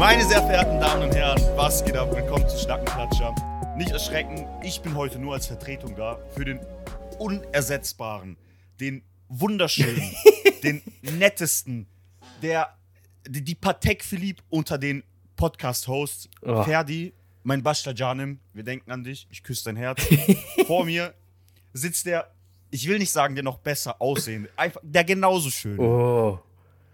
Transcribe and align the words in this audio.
Meine 0.00 0.24
sehr 0.24 0.40
verehrten 0.40 0.80
Damen 0.80 1.02
und 1.02 1.14
Herren, 1.14 1.38
was 1.56 1.84
geht 1.84 1.94
ab? 1.94 2.10
Willkommen 2.16 2.48
zu 2.48 2.56
Schnackenklatscher. 2.56 3.34
Nicht 3.76 3.90
erschrecken, 3.90 4.46
ich 4.62 4.80
bin 4.80 4.94
heute 4.94 5.18
nur 5.18 5.34
als 5.34 5.46
Vertretung 5.46 5.94
da 5.94 6.18
für 6.34 6.46
den 6.46 6.58
unersetzbaren, 7.18 8.38
den 8.80 9.02
wunderschönen, 9.28 10.10
den 10.62 10.80
nettesten, 11.02 11.86
der 12.40 12.78
die, 13.28 13.44
die 13.44 13.54
Patek 13.54 14.02
Philippe 14.02 14.42
unter 14.48 14.78
den 14.78 15.04
Podcast-Hosts. 15.36 16.30
Oh. 16.40 16.62
Ferdi, 16.62 17.12
mein 17.42 17.62
Bashta 17.62 17.90
Janim, 17.90 18.40
wir 18.54 18.64
denken 18.64 18.90
an 18.92 19.04
dich, 19.04 19.28
ich 19.30 19.42
küsse 19.42 19.66
dein 19.66 19.76
Herz. 19.76 20.02
Vor 20.66 20.86
mir 20.86 21.12
sitzt 21.74 22.06
der, 22.06 22.32
ich 22.70 22.88
will 22.88 22.98
nicht 22.98 23.12
sagen, 23.12 23.34
der 23.34 23.44
noch 23.44 23.58
besser 23.58 24.00
aussehende, 24.00 24.48
einfach 24.56 24.80
der 24.82 25.04
genauso 25.04 25.50
schön 25.50 25.78
Oh. 25.78 26.38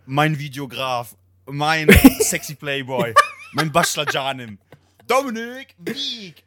mein 0.07 0.41
Videograf, 0.41 1.15
mein 1.47 1.89
sexy 2.21 2.55
Playboy, 2.55 3.15
mein 3.53 3.71
Bachelor 3.71 4.07
Janim, 4.11 4.59
Dominik 5.07 5.75
Wieg. 5.79 6.45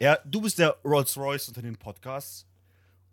Ja, 0.00 0.18
du 0.24 0.40
bist 0.40 0.58
der 0.58 0.76
Rolls 0.84 1.16
Royce 1.16 1.48
unter 1.48 1.62
den 1.62 1.76
Podcasts. 1.76 2.46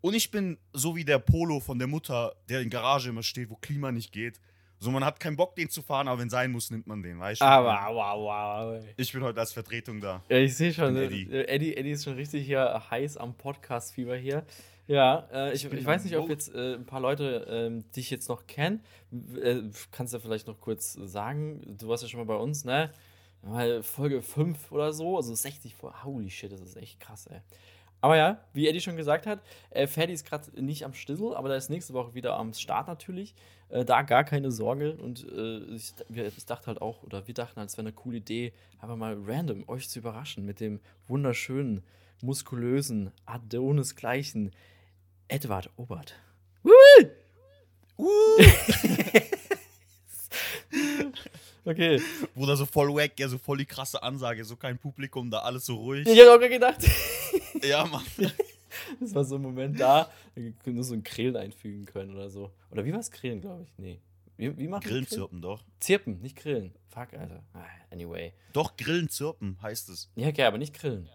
Und 0.01 0.13
ich 0.13 0.31
bin 0.31 0.57
so 0.73 0.95
wie 0.95 1.03
der 1.03 1.19
Polo 1.19 1.59
von 1.59 1.79
der 1.79 1.87
Mutter, 1.87 2.33
der 2.47 2.61
in 2.61 2.69
der 2.69 2.79
Garage 2.79 3.09
immer 3.09 3.23
steht, 3.23 3.49
wo 3.49 3.55
Klima 3.55 3.91
nicht 3.91 4.11
geht. 4.11 4.39
So, 4.79 4.91
man 4.91 5.03
hat 5.03 5.19
keinen 5.19 5.35
Bock, 5.35 5.55
den 5.55 5.69
zu 5.69 5.81
fahren, 5.81 6.07
aber 6.07 6.21
wenn 6.21 6.29
sein 6.29 6.51
muss, 6.51 6.69
nimmt 6.69 6.85
man 6.85 7.01
den, 7.01 7.19
weißt 7.19 7.41
du? 7.41 7.45
Aber, 7.45 7.95
wow, 7.95 8.77
wow. 8.77 8.83
Ich 8.95 9.11
bin 9.11 9.23
heute 9.23 9.39
als 9.39 9.51
Vertretung 9.51 9.99
da. 9.99 10.21
Ja, 10.29 10.37
ich 10.37 10.55
sehe 10.55 10.71
schon, 10.71 10.95
Eddie. 10.95 11.23
Eddie. 11.23 11.47
Eddie, 11.47 11.77
Eddie 11.77 11.91
ist 11.91 12.03
schon 12.03 12.13
richtig 12.13 12.45
hier 12.45 12.83
heiß 12.91 13.17
am 13.17 13.33
Podcast-Fieber 13.33 14.15
hier. 14.15 14.45
Ja, 14.87 15.27
äh, 15.33 15.53
ich, 15.53 15.69
bin 15.69 15.79
ich 15.79 15.85
weiß 15.85 16.05
nicht, 16.05 16.15
ob 16.15 16.29
jetzt 16.29 16.53
äh, 16.55 16.75
ein 16.75 16.85
paar 16.85 17.01
Leute 17.01 17.45
ähm, 17.49 17.91
dich 17.91 18.09
jetzt 18.09 18.29
noch 18.29 18.47
kennen. 18.47 18.81
Äh, 19.41 19.63
kannst 19.91 20.13
du 20.13 20.19
vielleicht 20.19 20.47
noch 20.47 20.59
kurz 20.59 20.93
sagen? 20.93 21.75
Du 21.77 21.89
warst 21.89 22.03
ja 22.03 22.09
schon 22.09 22.19
mal 22.19 22.25
bei 22.25 22.41
uns, 22.41 22.63
ne? 22.63 22.91
Mal 23.41 23.83
Folge 23.83 24.21
5 24.21 24.71
oder 24.71 24.93
so, 24.93 25.17
also 25.17 25.35
60 25.35 25.75
Folgen. 25.75 26.03
Holy 26.03 26.29
shit, 26.29 26.51
das 26.51 26.61
ist 26.61 26.77
echt 26.77 26.99
krass, 26.99 27.27
ey. 27.27 27.41
Aber 27.99 28.15
ja, 28.15 28.39
wie 28.53 28.67
Eddie 28.67 28.79
schon 28.79 28.95
gesagt 28.95 29.25
hat, 29.25 29.41
äh, 29.71 29.87
Ferdi 29.87 30.13
ist 30.13 30.25
gerade 30.25 30.63
nicht 30.63 30.85
am 30.85 30.93
Stissel, 30.93 31.35
aber 31.35 31.49
der 31.49 31.57
ist 31.57 31.69
nächste 31.69 31.93
Woche 31.93 32.13
wieder 32.13 32.37
am 32.37 32.53
Start 32.53 32.87
natürlich. 32.87 33.33
Äh, 33.69 33.85
da 33.85 34.03
gar 34.03 34.23
keine 34.23 34.51
Sorge. 34.51 34.95
Und 34.95 35.27
äh, 35.29 35.57
ich, 35.75 35.93
wir, 36.07 36.27
ich 36.27 36.45
dachte 36.45 36.67
halt 36.67 36.81
auch, 36.81 37.03
oder 37.03 37.27
wir 37.27 37.33
dachten 37.33 37.59
halt, 37.59 37.69
es 37.69 37.77
wäre 37.77 37.87
eine 37.87 37.93
coole 37.93 38.17
Idee, 38.17 38.53
einfach 38.79 38.95
mal 38.95 39.17
random 39.25 39.67
euch 39.67 39.89
zu 39.89 39.99
überraschen 39.99 40.45
mit 40.45 40.59
dem 40.59 40.79
wunderschönen, 41.07 41.83
muskulösen, 42.21 43.11
Adonis-gleichen 43.25 44.51
Edward 45.27 45.69
Obert. 45.77 46.15
Okay. 51.65 51.99
Bruder, 52.33 52.55
so 52.55 52.65
voll 52.65 52.93
wack, 52.95 53.19
ja, 53.19 53.27
so 53.27 53.37
voll 53.37 53.57
die 53.57 53.65
krasse 53.65 54.01
Ansage, 54.01 54.45
so 54.45 54.55
kein 54.55 54.77
Publikum, 54.77 55.29
da 55.29 55.39
alles 55.39 55.65
so 55.65 55.75
ruhig. 55.75 56.07
Ich 56.07 56.17
hab 56.19 56.37
auch 56.37 56.39
gedacht. 56.39 56.79
Ja, 57.63 57.85
Mann. 57.85 58.03
Das 59.01 59.13
war 59.15 59.25
so 59.25 59.35
ein 59.35 59.41
Moment 59.41 59.77
da, 59.79 60.09
da 60.35 60.41
wir 60.41 60.73
nur 60.73 60.83
so 60.83 60.93
ein 60.93 61.03
Grillen 61.03 61.35
einfügen 61.35 61.85
können 61.85 62.13
oder 62.15 62.29
so. 62.29 62.51
Oder 62.71 62.85
wie 62.85 62.93
war 62.93 62.99
es 62.99 63.11
Grillen, 63.11 63.41
glaube 63.41 63.63
ich? 63.63 63.73
Nee. 63.77 63.99
Wie, 64.37 64.55
wie 64.57 64.67
macht 64.67 64.83
man 64.83 64.89
Grillen 64.91 65.05
Grillen? 65.05 65.07
zirpen 65.07 65.41
doch. 65.41 65.63
Zirpen, 65.79 66.21
nicht 66.21 66.37
Grillen. 66.37 66.73
Fuck, 66.87 67.13
Alter. 67.13 67.43
Ah, 67.53 67.65
Anyway. 67.91 68.33
Doch, 68.53 68.77
Grillen 68.77 69.09
zirpen 69.09 69.57
heißt 69.61 69.89
es. 69.89 70.09
Ja, 70.15 70.27
okay, 70.29 70.43
aber 70.43 70.57
nicht 70.59 70.73
Grillen. 70.73 71.09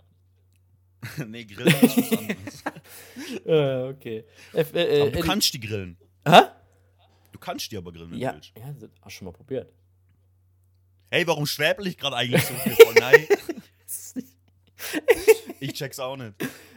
nee, 1.26 1.44
Grillen 1.44 1.68
ist 1.74 1.96
was 1.96 2.12
anderes. 2.18 2.62
Äh, 3.46 3.82
okay. 3.88 4.24
Äh, 4.52 4.60
äh, 4.60 4.62
Aber 4.62 4.76
äh, 4.76 5.10
du 5.10 5.18
Eddie- 5.18 5.20
kannst 5.20 5.54
die 5.54 5.60
grillen. 5.60 5.96
Hä? 6.26 6.40
Du 7.32 7.38
kannst 7.38 7.70
die 7.72 7.76
aber 7.76 7.90
grillen, 7.92 8.10
wenn 8.12 8.18
Ja, 8.18 8.30
du 8.32 8.36
willst. 8.36 8.52
ja, 8.56 8.72
das 8.72 8.90
hast 9.00 9.04
du 9.04 9.10
schon 9.10 9.24
mal 9.26 9.32
probiert. 9.32 9.72
Hey, 11.10 11.26
warum 11.26 11.46
schwäbel 11.46 11.86
ich 11.86 11.96
gerade 11.98 12.16
eigentlich 12.16 12.42
so 12.44 12.54
viel 12.54 12.72
von? 12.74 12.94
Nein, 12.94 13.26
ich 15.60 15.72
check's 15.74 15.98
auch 15.98 16.16
nicht. 16.16 16.34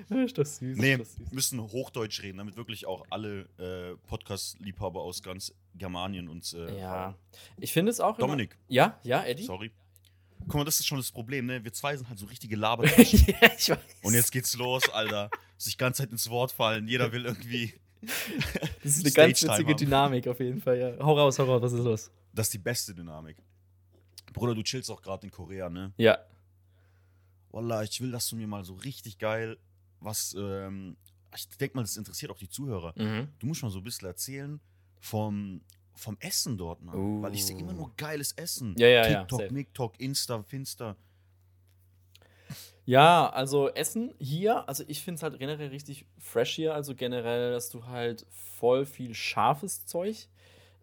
ist 0.09 0.37
das 0.37 0.57
süß. 0.57 0.77
Nee, 0.77 0.97
das 0.97 1.13
süß. 1.15 1.31
müssen 1.31 1.59
Hochdeutsch 1.61 2.21
reden, 2.21 2.37
damit 2.37 2.55
wirklich 2.57 2.85
auch 2.85 3.05
alle 3.09 3.47
äh, 3.57 3.95
Podcast-Liebhaber 4.07 5.01
aus 5.01 5.23
ganz 5.23 5.53
Germanien 5.75 6.29
uns. 6.29 6.53
Äh, 6.53 6.79
Ja. 6.79 7.15
Ich 7.59 7.73
finde 7.73 7.91
es 7.91 7.99
auch. 7.99 8.17
Dominik, 8.17 8.53
Immer, 8.53 8.63
ja, 8.75 8.99
ja, 9.03 9.23
Eddie? 9.23 9.43
sorry. 9.43 9.71
Guck 10.41 10.55
mal, 10.55 10.63
das 10.63 10.79
ist 10.79 10.85
schon 10.85 10.97
das 10.97 11.11
Problem, 11.11 11.45
ne? 11.47 11.63
Wir 11.63 11.73
zwei 11.73 11.95
sind 11.97 12.07
halt 12.07 12.19
so 12.19 12.25
richtige 12.27 12.55
Labertaschen. 12.57 13.25
ja, 13.27 13.51
ich 13.57 13.69
weiß. 13.69 13.79
Und 14.03 14.13
jetzt 14.13 14.31
geht's 14.31 14.55
los, 14.55 14.87
Alter. 14.89 15.29
Sich 15.57 15.77
ganz 15.77 15.97
Zeit 15.97 16.11
ins 16.11 16.29
Wort 16.29 16.51
fallen. 16.51 16.87
Jeder 16.87 17.11
will 17.11 17.25
irgendwie. 17.25 17.73
Das 18.83 18.97
ist 18.97 19.03
eine 19.03 19.13
ganz 19.13 19.41
witzige. 19.41 19.75
Dynamik 19.75 20.27
auf 20.27 20.39
jeden 20.39 20.61
Fall, 20.61 20.77
ja. 20.77 21.03
Hau 21.03 21.17
raus, 21.17 21.39
hau 21.39 21.45
raus, 21.45 21.61
was 21.63 21.73
ist 21.73 21.79
los? 21.83 22.11
Das 22.33 22.47
ist 22.47 22.53
die 22.53 22.59
beste 22.59 22.93
Dynamik. 22.93 23.37
Bruder, 24.31 24.53
du 24.53 24.61
chillst 24.61 24.91
auch 24.91 25.01
gerade 25.01 25.25
in 25.25 25.31
Korea, 25.31 25.71
ne? 25.71 25.91
Ja. 25.97 26.19
Wallah, 27.49 27.81
ich 27.83 27.99
will, 28.01 28.11
dass 28.11 28.29
du 28.29 28.35
mir 28.35 28.45
mal 28.47 28.63
so 28.63 28.75
richtig 28.75 29.17
geil 29.17 29.57
was. 30.01 30.35
Ähm, 30.37 30.97
ich 31.35 31.49
denke 31.57 31.75
mal, 31.77 31.81
das 31.81 31.97
interessiert 31.97 32.31
auch 32.31 32.37
die 32.37 32.49
Zuhörer. 32.49 32.93
Mhm. 32.95 33.29
Du 33.39 33.47
musst 33.47 33.63
mal 33.63 33.71
so 33.71 33.79
ein 33.79 33.83
bisschen 33.83 34.07
erzählen 34.07 34.59
vom, 34.99 35.61
vom 35.95 36.17
Essen 36.19 36.57
dort, 36.57 36.81
Mann. 36.81 37.21
Weil 37.21 37.33
ich 37.33 37.45
sehe 37.45 37.57
immer 37.57 37.73
nur 37.73 37.91
geiles 37.97 38.31
Essen. 38.33 38.75
Ja, 38.77 38.87
ja, 38.87 39.07
ja, 39.07 39.19
TikTok, 39.19 39.41
safe. 39.41 39.53
MikTok, 39.53 39.99
Insta, 39.99 40.43
Finsta. 40.43 40.95
Ja, 42.85 43.29
also 43.29 43.69
Essen 43.69 44.13
hier, 44.19 44.67
also 44.69 44.83
ich 44.87 45.01
finde 45.01 45.17
es 45.17 45.23
halt 45.23 45.39
generell 45.39 45.69
richtig 45.69 46.05
fresh 46.19 46.55
hier. 46.55 46.75
Also 46.75 46.93
generell, 46.93 47.51
dass 47.51 47.69
du 47.69 47.85
halt 47.87 48.27
voll 48.29 48.85
viel 48.85 49.15
scharfes 49.15 49.85
Zeug. 49.85 50.27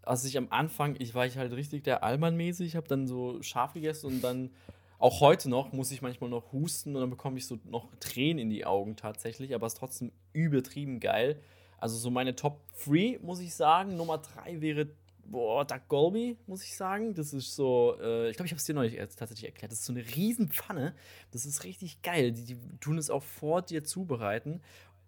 Also 0.02 0.26
ich 0.26 0.36
am 0.36 0.48
Anfang, 0.50 0.96
ich 0.98 1.14
war 1.14 1.26
ich 1.26 1.38
halt 1.38 1.52
richtig 1.52 1.84
der 1.84 2.02
Allmann-mäßig, 2.02 2.66
ich 2.66 2.76
habe 2.76 2.88
dann 2.88 3.06
so 3.06 3.40
scharf 3.40 3.74
gegessen 3.74 4.06
und 4.06 4.20
dann 4.20 4.50
auch 4.98 5.20
heute 5.20 5.48
noch 5.48 5.72
muss 5.72 5.92
ich 5.92 6.02
manchmal 6.02 6.30
noch 6.30 6.52
husten 6.52 6.94
und 6.94 7.00
dann 7.00 7.10
bekomme 7.10 7.38
ich 7.38 7.46
so 7.46 7.58
noch 7.64 7.88
Tränen 8.00 8.38
in 8.38 8.50
die 8.50 8.64
Augen 8.64 8.96
tatsächlich, 8.96 9.54
aber 9.54 9.66
es 9.66 9.74
ist 9.74 9.78
trotzdem 9.78 10.10
übertrieben 10.32 10.98
geil. 10.98 11.40
Also 11.78 11.96
so 11.96 12.10
meine 12.10 12.36
Top 12.36 12.60
3, 12.84 13.18
muss 13.22 13.40
ich 13.40 13.54
sagen. 13.54 13.96
Nummer 13.96 14.18
3 14.18 14.60
wäre, 14.60 14.88
boah, 15.24 15.64
Duck 15.64 15.88
Golby, 15.88 16.36
muss 16.46 16.64
ich 16.64 16.76
sagen. 16.76 17.14
Das 17.14 17.32
ist 17.32 17.54
so, 17.54 17.96
äh, 18.00 18.30
ich 18.30 18.36
glaube, 18.36 18.46
ich 18.46 18.52
habe 18.52 18.58
es 18.58 18.64
dir 18.64 18.74
neulich 18.74 18.96
tatsächlich 18.96 19.44
erklärt. 19.44 19.72
Das 19.72 19.80
ist 19.80 19.86
so 19.86 19.92
eine 19.92 20.04
Riesenpfanne. 20.04 20.94
Das 21.30 21.46
ist 21.46 21.64
richtig 21.64 22.02
geil. 22.02 22.32
Die, 22.32 22.44
die 22.44 22.58
tun 22.80 22.98
es 22.98 23.10
auch 23.10 23.22
vor 23.22 23.62
dir 23.62 23.84
zubereiten. 23.84 24.60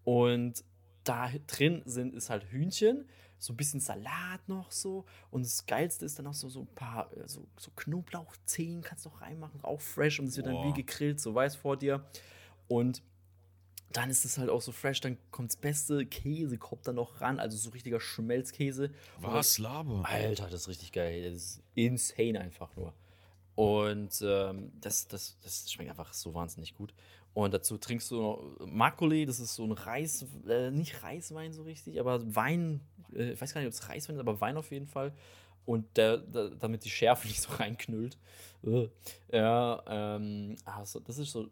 Und 0.04 0.64
da 1.04 1.30
drin 1.46 1.82
sind 1.84 2.14
ist 2.14 2.30
halt 2.30 2.44
Hühnchen, 2.50 3.06
so 3.38 3.52
ein 3.52 3.56
bisschen 3.56 3.80
Salat 3.80 4.48
noch 4.48 4.70
so. 4.72 5.04
Und 5.30 5.44
das 5.44 5.66
Geilste 5.66 6.04
ist 6.06 6.18
dann 6.18 6.26
auch 6.26 6.34
so, 6.34 6.48
so 6.48 6.60
ein 6.60 6.74
paar 6.74 7.10
äh, 7.16 7.28
so, 7.28 7.46
so 7.58 7.70
Knoblauchzehen 7.76 8.82
kannst 8.82 9.04
du 9.04 9.10
noch 9.10 9.20
reinmachen, 9.20 9.62
auch 9.62 9.80
fresh. 9.80 10.20
Und 10.20 10.26
es 10.26 10.36
wird 10.36 10.46
dann 10.46 10.64
wie 10.64 10.72
gegrillt, 10.72 11.20
so 11.20 11.34
weiß 11.34 11.56
vor 11.56 11.76
dir. 11.76 12.04
Und 12.68 13.02
dann 13.92 14.10
ist 14.10 14.24
es 14.24 14.38
halt 14.38 14.50
auch 14.50 14.60
so 14.60 14.72
fresh, 14.72 15.00
dann 15.00 15.16
kommt 15.30 15.50
das 15.50 15.56
beste 15.56 16.04
Käse, 16.04 16.58
kommt 16.58 16.88
dann 16.88 16.96
noch 16.96 17.20
ran, 17.20 17.38
also 17.38 17.56
so 17.56 17.70
richtiger 17.70 18.00
Schmelzkäse. 18.00 18.90
Was, 19.20 19.58
Laber? 19.58 20.02
Alter, 20.04 20.48
das 20.48 20.62
ist 20.62 20.68
richtig 20.68 20.92
geil. 20.92 21.22
Das 21.30 21.34
ist 21.34 21.62
insane 21.74 22.40
einfach 22.40 22.74
nur. 22.76 22.92
Und 23.54 24.20
ähm, 24.26 24.72
das, 24.80 25.06
das, 25.06 25.38
das 25.42 25.70
schmeckt 25.70 25.90
einfach 25.90 26.12
so 26.12 26.34
wahnsinnig 26.34 26.74
gut. 26.74 26.92
Und 27.34 27.52
dazu 27.52 27.78
trinkst 27.78 28.10
du 28.10 28.20
noch 28.20 28.66
Makgeolli, 28.66 29.26
das 29.26 29.40
ist 29.40 29.54
so 29.54 29.64
ein 29.64 29.72
Reis, 29.72 30.24
äh, 30.48 30.70
nicht 30.70 31.02
Reiswein 31.02 31.52
so 31.52 31.62
richtig, 31.62 31.98
aber 31.98 32.34
Wein, 32.34 32.80
äh, 33.12 33.32
ich 33.32 33.40
weiß 33.40 33.54
gar 33.54 33.60
nicht, 33.60 33.68
ob 33.68 33.74
es 33.74 33.88
Reiswein 33.88 34.16
ist, 34.16 34.20
aber 34.20 34.40
Wein 34.40 34.56
auf 34.56 34.70
jeden 34.70 34.86
Fall. 34.86 35.12
Und 35.66 35.96
der, 35.96 36.18
der, 36.18 36.50
damit 36.50 36.84
die 36.84 36.90
Schärfe 36.90 37.26
nicht 37.28 37.42
so 37.42 37.52
reinknüllt. 37.52 38.18
Äh. 38.64 38.88
Ja, 39.32 39.82
ähm, 39.86 40.56
also 40.64 41.00
das 41.00 41.18
ist 41.18 41.32
so 41.32 41.48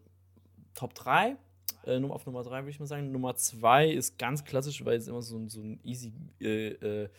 Top 0.73 0.93
3. 0.95 1.37
Äh, 1.85 2.01
auf 2.03 2.25
Nummer 2.25 2.43
3 2.43 2.61
würde 2.61 2.69
ich 2.71 2.79
mal 2.79 2.85
sagen. 2.85 3.11
Nummer 3.11 3.35
2 3.35 3.89
ist 3.89 4.17
ganz 4.17 4.43
klassisch, 4.43 4.83
weil 4.85 4.97
es 4.97 5.07
immer 5.07 5.21
so, 5.21 5.37
ein- 5.37 5.49
so 5.49 5.61
ein 5.61 5.79
easy 5.83 6.11
äh, 6.39 6.69
äh, 7.03 7.09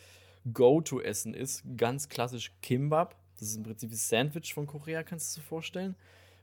Go-To-Essen 0.53 1.33
ist. 1.33 1.63
Ganz 1.77 2.09
klassisch 2.09 2.51
Kimbap. 2.61 3.15
Das 3.39 3.49
ist 3.49 3.57
im 3.57 3.63
Prinzip 3.63 3.91
ein 3.91 3.95
Sandwich 3.95 4.53
von 4.53 4.67
Korea, 4.67 5.03
kannst 5.03 5.35
du 5.35 5.41
dir 5.41 5.45
vorstellen. 5.47 5.95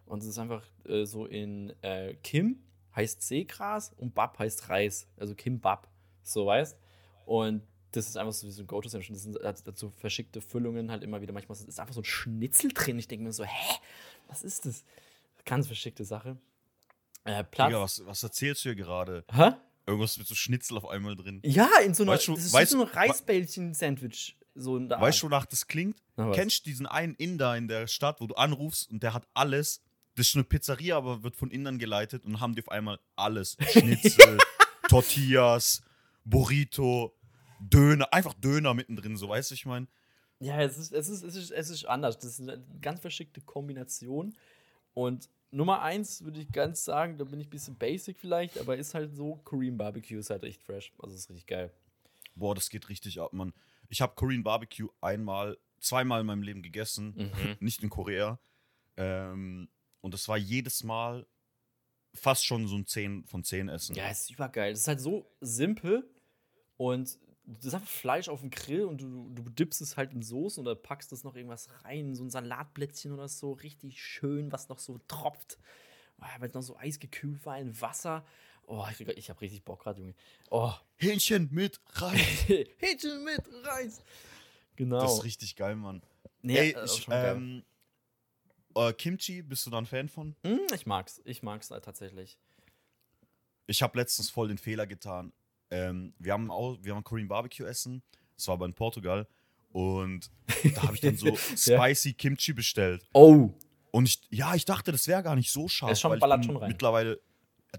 Und 0.06 0.22
es 0.22 0.28
ist 0.28 0.38
einfach 0.38 0.64
äh, 0.84 1.04
so 1.04 1.26
in 1.26 1.72
äh, 1.82 2.14
Kim 2.22 2.60
heißt 2.94 3.22
Seegras 3.22 3.92
und 3.96 4.14
Bab 4.14 4.38
heißt 4.38 4.68
Reis. 4.68 5.06
Also 5.16 5.34
Kimbap, 5.34 5.88
so 6.22 6.44
weißt. 6.46 6.76
Und 7.24 7.62
das 7.92 8.08
ist 8.08 8.16
einfach 8.16 8.32
so 8.32 8.46
wie 8.46 8.50
so 8.50 8.62
ein 8.62 8.66
Go-To-Sandwich. 8.66 9.08
Das 9.12 9.22
sind 9.22 9.38
dazu 9.42 9.90
verschickte 9.90 10.40
Füllungen 10.40 10.90
halt 10.90 11.02
immer 11.02 11.20
wieder. 11.22 11.32
Manchmal 11.32 11.56
ist 11.56 11.78
einfach 11.80 11.94
so 11.94 12.00
ein 12.00 12.04
Schnitzel 12.04 12.70
drin. 12.74 12.98
Ich 12.98 13.08
denke 13.08 13.24
mir 13.24 13.32
so, 13.32 13.44
hä? 13.44 13.74
Was 14.28 14.42
ist 14.42 14.66
das? 14.66 14.84
Ganz 15.44 15.66
verschickte 15.66 16.04
Sache. 16.04 16.36
Äh, 17.24 17.44
Platz. 17.44 17.68
Digga, 17.68 17.80
was, 17.82 18.06
was 18.06 18.22
erzählst 18.22 18.64
du 18.64 18.70
hier 18.70 18.76
gerade? 18.76 19.24
Hä? 19.32 19.52
Irgendwas 19.86 20.16
mit 20.18 20.26
so 20.26 20.34
Schnitzel 20.34 20.76
auf 20.76 20.88
einmal 20.88 21.16
drin. 21.16 21.40
Ja, 21.44 21.68
in 21.84 21.94
so 21.94 22.02
einer. 22.04 22.12
Weißt 22.12 22.28
du- 22.28 22.34
das 22.34 22.44
ist 22.46 22.54
weißt- 22.54 22.66
so 22.66 22.82
ein 22.82 22.88
Reisbällchen-Sandwich. 22.88 24.36
So 24.54 24.76
in 24.76 24.88
der 24.88 25.00
Weißt 25.00 25.22
du, 25.22 25.26
wonach 25.26 25.46
das 25.46 25.66
klingt? 25.66 25.96
Na? 26.16 26.30
Kennst 26.32 26.66
du 26.66 26.70
diesen 26.70 26.86
einen 26.86 27.14
Inder 27.14 27.56
in 27.56 27.68
der 27.68 27.86
Stadt, 27.86 28.20
wo 28.20 28.26
du 28.26 28.34
anrufst 28.34 28.90
und 28.90 29.02
der 29.02 29.14
hat 29.14 29.26
alles? 29.34 29.80
Das 30.14 30.26
ist 30.28 30.34
eine 30.34 30.44
Pizzeria, 30.44 30.98
aber 30.98 31.22
wird 31.22 31.36
von 31.36 31.50
Indern 31.50 31.78
geleitet 31.78 32.26
und 32.26 32.38
haben 32.38 32.54
die 32.54 32.60
auf 32.62 32.68
einmal 32.68 32.98
alles. 33.16 33.56
Schnitzel, 33.72 34.38
Tortillas, 34.88 35.82
Burrito, 36.24 37.14
Döner, 37.60 38.12
einfach 38.12 38.34
Döner 38.34 38.74
mittendrin, 38.74 39.16
so 39.16 39.28
weißt 39.28 39.50
du, 39.50 39.54
ich 39.54 39.64
meine. 39.66 39.86
Ja, 40.38 40.60
es 40.60 40.76
ist, 40.76 40.92
es 40.92 41.08
ist, 41.08 41.22
es 41.22 41.34
ist, 41.36 41.50
es 41.50 41.70
ist 41.70 41.84
anders. 41.86 42.18
Das 42.18 42.32
ist 42.32 42.40
eine 42.40 42.62
ganz 42.82 43.00
verschickte 43.00 43.40
Kombination. 43.40 44.36
Und 44.92 45.30
Nummer 45.52 45.82
eins 45.82 46.24
würde 46.24 46.40
ich 46.40 46.50
ganz 46.50 46.84
sagen, 46.84 47.18
da 47.18 47.24
bin 47.24 47.38
ich 47.40 47.46
ein 47.46 47.50
bisschen 47.50 47.76
basic 47.76 48.18
vielleicht, 48.18 48.58
aber 48.58 48.76
ist 48.76 48.94
halt 48.94 49.14
so, 49.14 49.36
Korean 49.44 49.76
Barbecue 49.76 50.18
ist 50.18 50.30
halt 50.30 50.44
echt 50.44 50.62
fresh. 50.62 50.92
Also 50.98 51.14
ist 51.14 51.28
richtig 51.28 51.46
geil. 51.46 51.70
Boah, 52.34 52.54
das 52.54 52.70
geht 52.70 52.88
richtig 52.88 53.20
ab, 53.20 53.32
Mann. 53.34 53.52
Ich 53.90 54.00
habe 54.00 54.14
Korean 54.14 54.42
Barbecue 54.42 54.88
einmal, 55.02 55.58
zweimal 55.78 56.22
in 56.22 56.26
meinem 56.26 56.42
Leben 56.42 56.62
gegessen, 56.62 57.14
Mhm. 57.16 57.56
nicht 57.60 57.82
in 57.82 57.90
Korea. 57.90 58.38
Ähm, 58.96 59.68
und 60.00 60.14
das 60.14 60.26
war 60.28 60.38
jedes 60.38 60.82
Mal 60.84 61.26
fast 62.14 62.44
schon 62.46 62.66
so 62.66 62.76
ein 62.76 62.86
10 62.86 63.24
von 63.26 63.44
10 63.44 63.68
Essen. 63.68 63.94
Ja, 63.94 64.08
ist 64.10 64.30
übergeil. 64.30 64.72
Es 64.72 64.80
ist 64.80 64.88
halt 64.88 65.00
so 65.00 65.26
simpel 65.40 66.08
und 66.78 67.18
das 67.44 67.66
ist 67.66 67.74
einfach 67.74 67.88
Fleisch 67.88 68.28
auf 68.28 68.40
dem 68.40 68.50
Grill 68.50 68.84
und 68.84 69.00
du, 69.00 69.28
du 69.34 69.42
dippst 69.50 69.80
es 69.80 69.96
halt 69.96 70.12
in 70.12 70.22
Soßen 70.22 70.60
oder 70.60 70.74
packst 70.74 71.12
das 71.12 71.24
noch 71.24 71.34
irgendwas 71.34 71.68
rein, 71.84 72.14
so 72.14 72.24
ein 72.24 72.30
Salatblättchen 72.30 73.12
oder 73.12 73.28
so, 73.28 73.52
richtig 73.52 74.02
schön, 74.02 74.52
was 74.52 74.68
noch 74.68 74.78
so 74.78 74.98
tropft. 75.08 75.58
Oh, 76.18 76.24
Weil 76.38 76.48
es 76.48 76.54
noch 76.54 76.62
so 76.62 76.76
eisgekühlt 76.76 77.44
war 77.44 77.58
in 77.58 77.80
Wasser. 77.80 78.24
Oh, 78.66 78.86
ich, 78.90 79.00
ich 79.00 79.28
habe 79.28 79.40
richtig 79.40 79.64
Bock 79.64 79.82
gerade, 79.82 80.00
Junge. 80.00 80.14
Oh, 80.50 80.72
Hähnchen 80.96 81.48
mit 81.50 81.80
rein. 81.94 82.16
Hähnchen 82.78 83.24
mit 83.24 83.42
Reis. 83.64 84.02
Genau. 84.76 85.00
Das 85.00 85.14
ist 85.14 85.24
richtig 85.24 85.56
geil, 85.56 85.74
Mann. 85.74 86.02
Nee, 86.42 86.56
Ey, 86.56 86.70
äh, 86.72 86.84
ich, 86.84 87.06
ähm, 87.10 87.64
äh, 88.74 88.92
Kimchi, 88.92 89.42
bist 89.42 89.66
du 89.66 89.70
da 89.70 89.78
ein 89.78 89.86
Fan 89.86 90.08
von? 90.08 90.36
Hm, 90.44 90.60
ich 90.74 90.86
mag's. 90.86 91.20
Ich 91.24 91.42
mag's 91.42 91.70
halt 91.70 91.84
tatsächlich. 91.84 92.38
Ich 93.66 93.82
habe 93.82 93.98
letztens 93.98 94.30
voll 94.30 94.48
den 94.48 94.58
Fehler 94.58 94.86
getan. 94.86 95.32
Ähm, 95.72 96.12
wir 96.18 96.32
haben 96.34 96.50
auch, 96.50 96.78
wir 96.82 96.94
haben 96.94 97.02
Korean 97.02 97.28
Barbecue 97.28 97.64
essen. 97.66 98.02
Das 98.36 98.46
war 98.48 98.54
aber 98.54 98.66
in 98.66 98.74
Portugal. 98.74 99.26
Und 99.72 100.30
da 100.74 100.82
habe 100.82 100.94
ich 100.94 101.00
dann 101.00 101.16
so 101.16 101.34
spicy 101.56 102.12
Kimchi 102.12 102.52
bestellt. 102.52 103.06
Oh. 103.14 103.50
Und 103.90 104.06
ich, 104.06 104.20
ja, 104.30 104.54
ich 104.54 104.64
dachte, 104.64 104.92
das 104.92 105.06
wäre 105.08 105.22
gar 105.22 105.34
nicht 105.34 105.50
so 105.50 105.68
scharf. 105.68 105.90
Es 105.92 106.00
schon- 106.00 106.18
ballert 106.18 106.44
schon 106.44 106.56
rein. 106.56 106.68
Mittlerweile, 106.68 107.20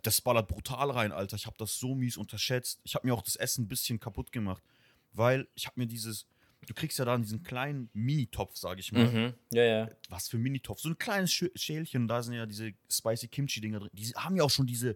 das 0.01 0.22
ballert 0.22 0.48
brutal 0.48 0.90
rein, 0.92 1.12
Alter. 1.12 1.36
Ich 1.36 1.45
habe 1.45 1.56
das 1.60 1.78
so 1.78 1.94
mies 1.95 2.18
unterschätzt. 2.18 2.80
Ich 2.84 2.95
habe 2.95 3.06
mir 3.07 3.13
auch 3.13 3.22
das 3.22 3.36
Essen 3.36 3.66
ein 3.66 3.68
bisschen 3.68 4.00
kaputt 4.00 4.31
gemacht. 4.31 4.63
Weil 5.12 5.48
ich 5.54 5.68
habe 5.68 5.80
mir 5.80 5.86
dieses, 5.86 6.25
du 6.66 6.74
kriegst 6.74 6.98
ja 6.98 7.06
da 7.06 7.16
diesen 7.18 7.44
kleinen 7.44 7.92
Mini-Topf, 7.94 8.57
sage 8.57 8.80
ich 8.80 8.92
mal. 8.92 9.06
Mhm. 9.12 9.34
Ja, 9.51 9.63
ja. 9.63 9.89
Was 10.10 10.28
für 10.28 10.39
Mini-Topf? 10.39 10.80
So 10.80 10.89
ein 10.89 10.98
kleines 10.98 11.31
Schä- 11.31 11.51
Schälchen, 11.56 12.07
da 12.07 12.24
sind 12.24 12.34
ja 12.34 12.48
diese 12.48 12.72
spicy 12.89 13.28
Kimchi-Dinger 13.28 13.80
drin. 13.81 13.89
Die 13.94 14.07
haben 14.16 14.36
ja 14.36 14.44
auch 14.44 14.50
schon 14.50 14.66
diese, 14.66 14.96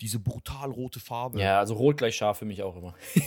diese 0.00 0.18
brutal 0.18 0.70
rote 0.70 1.00
Farbe. 1.00 1.40
Ja, 1.40 1.58
also 1.58 1.74
rot 1.74 1.96
gleich 1.98 2.16
scharf 2.16 2.38
für 2.38 2.44
mich 2.44 2.62
auch 2.62 2.76
immer. 2.76 2.94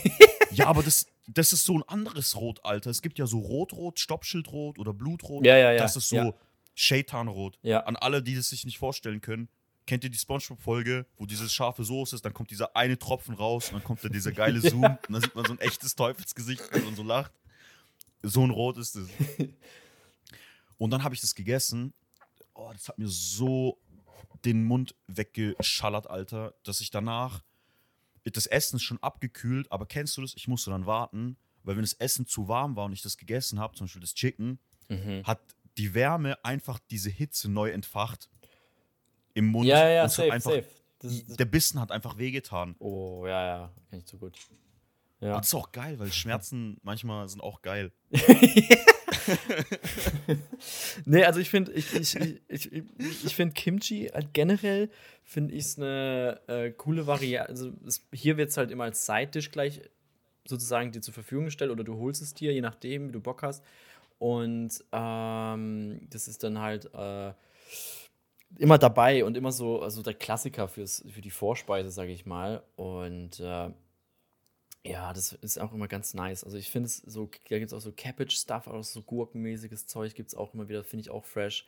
Ja, 0.55 0.67
aber 0.67 0.83
das, 0.83 1.07
das 1.27 1.51
ist 1.51 1.65
so 1.65 1.79
ein 1.79 1.83
anderes 1.87 2.35
Rot, 2.35 2.63
Alter. 2.63 2.91
Es 2.91 3.01
gibt 3.01 3.17
ja 3.17 3.25
so 3.25 3.39
Rotrot, 3.39 3.99
Stoppschildrot 3.99 4.77
oder 4.77 4.93
Blutrot. 4.93 5.43
Ja, 5.43 5.57
ja, 5.57 5.71
ja. 5.71 5.79
Das 5.79 5.95
ist 5.95 6.09
so 6.09 6.15
Ja. 6.15 6.33
Shaitanrot. 6.75 7.57
Ja. 7.63 7.79
An 7.85 7.95
alle, 7.95 8.21
die 8.21 8.35
es 8.35 8.49
sich 8.49 8.63
nicht 8.63 8.77
vorstellen 8.77 9.19
können, 9.19 9.49
kennt 9.87 10.03
ihr 10.03 10.09
die 10.09 10.17
Spongebob-Folge, 10.17 11.05
wo 11.17 11.25
diese 11.25 11.49
scharfe 11.49 11.83
Soße 11.83 12.15
ist, 12.15 12.23
dann 12.23 12.33
kommt 12.33 12.51
dieser 12.51 12.75
eine 12.75 12.99
Tropfen 12.99 13.33
raus 13.33 13.69
und 13.69 13.75
dann 13.75 13.83
kommt 13.83 14.03
da 14.03 14.09
dieser 14.09 14.31
geile 14.31 14.61
Zoom 14.69 14.83
und 14.83 14.99
dann 15.09 15.21
sieht 15.21 15.33
man 15.35 15.45
so 15.45 15.53
ein 15.53 15.59
echtes 15.59 15.95
Teufelsgesicht, 15.95 16.61
man 16.71 16.95
so 16.95 17.03
lacht. 17.03 17.31
So 18.21 18.43
ein 18.43 18.51
Rot 18.51 18.77
ist 18.77 18.95
es. 18.95 19.09
Und 20.77 20.91
dann 20.91 21.03
habe 21.03 21.13
ich 21.13 21.21
das 21.21 21.35
gegessen. 21.35 21.93
Oh, 22.53 22.69
das 22.71 22.87
hat 22.87 22.97
mir 22.97 23.07
so 23.07 23.77
den 24.45 24.63
Mund 24.63 24.95
weggeschallert, 25.07 26.09
Alter, 26.09 26.53
dass 26.63 26.81
ich 26.81 26.89
danach 26.91 27.43
das 28.25 28.45
Essen 28.45 28.77
ist 28.77 28.83
schon 28.83 29.03
abgekühlt, 29.03 29.69
aber 29.71 29.85
kennst 29.85 30.15
du 30.15 30.21
das? 30.21 30.33
Ich 30.35 30.47
musste 30.47 30.69
dann 30.69 30.85
warten, 30.85 31.35
weil 31.63 31.75
wenn 31.75 31.83
das 31.83 31.93
Essen 31.93 32.25
zu 32.25 32.47
warm 32.47 32.75
war 32.77 32.85
und 32.85 32.93
ich 32.93 33.01
das 33.01 33.17
gegessen 33.17 33.59
habe, 33.59 33.75
zum 33.75 33.85
Beispiel 33.85 34.01
das 34.01 34.13
Chicken, 34.13 34.59
Mhm. 34.89 35.23
hat 35.25 35.39
die 35.77 35.93
Wärme 35.93 36.43
einfach 36.43 36.77
diese 36.91 37.09
Hitze 37.09 37.49
neu 37.49 37.71
entfacht 37.71 38.29
im 39.33 39.47
Mund. 39.47 39.65
Ja, 39.67 39.87
ja, 39.89 40.07
safe, 40.09 40.31
einfach, 40.31 40.51
safe. 40.51 40.65
Das, 40.99 41.25
das, 41.25 41.37
Der 41.37 41.45
Bissen 41.45 41.79
hat 41.79 41.91
einfach 41.91 42.17
wehgetan. 42.17 42.75
oh, 42.79 43.25
ja, 43.25 43.45
ja. 43.45 43.71
Kenn 43.89 43.99
ich 43.99 44.07
so 44.07 44.17
gut. 44.17 44.37
Ja. 45.19 45.35
Und 45.35 45.39
das 45.39 45.47
ist 45.47 45.53
auch 45.55 45.71
geil, 45.71 45.99
weil 45.99 46.11
Schmerzen 46.11 46.77
manchmal 46.83 47.27
sind 47.29 47.41
auch 47.41 47.61
geil. 47.61 47.91
Nee, 51.05 51.23
also 51.23 51.39
ich 51.39 51.49
finde, 51.49 51.71
ich, 51.73 51.93
ich, 51.93 52.15
ich, 52.47 52.71
ich, 52.71 53.35
finde 53.35 53.53
Kimchi 53.53 54.09
halt 54.13 54.33
generell, 54.33 54.89
finde 55.23 55.53
ich 55.53 55.65
es 55.65 55.77
eine 55.77 56.39
äh, 56.47 56.71
coole 56.71 57.07
Variante. 57.07 57.49
Also 57.49 57.73
es, 57.85 58.05
hier 58.13 58.37
wird 58.37 58.49
es 58.49 58.57
halt 58.57 58.71
immer 58.71 58.85
als 58.85 59.05
Side-Dish 59.05 59.51
gleich 59.51 59.81
sozusagen 60.45 60.91
dir 60.91 61.01
zur 61.01 61.13
Verfügung 61.13 61.45
gestellt 61.45 61.71
oder 61.71 61.83
du 61.83 61.97
holst 61.97 62.21
es 62.21 62.33
dir, 62.33 62.53
je 62.53 62.61
nachdem, 62.61 63.07
wie 63.07 63.11
du 63.11 63.19
Bock 63.19 63.43
hast. 63.43 63.63
Und 64.19 64.83
ähm, 64.91 65.99
das 66.09 66.27
ist 66.27 66.43
dann 66.43 66.59
halt 66.59 66.93
äh, 66.93 67.33
immer 68.57 68.77
dabei 68.77 69.25
und 69.25 69.35
immer 69.37 69.51
so, 69.51 69.81
also 69.81 70.01
der 70.01 70.13
Klassiker 70.13 70.67
fürs, 70.67 71.03
für 71.09 71.21
die 71.21 71.31
Vorspeise, 71.31 71.91
sage 71.91 72.11
ich 72.11 72.25
mal. 72.25 72.63
Und 72.75 73.39
äh, 73.39 73.69
ja, 74.85 75.13
das 75.13 75.33
ist 75.33 75.59
auch 75.59 75.73
immer 75.73 75.87
ganz 75.87 76.13
nice. 76.13 76.43
Also 76.43 76.57
ich 76.57 76.69
finde 76.69 76.87
es 76.87 76.97
so, 76.97 77.29
da 77.49 77.57
gibt 77.59 77.67
es 77.71 77.73
auch 77.73 77.79
so 77.81 77.91
Cabbage-Stuff, 77.91 78.67
auch 78.67 78.83
so 78.83 79.01
gurkenmäßiges 79.01 79.87
Zeug 79.87 80.13
gibt 80.15 80.29
es 80.29 80.35
auch 80.35 80.53
immer 80.53 80.67
wieder, 80.69 80.83
finde 80.83 81.01
ich 81.01 81.09
auch 81.09 81.23
fresh. 81.25 81.65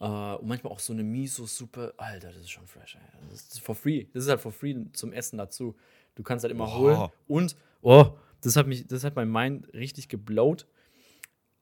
Äh, 0.00 0.04
und 0.04 0.46
manchmal 0.48 0.72
auch 0.72 0.78
so 0.80 0.92
eine 0.92 1.02
Miso-Suppe. 1.02 1.94
Alter, 1.96 2.28
das 2.28 2.42
ist 2.42 2.50
schon 2.50 2.66
fresh. 2.66 2.96
Ey. 2.96 3.28
Das 3.30 3.40
ist 3.42 3.60
for 3.60 3.74
free. 3.74 4.06
Das 4.12 4.24
ist 4.24 4.30
halt 4.30 4.40
for 4.40 4.52
free 4.52 4.76
zum 4.92 5.12
Essen 5.12 5.38
dazu. 5.38 5.76
Du 6.14 6.22
kannst 6.22 6.44
halt 6.44 6.52
immer 6.52 6.66
Oha. 6.68 6.76
holen. 6.78 7.10
Und, 7.28 7.56
oh, 7.82 8.12
das 8.42 8.56
hat 8.56 8.66
mich, 8.66 8.86
das 8.86 9.04
hat 9.04 9.16
mein 9.16 9.30
Mind 9.30 9.72
richtig 9.74 10.08
geblowt. 10.08 10.66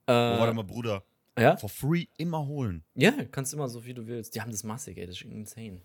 Äh, 0.07 0.13
Oh, 0.13 0.39
warte 0.41 0.55
mal, 0.55 0.65
Bruder. 0.65 1.03
ja? 1.39 1.57
For 1.57 1.69
free 1.69 2.07
immer 2.19 2.47
holen. 2.47 2.83
Ja, 2.95 3.13
kannst 3.31 3.55
immer 3.55 3.69
so 3.69 3.81
viel 3.81 3.95
du 3.95 4.07
willst. 4.07 4.35
Die 4.35 4.41
haben 4.41 4.51
das 4.51 4.65
massig, 4.65 4.97
ey, 4.99 5.07
das 5.07 5.17
ist 5.17 5.23
insane. 5.23 5.81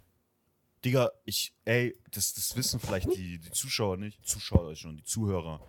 Digga, 0.85 1.11
ich, 1.25 1.53
ey, 1.65 1.97
das, 2.11 2.35
das 2.35 2.55
wissen 2.55 2.79
vielleicht 2.79 3.13
die, 3.15 3.39
die 3.39 3.51
Zuschauer 3.51 3.97
nicht. 3.97 4.25
Zuschauer 4.25 4.75
schon, 4.75 4.97
die 4.97 5.03
Zuhörer. 5.03 5.59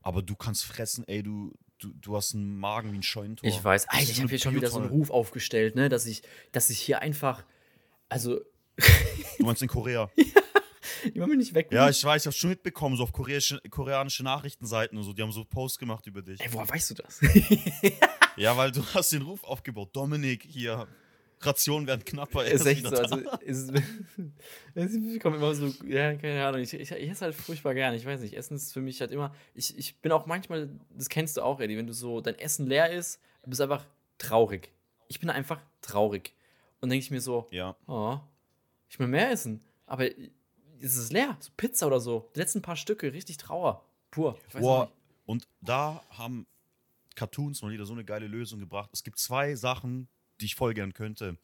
Aber 0.00 0.22
du 0.22 0.34
kannst 0.34 0.64
fressen, 0.64 1.06
ey, 1.06 1.22
du, 1.22 1.52
du, 1.78 1.92
du 1.92 2.16
hast 2.16 2.34
einen 2.34 2.56
Magen 2.56 2.90
wie 2.92 2.96
ein 2.96 3.02
Scheunentor. 3.02 3.46
Ich 3.48 3.62
weiß, 3.62 3.88
Alter, 3.88 4.10
ich 4.10 4.18
habe 4.18 4.30
hier 4.30 4.38
schon 4.38 4.54
wieder 4.54 4.70
so 4.70 4.78
einen. 4.78 4.88
Ruf 4.88 5.10
aufgestellt, 5.10 5.74
ne, 5.74 5.88
dass 5.90 6.06
ich, 6.06 6.22
dass 6.52 6.70
ich 6.70 6.78
hier 6.78 7.00
einfach, 7.00 7.44
also, 8.08 8.40
Du 9.38 9.44
meinst 9.44 9.62
in 9.62 9.68
Korea? 9.68 10.10
immer 11.14 11.28
wenn 11.28 11.40
ich 11.40 11.54
weg 11.54 11.68
bin. 11.68 11.76
ja, 11.76 11.88
ich 11.88 12.02
weiß, 12.02 12.22
ich 12.22 12.26
hab's 12.26 12.36
schon 12.36 12.50
mitbekommen, 12.50 12.96
so 12.96 13.02
auf 13.02 13.12
koreanische, 13.12 13.60
koreanische 13.70 14.22
Nachrichtenseiten 14.22 14.96
und 14.96 15.04
so. 15.04 15.12
Die 15.12 15.22
haben 15.22 15.32
so 15.32 15.44
Posts 15.44 15.78
gemacht 15.78 16.06
über 16.06 16.22
dich. 16.22 16.40
Ey, 16.40 16.52
woher 16.52 16.68
weißt 16.68 16.90
du 16.90 16.94
das? 16.94 17.20
Ja, 18.36 18.56
weil 18.56 18.70
du 18.70 18.84
hast 18.92 19.12
den 19.12 19.22
Ruf 19.22 19.42
aufgebaut. 19.44 19.96
Dominik, 19.96 20.44
hier, 20.46 20.86
Rationen 21.40 21.86
werden 21.86 22.04
knapper. 22.04 22.44
er 22.44 22.52
ist 22.52 22.66
echt 22.66 22.86
so, 22.86 22.96
also, 22.96 23.16
ist, 23.40 23.72
es 24.74 24.92
kommt 25.20 25.36
immer 25.36 25.54
so, 25.54 25.72
ja, 25.86 26.14
keine 26.14 26.44
Ahnung, 26.44 26.60
ich, 26.60 26.72
ich, 26.72 26.90
ich 26.90 27.10
esse 27.10 27.24
halt 27.26 27.34
furchtbar 27.34 27.74
gern, 27.74 27.94
ich 27.94 28.06
weiß 28.06 28.20
nicht, 28.20 28.34
Essen 28.34 28.56
ist 28.56 28.72
für 28.72 28.80
mich 28.80 29.00
halt 29.00 29.10
immer, 29.10 29.34
ich, 29.54 29.76
ich 29.76 29.96
bin 30.00 30.12
auch 30.12 30.26
manchmal, 30.26 30.68
das 30.90 31.08
kennst 31.08 31.36
du 31.36 31.42
auch, 31.42 31.60
Eddie, 31.60 31.76
wenn 31.76 31.86
du 31.86 31.92
so, 31.92 32.20
dein 32.20 32.38
Essen 32.38 32.66
leer 32.66 32.90
ist, 32.90 33.20
du 33.42 33.50
bist 33.50 33.60
einfach 33.60 33.84
traurig. 34.18 34.70
Ich 35.08 35.20
bin 35.20 35.30
einfach 35.30 35.60
traurig. 35.82 36.32
Und 36.80 36.88
denke 36.88 37.04
ich 37.04 37.10
mir 37.10 37.20
so, 37.20 37.46
Ja. 37.50 37.76
oh, 37.86 38.18
ich 38.88 38.98
will 38.98 39.06
mehr 39.06 39.30
essen, 39.30 39.62
aber 39.86 40.08
es 40.80 40.96
ist 40.96 41.12
leer, 41.12 41.36
so 41.40 41.50
Pizza 41.56 41.86
oder 41.86 42.00
so, 42.00 42.30
die 42.34 42.40
letzten 42.40 42.62
paar 42.62 42.76
Stücke, 42.76 43.12
richtig 43.12 43.36
Trauer, 43.36 43.84
pur. 44.10 44.38
Ich 44.48 44.54
Boah, 44.54 44.90
und 45.26 45.46
da 45.60 46.02
haben 46.10 46.46
Cartoons 47.14 47.62
mal 47.62 47.72
wieder 47.72 47.86
so 47.86 47.94
eine 47.94 48.04
geile 48.04 48.26
Lösung 48.26 48.60
gebracht. 48.60 48.90
Es 48.92 49.02
gibt 49.02 49.18
zwei 49.18 49.54
Sachen, 49.54 50.08
die 50.40 50.46
ich 50.46 50.54
voll 50.54 50.74
gern 50.74 50.92
könnte. 50.92 51.38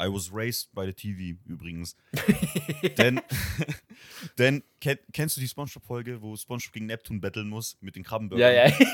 I 0.00 0.08
was 0.08 0.30
raised 0.32 0.74
by 0.74 0.84
the 0.84 0.92
TV 0.92 1.38
übrigens. 1.46 1.96
denn, 2.98 3.20
denn 4.38 4.62
kenn, 4.80 4.98
kennst 5.12 5.36
du 5.36 5.40
die 5.40 5.48
Spongebob-Folge, 5.48 6.20
wo 6.20 6.36
Spongebob 6.36 6.72
gegen 6.72 6.86
Neptun 6.86 7.20
battlen 7.20 7.48
muss 7.48 7.76
mit 7.80 7.96
den 7.96 8.02
Ja, 8.02 8.08
Krabbenburgern? 8.08 8.54
ja. 8.54 8.72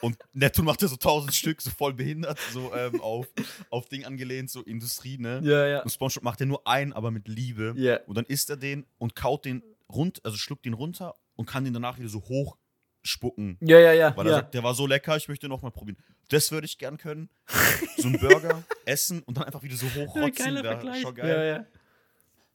Und 0.00 0.16
Neptun 0.32 0.64
macht 0.64 0.80
ja 0.80 0.86
so 0.86 0.94
tausend 0.94 1.34
Stück, 1.34 1.60
so 1.60 1.70
voll 1.70 1.92
behindert, 1.92 2.38
so 2.52 2.72
ähm, 2.72 3.00
auf, 3.00 3.26
auf 3.68 3.88
Ding 3.88 4.04
angelehnt, 4.04 4.48
so 4.48 4.62
Industrie, 4.62 5.18
ne? 5.18 5.40
ja, 5.42 5.66
ja. 5.66 5.82
Und 5.82 5.90
Spongebob 5.90 6.22
macht 6.22 6.38
ja 6.38 6.46
nur 6.46 6.64
einen, 6.68 6.92
aber 6.92 7.10
mit 7.10 7.26
Liebe. 7.26 7.74
Ja. 7.76 7.98
Und 8.06 8.16
dann 8.16 8.24
isst 8.26 8.48
er 8.48 8.56
den 8.56 8.86
und 8.98 9.16
kaut 9.16 9.44
den 9.44 9.64
rund, 9.92 10.24
also 10.24 10.36
schluckt 10.36 10.64
den 10.66 10.74
runter 10.74 11.16
und 11.34 11.46
kann 11.46 11.64
den 11.64 11.74
danach 11.74 11.98
wieder 11.98 12.08
so 12.08 12.20
hoch 12.20 12.56
spucken. 13.02 13.56
Ja, 13.60 13.80
ja, 13.80 13.92
ja. 13.92 14.16
Weil 14.16 14.26
er 14.26 14.30
ja. 14.30 14.38
sagt, 14.38 14.54
der 14.54 14.62
war 14.62 14.74
so 14.74 14.86
lecker, 14.86 15.16
ich 15.16 15.28
möchte 15.28 15.48
noch 15.48 15.62
mal 15.62 15.70
probieren. 15.70 15.98
Das 16.28 16.52
würde 16.52 16.66
ich 16.66 16.78
gern 16.78 16.98
können. 16.98 17.30
So 17.96 18.08
einen 18.08 18.18
Burger 18.20 18.62
essen 18.84 19.22
und 19.22 19.36
dann 19.38 19.44
einfach 19.44 19.62
wieder 19.62 19.76
so 19.76 19.86
Ja, 19.86 20.06
hochrotzen. 20.06 20.54
Wär 20.54 20.62
Vergleich. 20.64 21.02
schon 21.02 21.14
geil. 21.14 21.28
Ja, 21.28 21.44
ja. 21.44 21.66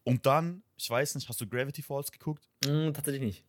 Und 0.03 0.25
dann, 0.25 0.63
ich 0.77 0.89
weiß 0.89 1.15
nicht, 1.15 1.27
hast 1.29 1.39
du 1.41 1.47
Gravity 1.47 1.81
Falls 1.81 2.11
geguckt? 2.11 2.47
Mm, 2.65 2.91
tatsächlich 2.93 3.21
nicht. 3.21 3.43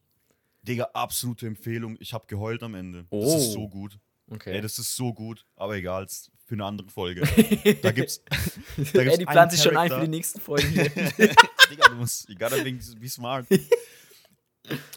Digga, 0.63 0.85
absolute 0.95 1.47
Empfehlung. 1.47 1.97
Ich 2.01 2.15
habe 2.15 2.27
geheult 2.27 2.63
am 2.63 2.75
Ende. 2.75 3.01
Das 3.03 3.07
Oh. 3.11 3.37
ist 3.37 3.53
so 3.53 3.69
gut. 3.69 3.99
Okay. 4.31 4.55
Ey, 4.55 4.61
das 4.63 4.79
ist 4.79 4.97
so 4.97 5.13
gut. 5.13 5.45
Aber 5.57 5.77
egal, 5.77 6.05
ist 6.05 6.31
für 6.47 6.55
eine 6.55 6.65
andere 6.65 6.89
Folge. 6.89 7.21
da 7.83 7.93
gibt's. 7.93 8.23
Da 8.77 8.83
gibt's 8.83 8.95
Eddie 8.95 9.11
einen 9.13 9.27
plant 9.27 9.53
sich 9.53 9.63
schon 9.63 9.77
ein 9.77 9.91
für 9.91 10.01
die 10.01 10.09
nächsten 10.09 10.41
Folgen. 10.41 10.73
Digga, 10.75 11.89
du 11.89 11.95
musst, 11.97 12.29
you 12.29 12.35
gotta 12.37 12.57
be, 12.63 13.09
smart. 13.09 13.47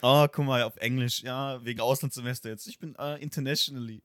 Oh, 0.02 0.26
guck 0.32 0.46
mal, 0.46 0.64
auf 0.64 0.78
Englisch, 0.78 1.22
ja, 1.24 1.64
wegen 1.66 1.82
Auslandssemester 1.82 2.50
jetzt. 2.50 2.68
Ich 2.68 2.80
bin 2.80 2.96
äh, 2.96 3.22
internationally. 3.22 4.02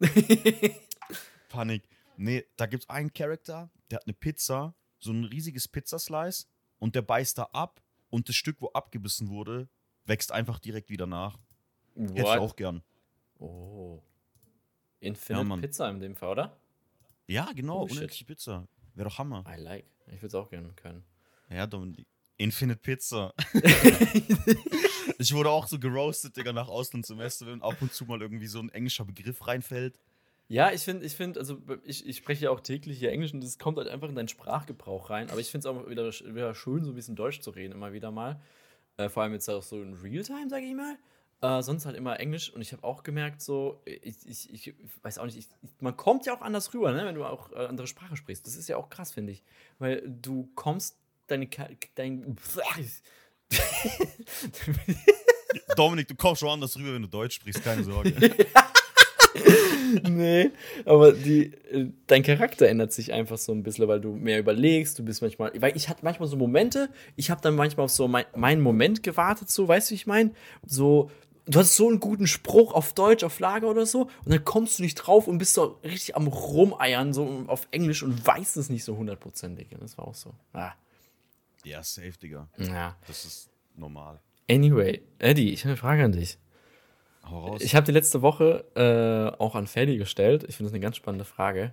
Panik. 1.49 1.89
Nee, 2.17 2.45
da 2.57 2.67
gibt's 2.67 2.89
einen 2.89 3.13
Charakter, 3.13 3.71
der 3.91 3.97
hat 3.99 4.07
eine 4.07 4.15
Pizza, 4.15 4.75
so 4.99 5.13
ein 5.13 5.25
riesiges 5.25 5.69
Pizzaslice 5.69 6.47
und 6.79 6.95
der 6.95 7.03
beißt 7.03 7.39
da 7.39 7.45
ab 7.53 7.83
und 8.11 8.29
das 8.29 8.37
Stück, 8.37 8.61
wo 8.61 8.69
abgebissen 8.69 9.29
wurde, 9.29 9.69
wächst 10.05 10.33
einfach 10.33 10.59
direkt 10.59 10.91
wieder 10.91 11.07
nach. 11.07 11.39
Hätte 11.95 12.13
ich 12.15 12.23
What? 12.23 12.39
auch 12.39 12.57
gern. 12.57 12.83
Oh. 13.39 14.03
Infinite 15.01 15.49
Ja. 15.49 15.57
Pizza 15.57 15.91
in 15.91 16.01
dem 16.01 16.17
Fall, 16.17 16.31
oder? 16.31 16.57
Ja, 17.27 17.51
genau, 17.55 17.81
Oh, 17.81 17.83
unendliche 17.85 18.25
Pizza. 18.25 18.69
Wäre 18.95 19.09
doch 19.09 19.19
Hammer. 19.19 19.45
I 19.49 19.61
like. 19.61 19.87
Ich 20.07 20.17
würde 20.17 20.27
es 20.27 20.35
auch 20.35 20.49
gerne 20.51 20.73
können. 20.75 21.05
Ja, 21.49 21.67
Dominik. 21.67 22.07
Infinite 22.37 22.81
Pizza. 22.81 23.33
ich 25.19 25.33
wurde 25.35 25.51
auch 25.51 25.67
so 25.67 25.79
geroastet, 25.79 26.37
Digga, 26.37 26.53
nach 26.53 26.69
Auslandssemester, 26.69 27.47
wenn 27.47 27.63
ab 27.63 27.77
und 27.81 27.93
zu 27.93 28.05
mal 28.05 28.21
irgendwie 28.21 28.47
so 28.47 28.59
ein 28.61 28.69
englischer 28.71 29.05
Begriff 29.05 29.47
reinfällt. 29.47 29.99
Ja, 30.53 30.71
ich 30.71 30.83
finde, 30.83 31.07
ich 31.07 31.17
finde, 31.17 31.41
also 31.41 31.57
ich, 31.83 32.07
ich 32.07 32.19
spreche 32.19 32.45
ja 32.45 32.51
auch 32.51 32.61
täglich 32.61 32.99
hier 32.99 33.11
Englisch 33.11 33.33
und 33.33 33.43
das 33.43 33.59
kommt 33.59 33.79
halt 33.79 33.89
einfach 33.89 34.11
in 34.11 34.15
deinen 34.15 34.29
Sprachgebrauch 34.29 35.09
rein. 35.09 35.31
Aber 35.31 35.41
ich 35.41 35.51
finde 35.51 35.67
es 35.67 35.75
auch 35.75 35.89
wieder, 35.89 36.13
wieder 36.35 36.55
schön, 36.55 36.85
so 36.85 36.91
ein 36.91 36.95
bisschen 36.95 37.17
Deutsch 37.17 37.41
zu 37.41 37.53
reden, 37.53 37.73
immer 37.73 37.95
wieder 37.95 38.11
mal. 38.11 38.39
Äh, 38.99 39.09
vor 39.09 39.23
allem 39.23 39.33
jetzt 39.33 39.49
auch 39.49 39.63
so 39.63 39.81
in 39.81 39.95
Realtime, 39.95 40.51
sage 40.51 40.67
ich 40.67 40.75
mal. 40.75 40.99
Äh, 41.41 41.63
sonst 41.63 41.87
halt 41.87 41.97
immer 41.97 42.21
Englisch 42.21 42.53
und 42.53 42.61
ich 42.61 42.73
habe 42.73 42.85
auch 42.85 43.03
gemerkt, 43.03 43.41
so, 43.41 43.81
ich, 43.87 44.29
ich, 44.29 44.53
ich 44.53 44.75
weiß 45.01 45.21
auch 45.21 45.25
nicht, 45.25 45.39
ich, 45.39 45.49
man 45.81 45.97
kommt 45.97 46.27
ja 46.27 46.37
auch 46.37 46.43
anders 46.43 46.75
rüber, 46.75 46.93
ne, 46.93 47.07
wenn 47.07 47.15
du 47.15 47.25
auch 47.25 47.51
äh, 47.53 47.65
andere 47.65 47.87
Sprache 47.87 48.19
sprichst. 48.19 48.47
Das 48.47 48.55
ist 48.55 48.69
ja 48.69 48.77
auch 48.77 48.91
krass, 48.91 49.11
finde 49.11 49.33
ich. 49.33 49.43
Weil 49.79 50.03
du 50.07 50.51
kommst, 50.55 50.99
deine, 51.29 51.49
dein, 51.95 52.37
Dominik, 55.77 56.09
du 56.09 56.15
kommst 56.15 56.41
schon 56.41 56.51
anders 56.51 56.77
rüber, 56.77 56.93
wenn 56.93 57.03
du 57.03 57.09
Deutsch 57.09 57.37
sprichst, 57.37 57.65
keine 57.65 57.85
Sorge. 57.85 58.13
nee, 60.09 60.51
aber 60.85 61.13
die, 61.13 61.53
äh, 61.71 61.89
dein 62.07 62.23
Charakter 62.23 62.69
ändert 62.69 62.93
sich 62.93 63.13
einfach 63.13 63.39
so 63.39 63.53
ein 63.53 63.63
bisschen, 63.63 63.89
weil 63.89 64.01
du 64.01 64.13
mehr 64.13 64.39
überlegst, 64.39 64.99
du 64.99 65.05
bist 65.05 65.23
manchmal, 65.23 65.53
weil 65.61 65.77
ich 65.77 65.89
hatte 65.89 66.05
manchmal 66.05 66.29
so 66.29 66.37
Momente, 66.37 66.89
ich 67.17 67.31
habe 67.31 67.41
dann 67.41 67.55
manchmal 67.55 67.85
auf 67.85 67.91
so 67.91 68.09
mein, 68.09 68.25
meinen 68.35 68.61
Moment 68.61 69.03
gewartet, 69.03 69.51
so, 69.51 69.69
weißt 69.69 69.91
du, 69.91 69.93
wie 69.93 69.97
ich 69.97 70.07
meine? 70.07 70.31
So, 70.67 71.11
du 71.47 71.59
hast 71.59 71.77
so 71.77 71.89
einen 71.89 72.01
guten 72.01 72.27
Spruch 72.27 72.75
auf 72.75 72.93
Deutsch, 72.93 73.25
auf 73.25 73.39
Lager 73.41 73.69
oder 73.69 73.87
so, 73.87 74.03
und 74.25 74.33
dann 74.33 74.45
kommst 74.45 74.79
du 74.79 74.83
nicht 74.83 74.95
drauf 74.97 75.27
und 75.27 75.39
bist 75.39 75.55
so 75.55 75.79
richtig 75.85 76.17
am 76.17 76.27
Rumeiern, 76.27 77.13
so 77.13 77.45
auf 77.47 77.69
Englisch 77.71 78.03
und 78.03 78.25
weißt 78.27 78.57
es 78.57 78.71
nicht 78.71 78.85
so 78.85 78.97
hundertprozentig. 78.97 79.73
Und 79.73 79.83
das 79.83 79.99
war 79.99 80.07
auch 80.09 80.15
so. 80.15 80.35
Ah. 80.53 80.73
ja, 81.65 81.83
safe, 81.83 82.13
Digga. 82.21 82.49
Ja. 82.59 82.97
Das 83.07 83.25
ist 83.25 83.51
normal. 83.77 84.21
Anyway, 84.51 85.03
Eddie, 85.19 85.53
ich 85.53 85.65
habe 85.65 85.71
eine 85.71 85.77
Frage 85.77 86.05
an 86.05 86.13
dich. 86.13 86.39
Ich 87.61 87.75
habe 87.75 87.87
die 87.87 87.93
letzte 87.93 88.23
Woche 88.23 88.65
äh, 88.75 89.41
auch 89.41 89.55
an 89.55 89.67
Ferdi 89.67 89.97
gestellt. 89.97 90.45
Ich 90.49 90.57
finde 90.57 90.69
das 90.69 90.75
eine 90.75 90.81
ganz 90.81 90.97
spannende 90.97 91.25
Frage. 91.25 91.73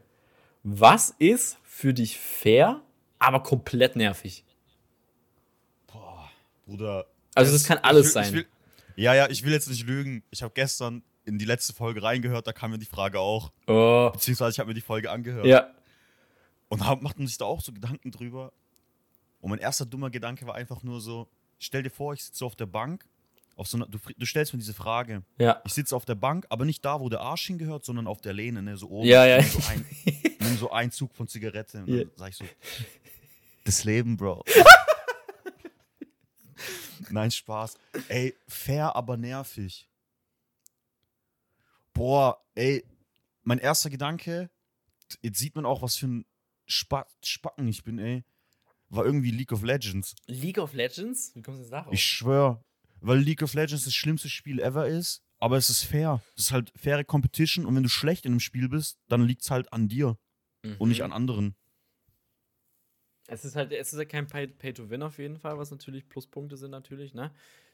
Was 0.63 1.09
ist 1.17 1.57
für 1.63 1.93
dich 1.93 2.17
fair, 2.19 2.81
aber 3.17 3.41
komplett 3.43 3.95
nervig? 3.95 4.43
Boah, 5.87 6.29
Bruder. 6.65 7.07
Also 7.35 7.51
das 7.51 7.63
kann 7.63 7.77
alles 7.79 8.07
will, 8.07 8.11
sein. 8.11 8.33
Will, 8.33 8.45
ja, 8.95 9.13
ja, 9.13 9.29
ich 9.29 9.43
will 9.43 9.51
jetzt 9.51 9.69
nicht 9.69 9.85
lügen. 9.85 10.23
Ich 10.29 10.43
habe 10.43 10.53
gestern 10.53 11.03
in 11.25 11.37
die 11.37 11.45
letzte 11.45 11.73
Folge 11.73 12.03
reingehört, 12.03 12.47
da 12.47 12.53
kam 12.53 12.71
mir 12.71 12.79
die 12.79 12.85
Frage 12.85 13.19
auch. 13.19 13.51
Oh, 13.67 14.09
Beziehungsweise 14.11 14.51
ich 14.51 14.59
habe 14.59 14.67
mir 14.67 14.73
die 14.73 14.81
Folge 14.81 15.11
angehört. 15.11 15.45
ja. 15.45 15.71
Und 16.71 16.85
hab, 16.85 17.01
macht 17.01 17.17
man 17.17 17.25
sich 17.25 17.37
da 17.37 17.45
auch 17.45 17.61
so 17.61 17.73
Gedanken 17.73 18.11
drüber. 18.11 18.53
Und 19.41 19.49
mein 19.49 19.59
erster 19.59 19.87
dummer 19.87 20.11
Gedanke 20.11 20.45
war 20.45 20.53
einfach 20.53 20.83
nur 20.83 21.01
so: 21.01 21.27
Stell 21.57 21.81
dir 21.81 21.89
vor, 21.89 22.13
ich 22.13 22.23
sitze 22.23 22.45
auf 22.45 22.55
der 22.55 22.67
Bank. 22.67 23.05
Auf 23.59 23.67
so 23.67 23.75
einer, 23.75 23.87
du, 23.87 23.99
du 24.17 24.25
stellst 24.25 24.53
mir 24.53 24.59
diese 24.59 24.73
Frage. 24.73 25.21
Ja. 25.37 25.61
Ich 25.65 25.73
sitze 25.73 25.93
auf 25.93 26.05
der 26.05 26.15
Bank, 26.15 26.45
aber 26.47 26.63
nicht 26.63 26.85
da, 26.85 27.01
wo 27.01 27.09
der 27.09 27.19
Arsch 27.19 27.45
hingehört, 27.47 27.83
sondern 27.83 28.07
auf 28.07 28.21
der 28.21 28.31
Lehne, 28.31 28.61
ne, 28.63 28.77
so 28.77 28.87
oben. 28.89 29.05
Ja, 29.05 29.25
ja. 29.25 29.39
Nimm 29.41 29.49
so, 29.49 29.59
ein, 29.67 29.85
nimm 30.39 30.57
so 30.57 30.71
einen 30.71 30.91
Zug 30.91 31.13
von 31.13 31.27
Zigarette. 31.27 31.79
Und 31.79 31.89
dann 31.89 32.11
sag 32.15 32.29
ich 32.29 32.37
so: 32.37 32.45
Das 33.65 33.83
Leben, 33.83 34.15
Bro. 34.15 34.45
Nein, 37.09 37.31
Spaß. 37.31 37.77
Ey, 38.07 38.33
fair, 38.47 38.95
aber 38.95 39.17
nervig. 39.17 39.89
Boah, 41.91 42.41
ey, 42.55 42.85
mein 43.43 43.59
erster 43.59 43.89
Gedanke, 43.89 44.49
jetzt 45.21 45.37
sieht 45.37 45.55
man 45.55 45.65
auch, 45.65 45.81
was 45.81 45.97
für 45.97 46.07
ein 46.07 46.25
Spa 46.65 47.05
Spacken 47.21 47.67
ich 47.67 47.83
bin, 47.83 47.99
ey. 47.99 48.23
War 48.87 49.03
irgendwie 49.03 49.31
League 49.31 49.51
of 49.51 49.63
Legends. 49.63 50.15
League 50.27 50.59
of 50.59 50.71
Legends? 50.71 51.35
Wie 51.35 51.41
kommst 51.41 51.59
du 51.59 51.63
jetzt 51.63 51.73
darauf? 51.73 51.91
Ich 51.91 52.05
schwör, 52.05 52.63
weil 53.01 53.19
League 53.19 53.41
of 53.43 53.53
Legends 53.53 53.85
das 53.85 53.93
schlimmste 53.93 54.29
Spiel 54.29 54.59
ever 54.59 54.87
ist, 54.87 55.23
aber 55.37 55.57
es 55.57 55.69
ist 55.69 55.83
fair. 55.83 56.21
Es 56.35 56.45
ist 56.45 56.51
halt 56.51 56.71
faire 56.75 57.03
Competition 57.03 57.65
und 57.65 57.75
wenn 57.75 57.83
du 57.83 57.89
schlecht 57.89 58.25
in 58.25 58.31
einem 58.33 58.39
Spiel 58.39 58.67
bist, 58.69 58.99
dann 59.07 59.25
liegt 59.25 59.41
es 59.43 59.51
halt 59.51 59.71
an 59.73 59.87
dir 59.87 60.17
und 60.77 60.89
nicht 60.89 60.99
Mhm. 60.99 61.05
an 61.05 61.11
anderen. 61.13 61.55
Es 63.27 63.45
ist 63.45 63.55
halt, 63.55 63.71
es 63.71 63.93
ist 63.93 63.97
halt 63.99 64.09
kein 64.09 64.27
Pay- 64.27 64.47
Pay-to-Win 64.47 65.03
auf 65.03 65.19
jeden 65.19 65.37
Fall, 65.37 65.57
was 65.57 65.71
natürlich 65.71 66.09
Pluspunkte 66.09 66.57
sind 66.57 66.71
natürlich, 66.71 67.13
ne? 67.13 67.31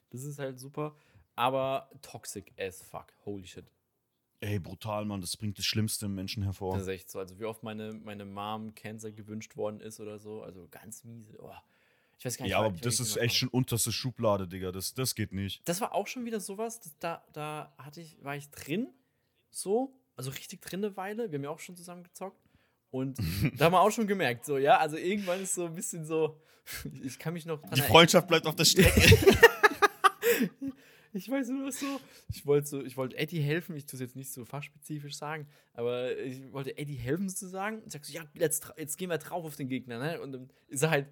Das 0.09 0.23
ist 0.23 0.37
halt 0.37 0.59
super. 0.59 0.95
Aber 1.35 1.89
toxic 2.01 2.53
as 2.59 2.81
fuck. 2.81 3.07
Holy 3.25 3.47
shit. 3.47 3.65
Ey, 4.41 4.59
brutal, 4.59 5.05
Mann, 5.05 5.21
das 5.21 5.35
bringt 5.37 5.57
das 5.57 5.65
Schlimmste 5.65 6.05
im 6.07 6.15
Menschen 6.15 6.43
hervor. 6.43 6.73
Das 6.73 6.83
ist 6.83 6.89
echt 6.89 7.09
so. 7.09 7.19
Also 7.19 7.39
wie 7.39 7.45
oft 7.45 7.63
meine, 7.63 7.93
meine 7.93 8.25
Mom 8.25 8.75
Cancer 8.75 9.11
gewünscht 9.11 9.55
worden 9.55 9.79
ist 9.79 9.99
oder 9.99 10.19
so. 10.19 10.43
Also 10.43 10.67
ganz 10.69 11.03
miese. 11.03 11.37
Oh. 11.41 11.51
Ich 12.17 12.25
weiß 12.25 12.37
gar 12.37 12.43
nicht. 12.43 12.51
Ja, 12.51 12.59
aber 12.59 12.73
ich 12.73 12.81
das 12.81 12.99
ist 12.99 13.17
echt 13.17 13.35
schon 13.35 13.49
unterste 13.49 13.91
Schublade, 13.91 14.47
Digga. 14.47 14.71
Das, 14.71 14.93
das 14.93 15.15
geht 15.15 15.33
nicht. 15.33 15.67
Das 15.67 15.81
war 15.81 15.93
auch 15.93 16.07
schon 16.07 16.25
wieder 16.25 16.39
sowas. 16.39 16.79
Da, 16.99 17.23
da 17.33 17.73
hatte 17.77 18.01
ich, 18.01 18.17
war 18.23 18.35
ich 18.35 18.49
drin. 18.49 18.87
So. 19.51 19.93
Also 20.15 20.31
richtig 20.31 20.61
drin 20.61 20.83
eine 20.83 20.95
Weile. 20.95 21.31
Wir 21.31 21.37
haben 21.37 21.43
ja 21.43 21.49
auch 21.49 21.59
schon 21.59 21.75
zusammen 21.75 22.03
gezockt. 22.03 22.41
Und 22.89 23.17
da 23.57 23.65
haben 23.65 23.73
wir 23.73 23.81
auch 23.81 23.91
schon 23.91 24.07
gemerkt, 24.07 24.45
so, 24.45 24.57
ja, 24.57 24.77
also 24.77 24.95
irgendwann 24.95 25.41
ist 25.41 25.55
so 25.55 25.65
ein 25.65 25.75
bisschen 25.75 26.05
so, 26.05 26.39
ich 27.03 27.19
kann 27.19 27.33
mich 27.33 27.45
noch 27.45 27.61
dran 27.61 27.73
Die 27.75 27.81
Freundschaft 27.81 28.27
bleibt 28.27 28.47
auf 28.47 28.55
der 28.55 28.65
Strecke. 28.65 29.01
Ich 31.15 31.29
weiß 31.29 31.47
nur 31.47 31.71
so. 31.71 32.01
Ich 32.29 32.45
wollte 32.45 32.67
so, 32.67 32.83
ich 32.83 32.97
wollte 32.97 33.17
Eddie 33.17 33.39
helfen. 33.39 33.73
Ich 33.77 33.85
tue 33.85 33.95
es 33.95 34.01
jetzt 34.01 34.17
nicht 34.17 34.33
so 34.33 34.43
fachspezifisch 34.43 35.15
sagen, 35.15 35.47
aber 35.73 36.17
ich 36.17 36.51
wollte 36.51 36.77
Eddie 36.77 36.95
helfen 36.95 37.29
sozusagen. 37.29 37.81
Und 37.81 37.89
sag 37.89 38.03
so, 38.03 38.11
ja, 38.11 38.25
jetzt, 38.33 38.73
jetzt 38.75 38.97
gehen 38.97 39.09
wir 39.09 39.17
drauf 39.17 39.45
auf 39.45 39.55
den 39.55 39.69
Gegner, 39.69 39.97
ne? 39.97 40.19
Und 40.19 40.33
dann 40.33 40.49
ist 40.67 40.83
er 40.83 40.89
halt 40.89 41.07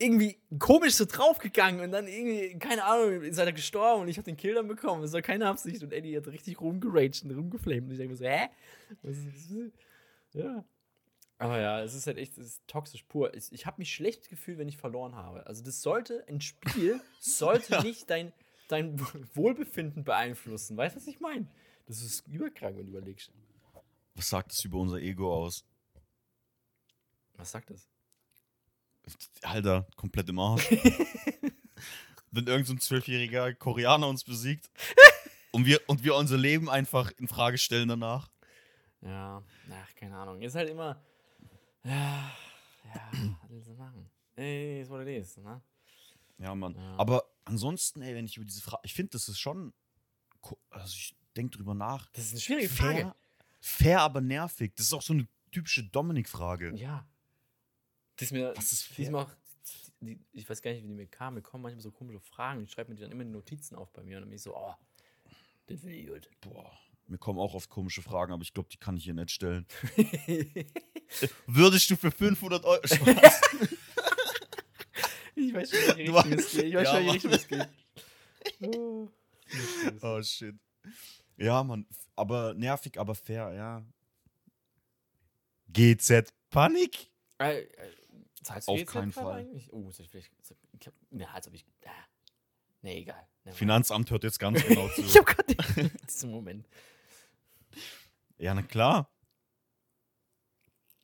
irgendwie 0.00 0.38
komisch 0.58 0.94
so 0.94 1.04
draufgegangen 1.04 1.82
und 1.82 1.92
dann 1.92 2.08
irgendwie, 2.08 2.58
keine 2.58 2.84
Ahnung, 2.84 3.22
ist 3.22 3.38
er 3.38 3.52
gestorben 3.52 4.02
und 4.02 4.08
ich 4.08 4.16
habe 4.16 4.24
den 4.24 4.36
Kill 4.36 4.54
dann 4.54 4.66
bekommen. 4.66 5.02
Das 5.02 5.12
war 5.12 5.20
keine 5.20 5.46
Absicht 5.46 5.82
und 5.82 5.92
Eddie 5.92 6.16
hat 6.16 6.26
richtig 6.26 6.60
rumgeraged 6.60 7.24
und 7.24 7.32
rumgeflamed. 7.32 7.84
Und 7.84 7.90
ich 7.92 7.98
denke 7.98 8.12
mir 8.12 8.16
so, 8.16 8.24
hä? 8.24 8.48
Was 9.02 9.16
ist, 9.18 9.50
ist? 9.50 9.74
Ja. 10.32 10.64
Aber 11.38 11.60
ja, 11.60 11.82
es 11.82 11.94
ist 11.94 12.06
halt 12.06 12.16
echt, 12.16 12.38
es 12.38 12.46
ist 12.46 12.66
toxisch 12.66 13.02
pur. 13.04 13.34
Ich, 13.34 13.52
ich 13.52 13.66
habe 13.66 13.76
mich 13.78 13.94
schlecht 13.94 14.30
gefühlt, 14.30 14.58
wenn 14.58 14.68
ich 14.68 14.78
verloren 14.78 15.14
habe. 15.16 15.46
Also 15.46 15.62
das 15.62 15.82
sollte, 15.82 16.24
ein 16.28 16.40
Spiel 16.40 17.00
sollte 17.20 17.82
nicht 17.82 18.08
dein, 18.08 18.32
dein 18.68 18.98
Wohlbefinden 19.34 20.02
beeinflussen. 20.02 20.78
Weißt 20.78 20.96
du, 20.96 21.00
was 21.00 21.06
ich 21.06 21.20
meine? 21.20 21.46
Das 21.86 22.02
ist 22.02 22.26
überkrank, 22.26 22.78
wenn 22.78 22.86
du 22.86 22.92
überlegst. 22.92 23.30
Was 24.14 24.30
sagt 24.30 24.52
das 24.52 24.64
über 24.64 24.78
unser 24.78 24.98
Ego 24.98 25.34
aus? 25.34 25.64
Was 27.34 27.50
sagt 27.50 27.70
das? 27.70 27.88
Alter, 29.42 29.86
komplett 29.96 30.28
im 30.28 30.38
Arsch. 30.38 30.68
Wenn 32.30 32.46
irgend 32.46 32.66
so 32.66 32.74
zwölfjähriger 32.76 33.54
Koreaner 33.54 34.06
uns 34.06 34.22
besiegt 34.22 34.70
und 35.50 35.66
wir, 35.66 35.80
und 35.88 36.04
wir 36.04 36.14
unser 36.14 36.36
Leben 36.36 36.70
einfach 36.70 37.10
in 37.18 37.26
Frage 37.26 37.58
stellen 37.58 37.88
danach. 37.88 38.30
Ja, 39.00 39.42
ach, 39.70 39.94
keine 39.96 40.16
Ahnung. 40.16 40.40
Ist 40.40 40.54
halt 40.54 40.70
immer. 40.70 41.02
Ja, 41.82 42.30
ja, 42.94 43.10
was 43.42 43.50
willst 43.50 43.68
du 43.68 43.74
machen? 43.74 44.08
Ey, 44.36 44.82
ist 44.82 44.90
what 44.90 45.00
it 45.06 45.08
is, 45.08 45.36
ne? 45.38 45.60
Ja, 46.38 46.54
Mann. 46.54 46.74
Ja. 46.74 46.96
Aber 46.96 47.24
ansonsten, 47.44 48.02
ey, 48.02 48.14
wenn 48.14 48.26
ich 48.26 48.36
über 48.36 48.46
diese 48.46 48.62
Frage. 48.62 48.82
Ich 48.84 48.94
finde, 48.94 49.10
das 49.10 49.28
ist 49.28 49.38
schon. 49.38 49.72
Also, 50.70 50.94
ich 50.94 51.14
denke 51.36 51.56
drüber 51.56 51.74
nach. 51.74 52.08
Das 52.12 52.26
ist 52.26 52.32
eine 52.32 52.40
schwierige 52.40 52.68
Frage. 52.68 52.98
Fair, 52.98 53.16
fair, 53.60 54.00
aber 54.00 54.20
nervig. 54.20 54.72
Das 54.76 54.86
ist 54.86 54.92
auch 54.92 55.02
so 55.02 55.12
eine 55.12 55.26
typische 55.50 55.84
Dominik-Frage. 55.84 56.74
Ja. 56.76 57.06
Das 58.20 58.26
ist 58.26 58.32
mir, 58.32 58.52
Was 58.54 58.72
ist 58.72 58.98
die 58.98 59.02
ist 59.04 59.10
mir 59.10 59.18
auch, 59.18 59.30
die, 60.00 60.20
ich 60.32 60.48
weiß 60.48 60.60
gar 60.60 60.72
nicht, 60.72 60.82
wie 60.82 60.88
die 60.88 60.94
mir 60.94 61.06
kamen. 61.06 61.36
Mir 61.36 61.42
kommen 61.42 61.62
manchmal 61.62 61.82
so 61.82 61.90
komische 61.90 62.20
Fragen. 62.20 62.62
Ich 62.62 62.70
schreibe 62.70 62.90
mir 62.90 62.96
die 62.96 63.02
dann 63.02 63.10
immer 63.10 63.22
in 63.22 63.28
die 63.28 63.34
Notizen 63.34 63.76
auf 63.76 63.90
bei 63.92 64.02
mir 64.02 64.18
und 64.18 64.22
dann 64.22 64.28
bin 64.28 64.36
ich 64.36 64.42
so, 64.42 64.54
oh, 64.54 64.74
das 65.66 65.80
finde 65.80 65.96
ich 65.96 66.06
gut. 66.06 66.28
Boah, 66.42 66.70
mir 67.06 67.16
kommen 67.16 67.38
auch 67.38 67.54
oft 67.54 67.70
komische 67.70 68.02
Fragen, 68.02 68.32
aber 68.32 68.42
ich 68.42 68.52
glaube, 68.52 68.68
die 68.68 68.76
kann 68.76 68.96
ich 68.98 69.04
hier 69.04 69.14
nicht 69.14 69.30
stellen. 69.30 69.66
Würdest 71.46 71.88
du 71.88 71.96
für 71.96 72.10
500 72.10 72.62
Euro. 72.62 72.86
Spaß. 72.86 73.40
ich 75.36 75.54
weiß 75.54 75.70
schon, 75.70 76.04
Du 76.04 76.12
Richtung 76.12 76.32
es 76.32 76.50
geht. 76.52 76.64
Ich 76.66 76.74
weiß 76.74 76.84
Ja, 76.84 76.94
schon, 76.94 77.06
Mann. 77.06 77.14
Richtung 77.14 77.32
es 77.32 77.48
geht. 77.48 77.68
Oh. 78.60 79.08
oh, 80.02 80.22
shit. 80.22 80.56
Ja, 81.38 81.64
Mann. 81.64 81.86
Aber 82.16 82.52
nervig, 82.52 82.98
aber 82.98 83.14
fair, 83.14 83.54
ja. 83.54 83.82
GZ 85.72 86.34
Panik? 86.50 87.10
Zahlst 88.42 88.68
du 88.68 88.72
Auf 88.72 88.86
keinen 88.86 89.12
Fall. 89.12 89.40
Eigentlich? 89.40 89.72
Oh, 89.72 89.90
soll 89.90 90.04
ich 90.04 90.10
vielleicht. 90.10 90.32
Ich 90.78 90.86
hab, 90.86 90.94
ja, 91.10 91.28
als 91.28 91.46
ob 91.48 91.54
ich. 91.54 91.64
Ja. 91.84 91.92
Nee, 92.82 92.98
egal. 92.98 93.26
Mind. 93.44 93.56
Finanzamt 93.56 94.10
hört 94.10 94.24
jetzt 94.24 94.38
ganz 94.38 94.64
genau 94.66 94.88
zu. 94.94 95.02
Ich 95.02 95.16
habe 95.16 95.26
gerade 95.26 95.90
diesen 96.08 96.30
Moment. 96.30 96.66
ja, 98.38 98.54
na 98.54 98.62
klar. 98.62 99.10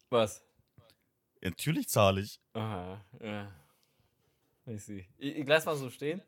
Was? 0.09 0.43
Ja, 1.43 1.51
natürlich 1.51 1.89
zahle 1.89 2.23
ich. 2.23 2.41
Aha, 2.55 3.05
ja. 3.21 3.53
Ich 4.67 4.85
sehe. 4.85 5.07
Ich, 5.19 5.37
ich 5.37 5.47
lass 5.47 5.67
mal 5.67 5.77
so 5.77 5.91
stehen. 5.91 6.23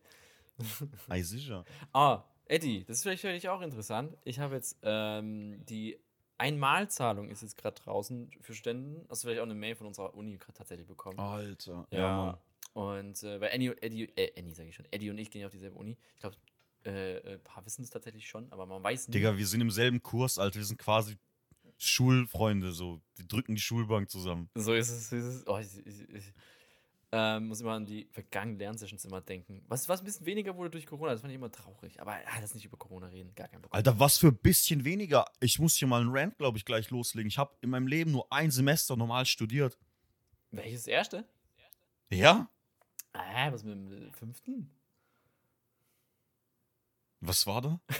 Ei, 1.08 1.22
sicher. 1.22 1.64
Ah, 1.92 2.24
Eddie, 2.46 2.84
das 2.84 2.98
ist 2.98 3.02
vielleicht 3.02 3.22
für 3.22 3.32
dich 3.32 3.48
auch 3.48 3.60
interessant. 3.62 4.16
Ich 4.24 4.40
habe 4.40 4.56
jetzt 4.56 4.78
ähm, 4.82 5.64
die 5.66 5.98
Einmalzahlung 6.38 7.28
ist 7.28 7.42
jetzt 7.42 7.56
gerade 7.56 7.80
draußen 7.82 8.30
für 8.40 8.54
Ständen. 8.54 9.04
Hast 9.08 9.22
du 9.22 9.26
vielleicht 9.26 9.40
auch 9.40 9.46
eine 9.46 9.54
Mail 9.54 9.74
von 9.74 9.86
unserer 9.86 10.14
Uni 10.14 10.36
gerade 10.38 10.54
tatsächlich 10.54 10.86
bekommen? 10.86 11.18
Alter. 11.18 11.86
Ja. 11.90 12.38
Und 12.74 13.22
äh, 13.24 13.40
weil 13.40 13.50
Annie, 13.52 13.76
Eddie, 13.82 14.04
äh, 14.16 14.32
Annie 14.38 14.54
sage 14.54 14.68
ich 14.68 14.74
schon, 14.74 14.86
Eddie 14.90 15.10
und 15.10 15.18
ich 15.18 15.30
gehen 15.30 15.40
ja 15.40 15.46
auf 15.48 15.52
dieselbe 15.52 15.76
Uni. 15.76 15.96
Ich 16.14 16.20
glaube, 16.20 16.36
äh, 16.84 17.16
äh, 17.16 17.34
ein 17.34 17.42
paar 17.42 17.66
wissen 17.66 17.82
es 17.82 17.90
tatsächlich 17.90 18.28
schon, 18.28 18.50
aber 18.52 18.66
man 18.66 18.82
weiß 18.82 19.08
nicht. 19.08 19.14
Digga, 19.14 19.36
wir 19.36 19.46
sind 19.46 19.60
im 19.60 19.70
selben 19.70 20.02
Kurs, 20.02 20.38
Alter. 20.38 20.56
Wir 20.56 20.64
sind 20.64 20.78
quasi 20.78 21.16
Schulfreunde, 21.76 22.72
so. 22.72 23.00
Wir 23.16 23.26
drücken 23.26 23.54
die 23.54 23.60
Schulbank 23.60 24.10
zusammen. 24.10 24.48
So 24.54 24.74
ist 24.74 24.90
es. 24.90 25.10
So 25.10 25.16
ist 25.16 25.24
es. 25.24 25.46
Oh, 25.46 25.58
ich, 25.58 25.86
ich, 25.86 26.08
ich 26.08 26.34
ähm, 27.10 27.48
muss 27.48 27.60
immer 27.60 27.72
an 27.72 27.86
die 27.86 28.06
vergangenen 28.10 28.58
Lernsessions 28.58 29.04
immer 29.04 29.20
denken. 29.20 29.64
Was, 29.68 29.88
was 29.88 30.00
ein 30.00 30.04
bisschen 30.04 30.26
weniger 30.26 30.54
wurde 30.56 30.70
durch 30.70 30.86
Corona, 30.86 31.12
das 31.12 31.22
fand 31.22 31.30
ich 31.30 31.36
immer 31.36 31.50
traurig. 31.50 32.00
Aber 32.00 32.12
ja, 32.12 32.28
lass 32.40 32.54
nicht 32.54 32.66
über 32.66 32.76
Corona 32.76 33.06
reden, 33.06 33.34
gar 33.34 33.48
kein 33.48 33.62
Bock. 33.62 33.74
Alter, 33.74 33.98
was 33.98 34.18
für 34.18 34.28
ein 34.28 34.36
bisschen 34.36 34.84
weniger. 34.84 35.24
Ich 35.40 35.58
muss 35.58 35.76
hier 35.76 35.88
mal 35.88 36.02
einen 36.02 36.10
Rant, 36.14 36.36
glaube 36.36 36.58
ich, 36.58 36.64
gleich 36.64 36.90
loslegen. 36.90 37.28
Ich 37.28 37.38
habe 37.38 37.56
in 37.62 37.70
meinem 37.70 37.86
Leben 37.86 38.10
nur 38.10 38.30
ein 38.30 38.50
Semester 38.50 38.96
normal 38.96 39.24
studiert. 39.24 39.78
Welches 40.50 40.86
erste? 40.86 41.26
Ja? 42.10 42.50
Ah, 43.12 43.50
was 43.52 43.64
mit 43.64 43.74
dem 43.74 44.12
fünften? 44.12 44.70
Was 47.20 47.46
war 47.46 47.62
da? 47.62 47.80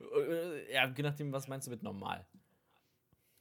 Äh, 0.00 0.72
ja, 0.72 0.92
je 0.94 1.02
nachdem, 1.02 1.32
was 1.32 1.46
meinst 1.46 1.66
du 1.66 1.70
mit 1.70 1.82
normal? 1.82 2.26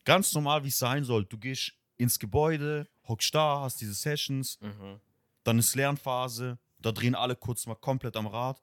Ganz 0.05 0.33
normal, 0.33 0.63
wie 0.63 0.67
es 0.67 0.77
sein 0.77 1.03
soll. 1.03 1.25
Du 1.25 1.37
gehst 1.37 1.73
ins 1.97 2.19
Gebäude, 2.19 2.87
hockst 3.07 3.33
da, 3.33 3.61
hast 3.61 3.81
diese 3.81 3.93
Sessions, 3.93 4.59
Mhm. 4.61 4.99
dann 5.43 5.59
ist 5.59 5.75
Lernphase, 5.75 6.57
da 6.79 6.91
drehen 6.91 7.15
alle 7.15 7.35
kurz 7.35 7.65
mal 7.65 7.75
komplett 7.75 8.15
am 8.15 8.27
Rad. 8.27 8.61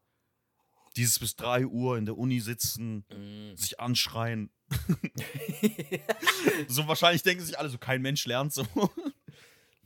Dieses 0.97 1.19
bis 1.19 1.35
3 1.35 1.67
Uhr 1.67 1.99
in 1.99 2.05
der 2.07 2.17
Uni 2.17 2.39
sitzen, 2.41 3.05
Mm. 3.11 3.57
sich 3.57 3.81
anschreien. 3.81 4.51
So 6.69 6.87
wahrscheinlich 6.87 7.23
denken 7.23 7.45
sich 7.45 7.59
alle 7.59 7.69
so, 7.69 7.79
kein 7.79 8.01
Mensch 8.03 8.27
lernt 8.27 8.53
so. 8.53 8.65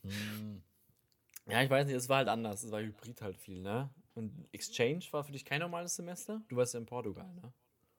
Mm. 0.02 0.62
Ja, 1.46 1.62
ich 1.62 1.70
weiß 1.70 1.86
nicht, 1.86 1.96
es 1.96 2.08
war 2.08 2.18
halt 2.18 2.28
anders. 2.28 2.62
Es 2.62 2.70
war 2.70 2.80
Hybrid 2.80 3.22
halt 3.22 3.36
viel, 3.38 3.60
ne? 3.62 3.90
Und 4.14 4.48
Exchange 4.52 5.04
war 5.12 5.24
für 5.24 5.32
dich 5.32 5.44
kein 5.44 5.60
normales 5.60 5.94
Semester? 5.96 6.42
Du 6.48 6.56
warst 6.56 6.74
ja 6.74 6.80
in 6.80 6.86
Portugal, 6.86 7.32
ne? 7.34 7.52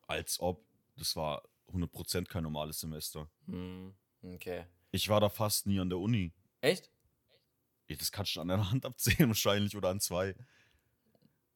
Als 0.08 0.40
ob. 0.40 0.64
Das 0.98 1.16
war 1.16 1.42
100% 1.72 2.30
kein 2.30 2.44
normales 2.44 2.80
Semester. 2.80 3.30
Mm. 3.48 3.90
Okay. 4.24 4.66
Ich 4.92 5.10
war 5.10 5.20
da 5.20 5.30
fast 5.30 5.68
nie 5.68 5.80
an 5.80 5.90
der 5.90 6.00
Uni. 6.00 6.32
Echt? 6.62 6.90
Ja, 7.88 7.96
Das 7.96 8.12
kannst 8.12 8.36
du 8.36 8.42
an 8.42 8.48
der 8.48 8.70
Hand 8.72 8.86
abzählen 8.86 9.30
wahrscheinlich 9.30 9.76
oder 9.76 9.90
an 9.90 10.00
zwei. 10.00 10.36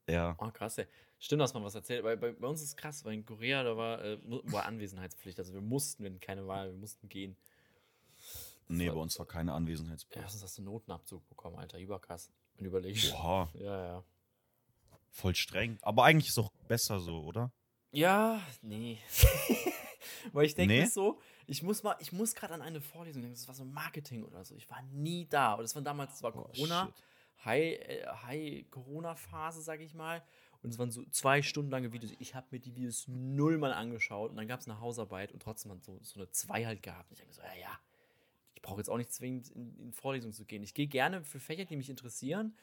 Ja. 0.07 0.35
Oh, 0.39 0.49
krass, 0.51 0.77
ey. 0.77 0.87
Stimmt, 1.19 1.41
dass 1.41 1.53
man 1.53 1.63
was 1.63 1.75
erzählt. 1.75 2.03
Bei, 2.03 2.15
bei, 2.17 2.33
bei 2.33 2.47
uns 2.47 2.61
ist 2.61 2.69
es 2.69 2.75
krass, 2.75 3.05
weil 3.05 3.13
in 3.13 3.25
Korea, 3.25 3.63
da 3.63 3.77
war, 3.77 4.03
äh, 4.03 4.17
war 4.51 4.65
Anwesenheitspflicht. 4.65 5.39
Also 5.39 5.53
wir 5.53 5.61
mussten, 5.61 6.03
wir 6.03 6.09
hatten 6.11 6.19
keine 6.19 6.45
Wahl, 6.47 6.71
wir 6.71 6.77
mussten 6.77 7.07
gehen. 7.07 7.37
Nee, 8.67 8.87
war- 8.87 8.95
bei 8.95 9.01
uns 9.01 9.17
war 9.17 9.25
keine 9.25 9.51
Ja, 9.51 9.55
Anwesenheitspflicht. 9.57 10.29
sonst 10.29 10.43
hast 10.43 10.57
du 10.57 10.61
Notenabzug 10.63 11.27
bekommen, 11.29 11.55
Alter. 11.57 11.79
Überkrass. 11.79 12.29
Und 12.57 12.65
überleg. 12.65 12.97
Oha, 13.13 13.49
Ja, 13.55 13.85
ja. 13.85 14.03
voll 15.11 15.33
streng. 15.35 15.77
Aber 15.81 16.03
eigentlich 16.03 16.29
ist 16.29 16.37
auch 16.37 16.51
besser 16.67 16.99
so, 16.99 17.23
oder? 17.23 17.51
Ja, 17.91 18.41
nee. 18.61 18.99
Weil 20.33 20.45
ich 20.45 20.55
denke 20.55 20.73
Nee? 20.73 20.85
so, 20.85 21.21
ich 21.47 21.63
muss 21.63 21.83
mal, 21.83 21.95
ich 21.99 22.11
muss 22.11 22.35
gerade 22.35 22.53
an 22.53 22.61
eine 22.61 22.81
Vorlesung 22.81 23.21
denken, 23.21 23.35
das 23.35 23.47
war 23.47 23.55
so 23.55 23.65
Marketing 23.65 24.23
oder 24.23 24.43
so. 24.43 24.55
Ich 24.55 24.69
war 24.69 24.81
nie 24.91 25.27
da. 25.29 25.53
Und 25.53 25.63
das 25.63 25.75
war 25.75 25.81
damals, 25.81 26.11
das 26.11 26.23
war 26.23 26.35
Oh, 26.35 26.43
Corona, 26.43 26.85
shit. 26.85 27.45
High, 27.45 27.79
äh, 27.79 28.07
High 28.07 28.69
Corona-Phase, 28.69 29.61
sag 29.61 29.81
ich 29.81 29.93
mal. 29.93 30.23
Und 30.61 30.69
es 30.69 30.79
waren 30.79 30.91
so 30.91 31.03
zwei 31.05 31.41
Stunden 31.41 31.71
lange 31.71 31.91
Videos. 31.91 32.13
Ich 32.19 32.35
habe 32.35 32.47
mir 32.51 32.59
die 32.59 32.75
Videos 32.75 33.07
null 33.07 33.57
mal 33.57 33.73
angeschaut 33.73 34.31
und 34.31 34.37
dann 34.37 34.47
gab 34.47 34.61
es 34.61 34.67
eine 34.67 34.79
Hausarbeit 34.79 35.33
und 35.33 35.41
trotzdem 35.41 35.71
hat 35.73 35.83
so, 35.83 35.99
so 36.01 36.19
eine 36.19 36.29
2 36.29 36.65
halt 36.65 36.81
gehabt. 36.81 37.09
Und 37.09 37.15
ich 37.15 37.19
denke 37.19 37.33
so, 37.33 37.41
ja, 37.41 37.53
ja, 37.59 37.79
ich 38.55 38.61
brauche 38.61 38.79
jetzt 38.79 38.89
auch 38.89 38.97
nicht 38.97 39.11
zwingend 39.11 39.49
in, 39.49 39.77
in 39.77 39.91
Vorlesungen 39.91 40.33
zu 40.33 40.45
gehen. 40.45 40.63
Ich 40.63 40.73
gehe 40.73 40.87
gerne 40.87 41.23
für 41.23 41.41
Fächer, 41.41 41.65
die 41.65 41.75
mich 41.75 41.89
interessieren. 41.89 42.55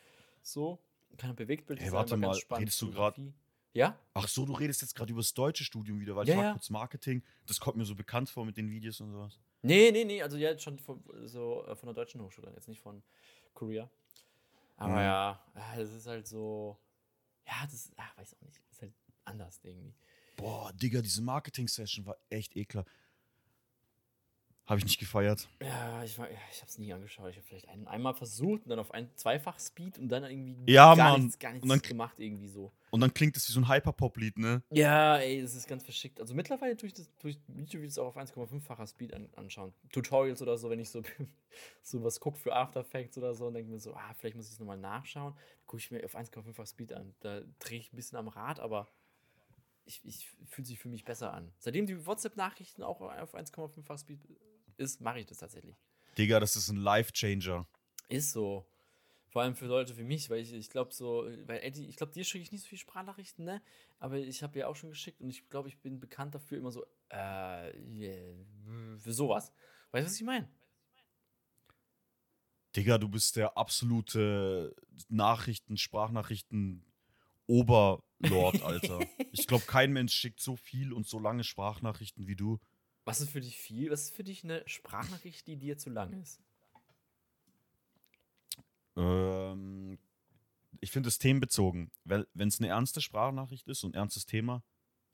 So, 0.43 0.79
kann 1.19 1.37
Bewegtbild 1.37 1.79
Hey, 1.81 1.93
warte 1.93 2.17
mal, 2.17 2.39
redest 2.53 2.81
du 2.81 2.87
Fotografie. 2.87 3.35
Ja? 3.73 3.99
Ach 4.15 4.27
so, 4.29 4.45
du 4.45 4.53
redest 4.53 4.83
jetzt 4.83 4.95
gerade 4.95 5.13
über 5.13 5.21
das 5.21 5.33
deutsche 5.35 5.65
Studium 5.65 6.01
wieder, 6.01 6.17
weil 6.17 6.27
Ja, 6.27 6.33
ich 6.35 6.39
war 6.39 6.45
ja. 6.47 6.53
kurz 6.53 6.71
Marketing. 6.71 7.23
Das 7.47 7.61
kommt 7.61 7.77
mir 7.77 7.85
so 7.85 7.95
bekannt 7.95 8.29
vor 8.29 8.45
mit 8.45 8.57
den 8.57 8.69
Videos 8.71 9.01
und 9.01 9.13
sowas. 9.13 9.39
Nee, 9.63 9.91
nee, 9.93 10.05
nee, 10.05 10.23
also 10.23 10.37
ja, 10.37 10.59
schon 10.59 10.79
von, 10.79 11.03
so, 11.27 11.65
äh, 11.67 11.77
von 11.77 11.87
der 11.87 11.95
deutschen 11.95 12.21
Hochschule, 12.21 12.51
jetzt 12.55 12.67
nicht 12.69 12.81
von 12.81 13.03
Korea. 13.55 13.89
Aber 14.77 14.95
Mhm. 14.95 14.99
ja, 15.01 15.45
ja, 15.55 15.77
das 15.77 15.93
ist 15.93 16.07
halt 16.07 16.27
so, 16.27 16.79
ja, 17.47 17.67
das, 17.71 17.91
ach, 17.97 18.17
weiß 18.17 18.35
auch 18.35 18.41
nicht, 18.47 18.61
ist 18.71 18.81
halt 18.83 18.93
anders 19.25 19.61
irgendwie. 19.63 19.95
Boah, 20.37 20.73
Digga, 20.73 21.03
diese 21.03 21.21
Marketing-Session 21.23 22.07
war 22.07 22.17
echt 22.31 22.57
eklar. 22.57 22.87
Habe 24.71 24.79
ich 24.79 24.85
nicht 24.85 25.01
gefeiert. 25.01 25.49
Ja, 25.61 26.05
ich, 26.05 26.17
war- 26.17 26.31
ich 26.31 26.61
habe 26.61 26.69
es 26.69 26.79
nie 26.79 26.93
angeschaut. 26.93 27.31
Ich 27.31 27.37
habe 27.37 27.47
vielleicht 27.47 27.69
ein, 27.69 27.89
einmal 27.89 28.15
versucht 28.15 28.63
und 28.63 28.69
dann 28.69 28.79
auf 28.79 28.93
ein 28.93 29.11
Zweifach-Speed 29.17 29.99
und 29.99 30.09
dann 30.09 30.23
irgendwie 30.23 30.73
Ja, 30.73 30.95
gar 30.95 31.11
Mann. 31.13 31.23
nichts, 31.23 31.39
gar 31.41 31.51
nichts 31.53 31.65
Und 31.65 31.69
dann- 31.71 31.83
gemacht 31.83 32.21
irgendwie 32.21 32.47
so. 32.47 32.71
Und 32.93 33.01
dann 33.01 33.13
klingt 33.13 33.37
es 33.37 33.49
wie 33.49 33.53
so 33.53 33.61
ein 33.61 33.69
Hyperpop-Lied, 33.69 34.39
ne? 34.39 34.63
Ja, 34.71 35.17
ey, 35.19 35.43
das 35.43 35.55
ist 35.57 35.67
ganz 35.67 35.83
verschickt. 35.85 36.21
Also 36.21 36.35
mittlerweile 36.35 36.77
tue 36.77 36.87
ich 36.87 36.95
das 36.95 37.11
durch 37.19 37.37
YouTube-Videos 37.49 37.99
auch 37.99 38.07
auf 38.07 38.17
1,5-facher 38.17 38.87
Speed 38.87 39.13
an, 39.13 39.29
anschauen. 39.35 39.75
Tutorials 39.93 40.41
oder 40.41 40.57
so, 40.57 40.71
wenn 40.71 40.79
ich 40.79 40.91
so, 40.91 41.03
so 41.83 42.03
was 42.05 42.21
gucke 42.21 42.39
für 42.39 42.55
After 42.55 42.81
Effects 42.81 43.19
oder 43.19 43.35
so 43.35 43.47
und 43.49 43.55
denke 43.55 43.71
mir 43.73 43.81
so, 43.81 43.95
ah, 43.95 44.15
vielleicht 44.19 44.37
muss 44.37 44.47
ich 44.47 44.53
es 44.53 44.61
nochmal 44.61 44.79
nachschauen. 44.79 45.35
Gucke 45.67 45.81
ich 45.81 45.91
mir 45.91 46.05
auf 46.05 46.15
1,5-fach 46.17 46.67
Speed 46.69 46.93
an. 46.93 47.13
Da 47.21 47.41
drehe 47.59 47.81
ich 47.81 47.93
ein 47.93 47.97
bisschen 47.97 48.19
am 48.19 48.29
Rad, 48.29 48.61
aber 48.61 48.89
ich, 49.85 50.01
ich 50.05 50.31
fühlt 50.47 50.69
sich 50.69 50.79
für 50.79 50.89
mich 50.89 51.05
besser 51.05 51.33
an. 51.35 51.53
Seitdem 51.59 51.87
die 51.87 52.07
WhatsApp-Nachrichten 52.07 52.85
auch 52.85 53.01
auf 53.01 53.35
1,5-fach 53.35 53.99
Speed 53.99 54.21
ist, 54.81 55.01
mache 55.01 55.21
ich 55.21 55.27
das 55.27 55.39
tatsächlich. 55.39 55.77
Digga, 56.19 56.41
das 56.41 56.57
ist 56.57 56.69
ein 56.69 56.77
Life-Changer. 56.77 57.67
Ist 58.09 58.33
so. 58.33 58.67
Vor 59.29 59.43
allem 59.43 59.55
für 59.55 59.67
Leute 59.67 59.97
wie 59.97 60.03
mich, 60.03 60.29
weil 60.29 60.41
ich, 60.41 60.53
ich 60.53 60.71
glaube 60.71 60.93
so, 60.93 61.25
weil 61.47 61.61
Eddie, 61.63 61.87
ich 61.87 61.97
glaube, 61.97 62.13
dir 62.13 62.25
schicke 62.25 62.43
ich 62.43 62.51
nicht 62.51 62.63
so 62.63 62.69
viele 62.69 62.81
Sprachnachrichten, 62.81 63.45
ne? 63.45 63.63
Aber 64.01 64.17
ich 64.17 64.43
habe 64.43 64.59
ja 64.59 64.67
auch 64.67 64.75
schon 64.75 64.91
geschickt 64.91 65.21
und 65.21 65.31
ich 65.31 65.49
glaube, 65.49 65.69
ich 65.69 65.79
bin 65.79 66.01
bekannt 66.01 66.35
dafür 66.35 66.59
immer 66.59 66.73
so, 66.73 66.85
äh, 67.11 67.77
yeah, 67.79 68.35
für 68.99 69.13
sowas. 69.13 69.53
Weißt 69.93 70.05
du, 70.05 70.11
was 70.11 70.17
ich 70.17 70.27
meine? 70.27 70.49
Digga, 72.75 72.99
du 72.99 73.09
bist 73.09 73.37
der 73.37 73.57
absolute 73.57 74.75
Nachrichten, 75.09 75.77
Sprachnachrichten 75.77 76.85
Oberlord, 77.47 78.63
Alter. 78.63 79.01
ich 79.33 79.47
glaube, 79.47 79.65
kein 79.67 79.93
Mensch 79.93 80.15
schickt 80.15 80.41
so 80.41 80.55
viel 80.57 80.93
und 80.93 81.07
so 81.07 81.19
lange 81.19 81.43
Sprachnachrichten 81.43 82.29
wie 82.29 82.37
du. 82.37 82.61
Was 83.05 83.21
ist 83.21 83.31
für 83.31 83.41
dich 83.41 83.57
viel? 83.57 83.91
Was 83.91 84.03
ist 84.03 84.15
für 84.15 84.25
dich 84.25 84.45
eine 84.45 84.63
Sprachnachricht, 84.67 85.47
die 85.47 85.57
dir 85.57 85.79
zu 85.79 85.91
lang 85.91 86.13
ist? 86.21 86.41
Ähm, 88.97 89.99
ich 90.81 90.91
finde 90.91 91.09
es 91.09 91.19
themenbezogen. 91.19 91.91
Wenn 92.05 92.49
es 92.49 92.59
eine 92.59 92.69
ernste 92.69 93.01
Sprachnachricht 93.01 93.67
ist 93.69 93.85
und 93.85 93.95
ein 93.95 93.99
ernstes 93.99 94.27
Thema, 94.27 94.63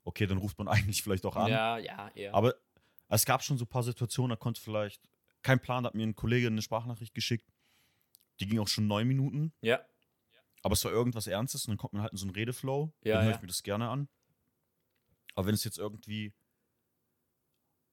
okay, 0.03 0.27
dann 0.27 0.37
ruft 0.37 0.57
man 0.57 0.67
eigentlich 0.67 1.03
vielleicht 1.03 1.25
auch 1.25 1.35
an. 1.35 1.49
Ja, 1.49 1.77
ja, 1.77 2.09
eher. 2.13 2.33
Aber 2.33 2.55
es 3.09 3.25
gab 3.25 3.43
schon 3.43 3.57
so 3.57 3.65
ein 3.65 3.69
paar 3.69 3.83
Situationen, 3.83 4.31
da 4.31 4.35
konnte 4.35 4.61
vielleicht, 4.61 5.09
kein 5.41 5.59
Plan, 5.59 5.83
da 5.83 5.87
hat 5.89 5.95
mir 5.95 6.05
ein 6.05 6.15
Kollege 6.15 6.47
eine 6.47 6.61
Sprachnachricht 6.61 7.13
geschickt. 7.13 7.47
Die 8.39 8.47
ging 8.47 8.59
auch 8.59 8.67
schon 8.67 8.85
neun 8.85 9.07
Minuten, 9.07 9.53
ja, 9.61 9.83
aber 10.67 10.73
es 10.73 10.83
war 10.83 10.91
irgendwas 10.91 11.27
Ernstes 11.27 11.65
und 11.65 11.71
dann 11.71 11.77
kommt 11.77 11.93
man 11.93 12.01
halt 12.01 12.11
in 12.11 12.17
so 12.17 12.25
einen 12.25 12.35
Redeflow. 12.35 12.91
Ja, 13.03 13.15
dann 13.15 13.23
höre 13.23 13.31
ja. 13.31 13.35
ich 13.37 13.41
mir 13.41 13.47
das 13.47 13.63
gerne 13.63 13.89
an. 13.89 14.09
Aber 15.35 15.47
wenn 15.47 15.53
es 15.53 15.63
jetzt 15.63 15.77
irgendwie, 15.77 16.33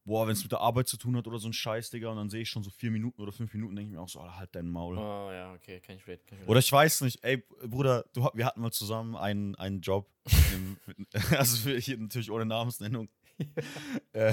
boah, 0.04 0.26
wenn 0.26 0.34
es 0.34 0.42
mit 0.42 0.52
der 0.52 0.60
Arbeit 0.60 0.86
zu 0.88 0.96
tun 0.96 1.16
hat 1.16 1.26
oder 1.26 1.38
so 1.38 1.48
ein 1.48 1.52
Scheiß, 1.52 1.90
Digga, 1.90 2.10
und 2.10 2.16
dann 2.16 2.28
sehe 2.28 2.42
ich 2.42 2.50
schon 2.50 2.62
so 2.62 2.70
vier 2.70 2.90
Minuten 2.90 3.20
oder 3.20 3.32
fünf 3.32 3.52
Minuten, 3.54 3.74
denke 3.74 3.90
ich 3.90 3.96
mir 3.96 4.02
auch 4.02 4.08
so, 4.08 4.20
Alter, 4.20 4.38
halt 4.38 4.54
dein 4.54 4.68
Maul. 4.68 4.98
oh, 4.98 5.30
ja, 5.32 5.52
okay, 5.54 5.80
kann 5.80 5.96
ich 5.96 6.06
reden. 6.06 6.22
Oder 6.46 6.60
ich 6.60 6.70
weiß 6.70 7.00
nicht, 7.02 7.24
ey, 7.24 7.42
Bruder, 7.66 8.04
du, 8.12 8.28
wir 8.34 8.46
hatten 8.46 8.60
mal 8.60 8.70
zusammen 8.70 9.16
einen, 9.16 9.54
einen 9.54 9.80
Job. 9.80 10.10
im, 10.52 10.76
mit, 10.86 11.14
also 11.38 11.70
hier 11.70 11.98
natürlich 11.98 12.30
ohne 12.30 12.46
Namensnennung. 12.46 13.08
äh, 14.12 14.32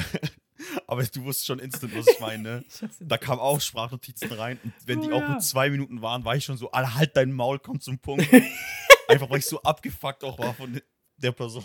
aber 0.86 1.03
du 1.03 1.23
wusstest 1.23 1.47
schon 1.47 1.60
instant, 1.60 1.95
was 1.95 2.07
ich 2.07 2.19
meine. 2.19 2.63
Da 2.99 3.17
kamen 3.17 3.39
auch 3.39 3.60
Sprachnotizen 3.60 4.31
rein 4.31 4.60
und 4.63 4.73
wenn 4.86 4.99
Oh 4.99 5.03
die 5.03 5.12
auch 5.12 5.21
ja. 5.21 5.29
nur 5.29 5.39
zwei 5.39 5.69
Minuten 5.69 6.01
waren, 6.01 6.23
war 6.23 6.36
ich 6.36 6.45
schon 6.45 6.57
so, 6.57 6.69
Alter, 6.71 6.95
halt 6.95 7.17
dein 7.17 7.31
Maul, 7.31 7.57
komm 7.60 7.79
zum 7.79 7.97
Punkt. 7.97 8.27
Einfach 9.07 9.29
weil 9.29 9.39
ich 9.39 9.45
so 9.45 9.62
abgefuckt 9.63 10.23
auch 10.23 10.38
war 10.38 10.53
von 10.53 10.79
der 11.23 11.31
Person. 11.31 11.63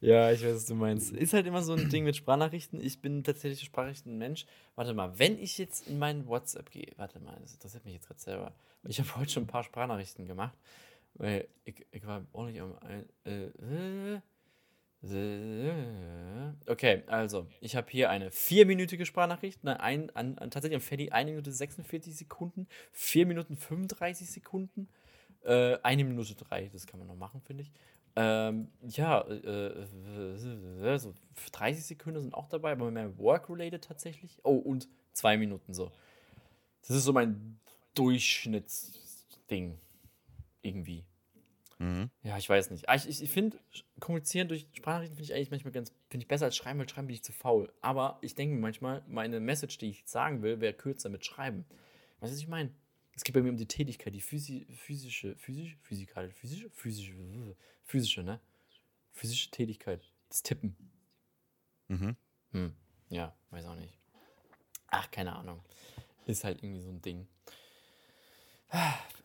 Ja, 0.00 0.30
ich 0.30 0.44
weiß, 0.44 0.54
was 0.54 0.66
du 0.66 0.74
meinst. 0.74 1.12
Ist 1.12 1.32
halt 1.32 1.46
immer 1.46 1.62
so 1.62 1.72
ein 1.72 1.88
Ding 1.88 2.04
mit 2.04 2.14
Sprachnachrichten. 2.14 2.78
Ich 2.80 3.00
bin 3.00 3.24
tatsächlich 3.24 3.60
Sprachnachrichten-Mensch. 3.62 4.44
Warte 4.74 4.92
mal, 4.92 5.18
wenn 5.18 5.38
ich 5.38 5.56
jetzt 5.56 5.88
in 5.88 5.98
meinen 5.98 6.26
WhatsApp 6.26 6.70
gehe, 6.70 6.92
warte 6.96 7.20
mal, 7.20 7.38
das 7.40 7.54
interessiert 7.54 7.84
mich 7.86 7.94
jetzt 7.94 8.08
gerade 8.08 8.20
selber. 8.20 8.52
Ich 8.86 8.98
habe 9.00 9.16
heute 9.16 9.30
schon 9.30 9.44
ein 9.44 9.48
paar 9.48 9.64
Sprachnachrichten 9.64 10.26
gemacht. 10.26 10.58
Weil 11.14 11.48
ich, 11.64 11.86
ich 11.92 12.06
war 12.06 12.20
nicht 12.20 12.60
am. 12.60 12.76
Ein, 12.80 13.08
äh, 13.24 14.20
okay, 16.66 17.02
also, 17.06 17.46
ich 17.60 17.76
habe 17.76 17.90
hier 17.90 18.10
eine 18.10 18.30
vierminütige 18.30 19.06
Sprachnachricht. 19.06 19.62
Nein, 19.62 19.76
ein, 19.76 20.10
an, 20.16 20.38
an, 20.38 20.50
tatsächlich 20.50 20.76
am 20.76 20.82
Freddy 20.82 21.10
1 21.10 21.30
Minute 21.30 21.52
46 21.52 22.16
Sekunden, 22.16 22.66
4 22.92 23.26
Minuten 23.26 23.56
35 23.56 24.28
Sekunden, 24.28 24.88
äh, 25.44 25.76
1 25.82 26.02
Minute 26.04 26.34
3, 26.34 26.70
das 26.72 26.86
kann 26.86 26.98
man 26.98 27.08
noch 27.08 27.16
machen, 27.16 27.42
finde 27.42 27.62
ich. 27.62 27.72
Ähm, 28.16 28.68
ja, 28.82 29.22
äh, 29.22 29.86
äh, 29.86 30.98
so 30.98 31.14
30 31.52 31.84
Sekunden 31.84 32.20
sind 32.20 32.34
auch 32.34 32.46
dabei, 32.48 32.72
aber 32.72 32.90
mehr 32.90 33.18
work-related 33.18 33.82
tatsächlich. 33.82 34.38
Oh, 34.44 34.56
und 34.56 34.88
2 35.12 35.36
Minuten 35.36 35.74
so. 35.74 35.90
Das 36.82 36.96
ist 36.96 37.04
so 37.04 37.12
mein 37.12 37.58
Durchschnittsding. 37.94 39.78
Irgendwie. 40.62 41.04
Mhm. 41.78 42.10
Ja, 42.22 42.38
ich 42.38 42.48
weiß 42.48 42.70
nicht. 42.70 42.88
Ah, 42.88 42.94
Ich, 42.94 43.22
ich, 43.22 43.30
finde, 43.30 43.58
kommunizieren 44.00 44.48
durch 44.48 44.66
Sprachnachrichten 44.72 45.16
finde 45.16 45.30
ich 45.30 45.34
eigentlich 45.34 45.50
manchmal 45.50 45.72
ganz, 45.72 45.92
finde 46.08 46.24
ich 46.24 46.28
besser 46.28 46.46
als 46.46 46.56
schreiben, 46.56 46.78
weil 46.78 46.88
schreiben 46.88 47.08
bin 47.08 47.14
ich 47.14 47.24
zu 47.24 47.32
faul. 47.32 47.72
Aber 47.80 48.18
ich 48.22 48.34
denke 48.34 48.56
manchmal, 48.56 49.02
meine 49.08 49.40
Message, 49.40 49.78
die 49.78 49.90
ich 49.90 50.04
sagen 50.06 50.42
will, 50.42 50.60
wäre 50.60 50.72
kürzer 50.72 51.08
mit 51.08 51.24
schreiben. 51.24 51.64
Weißt 52.20 52.32
du, 52.32 52.36
was 52.36 52.42
ich 52.42 52.48
meine? 52.48 52.70
Es 53.16 53.22
geht 53.22 53.34
bei 53.34 53.42
mir 53.42 53.50
um 53.50 53.56
die 53.56 53.66
Tätigkeit, 53.66 54.14
die 54.14 54.20
physi 54.20 54.66
physische, 54.76 55.36
physisch, 55.36 55.76
physikal, 55.82 56.30
physische, 56.30 56.70
physische, 56.70 57.56
physische, 57.84 58.22
ne? 58.22 58.40
Physische 59.12 59.50
Tätigkeit. 59.50 60.02
Das 60.28 60.42
Tippen. 60.42 60.76
Mhm. 61.88 62.16
Hm. 62.50 62.74
Ja, 63.08 63.36
weiß 63.50 63.66
auch 63.66 63.76
nicht. 63.76 63.96
Ach, 64.88 65.10
keine 65.10 65.34
Ahnung. 65.34 65.62
Ist 66.26 66.42
halt 66.42 66.62
irgendwie 66.62 66.80
so 66.80 66.88
ein 66.88 67.02
Ding. 67.02 67.28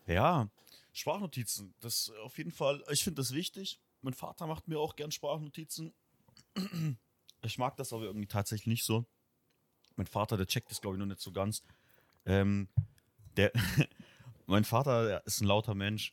Ja, 0.06 0.48
Sprachnotizen, 0.92 1.74
das 1.80 2.10
auf 2.22 2.38
jeden 2.38 2.52
Fall, 2.52 2.84
ich 2.90 3.02
finde 3.02 3.20
das 3.20 3.32
wichtig. 3.32 3.80
Mein 4.02 4.14
Vater 4.14 4.46
macht 4.46 4.68
mir 4.68 4.78
auch 4.78 4.96
gern 4.96 5.10
Sprachnotizen. 5.10 5.92
Ich 7.42 7.58
mag 7.58 7.76
das 7.76 7.92
aber 7.92 8.04
irgendwie 8.04 8.26
tatsächlich 8.26 8.66
nicht 8.66 8.84
so. 8.84 9.06
Mein 9.96 10.06
Vater, 10.06 10.36
der 10.36 10.46
checkt 10.46 10.70
das, 10.70 10.80
glaube 10.80 10.96
ich, 10.96 10.98
noch 10.98 11.06
nicht 11.06 11.20
so 11.20 11.32
ganz. 11.32 11.62
Ähm, 12.26 12.68
der, 13.36 13.52
mein 14.46 14.64
Vater 14.64 15.06
der 15.06 15.26
ist 15.26 15.40
ein 15.40 15.46
lauter 15.46 15.74
Mensch. 15.74 16.12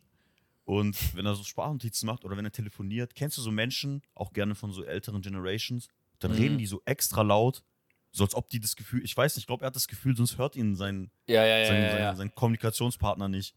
Und 0.65 1.15
wenn 1.15 1.25
er 1.25 1.33
so 1.35 1.43
Sprachnotizen 1.45 2.05
macht 2.07 2.25
oder 2.25 2.35
wenn 2.35 2.43
er 2.43 2.51
telefoniert, 2.51 3.15
kennst 3.15 3.37
du 3.37 3.41
so 3.41 3.51
Menschen, 3.51 4.01
auch 4.13 4.33
gerne 4.33 4.53
von 4.53 4.71
so 4.73 4.83
älteren 4.83 5.21
Generations, 5.21 5.87
dann 6.19 6.31
Mhm. 6.31 6.37
reden 6.37 6.57
die 6.57 6.65
so 6.67 6.81
extra 6.83 7.21
laut, 7.21 7.63
so 8.11 8.23
als 8.25 8.33
ob 8.35 8.49
die 8.49 8.59
das 8.59 8.75
Gefühl, 8.75 9.01
ich 9.03 9.15
weiß 9.15 9.35
nicht, 9.35 9.43
ich 9.43 9.47
glaube, 9.47 9.63
er 9.63 9.67
hat 9.67 9.75
das 9.77 9.87
Gefühl, 9.87 10.15
sonst 10.17 10.37
hört 10.37 10.55
ihn 10.57 10.75
sein, 10.75 11.09
Ja, 11.27 11.45
ja, 11.45 11.59
ja. 11.59 11.65
sein, 11.65 11.89
sein, 11.89 12.15
sein 12.17 12.35
Kommunikationspartner 12.35 13.29
nicht. 13.29 13.55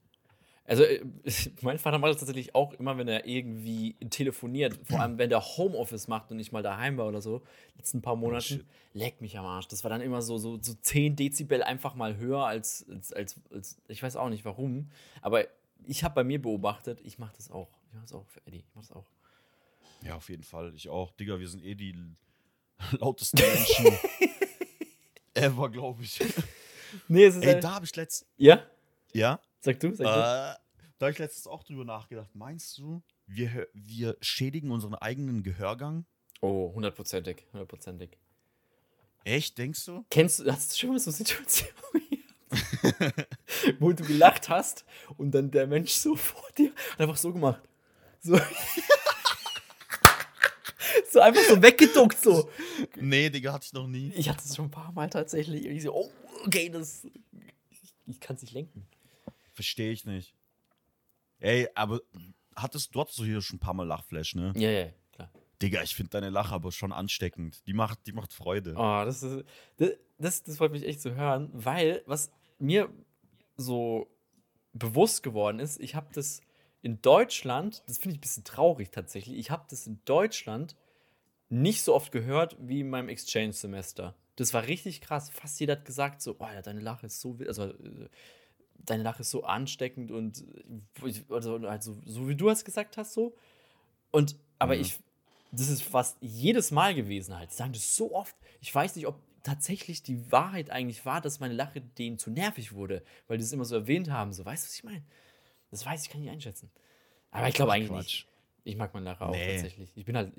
Also, 0.70 0.84
äh, 0.84 1.04
mein 1.62 1.80
Vater 1.80 1.98
macht 1.98 2.10
das 2.12 2.18
tatsächlich 2.18 2.54
auch 2.54 2.72
immer, 2.74 2.96
wenn 2.96 3.08
er 3.08 3.26
irgendwie 3.26 3.94
telefoniert. 4.08 4.78
Vor 4.88 5.00
allem, 5.00 5.18
wenn 5.18 5.28
der 5.28 5.40
Homeoffice 5.42 6.06
macht 6.06 6.30
und 6.30 6.36
nicht 6.36 6.52
mal 6.52 6.62
daheim 6.62 6.96
war 6.96 7.08
oder 7.08 7.20
so. 7.20 7.42
Letzten 7.76 8.00
paar 8.02 8.14
Monaten. 8.14 8.44
shit. 8.44 8.64
Leck 8.94 9.20
mich 9.20 9.36
am 9.36 9.46
Arsch. 9.46 9.66
Das 9.66 9.82
war 9.82 9.88
dann 9.90 10.00
immer 10.00 10.22
so, 10.22 10.38
so, 10.38 10.58
so 10.62 10.74
10 10.74 11.16
Dezibel 11.16 11.64
einfach 11.64 11.96
mal 11.96 12.16
höher 12.18 12.44
als, 12.46 12.86
als, 12.88 13.12
als, 13.12 13.40
als 13.52 13.78
ich 13.88 14.00
weiß 14.00 14.14
auch 14.14 14.28
nicht 14.28 14.44
warum. 14.44 14.90
Aber 15.22 15.44
ich 15.86 16.04
habe 16.04 16.14
bei 16.14 16.22
mir 16.24 16.40
beobachtet, 16.40 17.00
ich 17.02 17.18
mache 17.18 17.34
das 17.36 17.50
auch. 17.50 17.68
Ich 17.88 17.94
mache 17.94 18.02
das 18.04 18.12
auch 18.12 18.26
für 18.28 18.40
Eddie. 18.46 18.58
Ich 18.58 18.74
mache 18.76 18.86
das 18.86 18.96
auch. 18.96 19.06
Ja, 20.04 20.14
auf 20.14 20.28
jeden 20.28 20.44
Fall. 20.44 20.72
Ich 20.76 20.88
auch. 20.88 21.10
Digga, 21.12 21.40
wir 21.40 21.48
sind 21.48 21.64
eh 21.64 21.74
die 21.74 21.96
lautesten 23.00 23.38
Menschen 23.40 23.98
ever, 25.34 25.68
glaube 25.68 26.02
ich. 26.04 26.20
Nee, 27.08 27.24
es 27.24 27.34
ist 27.36 27.42
Ey, 27.42 27.54
halt- 27.54 27.64
da 27.64 27.74
habe 27.74 27.84
ich 27.84 27.96
letzt. 27.96 28.24
Ja? 28.36 28.62
Ja? 29.12 29.40
Sag 29.60 29.78
du, 29.80 29.94
sag 29.94 30.06
Äh, 30.06 30.58
da 30.98 31.06
habe 31.06 31.12
ich 31.12 31.18
letztens 31.18 31.46
auch 31.46 31.62
drüber 31.64 31.84
nachgedacht. 31.84 32.34
Meinst 32.34 32.78
du, 32.78 33.02
wir, 33.26 33.68
wir 33.74 34.16
schädigen 34.20 34.70
unseren 34.70 34.94
eigenen 34.94 35.42
Gehörgang? 35.42 36.06
Oh, 36.40 36.72
hundertprozentig. 36.74 37.46
Hundertprozentig. 37.52 38.18
Echt, 39.24 39.58
denkst 39.58 39.84
du? 39.84 40.04
Kennst 40.10 40.40
du, 40.40 40.50
hast 40.50 40.72
du 40.72 40.78
schon 40.78 40.90
mal 40.90 40.98
so 40.98 41.10
Situationen 41.10 42.08
gehabt, 42.50 43.28
wo 43.78 43.92
du 43.92 44.02
gelacht 44.04 44.48
hast 44.48 44.86
und 45.18 45.32
dann 45.32 45.50
der 45.50 45.66
Mensch 45.66 45.92
so 45.92 46.16
vor 46.16 46.48
dir 46.56 46.72
hat 46.92 47.00
einfach 47.00 47.18
so 47.18 47.32
gemacht. 47.32 47.60
So. 48.20 48.38
so 51.10 51.20
einfach 51.20 51.42
so 51.42 51.62
weggeduckt 51.62 52.18
so. 52.18 52.50
Nee, 52.96 53.28
Digga, 53.28 53.52
hatte 53.52 53.66
ich 53.66 53.72
noch 53.74 53.86
nie. 53.86 54.10
Ich 54.14 54.28
hatte 54.28 54.42
es 54.44 54.56
schon 54.56 54.66
ein 54.66 54.70
paar 54.70 54.92
Mal 54.92 55.10
tatsächlich. 55.10 55.66
Ich 55.66 55.82
so, 55.82 55.94
oh, 55.94 56.10
okay, 56.46 56.70
das. 56.70 57.06
Ich, 57.70 57.94
ich 58.06 58.20
kann 58.20 58.36
es 58.36 58.42
nicht 58.42 58.54
lenken. 58.54 58.86
Verstehe 59.52 59.92
ich 59.92 60.04
nicht. 60.04 60.34
Ey, 61.38 61.68
aber 61.74 62.00
hattest, 62.56 62.94
du 62.94 63.00
hattest 63.00 63.18
doch 63.18 63.24
hier 63.24 63.40
schon 63.40 63.56
ein 63.56 63.60
paar 63.60 63.74
Mal 63.74 63.86
Lachflash, 63.86 64.34
ne? 64.34 64.52
Ja, 64.56 64.70
ja, 64.70 64.88
klar. 65.12 65.30
Digga, 65.62 65.82
ich 65.82 65.94
finde 65.94 66.10
deine 66.10 66.30
Lache 66.30 66.54
aber 66.54 66.72
schon 66.72 66.92
ansteckend. 66.92 67.66
Die 67.66 67.72
macht, 67.72 68.06
die 68.06 68.12
macht 68.12 68.32
Freude. 68.32 68.74
Oh, 68.76 69.02
das 69.04 69.22
ist. 69.22 69.44
Das, 69.78 69.90
das, 70.18 70.42
das 70.42 70.56
freut 70.58 70.72
mich 70.72 70.84
echt 70.86 71.00
zu 71.00 71.14
hören, 71.14 71.50
weil 71.52 72.02
was 72.06 72.30
mir 72.58 72.92
so 73.56 74.10
bewusst 74.72 75.22
geworden 75.22 75.58
ist, 75.58 75.80
ich 75.80 75.94
habe 75.94 76.08
das 76.14 76.40
in 76.82 77.00
Deutschland, 77.02 77.82
das 77.88 77.98
finde 77.98 78.14
ich 78.14 78.18
ein 78.18 78.22
bisschen 78.22 78.44
traurig 78.44 78.90
tatsächlich, 78.90 79.36
ich 79.38 79.50
habe 79.50 79.66
das 79.68 79.86
in 79.86 80.00
Deutschland 80.04 80.76
nicht 81.48 81.82
so 81.82 81.94
oft 81.94 82.12
gehört 82.12 82.56
wie 82.60 82.80
in 82.80 82.90
meinem 82.90 83.08
Exchange-Semester. 83.08 84.14
Das 84.36 84.54
war 84.54 84.66
richtig 84.66 85.00
krass. 85.00 85.28
Fast 85.30 85.58
jeder 85.60 85.72
hat 85.72 85.84
gesagt 85.84 86.22
so, 86.22 86.36
oh 86.38 86.46
ja, 86.46 86.62
deine 86.62 86.80
Lache 86.80 87.06
ist 87.06 87.20
so, 87.20 87.38
wi- 87.38 87.48
also 87.48 87.64
äh, 87.64 88.08
deine 88.86 89.02
Lache 89.02 89.20
ist 89.22 89.30
so 89.30 89.44
ansteckend 89.44 90.10
und 90.10 90.44
äh, 91.02 91.12
also, 91.30 91.56
also 91.56 91.96
so 92.04 92.28
wie 92.28 92.36
du 92.36 92.48
es 92.48 92.64
gesagt 92.64 92.96
hast 92.96 93.12
so. 93.14 93.34
Und 94.10 94.36
aber 94.58 94.74
Mhm. 94.76 94.82
ich, 94.82 95.00
das 95.52 95.68
ist 95.68 95.82
fast 95.82 96.16
jedes 96.20 96.70
Mal 96.70 96.94
gewesen 96.94 97.36
halt. 97.36 97.50
Die 97.50 97.54
sagen 97.54 97.72
das 97.72 97.96
so 97.96 98.14
oft. 98.14 98.36
Ich 98.60 98.74
weiß 98.74 98.96
nicht, 98.96 99.06
ob 99.06 99.16
tatsächlich 99.42 100.02
die 100.02 100.30
Wahrheit 100.30 100.70
eigentlich 100.70 101.06
war, 101.06 101.20
dass 101.20 101.40
meine 101.40 101.54
Lache 101.54 101.80
denen 101.80 102.18
zu 102.18 102.30
nervig 102.30 102.72
wurde, 102.74 103.02
weil 103.26 103.38
die 103.38 103.44
es 103.44 103.52
immer 103.52 103.64
so 103.64 103.74
erwähnt 103.74 104.10
haben. 104.10 104.32
So, 104.32 104.44
weißt 104.44 104.64
du, 104.64 104.68
was 104.68 104.74
ich 104.74 104.84
meine? 104.84 105.02
Das 105.70 105.86
weiß 105.86 106.02
ich, 106.04 106.10
kann 106.10 106.20
ich 106.20 106.26
nicht 106.26 106.34
einschätzen. 106.34 106.70
Aber 107.30 107.48
ich 107.48 107.54
glaube 107.54 107.72
eigentlich 107.72 107.88
Quatsch. 107.90 108.04
nicht. 108.24 108.26
Ich 108.64 108.76
mag 108.76 108.92
meine 108.92 109.06
Lache 109.06 109.24
auch 109.24 109.30
Nee. 109.30 109.46
tatsächlich. 109.52 109.90
Ich 109.94 110.04
bin 110.04 110.16
halt. 110.16 110.32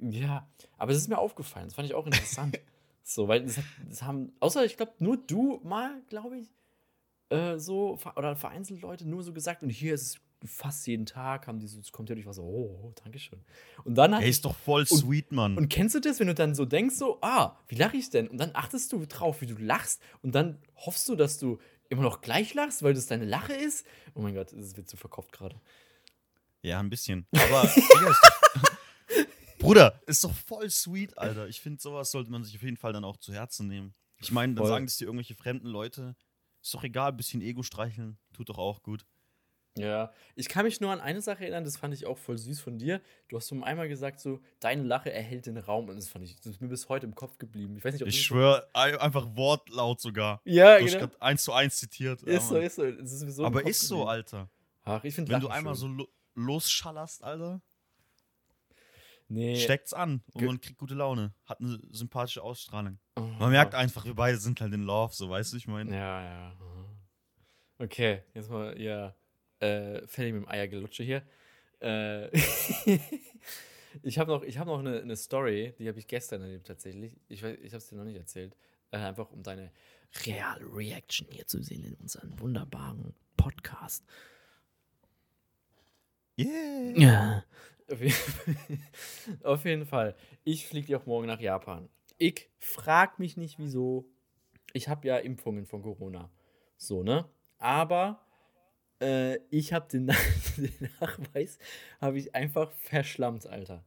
Ja, 0.00 0.48
aber 0.78 0.92
es 0.92 0.98
ist 0.98 1.08
mir 1.08 1.18
aufgefallen. 1.18 1.66
Das 1.66 1.74
fand 1.74 1.86
ich 1.88 1.94
auch 1.94 2.06
interessant. 2.06 2.58
so, 3.02 3.28
weil 3.28 3.42
das, 3.44 3.58
hat, 3.58 3.64
das 3.88 4.02
haben, 4.02 4.32
außer 4.40 4.64
ich 4.64 4.76
glaube, 4.76 4.92
nur 4.98 5.16
du 5.16 5.60
mal, 5.62 6.00
glaube 6.08 6.38
ich, 6.38 6.48
äh, 7.30 7.58
so, 7.58 7.98
oder 8.16 8.36
vereinzelt 8.36 8.80
Leute 8.80 9.08
nur 9.08 9.22
so 9.22 9.32
gesagt. 9.32 9.62
Und 9.62 9.70
hier 9.70 9.94
ist 9.94 10.02
es 10.02 10.20
fast 10.44 10.86
jeden 10.86 11.06
Tag, 11.06 11.46
haben 11.46 11.58
die 11.58 11.66
so, 11.66 11.80
es 11.80 11.92
kommt 11.92 12.08
ja 12.08 12.14
durch, 12.14 12.26
war 12.26 12.34
so, 12.34 12.42
oh, 12.42 12.80
oh 12.82 12.92
Dankeschön. 13.02 13.40
Und 13.84 13.96
dann 13.96 14.14
hat 14.14 14.22
Ey, 14.22 14.30
ist 14.30 14.44
doch 14.44 14.54
voll 14.54 14.86
sweet, 14.86 15.32
Mann. 15.32 15.56
und 15.56 15.68
kennst 15.68 15.94
du 15.94 16.00
das, 16.00 16.20
wenn 16.20 16.26
du 16.26 16.34
dann 16.34 16.54
so 16.54 16.64
denkst, 16.64 16.96
so, 16.96 17.18
ah, 17.22 17.58
wie 17.68 17.74
lache 17.74 17.96
ich 17.96 18.10
denn? 18.10 18.28
Und 18.28 18.38
dann 18.38 18.50
achtest 18.54 18.92
du 18.92 19.04
drauf, 19.06 19.40
wie 19.40 19.46
du 19.46 19.56
lachst 19.56 20.00
und 20.22 20.34
dann 20.34 20.58
hoffst 20.76 21.08
du, 21.08 21.16
dass 21.16 21.38
du 21.38 21.58
immer 21.88 22.02
noch 22.02 22.20
gleich 22.20 22.54
lachst, 22.54 22.82
weil 22.82 22.94
das 22.94 23.06
deine 23.06 23.24
Lache 23.24 23.54
ist. 23.54 23.86
Oh 24.14 24.20
mein 24.20 24.34
Gott, 24.34 24.52
das 24.52 24.76
wird 24.76 24.88
zu 24.88 24.96
verkauft 24.96 25.32
gerade. 25.32 25.60
Ja, 26.62 26.80
ein 26.80 26.90
bisschen. 26.90 27.26
Aber, 27.32 27.68
Bruder, 29.58 30.00
ist 30.06 30.24
doch 30.24 30.34
voll 30.34 30.68
sweet, 30.68 31.16
Alter. 31.16 31.48
Ich 31.48 31.60
finde, 31.60 31.80
sowas 31.80 32.10
sollte 32.10 32.30
man 32.30 32.44
sich 32.44 32.56
auf 32.56 32.62
jeden 32.62 32.76
Fall 32.76 32.92
dann 32.92 33.04
auch 33.04 33.16
zu 33.16 33.32
Herzen 33.32 33.68
nehmen. 33.68 33.94
Ich 34.18 34.32
meine, 34.32 34.54
dann 34.54 34.64
Voll. 34.64 34.68
sagen 34.68 34.86
das 34.86 34.96
dir 34.96 35.04
irgendwelche 35.04 35.34
fremden 35.34 35.68
Leute. 35.68 36.16
Ist 36.66 36.74
doch 36.74 36.82
egal, 36.82 37.12
ein 37.12 37.16
bisschen 37.16 37.42
Ego 37.42 37.62
streicheln. 37.62 38.18
Tut 38.32 38.48
doch 38.48 38.58
auch 38.58 38.82
gut. 38.82 39.06
Ja, 39.78 40.10
ich 40.34 40.48
kann 40.48 40.64
mich 40.64 40.80
nur 40.80 40.90
an 40.90 41.00
eine 41.00 41.20
Sache 41.20 41.44
erinnern, 41.44 41.62
das 41.62 41.76
fand 41.76 41.94
ich 41.94 42.06
auch 42.06 42.18
voll 42.18 42.36
süß 42.36 42.60
von 42.60 42.76
dir. 42.76 43.00
Du 43.28 43.36
hast 43.36 43.46
so 43.46 43.62
einmal 43.62 43.88
gesagt, 43.88 44.18
so, 44.18 44.40
deine 44.58 44.82
Lache 44.82 45.12
erhält 45.12 45.46
den 45.46 45.58
Raum 45.58 45.88
und 45.88 45.94
das 45.94 46.08
fand 46.08 46.24
ich, 46.24 46.34
das 46.40 46.46
ist 46.54 46.60
mir 46.60 46.66
bis 46.66 46.88
heute 46.88 47.06
im 47.06 47.14
Kopf 47.14 47.38
geblieben. 47.38 47.76
Ich 47.76 47.84
weiß 47.84 47.92
nicht, 47.92 48.02
ob 48.02 48.08
Ich 48.08 48.20
schwöre, 48.20 48.68
einfach 48.74 49.36
wortlaut 49.36 50.00
sogar. 50.00 50.40
Ja, 50.44 50.80
Du 50.80 50.86
genau. 50.86 50.98
gerade 50.98 51.22
eins 51.22 51.44
zu 51.44 51.52
eins 51.52 51.76
zitiert. 51.76 52.22
Ja, 52.22 52.32
Ist 52.36 52.48
so, 52.48 52.54
Mann. 52.54 52.62
ist 52.64 52.74
so. 52.74 52.82
Ist 52.82 53.20
so 53.36 53.44
Aber 53.44 53.64
ist 53.64 53.80
so. 53.82 54.04
Alter. 54.08 54.50
Ach, 54.82 55.04
ich 55.04 55.14
finde 55.14 55.30
Wenn 55.30 55.40
du 55.40 55.48
einmal 55.48 55.76
so 55.76 55.86
lo 55.86 56.08
losschallerst, 56.34 57.22
Alter, 57.22 57.60
nee. 59.28 59.56
steckt's 59.56 59.92
an 59.92 60.22
und 60.32 60.38
Ge- 60.40 60.46
man 60.48 60.60
kriegt 60.60 60.78
gute 60.78 60.94
Laune. 60.94 61.32
Hat 61.44 61.60
eine 61.60 61.78
sympathische 61.90 62.42
Ausstrahlung. 62.42 62.98
Oh, 63.16 63.22
Man 63.22 63.50
merkt 63.50 63.74
einfach, 63.74 64.04
wir 64.04 64.14
beide 64.14 64.38
sind 64.38 64.60
halt 64.60 64.72
in 64.72 64.82
Love, 64.82 65.14
so 65.14 65.28
weißt 65.30 65.52
du, 65.52 65.56
ich 65.56 65.66
meine. 65.66 65.90
Ja, 65.94 66.22
ja. 66.22 66.50
mhm. 66.54 66.86
Okay, 67.78 68.22
jetzt 68.34 68.50
mal, 68.50 68.80
ja, 68.80 69.14
äh, 69.60 70.06
fertig 70.06 70.32
mit 70.34 70.42
dem 70.44 70.48
Eiergelutsche 70.48 71.02
hier. 71.02 71.22
Äh, 71.80 72.30
ich 74.02 74.18
habe 74.18 74.30
noch, 74.32 74.42
ich 74.42 74.58
hab 74.58 74.66
noch 74.66 74.78
eine, 74.78 75.00
eine 75.00 75.16
Story, 75.16 75.74
die 75.78 75.88
habe 75.88 75.98
ich 75.98 76.06
gestern 76.06 76.42
erlebt 76.42 76.66
tatsächlich. 76.66 77.16
Ich, 77.28 77.42
weiß- 77.42 77.58
ich 77.60 77.72
habe 77.72 77.78
es 77.78 77.88
dir 77.88 77.96
noch 77.96 78.04
nicht 78.04 78.16
erzählt. 78.16 78.56
Äh, 78.90 78.98
einfach 78.98 79.30
um 79.30 79.42
deine 79.42 79.72
reale 80.24 80.64
Reaction 80.74 81.26
hier 81.30 81.46
zu 81.46 81.62
sehen 81.62 81.84
in 81.84 81.94
unserem 81.94 82.38
wunderbaren 82.40 83.14
Podcast. 83.36 84.04
Yeah. 86.38 86.92
Ja. 86.96 87.44
Auf, 87.90 88.00
je 88.00 88.12
auf 89.44 89.64
jeden 89.64 89.86
Fall. 89.86 90.14
Ich 90.44 90.66
fliege 90.66 90.92
ja 90.92 90.98
auch 90.98 91.06
morgen 91.06 91.26
nach 91.26 91.40
Japan. 91.40 91.88
Ich 92.18 92.48
frag 92.58 93.18
mich 93.18 93.36
nicht, 93.36 93.58
wieso. 93.58 94.06
Ich 94.72 94.88
habe 94.88 95.08
ja 95.08 95.16
Impfungen 95.18 95.66
von 95.66 95.82
Corona. 95.82 96.30
So, 96.76 97.02
ne? 97.02 97.28
Aber 97.58 98.22
Äh, 99.00 99.40
ich 99.50 99.72
habe 99.74 99.88
den, 99.88 100.06
den 100.56 100.90
Nachweis 101.00 101.58
habe 102.00 102.18
ich 102.18 102.34
einfach 102.34 102.72
verschlammt, 102.72 103.46
Alter. 103.46 103.84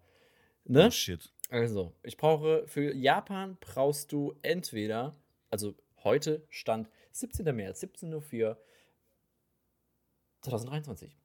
Ne? 0.65 0.87
Oh, 0.87 0.91
shit. 0.91 1.33
Also, 1.49 1.95
ich 2.03 2.17
brauche 2.17 2.67
für 2.67 2.93
Japan 2.95 3.57
brauchst 3.61 4.11
du 4.11 4.35
entweder, 4.43 5.15
also 5.49 5.75
heute 6.03 6.45
stand 6.49 6.89
17. 7.13 7.55
März, 7.55 7.83
17.04 7.83 8.43
Uhr 8.49 8.57
2023. 10.41 11.18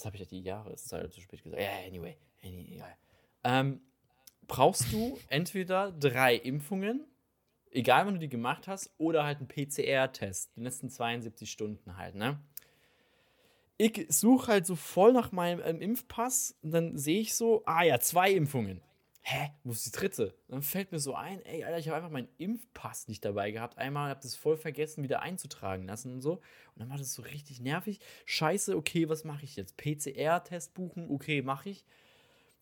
Jetzt 0.00 0.06
habe 0.06 0.16
ich 0.16 0.22
ja 0.22 0.28
die 0.28 0.40
Jahre, 0.40 0.72
es 0.72 0.86
ist 0.86 0.92
halt 0.92 1.12
zu 1.12 1.20
spät 1.20 1.42
gesagt. 1.42 1.60
Ja, 1.60 1.68
anyway. 1.86 2.16
anyway. 2.42 2.94
Ähm, 3.44 3.82
brauchst 4.46 4.90
du 4.94 5.18
entweder 5.28 5.92
drei 5.92 6.36
Impfungen, 6.36 7.04
egal 7.70 8.06
wann 8.06 8.14
du 8.14 8.20
die 8.20 8.30
gemacht 8.30 8.66
hast, 8.66 8.94
oder 8.96 9.24
halt 9.24 9.40
einen 9.40 9.48
PCR-Test, 9.48 10.56
die 10.56 10.62
letzten 10.62 10.88
72 10.88 11.50
Stunden 11.50 11.98
halt, 11.98 12.14
ne? 12.14 12.40
Ich 13.76 14.06
suche 14.08 14.52
halt 14.52 14.64
so 14.64 14.74
voll 14.74 15.12
nach 15.12 15.32
meinem 15.32 15.60
ähm, 15.62 15.82
Impfpass 15.82 16.56
und 16.62 16.70
dann 16.70 16.96
sehe 16.96 17.20
ich 17.20 17.34
so, 17.34 17.62
ah 17.66 17.82
ja, 17.82 18.00
zwei 18.00 18.32
Impfungen. 18.32 18.80
Hä, 19.22 19.50
wo 19.64 19.72
ist 19.72 19.86
die 19.86 19.90
dritte? 19.90 20.34
dann 20.48 20.62
fällt 20.62 20.92
mir 20.92 20.98
so 20.98 21.14
ein, 21.14 21.44
ey, 21.44 21.62
Alter, 21.62 21.78
ich 21.78 21.88
habe 21.88 21.96
einfach 21.96 22.10
meinen 22.10 22.28
Impfpass 22.38 23.06
nicht 23.06 23.24
dabei 23.24 23.50
gehabt. 23.50 23.76
Einmal 23.76 24.08
habe 24.08 24.20
das 24.22 24.34
voll 24.34 24.56
vergessen, 24.56 25.02
wieder 25.04 25.20
einzutragen 25.20 25.86
lassen 25.86 26.12
und 26.12 26.22
so. 26.22 26.34
Und 26.34 26.78
dann 26.78 26.90
war 26.90 26.96
das 26.96 27.12
so 27.12 27.22
richtig 27.22 27.60
nervig. 27.60 28.00
Scheiße, 28.24 28.76
okay, 28.76 29.08
was 29.08 29.24
mache 29.24 29.44
ich 29.44 29.56
jetzt? 29.56 29.76
PCR-Test 29.76 30.74
buchen, 30.74 31.10
okay, 31.10 31.42
mache 31.42 31.70
ich. 31.70 31.84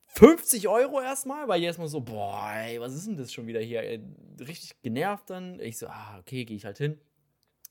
50 0.06 0.68
Euro 0.68 1.00
erstmal, 1.00 1.46
weil 1.48 1.60
ich 1.60 1.66
erstmal 1.66 1.88
so, 1.88 2.00
boah, 2.00 2.50
ey, 2.54 2.80
was 2.80 2.94
ist 2.94 3.06
denn 3.06 3.16
das 3.16 3.32
schon 3.32 3.46
wieder 3.46 3.60
hier? 3.60 4.00
Richtig 4.40 4.82
genervt 4.82 5.30
dann. 5.30 5.60
Ich 5.60 5.78
so, 5.78 5.86
ah, 5.86 6.18
okay, 6.18 6.44
gehe 6.44 6.56
ich 6.56 6.64
halt 6.64 6.78
hin. 6.78 6.98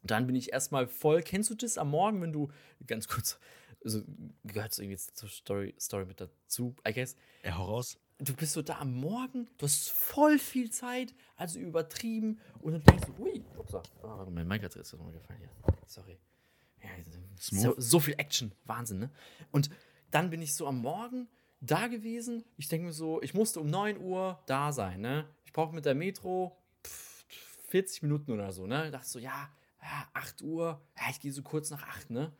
Und 0.01 0.11
dann 0.11 0.27
bin 0.27 0.35
ich 0.35 0.53
erstmal 0.53 0.87
voll. 0.87 1.23
Kennst 1.23 1.49
du 1.49 1.55
das 1.55 1.77
am 1.77 1.89
Morgen, 1.89 2.21
wenn 2.21 2.31
du, 2.31 2.49
ganz 2.85 3.07
kurz, 3.07 3.39
also 3.83 4.01
gehört 4.43 4.71
es 4.71 4.79
irgendwie 4.79 4.97
zur 4.97 5.27
Story, 5.27 5.75
Story 5.77 6.05
mit 6.05 6.21
dazu, 6.21 6.75
I 6.87 6.93
guess. 6.93 7.17
Ja, 7.43 7.57
hau 7.57 7.65
raus 7.65 7.99
du 8.19 8.35
bist 8.35 8.53
so 8.53 8.61
da 8.61 8.79
am 8.79 8.93
Morgen, 8.93 9.47
du 9.57 9.65
hast 9.65 9.89
voll 9.89 10.39
viel 10.39 10.71
Zeit, 10.71 11.13
also 11.35 11.59
übertrieben. 11.59 12.39
Und 12.59 12.73
dann 12.73 12.83
denkst 12.83 13.07
du, 13.07 13.23
ui, 13.23 13.43
upsa, 13.57 13.83
oh, 14.03 14.25
mein 14.29 14.49
hat 14.61 14.75
jetzt 14.75 14.93
nochmal 14.93 15.13
gefallen 15.13 15.39
hier. 15.39 15.77
Sorry. 15.85 16.17
Ja, 16.81 16.89
so, 17.39 17.75
so, 17.77 17.99
viel 17.99 18.15
Action, 18.17 18.51
Wahnsinn, 18.65 18.99
ne? 18.99 19.11
Und 19.51 19.69
dann 20.11 20.29
bin 20.29 20.41
ich 20.41 20.53
so 20.53 20.67
am 20.67 20.79
Morgen 20.79 21.27
da 21.59 21.87
gewesen. 21.87 22.43
Ich 22.55 22.67
denke 22.67 22.87
mir 22.87 22.93
so, 22.93 23.21
ich 23.21 23.33
musste 23.33 23.59
um 23.59 23.67
9 23.67 23.99
Uhr 23.99 24.41
da 24.45 24.71
sein, 24.71 25.01
ne? 25.01 25.27
Ich 25.45 25.53
brauche 25.53 25.73
mit 25.73 25.85
der 25.85 25.95
Metro 25.95 26.57
pff, 26.85 27.25
40 27.69 28.03
Minuten 28.03 28.31
oder 28.31 28.51
so, 28.51 28.67
ne? 28.67 28.85
Ich 28.85 28.91
dachte 28.91 29.07
so, 29.07 29.19
ja, 29.19 29.49
ja 29.81 30.07
8 30.13 30.41
Uhr, 30.41 30.81
ja, 30.97 31.03
ich 31.09 31.19
gehe 31.19 31.31
so 31.31 31.41
kurz 31.41 31.69
nach 31.69 31.83
8, 31.83 32.11
ne? 32.11 32.31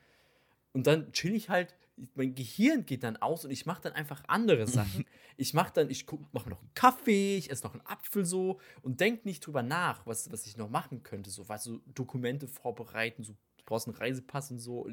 Und 0.73 0.87
dann 0.87 1.11
chill 1.11 1.33
ich 1.33 1.49
halt 1.49 1.75
mein 2.15 2.35
Gehirn 2.35 2.85
geht 2.85 3.03
dann 3.03 3.17
aus 3.17 3.45
und 3.45 3.51
ich 3.51 3.65
mache 3.65 3.81
dann 3.81 3.93
einfach 3.93 4.23
andere 4.27 4.67
Sachen. 4.67 5.05
ich 5.37 5.53
mache 5.53 5.73
dann, 5.73 5.89
ich 5.89 6.05
mache 6.31 6.49
noch 6.49 6.59
einen 6.59 6.73
Kaffee, 6.73 7.37
ich 7.37 7.49
esse 7.49 7.63
noch 7.63 7.73
einen 7.73 7.85
Apfel 7.85 8.25
so 8.25 8.59
und 8.81 8.99
denke 8.99 9.27
nicht 9.27 9.45
drüber 9.45 9.63
nach, 9.63 10.05
was, 10.05 10.31
was 10.31 10.45
ich 10.45 10.57
noch 10.57 10.69
machen 10.69 11.03
könnte. 11.03 11.29
So, 11.29 11.47
weißt 11.47 11.67
du, 11.67 11.81
Dokumente 11.93 12.47
vorbereiten, 12.47 13.23
so, 13.23 13.33
du 13.33 13.63
brauchst 13.65 13.87
einen 13.87 13.97
Reisepass 13.97 14.51
und 14.51 14.59
so. 14.59 14.87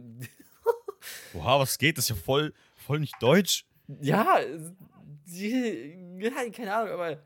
Oha, 1.34 1.60
was 1.60 1.78
geht? 1.78 1.98
Das 1.98 2.06
ist 2.06 2.16
ja 2.16 2.16
voll, 2.16 2.54
voll 2.76 3.00
nicht 3.00 3.14
deutsch. 3.20 3.66
Ja, 4.00 4.38
die, 5.26 5.98
ja, 6.18 6.50
keine 6.50 6.74
Ahnung, 6.74 6.92
aber 6.94 7.22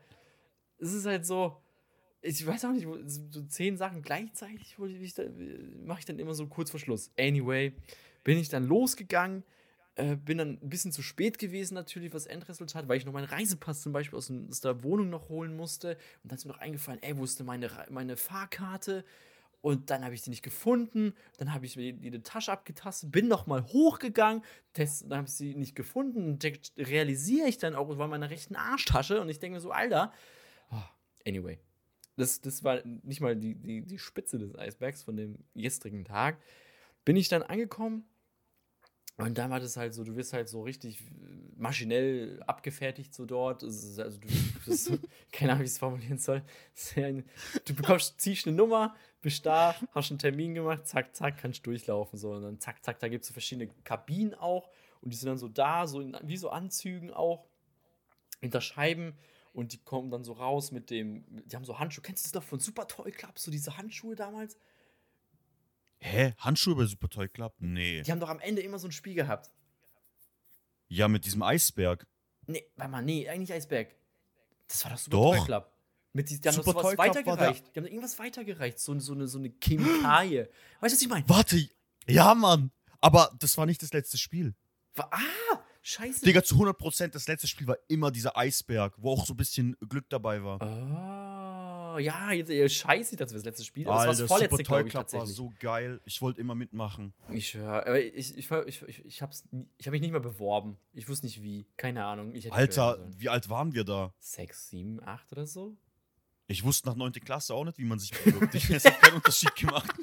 es 0.77 0.93
ist 0.93 1.05
halt 1.05 1.25
so, 1.25 1.61
ich 2.21 2.45
weiß 2.45 2.65
auch 2.65 2.73
nicht, 2.73 2.85
so 3.05 3.43
zehn 3.43 3.77
Sachen 3.77 4.01
gleichzeitig 4.01 4.77
mache 4.77 5.99
ich 5.99 6.05
dann 6.05 6.19
immer 6.19 6.33
so 6.33 6.47
kurz 6.47 6.69
vor 6.69 6.79
Schluss. 6.81 7.11
Anyway, 7.17 7.73
bin 8.25 8.37
ich 8.37 8.49
dann 8.49 8.65
losgegangen 8.65 9.43
äh, 9.95 10.15
bin 10.15 10.37
dann 10.37 10.59
ein 10.61 10.69
bisschen 10.69 10.91
zu 10.91 11.01
spät 11.01 11.39
gewesen, 11.39 11.73
natürlich, 11.73 12.13
was 12.13 12.25
Endresultat, 12.25 12.87
weil 12.87 12.97
ich 12.97 13.05
noch 13.05 13.13
meinen 13.13 13.25
Reisepass 13.25 13.81
zum 13.81 13.93
Beispiel 13.93 14.17
aus, 14.17 14.31
aus 14.49 14.61
der 14.61 14.83
Wohnung 14.83 15.09
noch 15.09 15.29
holen 15.29 15.55
musste. 15.55 15.97
Und 16.23 16.31
dann 16.31 16.37
ist 16.37 16.45
mir 16.45 16.53
noch 16.53 16.59
eingefallen, 16.59 17.01
ey, 17.03 17.17
wo 17.17 17.23
ist 17.23 17.39
denn 17.39 17.45
meine, 17.45 17.69
meine 17.89 18.15
Fahrkarte? 18.15 19.03
Und 19.61 19.89
dann 19.89 20.05
habe 20.05 20.15
ich 20.15 20.21
sie 20.21 20.29
nicht 20.29 20.43
gefunden. 20.43 21.13
Dann 21.37 21.53
habe 21.53 21.65
ich 21.65 21.75
mir 21.75 21.91
die, 21.93 22.11
die 22.11 22.23
Tasche 22.23 22.51
abgetastet, 22.51 23.11
bin 23.11 23.27
nochmal 23.27 23.63
hochgegangen, 23.65 24.43
test, 24.73 25.03
dann 25.09 25.19
habe 25.19 25.27
ich 25.27 25.33
sie 25.33 25.53
nicht 25.55 25.75
gefunden. 25.75 26.25
Und 26.25 26.45
realisiere 26.77 27.47
ich 27.47 27.57
dann 27.57 27.75
auch, 27.75 27.89
es 27.89 27.97
war 27.97 28.07
meine 28.07 28.29
rechten 28.29 28.55
Arschtasche. 28.55 29.19
Und 29.19 29.29
ich 29.29 29.39
denke 29.39 29.55
mir 29.55 29.61
so, 29.61 29.71
Alter, 29.71 30.13
oh, 30.71 30.81
anyway. 31.27 31.59
Das, 32.15 32.41
das 32.41 32.63
war 32.63 32.81
nicht 32.85 33.21
mal 33.21 33.35
die, 33.35 33.55
die, 33.55 33.81
die 33.81 33.99
Spitze 33.99 34.39
des 34.39 34.57
Eisbergs 34.57 35.03
von 35.03 35.15
dem 35.15 35.37
gestrigen 35.55 36.03
Tag. 36.05 36.37
Bin 37.05 37.15
ich 37.15 37.29
dann 37.29 37.43
angekommen, 37.43 38.05
und 39.19 39.37
dann 39.37 39.51
war 39.51 39.59
das 39.59 39.75
halt 39.75 39.93
so, 39.93 40.03
du 40.05 40.15
wirst 40.15 40.31
halt 40.31 40.47
so 40.47 40.61
richtig 40.61 41.03
maschinell 41.57 42.41
abgefertigt 42.47 43.13
so 43.13 43.25
dort. 43.25 43.63
also 43.63 44.01
du 44.17 44.27
bist, 44.65 44.91
keine 45.31 45.51
Ahnung, 45.51 45.61
wie 45.61 45.65
ich 45.65 45.71
es 45.71 45.77
formulieren 45.77 46.17
soll. 46.17 46.41
Du 47.65 47.75
bekommst, 47.75 48.19
ziehst 48.21 48.47
eine 48.47 48.55
Nummer, 48.55 48.95
bist 49.21 49.45
da, 49.45 49.75
hast 49.91 50.11
einen 50.11 50.19
Termin 50.19 50.53
gemacht, 50.53 50.87
zack, 50.87 51.13
zack, 51.15 51.37
kannst 51.37 51.65
durchlaufen. 51.67 52.17
So. 52.17 52.31
Und 52.31 52.43
dann 52.43 52.59
zack, 52.61 52.83
zack, 52.83 52.99
da 52.99 53.09
gibt 53.09 53.23
es 53.23 53.27
so 53.27 53.33
verschiedene 53.33 53.67
Kabinen 53.83 54.33
auch. 54.35 54.69
Und 55.01 55.11
die 55.11 55.17
sind 55.17 55.27
dann 55.27 55.37
so 55.37 55.49
da, 55.49 55.85
so 55.85 55.99
in, 55.99 56.17
wie 56.23 56.37
so 56.37 56.49
Anzügen 56.49 57.11
auch, 57.11 57.45
hinter 58.39 58.61
Scheiben. 58.61 59.17
Und 59.51 59.73
die 59.73 59.83
kommen 59.83 60.11
dann 60.11 60.23
so 60.23 60.33
raus 60.33 60.71
mit 60.71 60.89
dem, 60.89 61.25
die 61.27 61.55
haben 61.57 61.65
so 61.65 61.77
Handschuhe. 61.77 62.03
Kennst 62.03 62.25
du 62.25 62.27
das 62.27 62.35
noch 62.35 62.47
von 62.47 62.59
Super 62.59 62.87
Toy 62.87 63.11
Club, 63.11 63.37
so 63.37 63.51
diese 63.51 63.75
Handschuhe 63.75 64.15
damals? 64.15 64.57
Hä? 65.99 66.33
Handschuhe 66.37 66.75
bei 66.75 66.85
Super 66.85 67.09
Toy 67.09 67.27
Club? 67.27 67.53
Nee. 67.59 68.01
Die 68.01 68.11
haben 68.11 68.19
doch 68.19 68.29
am 68.29 68.39
Ende 68.39 68.61
immer 68.61 68.79
so 68.79 68.87
ein 68.87 68.91
Spiel 68.91 69.15
gehabt. 69.15 69.51
Ja, 70.87 71.07
mit 71.07 71.25
diesem 71.25 71.43
Eisberg. 71.43 72.07
Nee, 72.47 72.65
warte 72.75 72.91
mal, 72.91 73.01
nee, 73.01 73.27
eigentlich 73.27 73.53
Eisberg. 73.53 73.95
Das 74.67 74.83
war 74.83 74.91
doch 74.91 74.97
Super 74.97 75.17
doch. 75.17 75.35
Toy 75.35 75.45
Club. 75.45 75.71
Mit 76.13 76.29
die, 76.29 76.39
die 76.39 76.47
haben 76.47 76.55
Super 76.55 76.73
doch 76.73 76.81
sowas 76.81 76.97
weitergereicht. 76.97 77.75
Die 77.75 77.79
haben 77.79 77.85
irgendwas 77.85 78.17
weitergereicht. 78.17 78.79
So, 78.79 78.97
so, 78.99 79.13
eine, 79.13 79.27
so 79.27 79.37
eine 79.37 79.51
Chemikalie. 79.61 80.49
Weißt 80.79 80.93
du, 80.93 80.95
was 80.95 81.01
ich 81.01 81.09
meine? 81.09 81.27
Warte. 81.29 81.69
Ja, 82.07 82.33
Mann. 82.33 82.71
Aber 83.01 83.31
das 83.39 83.57
war 83.57 83.65
nicht 83.65 83.83
das 83.83 83.93
letzte 83.93 84.17
Spiel. 84.17 84.55
War, 84.95 85.13
ah, 85.13 85.59
scheiße. 85.81 86.25
Digga, 86.25 86.43
zu 86.43 86.55
100% 86.55 87.09
das 87.09 87.27
letzte 87.27 87.47
Spiel 87.47 87.67
war 87.67 87.77
immer 87.87 88.09
dieser 88.09 88.35
Eisberg, 88.35 88.95
wo 88.97 89.13
auch 89.13 89.25
so 89.25 89.33
ein 89.33 89.37
bisschen 89.37 89.77
Glück 89.87 90.09
dabei 90.09 90.43
war. 90.43 90.61
Ah 90.61 91.28
ja, 91.99 92.31
jetzt 92.31 92.49
äh, 92.49 92.67
scheiße, 92.67 93.15
dass 93.15 93.31
wir 93.31 93.37
das 93.37 93.45
letzte 93.45 93.63
Spiel. 93.63 93.85
Das 93.85 93.95
war 93.95 94.05
das 94.07 94.21
vorletzte, 94.21 94.63
glaube 94.63 94.87
ich, 94.87 94.93
tatsächlich. 94.93 95.29
war 95.29 95.33
so 95.33 95.53
geil. 95.59 96.01
Ich 96.05 96.21
wollte 96.21 96.41
immer 96.41 96.55
mitmachen. 96.55 97.13
Ich 97.31 97.53
höre, 97.53 97.85
aber 97.87 97.99
ich, 97.99 98.37
ich, 98.37 98.51
ich, 98.51 98.51
ich, 98.67 98.81
ich, 98.87 99.05
ich 99.05 99.21
hab 99.21 99.31
mich 99.91 100.01
nicht 100.01 100.11
mehr 100.11 100.19
beworben. 100.19 100.77
Ich 100.93 101.07
wusste 101.07 101.25
nicht 101.25 101.41
wie. 101.41 101.67
Keine 101.77 102.05
Ahnung. 102.05 102.33
Alter, 102.51 103.05
wie 103.17 103.29
alt 103.29 103.49
waren 103.49 103.73
wir 103.73 103.83
da? 103.83 104.13
Sechs, 104.19 104.69
sieben, 104.69 105.01
acht 105.03 105.31
oder 105.31 105.45
so? 105.45 105.77
Ich 106.47 106.63
wusste 106.63 106.89
nach 106.89 106.95
9. 106.95 107.11
Klasse 107.13 107.53
auch 107.53 107.63
nicht, 107.63 107.77
wie 107.77 107.85
man 107.85 107.99
sich 107.99 108.11
bewirbt. 108.11 108.55
Ich 108.55 108.69
habe 108.69 108.95
keinen 108.99 109.15
Unterschied 109.17 109.55
gemacht. 109.55 109.93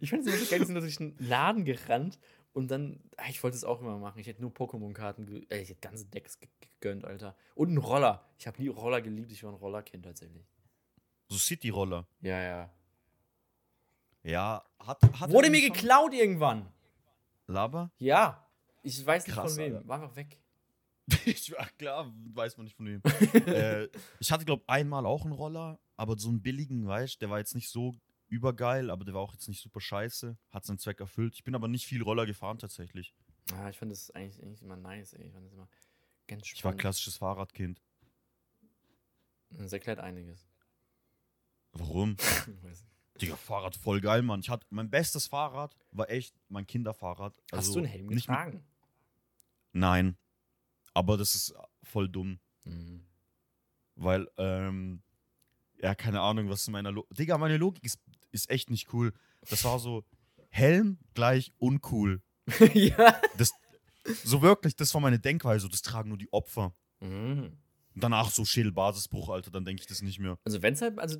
ich 0.00 0.08
fand 0.08 0.22
es 0.22 0.28
immer 0.28 0.38
so 0.38 0.50
geil, 0.50 0.60
dass 0.60 0.70
ich 0.70 0.96
durch 0.96 1.00
einen 1.00 1.16
Laden 1.18 1.64
gerannt 1.66 2.18
und 2.56 2.68
dann, 2.70 2.98
ah, 3.18 3.28
ich 3.28 3.42
wollte 3.42 3.54
es 3.54 3.64
auch 3.64 3.82
immer 3.82 3.98
machen. 3.98 4.18
Ich 4.18 4.26
hätte 4.26 4.40
nur 4.40 4.50
Pokémon-Karten, 4.50 5.46
äh, 5.50 5.60
ich 5.60 5.68
hätte 5.68 5.80
ganze 5.80 6.06
Decks 6.06 6.38
gegönnt, 6.80 7.04
Alter. 7.04 7.36
Und 7.54 7.68
einen 7.68 7.76
Roller. 7.76 8.26
Ich 8.38 8.46
habe 8.46 8.62
nie 8.62 8.68
Roller 8.68 9.02
geliebt, 9.02 9.30
ich 9.30 9.44
war 9.44 9.52
ein 9.52 9.56
Rollerkind 9.56 10.06
tatsächlich. 10.06 10.46
So 11.28 11.36
City-Roller. 11.36 12.06
Ja, 12.22 12.40
ja. 12.40 12.70
Ja, 14.22 14.64
hat. 14.78 15.02
hat 15.20 15.30
Wurde 15.30 15.50
mir 15.50 15.60
geklaut 15.60 16.14
irgendwann. 16.14 16.72
Laber? 17.46 17.90
Ja. 17.98 18.48
Ich 18.82 19.04
weiß 19.04 19.26
nicht 19.26 19.36
Krass, 19.36 19.52
von 19.52 19.62
wem. 19.62 19.74
Alter. 19.76 19.88
War 19.88 20.02
einfach 20.02 20.16
weg. 20.16 20.38
ich, 21.26 21.52
ach 21.58 21.70
klar, 21.76 22.10
weiß 22.32 22.56
man 22.56 22.64
nicht 22.64 22.76
von 22.76 22.86
wem. 22.86 23.02
äh, 23.46 23.86
ich 24.18 24.32
hatte, 24.32 24.46
glaube 24.46 24.64
einmal 24.66 25.04
auch 25.04 25.24
einen 25.24 25.34
Roller, 25.34 25.78
aber 25.98 26.16
so 26.16 26.30
einen 26.30 26.40
billigen, 26.40 26.86
weißt 26.86 27.20
der 27.20 27.28
war 27.28 27.38
jetzt 27.38 27.54
nicht 27.54 27.68
so 27.68 27.94
übergeil, 28.28 28.90
aber 28.90 29.04
der 29.04 29.14
war 29.14 29.20
auch 29.20 29.32
jetzt 29.32 29.48
nicht 29.48 29.60
super 29.60 29.80
scheiße. 29.80 30.36
Hat 30.50 30.64
seinen 30.64 30.78
Zweck 30.78 31.00
erfüllt. 31.00 31.34
Ich 31.34 31.44
bin 31.44 31.54
aber 31.54 31.68
nicht 31.68 31.86
viel 31.86 32.02
Roller 32.02 32.26
gefahren 32.26 32.58
tatsächlich. 32.58 33.14
Ja, 33.50 33.68
ich 33.70 33.78
fand 33.78 33.92
das 33.92 34.10
eigentlich, 34.10 34.42
eigentlich 34.42 34.62
immer 34.62 34.76
nice, 34.76 35.12
ey. 35.12 35.26
Ich 35.26 35.32
fand 35.32 35.46
das 35.46 35.52
immer 35.52 35.68
ganz 36.26 36.46
spannend. 36.46 36.58
Ich 36.58 36.64
war 36.64 36.74
klassisches 36.74 37.16
Fahrradkind. 37.16 37.80
Das 39.50 39.72
erklärt 39.72 40.00
einiges. 40.00 40.48
Warum? 41.72 42.16
Digga, 43.20 43.36
Fahrrad 43.36 43.76
voll 43.76 44.00
geil, 44.00 44.22
Mann. 44.22 44.40
Ich 44.40 44.50
hatte, 44.50 44.66
mein 44.70 44.90
bestes 44.90 45.26
Fahrrad 45.26 45.74
war 45.90 46.10
echt 46.10 46.34
mein 46.48 46.66
Kinderfahrrad. 46.66 47.38
Also 47.50 47.68
Hast 47.68 47.74
du 47.74 47.78
einen 47.78 47.88
Helm 47.88 48.08
getragen? 48.08 48.64
Nein. 49.72 50.16
Aber 50.92 51.16
das 51.16 51.34
ist 51.34 51.54
voll 51.82 52.08
dumm. 52.08 52.38
Mhm. 52.64 53.06
Weil, 53.94 54.28
ähm, 54.36 55.02
ja, 55.80 55.94
keine 55.94 56.20
Ahnung, 56.20 56.48
was 56.48 56.66
in 56.66 56.72
meiner 56.72 56.92
Logik. 56.92 57.16
Digga, 57.16 57.38
meine 57.38 57.56
Logik 57.56 57.84
ist, 57.84 57.98
ist 58.32 58.50
echt 58.50 58.70
nicht 58.70 58.92
cool. 58.92 59.12
Das 59.48 59.64
war 59.64 59.78
so, 59.78 60.04
Helm 60.48 60.98
gleich 61.14 61.52
uncool. 61.58 62.22
ja. 62.74 63.20
Das, 63.36 63.52
so 64.24 64.40
wirklich, 64.42 64.76
das 64.76 64.92
war 64.94 65.00
meine 65.00 65.18
Denkweise. 65.18 65.68
Das 65.68 65.82
tragen 65.82 66.08
nur 66.08 66.18
die 66.18 66.32
Opfer. 66.32 66.74
Mhm. 67.00 67.52
Danach 67.98 68.30
so 68.30 68.44
Schädelbasisbruch, 68.44 69.30
Alter, 69.30 69.50
dann 69.50 69.64
denke 69.64 69.80
ich 69.80 69.86
das 69.86 70.02
nicht 70.02 70.18
mehr. 70.18 70.38
Also 70.44 70.60
wenn 70.62 70.74
es 70.74 70.82
halt, 70.82 70.98
also 70.98 71.18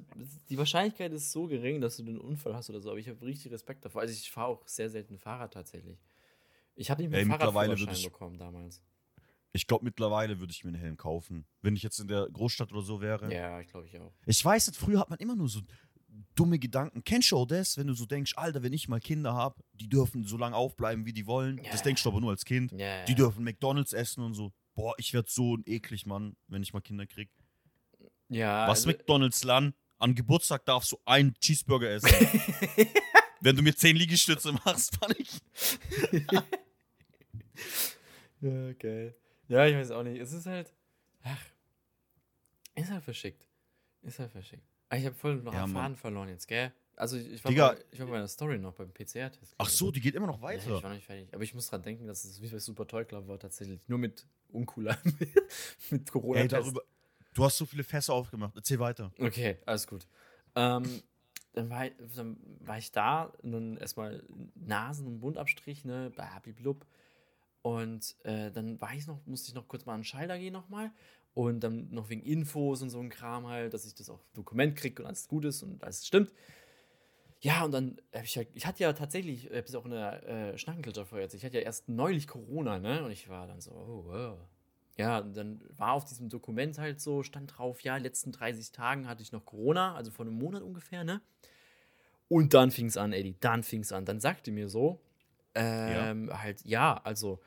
die 0.51 0.59
Wahrscheinlichkeit 0.59 1.11
ist 1.13 1.33
so 1.33 1.47
gering, 1.47 1.81
dass 1.81 1.97
du 1.97 2.03
einen 2.03 2.19
Unfall 2.19 2.55
hast 2.55 2.69
oder 2.69 2.81
so, 2.83 2.91
aber 2.91 2.99
ich 2.99 3.09
habe 3.09 3.25
richtig 3.25 3.51
Respekt 3.51 3.85
davor. 3.85 4.03
Also 4.03 4.13
ich 4.13 4.31
fahre 4.31 4.49
auch 4.49 4.69
sehr 4.69 4.91
selten 4.91 5.17
Fahrrad 5.19 5.55
tatsächlich. 5.55 5.99
Ich 6.75 6.91
habe 6.91 7.01
nicht 7.01 7.11
mehr 7.11 7.21
Ey, 7.21 7.27
Fahrradführerschein 7.27 7.95
ich- 7.95 8.05
bekommen 8.05 8.37
damals. 8.39 8.83
Ich 9.53 9.67
glaube, 9.67 9.87
mittlerweile 9.87 10.39
würde 10.39 10.53
ich 10.53 10.65
mir 10.65 10.69
einen 10.69 10.79
Helm 10.79 10.99
kaufen. 10.99 11.47
Wenn 11.63 11.75
ich 11.77 11.83
jetzt 11.83 11.99
in 11.99 12.09
der 12.09 12.29
Großstadt 12.31 12.71
oder 12.73 12.83
so 12.83 13.01
wäre. 13.01 13.33
Ja, 13.33 13.59
ich 13.59 13.69
glaube 13.69 13.87
ich 13.87 13.99
auch. 13.99 14.13
Ich 14.27 14.45
weiß 14.45 14.67
nicht, 14.67 14.79
früher 14.79 15.01
hat 15.01 15.09
man 15.09 15.19
immer 15.19 15.35
nur 15.35 15.49
so 15.49 15.63
dumme 16.35 16.59
Gedanken. 16.59 17.03
Kennst 17.05 17.31
du 17.31 17.37
auch 17.39 17.47
das, 17.47 17.77
wenn 17.77 17.87
du 17.87 17.95
so 17.95 18.07
denkst, 18.07 18.33
Alter, 18.37 18.63
wenn 18.63 18.73
ich 18.73 18.89
mal 18.89 19.01
Kinder 19.01 19.35
habe, 19.35 19.63
die 19.75 19.89
dürfen 19.89 20.25
so 20.25 20.37
lange 20.37 20.57
aufbleiben, 20.57 21.05
wie 21.07 21.13
die 21.13 21.27
wollen. 21.27 21.59
Ja. 21.63 21.71
Das 21.73 21.83
denkst 21.83 22.03
du 22.03 22.09
aber 22.11 22.21
nur 22.21 22.31
als 22.31 22.45
Kind. 22.45 22.73
Ja, 22.73 23.05
Die 23.05 23.15
dürfen 23.15 23.45
McDonalds 23.45 23.93
essen 23.93 24.23
und 24.25 24.35
so. 24.35 24.53
Boah, 24.75 24.95
ich 24.99 25.13
werde 25.15 25.29
so 25.31 25.59
eklig, 25.67 26.07
Mann, 26.07 26.37
wenn 26.49 26.63
ich 26.63 26.73
mal 26.73 26.81
Kinder 26.81 27.07
krieg. 27.07 27.31
ja, 28.29 28.69
Was 28.69 28.81
also, 28.87 28.89
McDonalds 28.91 29.43
Lan? 29.45 29.75
An 29.99 30.15
Geburtstag 30.15 30.65
darfst 30.67 30.93
du 30.93 30.99
einen 31.07 31.33
Cheeseburger 31.41 31.91
essen. 31.91 32.11
wenn 33.41 33.57
du 33.57 33.63
mir 33.63 33.75
zehn 33.75 33.97
Liegestütze 33.97 34.53
machst, 34.53 34.97
fand 34.97 35.19
ich. 35.19 35.41
Ja, 38.41 38.73
geil. 38.75 39.17
Ja, 39.49 39.67
ich 39.67 39.75
weiß 39.77 39.91
auch 39.93 40.03
nicht. 40.03 40.21
Es 40.21 40.33
ist 40.33 40.47
halt. 40.47 40.75
Ach. 41.23 41.43
Ist 42.75 42.91
halt 42.91 43.03
verschickt. 43.03 43.49
Ist 44.03 44.19
halt 44.19 44.31
verschickt. 44.31 44.69
Aber 44.89 44.99
ich 44.99 45.07
habe 45.07 45.15
voll 45.17 45.37
noch 45.37 45.53
Ja, 45.53 45.65
einen 45.65 45.73
Mann. 45.73 45.83
Faden 45.83 45.97
verloren 45.97 46.29
jetzt, 46.29 46.47
gell? 46.47 46.73
Also 46.97 47.17
ich, 47.19 47.45
war, 47.45 47.51
Digga. 47.51 47.69
bei, 47.73 47.85
ich 47.91 48.01
war 48.01 48.07
bei 48.07 48.17
einer 48.17 48.29
Story 48.29 48.59
noch 48.59 48.73
beim 48.73 48.91
PCR-Test. 48.91 49.55
Ach 49.59 49.69
so, 49.69 49.91
die 49.91 50.01
geht 50.01 50.15
immer 50.15 50.27
noch 50.29 50.41
Ja, 50.43 50.51
ich 50.53 50.63
weiter. 50.67 50.83
war 50.83 50.89
noch 50.91 50.97
nicht 50.97 51.05
fertig. 51.05 51.29
Aber 51.35 51.43
ich 51.43 51.53
muss 51.55 51.69
dran 51.69 51.83
denken, 51.83 52.07
dass 52.07 52.25
es 52.25 52.41
wie 52.41 52.49
bei 52.49 52.59
Super 52.59 52.87
Toy 52.87 53.05
Club 53.05 53.29
war 53.29 53.39
tatsächlich. 53.39 53.87
Nur 53.89 53.99
mit 53.99 54.27
uncooler, 54.49 54.97
mit 55.91 56.11
corona 56.11 56.41
Ey, 56.41 56.49
darüber. 56.49 56.81
Du 57.35 57.45
hast 57.45 57.59
so 57.59 57.67
viele 57.67 57.85
Fässer 57.85 58.15
aufgemacht. 58.15 58.57
Erzähl 58.57 58.79
weiter. 58.79 59.13
Okay, 59.19 59.59
alles 59.67 59.87
gut. 59.87 60.07
Ähm, 60.55 61.03
dann, 61.53 61.69
war, 61.69 61.87
ich- 61.87 61.93
dann 62.15 62.39
war 62.61 62.79
ich 62.79 62.93
da 62.93 63.25
und 63.43 63.53
dann 63.53 63.77
erstmal 63.77 64.23
Nasen- 64.55 65.07
und 65.07 65.21
Mundabstrich, 65.21 65.85
ne, 65.85 66.11
blablabla. 66.15 66.77
Und 67.61 68.15
äh, 68.25 68.51
dann 68.53 68.81
war 68.81 68.95
ich 68.95 69.07
noch, 69.07 69.19
musste 69.27 69.49
ich 69.49 69.55
noch 69.55 69.67
kurz 69.69 69.85
mal 69.85 69.95
an 69.95 70.01
den 70.01 70.05
Schalter 70.05 70.39
gehen 70.39 70.53
nochmal. 70.53 70.93
Und 71.37 71.61
dann 71.61 71.91
noch 71.91 72.09
wegen 72.09 72.23
Infos 72.23 72.81
und 72.81 72.89
so 72.89 72.99
ein 72.99 73.11
Kram 73.11 73.47
halt, 73.47 73.75
dass 73.75 73.85
ich 73.85 73.95
das 73.95 74.09
auch 74.09 74.21
Dokument 74.33 74.75
kriege 74.75 75.03
und 75.03 75.07
alles 75.07 75.29
gut 75.29 75.45
ist 75.45 75.63
und 75.63 75.85
alles 75.85 76.07
stimmt. 76.07 76.33
Ja, 77.43 77.63
und 77.63 77.73
dann 77.73 78.01
habe 78.15 78.25
ich 78.25 78.35
ja, 78.37 78.43
ich 78.55 78.65
hatte 78.65 78.83
ja 78.83 78.95
tatsächlich, 78.95 79.45
ich 79.45 79.51
habe 79.51 79.67
es 79.67 79.75
auch 79.75 79.85
in 79.85 79.91
der 79.91 80.27
äh, 80.27 80.57
Schnackenklitscher 80.57 81.03
erzählt, 81.03 81.35
ich 81.35 81.45
hatte 81.45 81.59
ja 81.59 81.63
erst 81.63 81.91
neulich 81.91 82.27
Corona, 82.27 82.79
ne? 82.79 83.05
Und 83.05 83.11
ich 83.11 83.29
war 83.29 83.47
dann 83.47 83.61
so, 83.61 83.73
oh, 83.73 84.05
wow. 84.07 84.39
Ja, 84.97 85.19
und 85.19 85.37
dann 85.37 85.61
war 85.77 85.93
auf 85.93 86.07
diesem 86.07 86.31
Dokument 86.31 86.79
halt 86.79 87.03
so, 87.03 87.23
stand 87.23 87.59
drauf, 87.59 87.83
ja, 87.83 87.99
letzten 87.99 88.33
30 88.33 88.73
Tagen 88.73 89.07
hatte 89.07 89.21
ich 89.23 89.31
noch 89.31 89.45
Corona, 89.45 89.95
also 89.95 90.11
vor 90.11 90.25
einem 90.25 90.39
Monat 90.39 90.63
ungefähr, 90.63 91.05
ne? 91.05 91.21
Und 92.29 92.55
dann 92.55 92.71
fing 92.71 92.87
es 92.87 92.97
an, 92.97 93.13
Eddie, 93.13 93.37
dann 93.41 93.63
fing 93.63 93.83
es 93.83 93.93
an. 93.93 94.07
Dann 94.07 94.21
sagte 94.21 94.53
mir 94.53 94.71
so, 94.71 95.03
ähm, 95.55 96.31
halt, 96.33 96.65
ja, 96.65 96.99
also, 97.05 97.43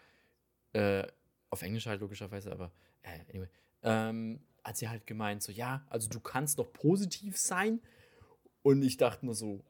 äh, 0.73 1.07
auf 1.49 1.63
Englisch 1.63 1.87
halt 1.87 2.01
logischerweise, 2.01 2.51
aber, 2.51 2.71
äh, 3.01 3.21
anyway, 3.33 3.49
ähm, 3.83 4.41
hat 4.63 4.77
sie 4.77 4.89
halt 4.89 5.07
gemeint, 5.07 5.41
so, 5.41 5.51
ja, 5.51 5.85
also 5.89 6.09
du 6.09 6.19
kannst 6.19 6.57
noch 6.57 6.71
positiv 6.71 7.37
sein. 7.37 7.81
Und 8.61 8.83
ich 8.83 8.97
dachte 8.97 9.25
nur 9.25 9.35
so, 9.35 9.63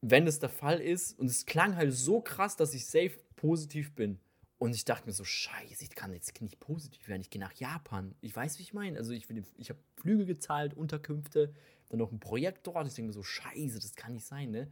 wenn 0.00 0.26
es 0.26 0.38
der 0.38 0.48
Fall 0.48 0.80
ist, 0.80 1.18
und 1.18 1.26
es 1.26 1.46
klang 1.46 1.76
halt 1.76 1.92
so 1.94 2.20
krass, 2.20 2.56
dass 2.56 2.74
ich 2.74 2.86
safe 2.86 3.18
positiv 3.36 3.94
bin. 3.94 4.20
Und 4.58 4.74
ich 4.74 4.84
dachte 4.84 5.06
mir 5.06 5.12
so, 5.12 5.24
scheiße, 5.24 5.84
ich 5.84 5.94
kann 5.94 6.12
jetzt 6.12 6.40
nicht 6.40 6.58
positiv 6.58 7.06
werden, 7.08 7.20
ich 7.20 7.30
gehe 7.30 7.40
nach 7.40 7.54
Japan. 7.54 8.14
Ich 8.20 8.34
weiß, 8.34 8.58
wie 8.58 8.62
ich 8.62 8.74
meine. 8.74 8.98
Also 8.98 9.12
ich, 9.12 9.26
ich 9.56 9.70
habe 9.70 9.78
Flüge 9.96 10.26
gezahlt, 10.26 10.74
Unterkünfte, 10.74 11.54
dann 11.88 11.98
noch 11.98 12.10
ein 12.10 12.18
Projekt 12.18 12.66
dort. 12.66 12.86
Ich 12.88 12.94
denke 12.94 13.08
mir 13.08 13.12
so, 13.12 13.22
scheiße, 13.22 13.78
das 13.78 13.94
kann 13.94 14.14
nicht 14.14 14.26
sein, 14.26 14.50
ne? 14.50 14.68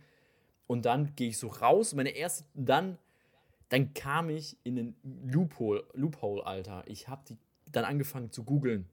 Und 0.66 0.84
dann 0.84 1.14
gehe 1.14 1.28
ich 1.28 1.38
so 1.38 1.46
raus, 1.46 1.94
meine 1.94 2.10
erste, 2.10 2.44
dann, 2.54 2.98
dann 3.68 3.94
kam 3.94 4.28
ich 4.28 4.58
in 4.64 4.74
den 4.74 4.96
Loophole, 5.24 5.84
Loophole, 5.92 6.44
Alter. 6.44 6.82
Ich 6.88 7.06
habe 7.06 7.24
die 7.28 7.38
dann 7.70 7.84
angefangen 7.84 8.30
zu 8.30 8.44
googeln. 8.44 8.88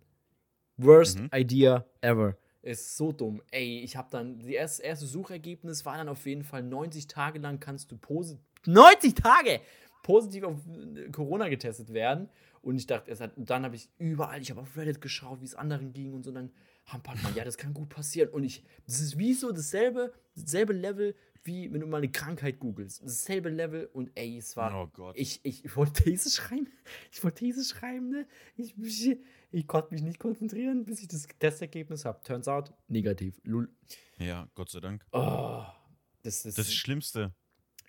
Worst 0.78 1.20
Mhm. 1.20 1.30
idea 1.34 1.86
ever. 2.02 2.38
Ist 2.62 2.96
so 2.98 3.12
dumm. 3.12 3.42
Ey, 3.52 3.80
ich 3.82 3.96
habe 3.98 4.08
dann, 4.10 4.40
das 4.40 4.48
erste, 4.48 4.84
erste 4.84 5.06
Suchergebnis 5.06 5.86
war 5.86 5.98
dann 5.98 6.08
auf 6.08 6.26
jeden 6.26 6.44
Fall 6.44 6.64
90 6.64 7.08
Tage 7.08 7.40
lang 7.40 7.60
kannst 7.60 7.92
du 7.92 7.98
positiv, 7.98 8.42
90 8.66 9.16
Tage 9.16 9.60
positiv 10.02 10.44
auf 10.44 10.58
äh, 10.96 11.10
Corona 11.12 11.50
getestet 11.50 11.94
werden. 11.94 12.30
Und 12.62 12.78
ich 12.78 12.88
dachte, 12.88 13.12
es 13.12 13.20
hat, 13.20 13.32
dann 13.36 13.66
habe 13.66 13.76
ich 13.76 13.90
überall, 13.98 14.42
ich 14.42 14.50
habe 14.50 14.62
auf 14.62 14.78
Reddit 14.78 15.02
geschaut, 15.02 15.42
wie 15.42 15.46
es 15.46 15.56
anderen 15.56 15.92
ging 15.92 16.14
und 16.14 16.24
so. 16.24 16.30
Und 16.30 16.36
dann 16.36 16.52
haben 16.86 17.02
ein 17.06 17.20
paar 17.22 17.36
ja, 17.36 17.44
das 17.44 17.58
kann 17.58 17.74
gut 17.74 17.90
passieren. 17.90 18.30
Und 18.30 18.44
ich, 18.46 18.64
das 18.86 19.02
ist 19.02 19.18
wie 19.18 19.34
so 19.34 19.52
dasselbe, 19.52 20.14
dasselbe 20.36 20.72
Level, 20.72 21.16
wie 21.44 21.72
wenn 21.74 21.82
du 21.82 21.88
mal 21.88 21.98
eine 21.98 22.12
Krankheit 22.12 22.60
googelst. 22.60 23.02
Dasselbe 23.04 23.50
Level 23.50 23.90
und 23.94 24.12
ey, 24.16 24.38
es 24.38 24.56
war. 24.56 24.74
Oh 24.74 24.88
Gott. 24.88 25.16
Ich, 25.18 25.40
ich, 25.44 25.66
ich 25.66 25.76
wollte 25.76 26.04
These 26.04 26.30
schreiben. 26.30 26.68
Ich 27.12 27.24
wollte 27.24 27.40
These 27.40 27.64
schreiben, 27.64 28.10
ne? 28.10 28.28
Ich, 28.56 28.78
ich, 28.78 29.18
ich 29.52 29.68
konnte 29.68 29.94
mich 29.94 30.02
nicht 30.04 30.20
konzentrieren, 30.20 30.86
bis 30.86 31.02
ich 31.02 31.08
das 31.08 31.28
Testergebnis 31.40 32.06
habe. 32.06 32.22
Turns 32.24 32.48
out, 32.48 32.74
negativ. 32.88 33.40
Lul. 33.44 33.70
Ja, 34.18 34.48
Gott 34.56 34.70
sei 34.70 34.80
Dank. 34.80 35.06
Oh, 35.12 35.64
das, 36.22 36.44
das, 36.44 36.56
Das 36.56 36.66
ist 36.66 36.70
das 36.70 36.74
Schlimmste. 36.74 37.34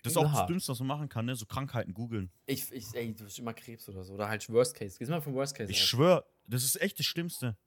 Das 0.03 0.13
ist 0.13 0.17
auch 0.17 0.31
das 0.31 0.45
Dümmste, 0.45 0.71
was 0.71 0.79
man 0.79 0.87
machen 0.87 1.09
kann, 1.09 1.25
ne? 1.25 1.35
So 1.35 1.45
Krankheiten 1.47 1.93
googeln. 1.93 2.31
ich, 2.45 2.71
ich, 2.71 2.85
ey, 2.93 3.13
du 3.15 3.25
hast 3.25 3.39
immer 3.39 3.53
Krebs 3.53 3.89
oder 3.89 4.03
so. 4.03 4.13
Oder 4.13 4.29
halt 4.29 4.47
Worst 4.49 4.75
Case. 4.75 4.97
Gehst 4.99 5.09
mal 5.09 5.19
vom 5.21 5.33
Worst 5.33 5.55
Case. 5.55 5.71
Ich 5.71 5.81
aus. 5.81 5.87
schwöre, 5.87 6.25
das 6.45 6.63
ist 6.63 6.79
echt 6.79 6.99
das 6.99 7.05
Schlimmste. 7.07 7.57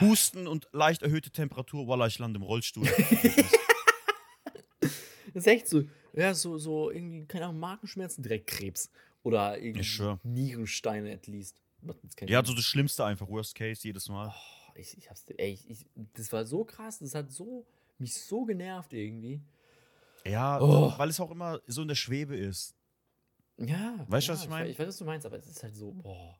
Husten 0.00 0.46
und 0.46 0.68
leicht 0.72 1.02
erhöhte 1.02 1.30
Temperatur, 1.30 1.86
voila, 1.86 2.06
ich 2.06 2.18
lande 2.18 2.36
im 2.36 2.42
Rollstuhl. 2.42 2.86
Das 5.34 5.44
ist 5.44 5.46
echt 5.46 5.68
so, 5.68 5.82
ja, 6.12 6.34
so, 6.34 6.58
so 6.58 6.90
irgendwie, 6.90 7.24
keine 7.26 7.46
Ahnung, 7.46 7.60
Magenschmerzen, 7.60 8.22
direkt 8.22 8.46
Krebs. 8.48 8.90
Oder 9.22 9.58
irgendwie. 9.58 10.18
Nierensteine 10.24 11.12
at 11.12 11.26
least. 11.26 11.60
Ja, 12.26 12.44
so 12.44 12.54
das 12.54 12.64
Schlimmste 12.64 13.04
einfach, 13.04 13.28
Worst 13.28 13.54
Case, 13.54 13.80
jedes 13.86 14.08
Mal. 14.08 14.28
Oh, 14.28 14.72
ich, 14.74 14.96
ich 14.98 15.08
hab's, 15.08 15.24
ey, 15.36 15.52
ich, 15.52 15.68
ich, 15.70 15.86
das 16.14 16.32
war 16.32 16.44
so 16.44 16.64
krass, 16.64 16.98
das 16.98 17.14
hat 17.14 17.30
so, 17.30 17.66
mich 17.98 18.14
so 18.14 18.44
genervt 18.44 18.92
irgendwie. 18.92 19.40
Ja, 20.26 20.60
Oh. 20.60 20.92
weil 20.98 21.08
es 21.08 21.18
auch 21.20 21.30
immer 21.30 21.60
so 21.66 21.82
in 21.82 21.88
der 21.88 21.94
Schwebe 21.94 22.36
ist. 22.36 22.74
Ja. 23.58 24.04
Weißt 24.08 24.28
du, 24.28 24.32
ja, 24.32 24.36
was 24.38 24.44
ich 24.44 24.50
mein? 24.50 24.66
Ich 24.68 24.78
weiß, 24.78 24.88
was 24.88 24.96
du 24.98 25.04
meinst, 25.04 25.26
aber 25.26 25.36
es 25.38 25.46
ist 25.46 25.62
halt 25.62 25.74
so, 25.74 25.92
boah. 25.92 26.38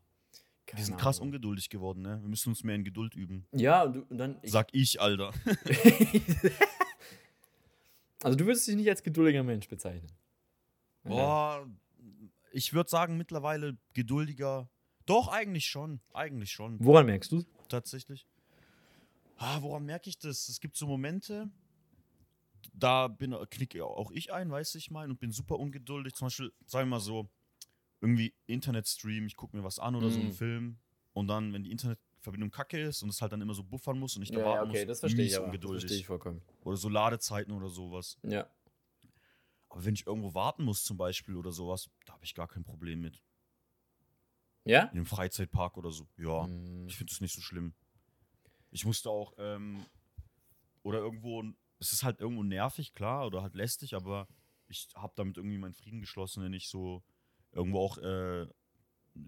Wir 0.72 0.85
sind 0.85 0.98
krass 0.98 1.18
Ahnung. 1.18 1.29
ungeduldig 1.29 1.68
geworden, 1.68 2.03
ne? 2.03 2.18
Wir 2.22 2.29
müssen 2.29 2.50
uns 2.50 2.62
mehr 2.62 2.76
in 2.76 2.85
Geduld 2.85 3.14
üben. 3.16 3.44
Ja, 3.53 3.83
und, 3.83 4.09
und 4.11 4.18
dann. 4.18 4.38
Ich, 4.42 4.53
Sag 4.53 4.68
ich, 4.72 5.00
Alter. 5.00 5.33
also, 8.22 8.37
du 8.37 8.46
würdest 8.46 8.66
dich 8.68 8.76
nicht 8.76 8.88
als 8.88 9.02
geduldiger 9.02 9.42
Mensch 9.42 9.68
bezeichnen. 9.68 10.12
Boah, 11.04 11.66
ich 12.52 12.72
würde 12.72 12.90
sagen, 12.90 13.16
mittlerweile 13.16 13.78
geduldiger. 13.94 14.68
Doch, 15.06 15.28
eigentlich 15.28 15.66
schon. 15.66 16.00
Eigentlich 16.12 16.52
schon. 16.52 16.85
Woran 16.85 17.06
merkst 17.06 17.33
du 17.33 17.44
tatsächlich. 17.68 18.26
Ah, 19.37 19.62
woran 19.62 19.85
merke 19.87 20.11
ich 20.11 20.18
das? 20.18 20.48
Es 20.48 20.61
gibt 20.61 20.76
so 20.76 20.87
Momente, 20.87 21.50
da 22.74 23.09
bin 23.09 23.35
knicke 23.50 23.85
auch 23.85 24.11
ich 24.11 24.33
ein, 24.33 24.50
weiß 24.50 24.74
ich 24.74 24.90
mal, 24.90 25.09
und 25.11 25.18
bin 25.18 25.33
super 25.33 25.59
ungeduldig. 25.59 26.14
Zum 26.14 26.26
Beispiel, 26.26 26.52
sagen 26.66 26.88
wir 26.88 26.96
mal 26.96 27.00
so, 27.00 27.28
irgendwie 28.00 28.35
Internetstream, 28.46 29.26
ich 29.26 29.37
gucke 29.37 29.56
mir 29.56 29.64
was 29.64 29.78
an 29.78 29.94
oder 29.94 30.11
so 30.11 30.20
einen 30.20 30.30
Mhm. 30.30 30.35
Film 30.35 30.78
und 31.12 31.28
dann, 31.28 31.52
wenn 31.52 31.64
die 31.64 31.70
Internetverbindung 32.20 32.50
kacke 32.50 32.78
ist 32.80 33.02
und 33.02 33.09
es 33.09 33.22
halt 33.22 33.33
dann 33.33 33.40
immer 33.40 33.54
so 33.54 33.64
buffern 33.64 33.98
muss 33.98 34.16
und 34.16 34.22
ich 34.22 34.30
da 34.30 34.40
Ja, 34.40 34.44
warten 34.44 34.70
okay, 34.70 34.80
muss, 34.80 34.87
das 34.88 35.00
verstehe 35.00 35.24
ich 35.26 35.35
aber. 35.37 35.46
Das 35.46 35.54
ungeduldig. 35.54 35.83
verstehe 35.83 36.00
ich 36.00 36.06
vollkommen. 36.06 36.42
Oder 36.62 36.76
so 36.76 36.88
Ladezeiten 36.88 37.52
oder 37.52 37.68
sowas. 37.68 38.18
Ja. 38.22 38.46
Aber 39.70 39.85
wenn 39.85 39.94
ich 39.94 40.06
irgendwo 40.06 40.35
warten 40.35 40.64
muss 40.64 40.85
zum 40.85 40.96
Beispiel 40.96 41.37
oder 41.37 41.52
sowas, 41.52 41.88
da 42.04 42.12
habe 42.14 42.24
ich 42.24 42.35
gar 42.35 42.48
kein 42.48 42.62
Problem 42.64 43.00
mit. 43.00 43.22
Ja? 44.64 44.83
In 44.85 44.90
einem 44.90 45.06
Freizeitpark 45.06 45.76
oder 45.78 45.90
so. 45.90 46.06
Ja. 46.18 46.46
Mm, 46.46 46.87
Ich 46.88 46.96
finde 46.96 47.11
es 47.12 47.20
nicht 47.20 47.35
so 47.35 47.40
schlimm. 47.40 47.72
Ich 48.70 48.85
musste 48.85 49.09
auch, 49.11 49.33
ähm, 49.38 49.87
oder 50.83 50.98
irgendwo, 50.98 51.42
es 51.78 51.92
ist 51.92 52.02
halt 52.02 52.21
irgendwo 52.21 52.42
nervig, 52.42 52.92
klar, 52.92 53.27
oder 53.27 53.42
halt 53.42 53.54
lästig, 53.54 53.94
aber 53.94 54.29
ich 54.68 54.88
habe 54.94 55.12
damit 55.16 55.37
irgendwie 55.38 55.58
meinen 55.58 55.75
Frieden 55.75 56.00
geschlossen, 56.00 56.42
wenn 56.44 56.52
ich 56.52 56.68
so 56.68 57.02
irgendwo 57.52 57.81
auch, 57.81 57.98
äh, 57.98 58.46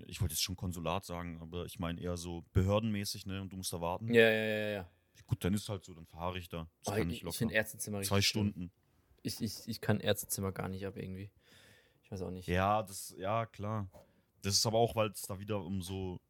ich 0.06 0.20
wollte 0.20 0.34
jetzt 0.34 0.42
schon 0.42 0.56
Konsulat 0.56 1.04
sagen, 1.04 1.40
aber 1.40 1.64
ich 1.66 1.78
meine 1.78 2.00
eher 2.00 2.16
so 2.16 2.44
behördenmäßig, 2.52 3.26
ne, 3.26 3.40
und 3.42 3.52
du 3.52 3.56
musst 3.56 3.72
da 3.72 3.80
warten. 3.80 4.12
Ja, 4.12 4.22
ja, 4.30 4.44
ja, 4.44 4.68
ja. 4.70 4.90
Gut, 5.26 5.44
dann 5.44 5.54
ist 5.54 5.68
halt 5.68 5.84
so, 5.84 5.94
dann 5.94 6.06
fahre 6.06 6.38
ich 6.38 6.48
da. 6.48 6.68
Das 6.84 6.92
Oh, 6.94 6.96
kann 6.98 7.10
ich 7.10 7.16
ich 7.18 7.22
locker. 7.22 7.36
finde 7.38 7.54
Ärztezimmer 7.54 8.02
Zwei. 8.02 8.20
Stunden. 8.20 8.70
Ich, 9.22 9.40
ich, 9.40 9.66
ich 9.66 9.80
kann 9.80 10.00
Ärztezimmer 10.00 10.52
gar 10.52 10.68
nicht 10.68 10.84
ab 10.86 10.96
irgendwie. 10.96 11.30
Ich 12.02 12.10
weiß 12.10 12.22
auch 12.22 12.30
nicht. 12.30 12.48
Ja, 12.48 12.82
das, 12.82 13.14
ja, 13.16 13.46
klar. 13.46 13.88
Das 14.42 14.54
ist 14.54 14.66
aber 14.66 14.78
auch, 14.78 14.94
weil 14.96 15.10
es 15.10 15.22
da 15.22 15.38
wieder 15.38 15.60
um 15.64 15.80
so 15.80 16.20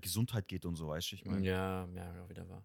Gesundheit 0.00 0.46
geht 0.46 0.64
und 0.64 0.76
so, 0.76 0.88
weißt 0.88 1.10
du, 1.10 1.16
ich 1.16 1.24
meine. 1.24 1.44
Ja, 1.44 1.86
ja, 1.94 2.14
ja, 2.14 2.28
wieder 2.28 2.48
wahr. 2.48 2.64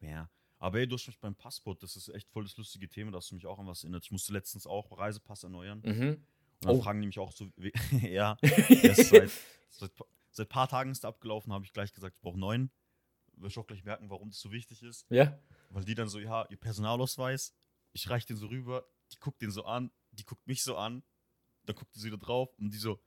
Ja. 0.00 0.28
Aber 0.58 0.78
ey, 0.78 0.86
du 0.88 0.94
hast 0.96 1.06
mich 1.06 1.18
beim 1.18 1.34
Passport, 1.34 1.82
das 1.82 1.94
ist 1.96 2.08
echt 2.08 2.28
voll 2.30 2.44
das 2.44 2.56
lustige 2.56 2.88
Thema, 2.88 3.10
da 3.12 3.18
hast 3.18 3.30
du 3.30 3.34
mich 3.34 3.46
auch 3.46 3.58
an 3.58 3.66
was 3.66 3.84
erinnert. 3.84 4.04
Ich 4.04 4.10
musste 4.10 4.32
letztens 4.32 4.66
auch 4.66 4.96
Reisepass 4.98 5.44
erneuern. 5.44 5.80
Mhm. 5.84 6.26
Oh. 6.66 6.82
fragen 6.82 7.00
mich 7.00 7.18
auch 7.18 7.32
so, 7.32 7.50
ja, 7.90 8.36
seit, 8.42 9.30
seit, 9.70 9.92
Seit 10.34 10.48
ein 10.48 10.50
paar 10.50 10.68
Tagen 10.68 10.90
ist 10.90 11.04
abgelaufen, 11.04 11.52
habe 11.52 11.64
ich 11.64 11.72
gleich 11.72 11.92
gesagt, 11.92 12.16
ich 12.16 12.20
brauche 12.20 12.38
neun. 12.38 12.72
Wirst 13.36 13.56
auch 13.56 13.68
gleich 13.68 13.84
merken, 13.84 14.10
warum 14.10 14.30
das 14.30 14.40
so 14.40 14.50
wichtig 14.50 14.82
ist. 14.82 15.06
Ja. 15.08 15.38
Weil 15.70 15.84
die 15.84 15.94
dann 15.94 16.08
so, 16.08 16.18
ja, 16.18 16.44
ihr 16.50 16.56
Personalausweis, 16.56 17.54
ich 17.92 18.10
reiche 18.10 18.26
den 18.26 18.36
so 18.36 18.46
rüber, 18.46 18.84
die 19.12 19.16
guckt 19.20 19.40
den 19.40 19.52
so 19.52 19.64
an, 19.64 19.92
die 20.10 20.24
guckt 20.24 20.44
mich 20.48 20.64
so 20.64 20.76
an, 20.76 21.04
dann 21.66 21.76
guckt 21.76 21.94
so 21.94 22.04
wieder 22.04 22.16
drauf 22.16 22.52
und 22.58 22.70
die 22.70 22.78
so, 22.78 23.00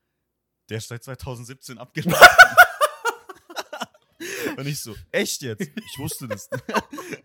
der 0.69 0.77
ist 0.77 0.87
seit 0.87 1.03
2017 1.03 1.77
abgelaufen. 1.77 2.15
und 4.57 4.65
ich 4.65 4.79
so, 4.79 4.95
echt 5.11 5.41
jetzt? 5.41 5.67
Ich 5.67 5.97
wusste 5.97 6.29
das. 6.29 6.49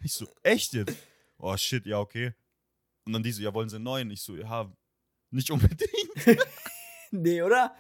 ich 0.03 0.13
so, 0.13 0.27
echt 0.43 0.73
jetzt? 0.73 0.97
Oh 1.39 1.57
shit, 1.57 1.87
ja, 1.87 2.01
okay. 2.01 2.35
Und 3.05 3.13
dann 3.13 3.23
die 3.23 3.31
so, 3.31 3.41
ja, 3.41 3.55
wollen 3.55 3.69
sie 3.69 3.77
einen 3.77 3.85
neuen? 3.85 4.11
Ich 4.11 4.23
so, 4.23 4.37
ja, 4.37 4.73
nicht 5.31 5.51
unbedingt. 5.51 6.02
Nee, 7.15 7.43
oder? 7.43 7.77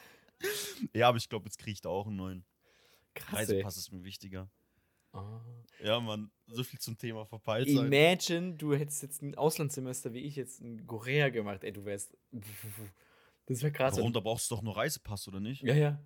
ja, 0.93 1.09
aber 1.09 1.17
ich 1.17 1.29
glaube, 1.29 1.47
jetzt 1.47 1.59
kriege 1.59 1.73
ich 1.73 1.81
da 1.81 1.89
auch 1.89 2.07
einen 2.07 2.17
neuen. 2.17 2.45
Krass. 3.15 3.49
Ey. 3.49 3.57
Reisepass 3.57 3.79
ist 3.79 3.93
mir 3.93 4.05
wichtiger. 4.05 4.51
Ah. 5.13 5.41
Ja, 5.83 6.01
Mann, 6.01 6.31
so 6.47 6.63
viel 6.65 6.79
zum 6.79 6.97
Thema 6.97 7.25
verpeilt 7.27 7.69
sein. 7.69 7.87
Imagine, 7.87 8.55
du 8.55 8.75
hättest 8.75 9.03
jetzt 9.03 9.23
ein 9.23 9.35
Auslandssemester 9.35 10.13
wie 10.13 10.21
ich 10.21 10.37
jetzt 10.37 10.61
in 10.61 10.87
Korea 10.87 11.31
gemacht. 11.31 11.65
Ey, 11.65 11.73
du 11.73 11.85
wärst. 11.85 12.17
Das 13.47 13.61
wäre 13.61 13.73
krass. 13.73 13.97
Warum? 13.97 14.13
Da 14.13 14.21
brauchst 14.21 14.49
du 14.49 14.55
doch 14.55 14.63
nur 14.63 14.77
Reisepass, 14.77 15.27
oder 15.27 15.41
nicht? 15.41 15.63
Ja, 15.63 15.75
ja. 15.75 16.01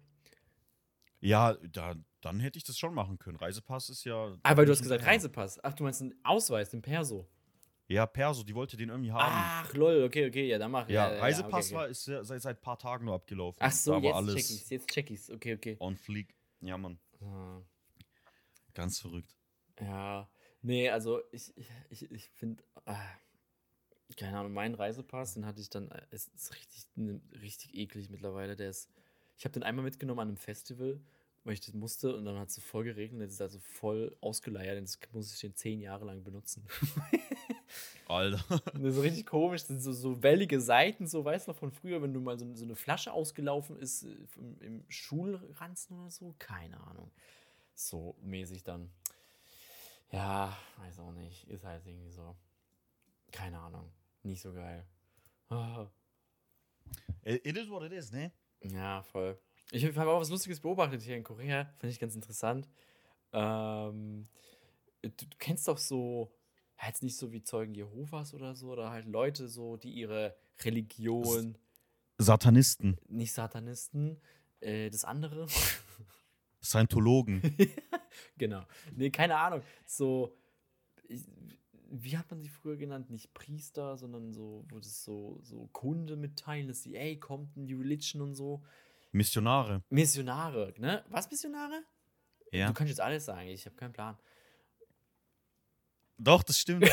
Ja, 1.20 1.54
da, 1.70 1.94
dann 2.22 2.40
hätte 2.40 2.56
ich 2.56 2.64
das 2.64 2.78
schon 2.78 2.94
machen 2.94 3.18
können. 3.18 3.36
Reisepass 3.36 3.90
ist 3.90 4.04
ja. 4.04 4.34
Weil 4.42 4.64
du 4.64 4.72
hast 4.72 4.80
gesagt. 4.80 5.04
Reisepass. 5.04 5.62
Ach, 5.62 5.74
du 5.74 5.84
meinst 5.84 6.00
einen 6.00 6.14
Ausweis, 6.24 6.70
den 6.70 6.80
Perso. 6.80 7.28
Ja, 7.88 8.04
Perso, 8.06 8.42
die 8.42 8.54
wollte 8.54 8.76
den 8.76 8.88
irgendwie 8.88 9.12
haben. 9.12 9.22
Ach, 9.24 9.72
lol, 9.74 10.02
okay, 10.02 10.26
okay, 10.26 10.48
ja, 10.48 10.58
dann 10.58 10.72
mach 10.72 10.88
ja, 10.88 11.12
ja, 11.12 11.20
Reisepass 11.20 11.66
okay, 11.66 11.74
okay. 11.74 11.74
war 11.74 11.88
ist 11.88 12.06
ja 12.08 12.24
seit, 12.24 12.42
seit 12.42 12.56
ein 12.58 12.60
paar 12.60 12.78
Tagen 12.78 13.04
nur 13.04 13.14
abgelaufen. 13.14 13.58
Ach 13.62 13.70
so, 13.70 13.96
jetzt 13.98 14.14
alles 14.14 14.34
check 14.34 14.50
ich's, 14.50 14.70
jetzt 14.70 14.88
check 14.88 15.10
ich's. 15.10 15.30
Okay, 15.30 15.54
okay. 15.54 15.76
on 15.78 15.96
fleek. 15.96 16.34
Ja, 16.60 16.76
Mann, 16.76 16.98
Ah. 17.20 17.62
ganz 18.74 18.98
verrückt. 18.98 19.36
Ja, 19.80 20.28
nee, 20.62 20.90
also 20.90 21.20
ich, 21.30 21.54
ich, 21.90 22.10
ich 22.10 22.28
finde, 22.30 22.64
ah, 22.86 22.98
keine 24.16 24.38
Ahnung, 24.38 24.52
mein 24.52 24.74
Reisepass, 24.74 25.34
den 25.34 25.46
hatte 25.46 25.60
ich 25.60 25.70
dann, 25.70 25.90
äh, 25.90 26.02
es 26.10 26.26
ist 26.28 26.54
richtig, 26.54 26.86
richtig 27.40 27.74
eklig 27.74 28.10
mittlerweile. 28.10 28.56
Der 28.56 28.70
ist, 28.70 28.90
ich 29.36 29.44
habe 29.44 29.52
den 29.52 29.62
einmal 29.62 29.84
mitgenommen 29.84 30.20
an 30.20 30.28
einem 30.28 30.36
Festival, 30.36 31.00
weil 31.46 31.54
ich 31.54 31.60
das 31.60 31.74
musste 31.74 32.14
und 32.16 32.24
dann 32.24 32.38
hat 32.38 32.48
es 32.48 32.56
so 32.56 32.60
voll 32.60 32.84
geregnet, 32.84 33.20
der 33.20 33.28
ist 33.28 33.40
also 33.40 33.60
voll 33.60 34.16
ausgeleiert, 34.20 34.78
jetzt 34.78 34.98
muss 35.14 35.32
ich 35.32 35.40
den 35.40 35.54
zehn 35.54 35.80
Jahre 35.80 36.04
lang 36.04 36.24
benutzen. 36.24 36.66
Alter. 38.08 38.44
Und 38.74 38.82
das 38.82 38.96
ist 38.96 39.02
richtig 39.02 39.26
komisch, 39.26 39.62
das 39.62 39.68
sind 39.68 39.80
so, 39.80 39.92
so 39.92 40.22
wellige 40.22 40.60
Seiten, 40.60 41.06
so 41.06 41.24
weißt 41.24 41.46
du 41.46 41.52
noch 41.52 41.58
von 41.58 41.70
früher, 41.70 42.02
wenn 42.02 42.12
du 42.12 42.20
mal 42.20 42.38
so, 42.38 42.52
so 42.54 42.64
eine 42.64 42.74
Flasche 42.74 43.12
ausgelaufen 43.12 43.78
ist 43.78 44.02
äh, 44.02 44.16
im, 44.36 44.60
im 44.60 44.84
Schulranzen 44.88 45.98
oder 46.00 46.10
so, 46.10 46.34
keine 46.38 46.80
Ahnung. 46.80 47.12
So 47.74 48.16
mäßig 48.22 48.64
dann. 48.64 48.90
Ja, 50.10 50.56
weiß 50.78 50.98
auch 50.98 51.12
nicht, 51.12 51.48
ist 51.48 51.64
halt 51.64 51.86
irgendwie 51.86 52.10
so. 52.10 52.36
Keine 53.30 53.58
Ahnung, 53.58 53.92
nicht 54.22 54.40
so 54.40 54.52
geil. 54.52 54.84
Ah, 55.48 55.86
It 57.22 57.56
is 57.56 57.68
what 57.68 57.82
it 57.82 57.92
is, 57.92 58.12
ne? 58.12 58.32
Ja, 58.62 59.02
voll. 59.02 59.38
Ich 59.72 59.84
habe 59.84 60.10
auch 60.10 60.20
was 60.20 60.30
Lustiges 60.30 60.60
beobachtet 60.60 61.02
hier 61.02 61.16
in 61.16 61.24
Korea, 61.24 61.64
fand 61.78 61.92
ich 61.92 61.98
ganz 61.98 62.14
interessant. 62.14 62.68
Ähm, 63.32 64.28
du, 65.02 65.26
kennst 65.38 65.66
doch 65.66 65.78
so, 65.78 66.32
jetzt 66.84 67.02
nicht 67.02 67.16
so 67.16 67.32
wie 67.32 67.42
Zeugen 67.42 67.74
Jehovas 67.74 68.32
oder 68.32 68.54
so, 68.54 68.70
oder 68.70 68.90
halt 68.90 69.06
Leute 69.06 69.48
so, 69.48 69.76
die 69.76 69.90
ihre 69.90 70.36
Religion, 70.64 71.58
Satanisten, 72.18 72.96
nicht 73.08 73.32
Satanisten, 73.32 74.20
äh, 74.60 74.88
das 74.88 75.04
andere, 75.04 75.46
Scientologen. 76.62 77.42
genau. 78.38 78.64
Nee, 78.94 79.10
keine 79.10 79.36
Ahnung. 79.36 79.62
So, 79.84 80.36
wie 81.90 82.16
hat 82.16 82.30
man 82.30 82.40
sie 82.40 82.48
früher 82.48 82.76
genannt? 82.76 83.10
Nicht 83.10 83.34
Priester, 83.34 83.96
sondern 83.96 84.32
so, 84.32 84.64
wo 84.68 84.78
das 84.78 85.04
so, 85.04 85.38
so 85.42 85.68
Kunde 85.72 86.16
mitteilen, 86.16 86.68
dass 86.68 86.82
sie, 86.82 86.96
ey, 86.96 87.18
kommt 87.18 87.56
in 87.56 87.66
die 87.66 87.74
Religion 87.74 88.22
und 88.22 88.34
so. 88.34 88.62
Missionare. 89.16 89.82
Missionare, 89.88 90.74
ne? 90.78 91.04
Was 91.08 91.30
Missionare? 91.30 91.82
Ja. 92.52 92.68
Du 92.68 92.74
kannst 92.74 92.90
jetzt 92.90 93.00
alles 93.00 93.24
sagen, 93.24 93.48
ich 93.48 93.64
habe 93.66 93.74
keinen 93.76 93.92
Plan. 93.92 94.16
Doch, 96.18 96.42
das 96.42 96.58
stimmt. 96.58 96.84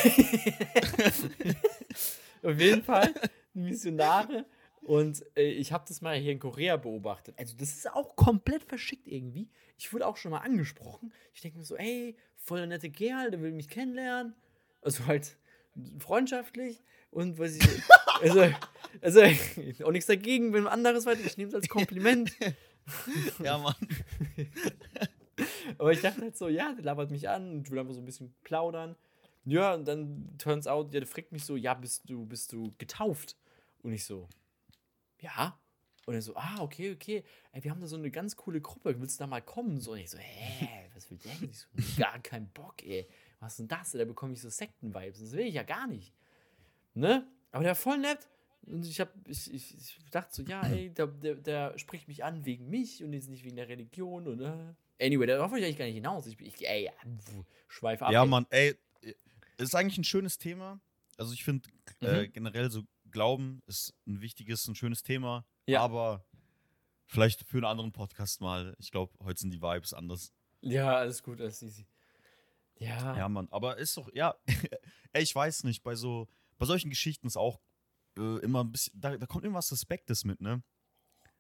Auf 2.43 2.59
jeden 2.59 2.83
Fall 2.83 3.13
Missionare. 3.53 4.45
Und 4.81 5.23
äh, 5.37 5.51
ich 5.51 5.71
habe 5.71 5.85
das 5.87 6.01
mal 6.01 6.17
hier 6.17 6.33
in 6.33 6.39
Korea 6.39 6.75
beobachtet. 6.75 7.35
Also, 7.37 7.55
das 7.55 7.69
ist 7.69 7.89
auch 7.91 8.15
komplett 8.15 8.63
verschickt 8.65 9.07
irgendwie. 9.07 9.49
Ich 9.77 9.93
wurde 9.93 10.05
auch 10.07 10.17
schon 10.17 10.31
mal 10.31 10.39
angesprochen. 10.39 11.13
Ich 11.33 11.39
denke 11.41 11.57
mir 11.57 11.63
so, 11.63 11.77
ey, 11.77 12.17
voll 12.35 12.57
der 12.59 12.67
nette 12.67 12.89
Kerl, 12.91 13.31
der 13.31 13.41
will 13.41 13.53
mich 13.53 13.69
kennenlernen. 13.69 14.35
Also 14.81 15.05
halt 15.07 15.37
freundschaftlich. 15.99 16.83
Und 17.13 17.37
was 17.37 17.55
ich. 17.55 17.63
Also, 18.21 18.49
also 19.01 19.21
auch 19.83 19.91
nichts 19.91 20.07
dagegen, 20.07 20.53
wenn 20.53 20.67
anderes 20.67 21.05
weiter. 21.05 21.21
Ich 21.25 21.37
nehme 21.37 21.49
es 21.49 21.55
als 21.55 21.69
Kompliment. 21.69 22.31
ja, 23.43 23.57
Mann. 23.57 23.75
Aber 25.77 25.91
ich 25.91 26.01
dachte 26.01 26.21
halt 26.21 26.37
so, 26.37 26.47
ja, 26.47 26.73
der 26.73 26.83
labert 26.83 27.11
mich 27.11 27.27
an 27.29 27.51
und 27.51 27.71
will 27.71 27.79
einfach 27.79 27.93
so 27.93 28.01
ein 28.01 28.05
bisschen 28.05 28.33
plaudern. 28.43 28.95
Ja, 29.45 29.73
und 29.73 29.87
dann 29.87 30.35
turns 30.37 30.67
out, 30.67 30.93
ja, 30.93 30.99
der 30.99 31.07
fragt 31.07 31.31
mich 31.31 31.43
so, 31.43 31.55
ja, 31.55 31.73
bist 31.73 32.09
du, 32.09 32.25
bist 32.25 32.53
du 32.53 32.73
getauft? 32.77 33.35
Und 33.81 33.93
ich 33.93 34.05
so, 34.05 34.29
ja. 35.19 35.59
Und 36.05 36.15
er 36.15 36.21
so, 36.21 36.35
ah, 36.35 36.61
okay, 36.61 36.91
okay. 36.93 37.23
Ey, 37.51 37.63
wir 37.63 37.71
haben 37.71 37.79
da 37.79 37.87
so 37.87 37.95
eine 37.95 38.11
ganz 38.11 38.35
coole 38.35 38.61
Gruppe, 38.61 38.99
willst 38.99 39.19
du 39.19 39.23
da 39.23 39.27
mal 39.27 39.41
kommen? 39.41 39.79
So, 39.79 39.93
und 39.93 39.99
ich 39.99 40.09
so, 40.09 40.17
hä, 40.17 40.89
was 40.93 41.09
will 41.09 41.17
der 41.17 41.33
denn? 41.35 41.49
Ich 41.49 41.59
so, 41.59 41.67
gar 41.97 42.19
keinen 42.19 42.49
Bock, 42.49 42.83
ey. 42.83 43.07
Was 43.39 43.53
ist 43.53 43.59
denn 43.59 43.67
das? 43.67 43.91
Da 43.91 44.05
bekomme 44.05 44.33
ich 44.33 44.41
so 44.41 44.49
Sekten-Vibes. 44.49 45.19
Das 45.19 45.31
will 45.31 45.47
ich 45.47 45.55
ja 45.55 45.63
gar 45.63 45.87
nicht. 45.87 46.13
Ne? 46.93 47.27
Aber 47.51 47.63
der 47.63 47.71
war 47.71 47.75
voll 47.75 47.97
nett. 47.97 48.27
Und 48.65 48.85
ich, 48.85 48.99
hab, 49.01 49.11
ich, 49.27 49.53
ich, 49.53 49.75
ich 49.75 49.99
dachte 50.11 50.33
so, 50.33 50.43
ja, 50.43 50.61
ey, 50.67 50.89
der, 50.89 51.07
der, 51.07 51.35
der 51.35 51.77
spricht 51.77 52.07
mich 52.07 52.23
an 52.23 52.45
wegen 52.45 52.69
mich 52.69 53.03
und 53.03 53.11
jetzt 53.13 53.29
nicht 53.29 53.43
wegen 53.43 53.57
der 53.57 53.67
Religion. 53.67 54.27
Und, 54.27 54.39
äh. 54.41 54.73
Anyway, 55.05 55.25
darauf 55.25 55.51
wollte 55.51 55.61
ich 55.61 55.65
eigentlich 55.65 55.77
gar 55.79 55.85
nicht 55.85 55.95
hinaus. 55.95 56.27
Ich, 56.27 56.39
ich 56.39 56.67
ey, 56.67 56.89
pf, 57.19 57.43
schweife 57.67 58.05
ab. 58.05 58.11
Ja, 58.13 58.23
ey. 58.23 58.29
Mann, 58.29 58.45
ey, 58.51 58.75
ist 59.57 59.75
eigentlich 59.75 59.97
ein 59.97 60.03
schönes 60.05 60.37
Thema. 60.37 60.79
Also 61.17 61.33
ich 61.33 61.43
finde 61.43 61.69
äh, 62.01 62.23
Mhm. 62.27 62.33
generell 62.33 62.71
so 62.71 62.83
Glauben 63.11 63.61
ist 63.67 63.93
ein 64.07 64.21
wichtiges, 64.21 64.67
ein 64.67 64.75
schönes 64.75 65.03
Thema. 65.03 65.45
Ja. 65.67 65.81
Aber 65.81 66.25
vielleicht 67.05 67.45
für 67.45 67.57
einen 67.57 67.65
anderen 67.65 67.91
Podcast 67.91 68.41
mal. 68.41 68.75
Ich 68.79 68.91
glaube, 68.91 69.13
heute 69.23 69.39
sind 69.41 69.51
die 69.51 69.61
Vibes 69.61 69.93
anders. 69.93 70.33
Ja, 70.61 70.95
alles 70.95 71.21
gut, 71.21 71.39
alles 71.41 71.61
easy. 71.61 71.85
Ja. 72.79 73.15
Ja, 73.17 73.29
Mann. 73.29 73.47
Aber 73.51 73.77
ist 73.77 73.95
doch, 73.97 74.09
ja, 74.13 74.35
ey, 75.13 75.21
ich 75.21 75.35
weiß 75.35 75.65
nicht, 75.65 75.83
bei 75.83 75.95
so, 75.95 76.27
bei 76.63 76.67
solchen 76.67 76.89
Geschichten 76.89 77.27
ist 77.27 77.35
auch 77.35 77.59
äh, 78.17 78.39
immer 78.39 78.63
ein 78.63 78.71
bisschen, 78.71 78.97
da, 78.99 79.17
da 79.17 79.25
kommt 79.25 79.43
irgendwas 79.43 79.67
Suspektes 79.67 80.23
mit, 80.23 80.39
ne? 80.39 80.63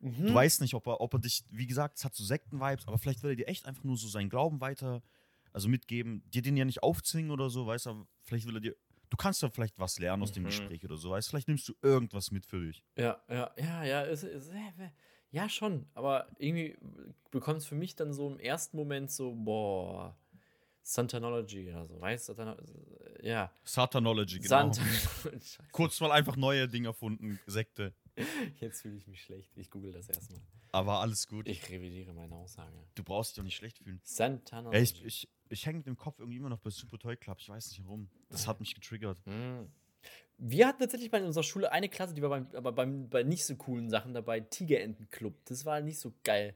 Mhm. 0.01 0.27
Du 0.27 0.33
weißt 0.33 0.59
nicht, 0.59 0.73
ob 0.73 0.85
er, 0.85 0.99
ob 0.99 1.13
er 1.13 1.19
dich, 1.19 1.45
wie 1.49 1.65
gesagt, 1.65 1.97
es 1.97 2.03
hat 2.03 2.13
so 2.13 2.25
Sekten-Vibes, 2.25 2.87
aber 2.87 2.97
vielleicht 2.97 3.23
will 3.23 3.31
er 3.31 3.35
dir 3.37 3.47
echt 3.47 3.65
einfach 3.65 3.85
nur 3.85 3.95
so 3.95 4.09
seinen 4.09 4.29
Glauben 4.29 4.59
weiter, 4.59 5.01
also 5.53 5.69
mitgeben, 5.69 6.29
dir 6.29 6.41
den 6.41 6.57
ja 6.57 6.65
nicht 6.65 6.83
aufzwingen 6.83 7.31
oder 7.31 7.49
so, 7.49 7.65
weißt 7.65 7.85
du, 7.85 8.05
vielleicht 8.21 8.47
will 8.47 8.57
er 8.57 8.59
dir, 8.59 8.75
du 9.09 9.15
kannst 9.15 9.41
ja 9.41 9.49
vielleicht 9.49 9.79
was 9.79 9.97
lernen 9.97 10.23
aus 10.23 10.33
dem 10.33 10.43
Mhm. 10.43 10.47
Gespräch 10.47 10.83
oder 10.83 10.97
so, 10.97 11.11
weißt 11.11 11.25
du, 11.25 11.29
vielleicht 11.29 11.47
nimmst 11.47 11.69
du 11.69 11.73
irgendwas 11.81 12.31
mit 12.31 12.45
für 12.45 12.59
dich. 12.59 12.83
Ja, 12.97 13.23
ja, 13.29 13.49
ja, 13.57 13.83
ja, 13.85 14.01
ist, 14.01 14.23
ist, 14.23 14.49
äh, 14.49 14.89
ja, 15.31 15.47
schon. 15.47 15.87
Aber 15.93 16.27
irgendwie 16.37 16.77
bekommt 17.31 17.59
es 17.59 17.65
für 17.65 17.75
mich 17.75 17.95
dann 17.95 18.11
so 18.11 18.27
im 18.29 18.39
ersten 18.39 18.75
Moment 18.75 19.09
so, 19.09 19.33
boah, 19.33 20.17
Santanology 20.83 21.69
oder 21.69 21.87
so, 21.87 21.99
weißt 21.99 22.29
du? 22.29 22.33
Satan- 22.33 22.57
Ja, 23.21 23.51
Satanology, 23.63 24.37
genau. 24.37 24.49
Santanology. 24.49 25.57
Kurz 25.71 25.99
mal 26.01 26.11
einfach 26.11 26.35
neue 26.35 26.67
Dinge 26.67 26.89
erfunden, 26.89 27.39
Sekte. 27.47 27.93
Jetzt 28.59 28.81
fühle 28.81 28.97
ich 28.97 29.07
mich 29.07 29.21
schlecht. 29.23 29.49
Ich 29.57 29.71
google 29.71 29.91
das 29.93 30.09
erstmal. 30.09 30.41
Aber 30.71 30.99
alles 30.99 31.27
gut. 31.27 31.47
Ich 31.47 31.69
revidiere 31.69 32.13
meine 32.13 32.35
Aussage. 32.35 32.71
du 32.95 33.03
brauchst 33.03 33.31
dich 33.31 33.37
doch 33.37 33.43
nicht 33.43 33.55
schlecht 33.55 33.77
fühlen. 33.79 34.01
Santanology. 34.03 34.77
Ey, 34.77 34.83
ich, 34.83 35.05
ich, 35.05 35.29
ich 35.49 35.65
hänge 35.65 35.77
mit 35.79 35.87
dem 35.87 35.95
Kopf 35.97 36.19
irgendwie 36.19 36.37
immer 36.37 36.49
noch 36.49 36.59
bei 36.59 36.69
Super 36.69 36.97
Toy 36.99 37.15
Club. 37.15 37.37
Ich 37.39 37.49
weiß 37.49 37.69
nicht 37.69 37.83
warum. 37.85 38.09
Das 38.29 38.47
hat 38.47 38.59
mich 38.59 38.75
getriggert. 38.75 39.17
Mm. 39.25 39.65
Wir 40.37 40.67
hatten 40.67 40.79
tatsächlich 40.79 41.09
bei 41.11 41.19
in 41.19 41.25
unserer 41.25 41.43
Schule 41.43 41.71
eine 41.71 41.87
Klasse, 41.89 42.13
die 42.13 42.21
war 42.21 42.29
beim, 42.29 42.47
aber 42.53 42.71
beim, 42.71 43.07
bei 43.07 43.23
nicht 43.23 43.45
so 43.45 43.55
coolen 43.55 43.89
Sachen 43.89 44.13
dabei, 44.13 44.41
Tigerentenclub. 44.41 45.33
Das 45.45 45.63
war 45.63 45.79
nicht 45.79 45.99
so 45.99 46.11
geil. 46.23 46.55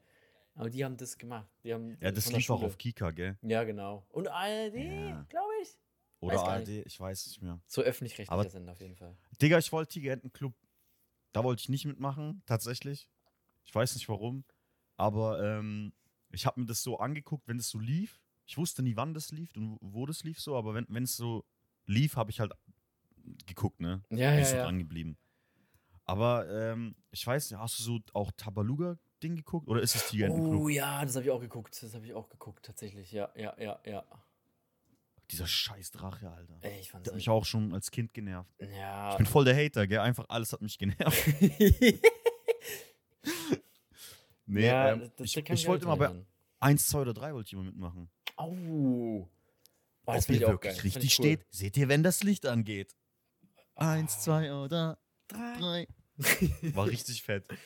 Aber 0.57 0.69
die 0.69 0.83
haben 0.83 0.97
das 0.97 1.17
gemacht. 1.17 1.47
Die 1.63 1.73
haben 1.73 1.97
Ja, 2.01 2.11
das 2.11 2.31
lief 2.31 2.49
auch 2.49 2.63
auf 2.63 2.77
Kika, 2.77 3.11
gell? 3.11 3.37
Ja, 3.41 3.63
genau. 3.63 4.05
Und 4.09 4.27
ARD, 4.27 4.75
Ja. 4.75 5.23
glaube 5.29 5.51
ich. 5.61 5.77
Oder 6.19 6.43
ARD, 6.43 6.83
ich 6.85 6.99
weiß 6.99 7.27
nicht 7.27 7.41
mehr. 7.43 7.61
So 7.67 7.81
öffentlich-rechtlicher 7.83 8.49
Sender 8.49 8.71
auf 8.71 8.81
jeden 8.81 8.95
Fall. 8.95 9.15
Digga, 9.41 9.59
ich 9.59 9.71
wollte 9.71 9.93
Tigerentenclub. 9.93 10.55
Da 11.31 11.43
wollte 11.43 11.61
ich 11.61 11.69
nicht 11.69 11.85
mitmachen, 11.85 12.41
tatsächlich. 12.47 13.07
Ich 13.65 13.75
weiß 13.75 13.93
nicht 13.95 14.09
warum. 14.09 14.43
Aber 14.95 15.43
ähm, 15.43 15.93
ich 16.31 16.47
habe 16.47 16.59
mir 16.59 16.65
das 16.65 16.81
so 16.81 16.97
angeguckt, 16.97 17.47
wenn 17.47 17.59
es 17.59 17.69
so 17.69 17.77
lief. 17.77 18.19
Ich 18.47 18.57
wusste 18.57 18.81
nie, 18.81 18.95
wann 18.95 19.13
das 19.13 19.31
lief 19.31 19.55
und 19.55 19.77
wo 19.81 20.05
das 20.07 20.23
lief 20.23 20.39
so, 20.39 20.55
aber 20.57 20.73
wenn 20.73 20.85
wenn 20.89 21.03
es 21.03 21.15
so 21.15 21.45
lief, 21.85 22.15
habe 22.15 22.31
ich 22.31 22.39
halt 22.39 22.53
geguckt, 23.45 23.79
ne? 23.79 24.01
Ja, 24.09 24.31
Bin 24.31 24.39
ja, 24.39 24.45
so 24.45 24.55
ja. 24.55 24.63
dran 24.63 24.79
geblieben. 24.79 25.17
Aber 26.05 26.49
ähm, 26.49 26.95
ich 27.11 27.27
weiß 27.27 27.51
nicht, 27.51 27.59
hast 27.59 27.77
du 27.77 27.83
so 27.83 27.99
auch 28.13 28.31
Tabaluga 28.31 28.97
Ding 29.23 29.35
geguckt? 29.35 29.67
Oder 29.67 29.81
ist 29.81 29.95
es 29.95 30.07
Tigerentenclub? 30.09 30.61
Oh 30.61 30.69
ja, 30.69 31.03
das 31.03 31.15
habe 31.15 31.25
ich 31.25 31.31
auch 31.31 31.39
geguckt. 31.39 31.81
Das 31.81 31.93
habe 31.93 32.05
ich 32.05 32.13
auch 32.13 32.29
geguckt, 32.29 32.65
tatsächlich. 32.65 33.11
Ja, 33.11 33.31
ja, 33.35 33.55
ja, 33.59 33.79
ja. 33.85 34.05
Dieser 35.31 35.47
scheiß 35.47 35.91
Drache, 35.91 36.29
Alter. 36.31 36.57
Ey, 36.61 36.79
ich 36.79 36.89
fand's 36.91 37.03
Der 37.05 37.11
hat 37.11 37.17
mich 37.17 37.29
auch 37.29 37.43
schon 37.43 37.73
als 37.73 37.91
Kind 37.91 38.13
genervt. 38.13 38.49
Ja. 38.59 39.11
Ich 39.11 39.17
bin 39.17 39.25
voll 39.25 39.43
der 39.45 39.55
Hater, 39.57 39.85
gell? 39.87 39.99
Einfach 39.99 40.25
alles 40.29 40.53
hat 40.53 40.61
mich 40.61 40.77
genervt. 40.77 41.17
Nee, 44.49 44.65
ja, 44.67 44.93
ähm, 44.93 45.11
das- 45.17 45.25
ich, 45.27 45.35
ich 45.35 45.49
mich 45.49 45.67
wollte 45.67 45.83
immer 45.85 45.97
bei 45.97 46.05
erinnern. 46.05 46.25
1, 46.59 46.87
2 46.87 46.99
oder 47.01 47.13
3 47.13 47.33
wollte 47.33 47.47
ich 47.47 47.53
immer 47.53 47.63
mitmachen. 47.63 48.09
Au. 48.37 48.47
Oh, 48.49 49.29
das 50.05 50.23
Ob 50.23 50.29
ihr 50.29 50.35
ich 50.37 50.41
wirklich 50.47 50.73
geil. 50.75 50.81
richtig 50.83 51.03
ich 51.03 51.13
steht, 51.13 51.45
seht 51.49 51.75
ihr, 51.75 51.89
wenn 51.89 52.01
das 52.01 52.23
Licht 52.23 52.45
angeht. 52.45 52.95
Eins, 53.75 54.21
zwei 54.21 54.53
oder 54.53 54.97
Drei. 55.27 55.57
drei. 55.59 55.87
War 56.73 56.87
richtig 56.87 57.23
fett. 57.23 57.45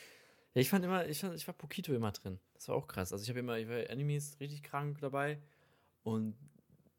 Ja, 0.54 0.60
ich 0.60 0.68
fand 0.68 0.84
immer, 0.84 1.06
ich, 1.06 1.20
fand, 1.20 1.34
ich 1.34 1.46
war 1.46 1.54
Pokito 1.54 1.94
immer 1.94 2.12
drin. 2.12 2.38
Das 2.54 2.68
war 2.68 2.76
auch 2.76 2.86
krass. 2.86 3.12
Also 3.12 3.22
ich 3.22 3.28
habe 3.30 3.40
immer, 3.40 3.58
ich 3.58 3.68
war 3.68 3.88
Animes 3.90 4.38
richtig 4.38 4.62
krank 4.62 4.98
dabei 5.00 5.40
und 6.02 6.36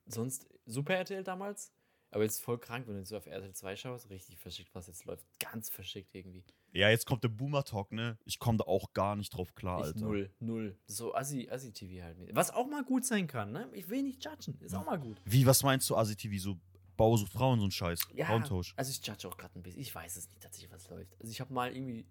sonst 0.06 0.48
Super 0.66 0.96
RTL 0.96 1.24
damals. 1.24 1.74
Aber 2.12 2.24
jetzt 2.24 2.42
voll 2.42 2.60
krank, 2.60 2.88
wenn 2.88 2.96
du 2.96 3.06
so 3.06 3.18
auf 3.18 3.26
RTL 3.26 3.54
2 3.54 3.76
schaust, 3.76 4.10
richtig 4.10 4.38
verschickt, 4.38 4.74
was 4.76 4.88
jetzt 4.88 5.06
läuft. 5.06 5.26
Ganz 5.40 5.70
verschickt 5.70 6.14
irgendwie. 6.14 6.46
Ja, 6.72 6.90
jetzt 6.90 7.08
kommt 7.08 7.24
der 7.24 7.30
Boomer-Talk, 7.30 7.92
ne? 7.92 8.18
Ich 8.24 8.38
komme 8.38 8.60
da 8.60 8.66
auch 8.66 8.94
gar 8.94 9.16
nicht 9.16 9.32
drauf 9.36 9.56
klar, 9.56 9.80
ich 9.80 9.86
Alter. 9.88 10.00
null, 10.00 10.32
null. 10.40 10.78
So 10.86 11.16
Assi, 11.16 11.50
Assi-TV 11.50 12.04
halt. 12.04 12.18
Was 12.34 12.52
auch 12.52 12.68
mal 12.68 12.84
gut 12.84 13.04
sein 13.04 13.26
kann, 13.26 13.52
ne? 13.52 13.68
Ich 13.74 13.90
will 13.90 14.04
nicht 14.04 14.24
judgen. 14.24 14.60
Ist 14.62 14.76
auch 14.76 14.86
mal 14.86 15.00
gut. 15.00 15.20
Wie, 15.26 15.46
was 15.46 15.64
meinst 15.64 15.90
du, 15.90 15.96
ASI-TV? 15.96 16.40
So 16.40 16.60
Bausucht 16.96 17.32
Frauen, 17.32 17.60
so 17.60 17.66
ein 17.66 17.72
Scheiß? 17.72 18.02
Ja, 18.14 18.28
Frauentausch? 18.28 18.74
also 18.78 18.92
ich 18.92 19.06
judge 19.06 19.28
auch 19.28 19.36
gerade 19.36 19.58
ein 19.58 19.64
bisschen. 19.64 19.82
Ich 19.82 19.94
weiß 19.94 20.16
es 20.16 20.30
nicht 20.30 20.42
tatsächlich, 20.42 20.72
was 20.72 20.88
läuft. 20.90 21.20
Also 21.20 21.32
ich 21.32 21.42
habe 21.42 21.52
mal 21.52 21.76
irgendwie 21.76 22.06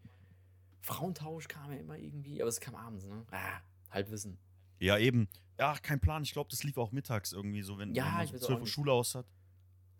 Frauentausch 0.82 1.48
kam 1.48 1.70
ja 1.72 1.78
immer 1.78 1.96
irgendwie, 1.96 2.40
aber 2.42 2.48
es 2.48 2.60
kam 2.60 2.74
abends, 2.74 3.04
ne? 3.06 3.24
Ah, 3.30 3.60
Halbwissen. 3.90 4.36
Ja, 4.78 4.98
eben. 4.98 5.28
Ja, 5.58 5.74
kein 5.78 6.00
Plan. 6.00 6.22
Ich 6.24 6.32
glaube, 6.32 6.50
das 6.50 6.64
lief 6.64 6.76
auch 6.76 6.90
mittags 6.92 7.32
irgendwie 7.32 7.62
so, 7.62 7.78
wenn, 7.78 7.94
Ja, 7.94 8.04
wenn 8.06 8.12
man 8.12 8.24
ich 8.24 8.30
so 8.30 8.34
weiß 8.34 8.42
auch 8.42 8.46
12 8.48 8.60
Uhr. 8.60 8.66
Schule 8.66 8.92
aus 8.92 9.14
hat. 9.14 9.26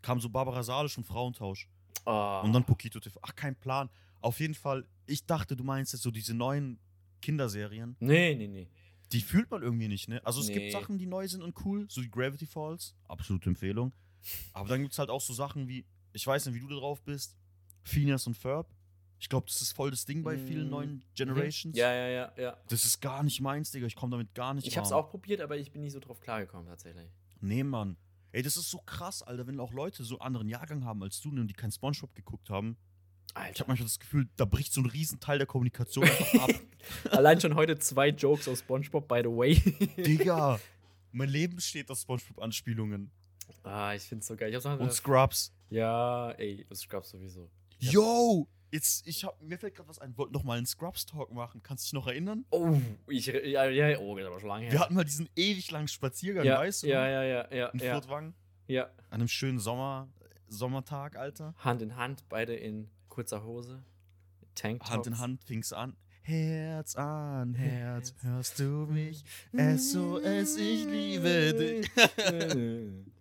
Kam 0.02 0.20
so 0.20 0.28
Barbara 0.28 0.62
Salisch 0.62 0.98
und 0.98 1.04
Frauentausch. 1.04 1.68
Oh. 2.04 2.40
Und 2.42 2.52
dann 2.52 2.64
Pokito 2.64 2.98
TV. 2.98 3.18
Ach, 3.22 3.34
kein 3.36 3.54
Plan. 3.54 3.88
Auf 4.20 4.40
jeden 4.40 4.54
Fall, 4.54 4.84
ich 5.06 5.24
dachte, 5.24 5.54
du 5.56 5.62
meinst 5.62 5.92
jetzt 5.92 6.02
so 6.02 6.10
diese 6.10 6.34
neuen 6.34 6.78
Kinderserien. 7.20 7.96
Nee, 8.00 8.34
nee, 8.34 8.48
nee. 8.48 8.68
Die 9.12 9.20
fühlt 9.20 9.50
man 9.50 9.62
irgendwie 9.62 9.88
nicht, 9.88 10.08
ne? 10.08 10.24
Also 10.26 10.40
es 10.40 10.48
Nee. 10.48 10.54
gibt 10.54 10.72
Sachen, 10.72 10.98
die 10.98 11.06
neu 11.06 11.28
sind 11.28 11.42
und 11.42 11.54
cool, 11.64 11.86
so 11.88 12.02
wie 12.02 12.08
Gravity 12.08 12.46
Falls, 12.46 12.96
absolute 13.06 13.48
Empfehlung. 13.50 13.92
Aber 14.52 14.68
dann 14.68 14.80
gibt 14.80 14.92
es 14.92 14.98
halt 14.98 15.10
auch 15.10 15.20
so 15.20 15.32
Sachen 15.34 15.68
wie, 15.68 15.84
ich 16.12 16.26
weiß 16.26 16.46
nicht, 16.46 16.54
wie 16.56 16.60
du 16.60 16.68
da 16.68 16.76
drauf 16.76 17.02
bist, 17.02 17.36
Phineas 17.84 18.26
und 18.26 18.36
Ferb. 18.36 18.66
Ich 19.22 19.28
glaube, 19.28 19.46
das 19.46 19.62
ist 19.62 19.70
voll 19.72 19.92
das 19.92 20.04
Ding 20.04 20.24
bei 20.24 20.36
vielen 20.36 20.66
Mm, 20.66 20.70
neuen 20.70 21.04
Generations. 21.14 21.74
Mhm. 21.76 21.78
Ja, 21.78 21.92
ja, 21.94 22.08
ja, 22.08 22.32
ja. 22.36 22.56
Das 22.68 22.84
ist 22.84 23.00
gar 23.00 23.22
nicht 23.22 23.40
meins, 23.40 23.70
Digga. 23.70 23.86
Ich 23.86 23.94
komme 23.94 24.10
damit 24.10 24.34
gar 24.34 24.52
nicht 24.52 24.66
Ich 24.66 24.76
habe 24.76 24.84
es 24.84 24.90
warm. 24.90 25.04
auch 25.04 25.10
probiert, 25.10 25.40
aber 25.40 25.56
ich 25.56 25.70
bin 25.70 25.82
nicht 25.82 25.92
so 25.92 26.00
drauf 26.00 26.18
klargekommen 26.20 26.66
tatsächlich. 26.66 27.08
Nee, 27.40 27.62
Mann. 27.62 27.96
Ey, 28.32 28.42
das 28.42 28.56
ist 28.56 28.68
so 28.68 28.78
krass, 28.78 29.22
Alter, 29.22 29.46
wenn 29.46 29.60
auch 29.60 29.72
Leute 29.72 30.02
so 30.02 30.16
einen 30.18 30.26
anderen 30.26 30.48
Jahrgang 30.48 30.84
haben 30.84 31.04
als 31.04 31.20
du 31.20 31.30
ne, 31.30 31.40
und 31.40 31.46
die 31.46 31.54
kein 31.54 31.70
Spongebob 31.70 32.12
geguckt 32.16 32.50
haben. 32.50 32.76
Ich 33.30 33.36
Alter. 33.36 33.60
habe 33.60 33.68
manchmal 33.68 33.86
das 33.86 34.00
Gefühl, 34.00 34.28
da 34.36 34.44
bricht 34.44 34.72
so 34.72 34.80
ein 34.80 34.86
Riesenteil 34.86 35.38
der 35.38 35.46
Kommunikation 35.46 36.02
einfach 36.04 36.34
ab. 36.48 36.50
Allein 37.12 37.40
schon 37.40 37.54
heute 37.54 37.78
zwei 37.78 38.08
Jokes 38.08 38.48
aus 38.48 38.58
SpongeBob, 38.58 39.06
by 39.06 39.20
the 39.22 39.28
way. 39.30 39.54
Digga, 39.98 40.58
mein 41.12 41.28
Leben 41.28 41.60
steht 41.60 41.88
aus 41.92 42.02
Spongebob-Anspielungen. 42.02 43.12
ah, 43.62 43.94
ich 43.94 44.02
find's 44.02 44.26
so 44.26 44.34
geil. 44.34 44.48
Ich 44.48 44.56
hab's 44.56 44.64
noch 44.64 44.80
Und 44.80 44.92
Scrubs. 44.92 45.54
Ja, 45.70 46.32
ey, 46.32 46.66
das 46.68 46.88
gab's 46.88 47.10
sowieso. 47.10 47.48
Yo! 47.78 48.48
Jetzt, 48.72 49.06
ich 49.06 49.22
hab, 49.22 49.40
mir 49.42 49.58
fällt 49.58 49.74
gerade 49.74 49.86
was 49.90 49.98
ein. 49.98 50.16
Wollte 50.16 50.32
noch 50.32 50.44
mal 50.44 50.56
einen 50.56 50.64
Scrubs-Talk 50.66 51.30
machen. 51.32 51.62
Kannst 51.62 51.84
du 51.84 51.86
dich 51.88 51.92
noch 51.92 52.06
erinnern? 52.06 52.46
Oh, 52.50 52.74
ich, 53.06 53.26
ja, 53.26 53.66
ja, 53.68 53.98
oh, 53.98 54.16
das 54.16 54.26
aber 54.26 54.40
schon 54.40 54.48
lange 54.48 54.64
her. 54.64 54.72
Wir 54.72 54.80
hatten 54.80 54.94
mal 54.94 55.04
diesen 55.04 55.28
ewig 55.36 55.70
langen 55.70 55.88
Spaziergang, 55.88 56.46
ja, 56.46 56.58
weißt 56.58 56.82
du? 56.84 56.86
ja, 56.88 57.06
ja, 57.06 57.22
ja, 57.22 57.54
ja, 57.54 57.66
In 57.68 57.80
ja, 57.80 57.92
Furtwangen. 57.92 58.34
ja. 58.68 58.84
An 59.10 59.20
einem 59.20 59.28
schönen 59.28 59.58
Sommer, 59.58 60.08
Sommertag, 60.48 61.16
Alter. 61.16 61.54
Hand 61.58 61.82
in 61.82 61.96
Hand, 61.96 62.26
beide 62.30 62.54
in 62.54 62.88
kurzer 63.10 63.44
Hose. 63.44 63.84
Tanktops. 64.54 64.90
Hand 64.90 65.06
in 65.06 65.18
Hand 65.18 65.44
fing's 65.44 65.74
an. 65.74 65.94
Herz 66.22 66.94
an 66.94 67.52
Herz, 67.54 68.12
Herz. 68.12 68.22
hörst 68.22 68.58
du 68.58 68.86
mich? 68.86 69.22
SOS, 69.52 70.56
ich 70.56 70.84
liebe 70.86 71.52
dich. 71.54 71.90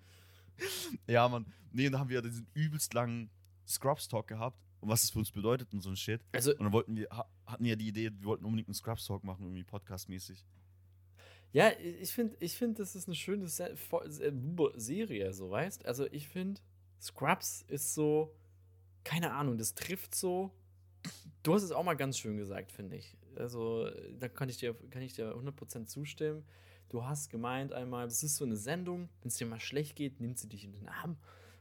Ja, 1.07 1.27
Mann. 1.27 1.45
Nee, 1.71 1.89
da 1.89 1.99
haben 1.99 2.09
wir 2.09 2.21
diesen 2.21 2.47
übelst 2.53 2.93
langen 2.93 3.29
Scrubs-Talk 3.67 4.27
gehabt. 4.27 4.59
Und 4.81 4.89
was 4.89 5.01
das 5.01 5.11
für 5.11 5.19
uns 5.19 5.31
bedeutet 5.31 5.71
und 5.73 5.81
so 5.81 5.89
ein 5.89 5.95
Shit. 5.95 6.21
Also, 6.31 6.51
Und 6.51 6.61
dann 6.63 6.73
wollten 6.73 6.95
wir, 6.95 7.07
ha- 7.11 7.29
hatten 7.45 7.65
ja 7.65 7.75
die 7.75 7.87
Idee, 7.87 8.11
wir 8.19 8.25
wollten 8.25 8.43
unbedingt 8.45 8.67
einen 8.67 8.75
Scrubs-Talk 8.75 9.23
machen, 9.23 9.43
irgendwie 9.45 9.63
podcastmäßig. 9.63 10.43
ja, 11.53 11.71
ich 11.79 12.11
finde, 12.11 12.35
ich 12.39 12.55
find, 12.57 12.79
das 12.79 12.95
ist 12.95 13.07
eine 13.07 13.15
schöne 13.15 13.47
Se 13.47 13.75
Serie, 14.75 15.33
so 15.33 15.49
weißt. 15.51 15.85
Also, 15.85 16.07
ich 16.11 16.27
finde, 16.27 16.59
Scrubs 16.99 17.63
ist 17.67 17.93
so, 17.93 18.33
keine 19.03 19.33
Ahnung, 19.33 19.57
das 19.57 19.73
trifft 19.75 20.15
so. 20.15 20.51
Du 21.43 21.53
hast 21.53 21.63
es 21.63 21.71
auch 21.71 21.83
mal 21.83 21.95
ganz 21.95 22.17
schön 22.17 22.37
gesagt, 22.37 22.71
finde 22.71 22.95
ich. 22.95 23.15
Also, 23.35 23.89
da 24.19 24.29
kann 24.29 24.49
ich 24.49 24.57
dir, 24.57 24.73
kann 24.89 25.01
ich 25.01 25.13
dir 25.13 25.35
100% 25.35 25.85
zustimmen. 25.85 26.43
Du 26.89 27.03
hast 27.05 27.29
gemeint 27.29 27.71
einmal, 27.73 28.05
das 28.07 28.21
ist 28.23 28.35
so 28.35 28.45
eine 28.45 28.57
Sendung, 28.57 29.09
wenn 29.21 29.29
es 29.29 29.35
dir 29.35 29.45
mal 29.47 29.59
schlecht 29.59 29.95
geht, 29.95 30.19
nimmt 30.19 30.37
sie 30.37 30.49
dich 30.49 30.63
in 30.65 30.73
den 30.73 30.87
Arm. 30.89 31.17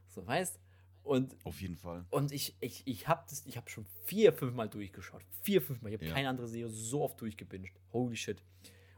So, 0.08 0.26
weißt? 0.26 0.58
Und 1.02 1.34
Auf 1.44 1.60
jeden 1.60 1.76
Fall. 1.76 2.04
Und 2.10 2.30
ich, 2.30 2.54
ich, 2.60 2.82
ich 2.86 3.08
habe 3.08 3.24
das, 3.28 3.44
ich 3.46 3.56
habe 3.56 3.68
schon 3.70 3.86
vier, 4.04 4.32
fünf 4.32 4.54
Mal 4.54 4.68
durchgeschaut. 4.68 5.22
Vier, 5.42 5.60
fünf 5.62 5.80
Mal. 5.82 5.88
Ich 5.88 5.94
habe 5.94 6.06
Ja. 6.06 6.14
keine 6.14 6.28
andere 6.28 6.46
Serie 6.46 6.68
so 6.70 7.02
oft 7.02 7.20
durchgebinged. 7.20 7.72
Holy 7.92 8.16
shit. 8.16 8.42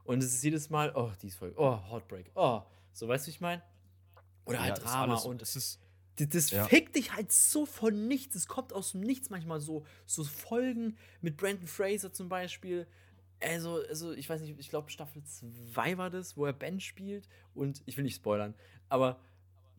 Und 0.05 0.23
es 0.23 0.35
ist 0.35 0.43
jedes 0.43 0.69
Mal, 0.69 0.93
oh, 0.97 1.13
die 1.23 1.29
ist 1.29 1.37
voll, 1.37 1.55
oh, 1.57 1.79
Heartbreak, 1.91 2.31
oh. 2.35 2.63
So, 2.93 3.07
weißt 3.09 3.27
du, 3.27 3.31
ich 3.31 3.41
meine? 3.41 3.63
Oder 4.45 4.57
Ja, 4.57 4.63
halt 4.65 4.79
ist 4.79 4.85
Drama. 4.85 5.13
alles- 5.15 5.25
und 5.25 5.41
es 5.41 5.55
ist, 5.57 5.81
das, 6.17 6.29
das 6.29 6.51
Ja. 6.51 6.65
fickt 6.67 6.97
dich 6.97 7.13
halt 7.15 7.31
so 7.33 7.65
von 7.65 8.09
nichts. 8.09 8.35
Es 8.35 8.47
kommt 8.49 8.73
aus 8.73 8.93
dem 8.93 9.01
Nichts 9.01 9.31
manchmal 9.31 9.61
so, 9.61 9.87
so 10.05 10.25
Folgen 10.25 10.97
mit 11.21 11.37
Brandon 11.37 11.67
Fraser 11.69 12.13
zum 12.13 12.29
Beispiel. 12.29 12.87
Also, 13.41 13.77
also 13.89 14.13
ich 14.13 14.29
weiß 14.29 14.41
nicht, 14.43 14.59
ich 14.59 14.69
glaube 14.69 14.91
Staffel 14.91 15.23
2 15.25 15.97
war 15.99 16.11
das, 16.11 16.37
wo 16.37 16.45
er 16.45 16.53
Ben 16.53 16.81
spielt. 16.81 17.29
Und 17.55 17.83
ich 17.87 17.97
will 17.97 18.05
nicht 18.05 18.17
spoilern, 18.17 18.55
aber 18.89 19.21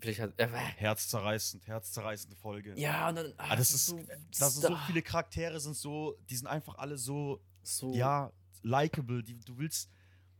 vielleicht 0.04 0.20
hat 0.20 0.34
er. 0.38 0.50
herzzerreißend, 0.50 1.66
herzzerreißende 1.68 2.36
Folge. 2.36 2.74
Ja, 2.78 3.10
und 3.10 3.16
dann. 3.16 3.34
Ah, 3.38 3.56
das 3.56 3.74
ist, 3.74 3.88
so, 3.88 4.00
da 4.40 4.50
sind 4.50 4.62
so 4.64 4.78
viele 4.88 5.02
Charaktere, 5.02 5.60
sind 5.60 5.76
so, 5.76 6.18
die 6.30 6.36
sind 6.36 6.48
einfach 6.48 6.76
alle 6.78 6.98
so, 6.98 7.42
so 7.62 7.94
ja, 7.94 8.32
likable. 8.62 9.24
Die, 9.24 9.40
du 9.40 9.58
willst, 9.58 9.90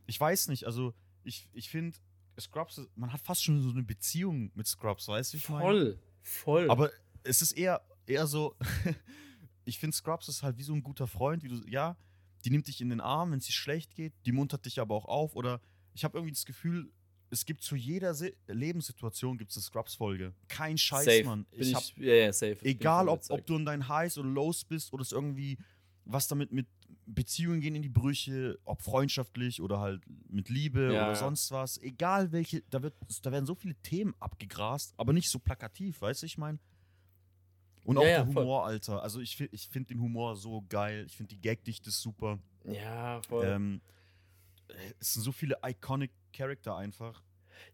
ich 0.06 0.20
weiß 0.20 0.48
nicht, 0.48 0.64
also 0.64 0.94
ich, 1.24 1.48
ich 1.52 1.70
finde, 1.70 1.96
Scrubs, 2.38 2.80
man 2.94 3.12
hat 3.12 3.20
fast 3.20 3.42
schon 3.42 3.62
so 3.62 3.70
eine 3.70 3.82
Beziehung 3.82 4.50
mit 4.54 4.66
Scrubs, 4.66 5.08
weißt 5.08 5.32
du, 5.32 5.36
wie 5.38 5.42
ich 5.42 5.48
meine? 5.48 5.64
Voll, 5.64 5.98
voll. 6.22 6.70
Aber 6.70 6.90
es 7.22 7.40
ist 7.40 7.52
eher, 7.52 7.80
eher 8.06 8.26
so, 8.26 8.56
ich 9.64 9.78
finde 9.78 9.96
Scrubs 9.96 10.28
ist 10.28 10.42
halt 10.42 10.58
wie 10.58 10.62
so 10.62 10.74
ein 10.74 10.82
guter 10.82 11.06
Freund, 11.06 11.42
wie 11.42 11.48
du, 11.48 11.66
ja, 11.68 11.96
die 12.44 12.50
nimmt 12.50 12.66
dich 12.66 12.80
in 12.80 12.90
den 12.90 13.00
Arm, 13.00 13.30
wenn 13.30 13.38
es 13.38 13.46
dir 13.46 13.52
schlecht 13.52 13.94
geht, 13.94 14.12
die 14.26 14.32
muntert 14.32 14.66
dich 14.66 14.78
aber 14.80 14.94
auch 14.94 15.06
auf 15.06 15.36
oder 15.36 15.60
ich 15.94 16.04
habe 16.04 16.18
irgendwie 16.18 16.32
das 16.32 16.44
Gefühl, 16.44 16.92
es 17.34 17.44
gibt 17.44 17.62
zu 17.62 17.76
jeder 17.76 18.14
Se 18.14 18.32
Lebenssituation 18.46 19.36
gibt 19.36 19.50
es 19.50 19.56
eine 19.56 19.64
Scrubs-Folge. 19.64 20.32
Kein 20.48 20.78
Scheiß, 20.78 21.04
safe. 21.04 21.24
Mann. 21.24 21.44
Bin 21.50 21.60
Ich 21.60 21.68
ich, 21.68 21.74
hab, 21.74 21.98
ja, 21.98 22.14
ja, 22.14 22.32
safe. 22.32 22.56
Bin 22.56 22.68
egal, 22.68 23.06
voll 23.06 23.14
ob, 23.14 23.30
ob 23.30 23.46
du 23.46 23.56
in 23.56 23.66
deinen 23.66 23.88
Highs 23.88 24.16
oder 24.16 24.28
Lows 24.28 24.64
bist 24.64 24.92
oder 24.92 25.02
es 25.02 25.12
irgendwie 25.12 25.58
was 26.06 26.28
damit 26.28 26.52
mit 26.52 26.66
Beziehungen 27.06 27.60
gehen 27.60 27.74
in 27.74 27.82
die 27.82 27.88
Brüche, 27.88 28.58
ob 28.64 28.82
freundschaftlich 28.82 29.60
oder 29.60 29.80
halt 29.80 30.02
mit 30.28 30.48
Liebe 30.48 30.92
Ja, 30.92 31.06
oder 31.06 31.16
sonst 31.16 31.50
was. 31.50 31.78
Egal 31.78 32.32
welche, 32.32 32.62
da, 32.70 32.82
wird, 32.82 32.94
da 33.22 33.32
werden 33.32 33.46
so 33.46 33.54
viele 33.54 33.74
Themen 33.76 34.14
abgegrast, 34.20 34.94
aber 34.96 35.12
nicht 35.12 35.30
so 35.30 35.38
plakativ, 35.38 36.00
weißt 36.00 36.22
du, 36.22 36.26
ich 36.26 36.38
meine? 36.38 36.58
Und 37.84 37.98
auch 37.98 38.02
der 38.02 38.24
voll. 38.26 38.44
Humor, 38.44 38.64
Alter. 38.64 39.02
Also 39.02 39.20
ich, 39.20 39.38
ich 39.38 39.68
finde 39.68 39.88
den 39.88 40.00
Humor 40.00 40.36
so 40.36 40.64
geil. 40.70 41.04
Ich 41.06 41.16
finde 41.16 41.34
die 41.34 41.40
Gagdichte 41.40 41.90
super. 41.90 42.38
Ja, 42.64 43.20
voll. 43.28 43.44
Ähm, 43.46 43.80
es 44.98 45.12
sind 45.12 45.22
so 45.22 45.32
viele 45.32 45.58
iconic 45.62 46.10
Charakter 46.36 46.76
einfach. 46.76 47.22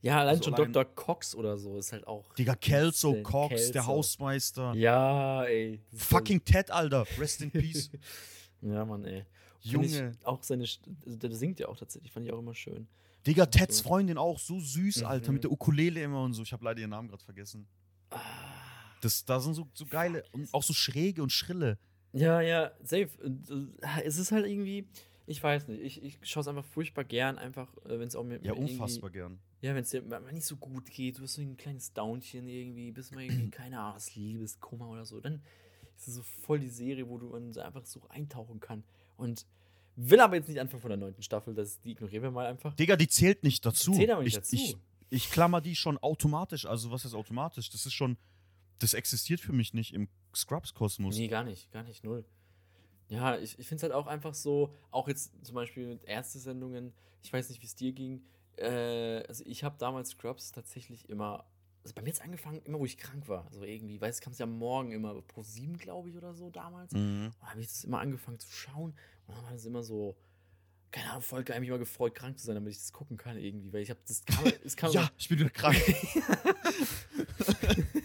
ja, 0.03 0.19
allein 0.21 0.31
also 0.37 0.45
schon 0.45 0.55
allein- 0.55 0.73
Dr. 0.73 0.95
Cox 0.95 1.35
oder 1.35 1.59
so 1.59 1.79
ist 1.79 1.93
halt 1.93 2.07
auch. 2.07 2.33
Digga, 2.35 2.55
Kelso. 2.55 3.15
Cox, 3.23 3.49
der 3.73 3.73
Kelso. 3.73 3.87
Hausmeister. 3.87 4.73
Ja, 4.75 5.45
ey. 5.45 5.81
Fucking 5.95 6.45
Ted, 6.45 6.71
Alter. 6.71 7.07
Rest 7.19 7.43
in 7.43 7.51
peace. 7.51 7.91
so- 7.93 7.99
Ja, 8.73 8.85
Mann, 8.85 9.05
ey. 9.05 9.25
Junge. 9.63 10.13
Auch 10.25 10.43
seine. 10.43 10.65
Also 10.65 11.17
Der 11.19 11.33
singt 11.33 11.61
ja 11.61 11.69
auch 11.69 11.77
tatsächlich, 11.77 12.13
fand 12.13 12.27
ich 12.27 12.33
auch 12.33 12.39
immer 12.39 12.55
schön. 12.55 12.87
Digga, 13.27 13.45
So. 13.45 13.51
Teds 13.51 13.81
Freundin 13.83 14.17
auch 14.19 14.39
so 14.39 14.61
süß, 14.61 15.01
Mhm. 15.01 15.07
Alter, 15.07 15.33
mit 15.33 15.45
der 15.45 15.53
Ukulele 15.53 16.03
immer 16.03 16.23
und 16.23 16.33
so. 16.35 16.43
Ich 16.43 16.53
habe 16.53 16.65
leider 16.65 16.81
ihren 16.81 16.91
Namen 16.91 17.09
gerade 17.09 17.23
vergessen. 17.25 17.67
Ah. 18.11 18.19
Das, 19.03 19.25
da 19.25 19.41
sind 19.41 19.55
so, 19.55 19.67
so 19.75 19.87
geile 19.87 20.25
und 20.33 20.53
auch 20.53 20.63
so 20.63 20.73
schräge 20.75 21.23
und 21.23 21.31
schrille. 21.33 21.79
Ja, 22.13 22.41
ja, 22.41 22.71
safe. 22.83 23.09
Äh, 23.23 24.03
Es 24.05 24.19
ist 24.19 24.33
halt 24.33 24.47
irgendwie. 24.47 24.87
Ich 25.31 25.43
weiß 25.43 25.69
nicht, 25.69 25.81
ich, 25.81 26.03
ich 26.03 26.19
schaue 26.23 26.41
es 26.41 26.49
einfach 26.49 26.65
furchtbar 26.65 27.05
gern, 27.05 27.39
einfach, 27.39 27.73
wenn 27.85 28.09
es 28.09 28.17
auch 28.17 28.25
mir. 28.25 28.41
Ja, 28.43 28.53
unfassbar 28.53 29.11
gern. 29.11 29.39
Ja, 29.63 29.75
wenn 29.75 29.83
es 29.83 29.91
dir 29.91 30.03
mal 30.03 30.21
nicht 30.33 30.47
so 30.47 30.57
gut 30.57 30.91
geht, 30.91 31.19
du 31.19 31.23
hast 31.23 31.35
so 31.35 31.43
ein 31.43 31.57
kleines 31.57 31.93
Downchen 31.93 32.49
irgendwie, 32.49 32.91
bist 32.91 33.15
mal 33.15 33.23
irgendwie, 33.23 33.51
keine 33.51 33.79
Ahnung, 33.79 33.95
hast 33.95 34.17
Liebeskummer 34.17 34.89
oder 34.89 35.05
so, 35.05 35.21
dann 35.21 35.41
ist 35.97 36.09
es 36.09 36.15
so 36.15 36.23
voll 36.23 36.59
die 36.59 36.69
Serie, 36.69 37.09
wo 37.09 37.19
du 37.19 37.33
einfach 37.61 37.87
so 37.87 38.03
eintauchen 38.09 38.59
kann. 38.59 38.83
Und 39.17 39.47
Will 39.97 40.21
aber 40.21 40.37
jetzt 40.37 40.49
nicht 40.49 40.61
anfangen 40.61 40.81
von 40.81 40.89
der 40.89 40.97
neunten 40.97 41.23
Staffel, 41.23 41.55
das, 41.55 41.81
die 41.81 41.91
ignorieren 41.91 42.23
wir 42.23 42.31
mal 42.31 42.47
einfach. 42.47 42.75
Digga, 42.75 42.97
die 42.97 43.09
zählt 43.09 43.43
nicht 43.43 43.67
dazu. 43.67 43.93
Zählt 43.93 44.11
aber 44.11 44.23
nicht 44.23 44.35
ich, 44.35 44.35
dazu. 44.35 44.57
Ich, 44.57 44.77
ich 45.11 45.31
klammer 45.31 45.61
die 45.61 45.77
schon 45.77 45.99
automatisch. 45.99 46.65
Also, 46.65 46.91
was 46.91 47.05
ist 47.05 47.15
automatisch? 47.15 47.71
Das 47.71 47.85
ist 47.85 47.93
schon. 47.93 48.17
Das 48.79 48.95
existiert 48.95 49.41
für 49.41 49.53
mich 49.53 49.75
nicht 49.75 49.93
im 49.93 50.09
Scrubs-Kosmos. 50.35 51.15
Nee, 51.15 51.29
gar 51.29 51.45
nicht, 51.45 51.71
gar 51.71 51.83
nicht, 51.83 52.03
null. 52.03 52.25
Ja, 53.11 53.37
ich, 53.37 53.59
ich 53.59 53.67
finde 53.67 53.77
es 53.77 53.83
halt 53.83 53.93
auch 53.93 54.07
einfach 54.07 54.35
so, 54.35 54.73
auch 54.93 55.09
jetzt 55.09 55.33
zum 55.45 55.57
Beispiel 55.57 55.87
mit 55.87 56.05
Ärztesendungen, 56.05 56.93
ich 57.23 57.33
weiß 57.33 57.49
nicht, 57.49 57.61
wie 57.61 57.67
es 57.67 57.75
dir 57.75 57.93
ging. 57.93 58.23
Äh, 58.57 59.25
also 59.27 59.45
ich 59.47 59.65
habe 59.65 59.77
damals 59.79 60.11
Scrubs 60.11 60.53
tatsächlich 60.53 61.11
immer, 61.11 61.45
also 61.83 61.93
bei 61.95 62.03
mir 62.03 62.09
jetzt 62.09 62.23
angefangen, 62.23 62.63
immer 62.63 62.79
wo 62.79 62.85
ich 62.85 62.99
krank 62.99 63.29
war. 63.29 63.47
Also 63.47 63.65
irgendwie, 63.65 64.01
weiß 64.01 64.21
kam 64.21 64.33
es 64.33 64.39
ja 64.39 64.47
morgen 64.47 64.93
immer 64.93 65.21
pro 65.23 65.43
sieben, 65.43 65.77
glaube 65.77 66.09
ich, 66.09 66.17
oder 66.17 66.35
so 66.35 66.51
damals. 66.51 66.93
Mhm. 66.93 67.33
Und 67.41 67.51
habe 67.51 67.61
ich 67.61 67.67
das 67.67 67.83
immer 67.83 67.99
angefangen 67.99 68.39
zu 68.39 68.51
schauen 68.51 68.95
und 69.27 69.35
dann 69.35 69.45
war 69.45 69.53
das 69.53 69.65
immer 69.65 69.83
so, 69.83 70.17
keine 70.93 71.11
Ahnung, 71.11 71.23
voll 71.23 71.43
geil, 71.43 71.59
mich 71.59 71.69
immer 71.69 71.79
gefreut, 71.79 72.15
krank 72.15 72.39
zu 72.39 72.47
sein, 72.47 72.55
damit 72.55 72.71
ich 72.73 72.79
das 72.79 72.93
gucken 72.93 73.17
kann 73.17 73.37
irgendwie, 73.37 73.73
weil 73.73 73.83
ich 73.83 73.91
habe 73.91 74.01
das 74.07 74.25
kam, 74.25 74.45
es 74.65 74.77
kam 74.77 74.93
Ja, 74.93 75.11
ich 75.19 75.29
bin 75.29 75.41
wieder 75.41 75.51
krank. 75.51 75.77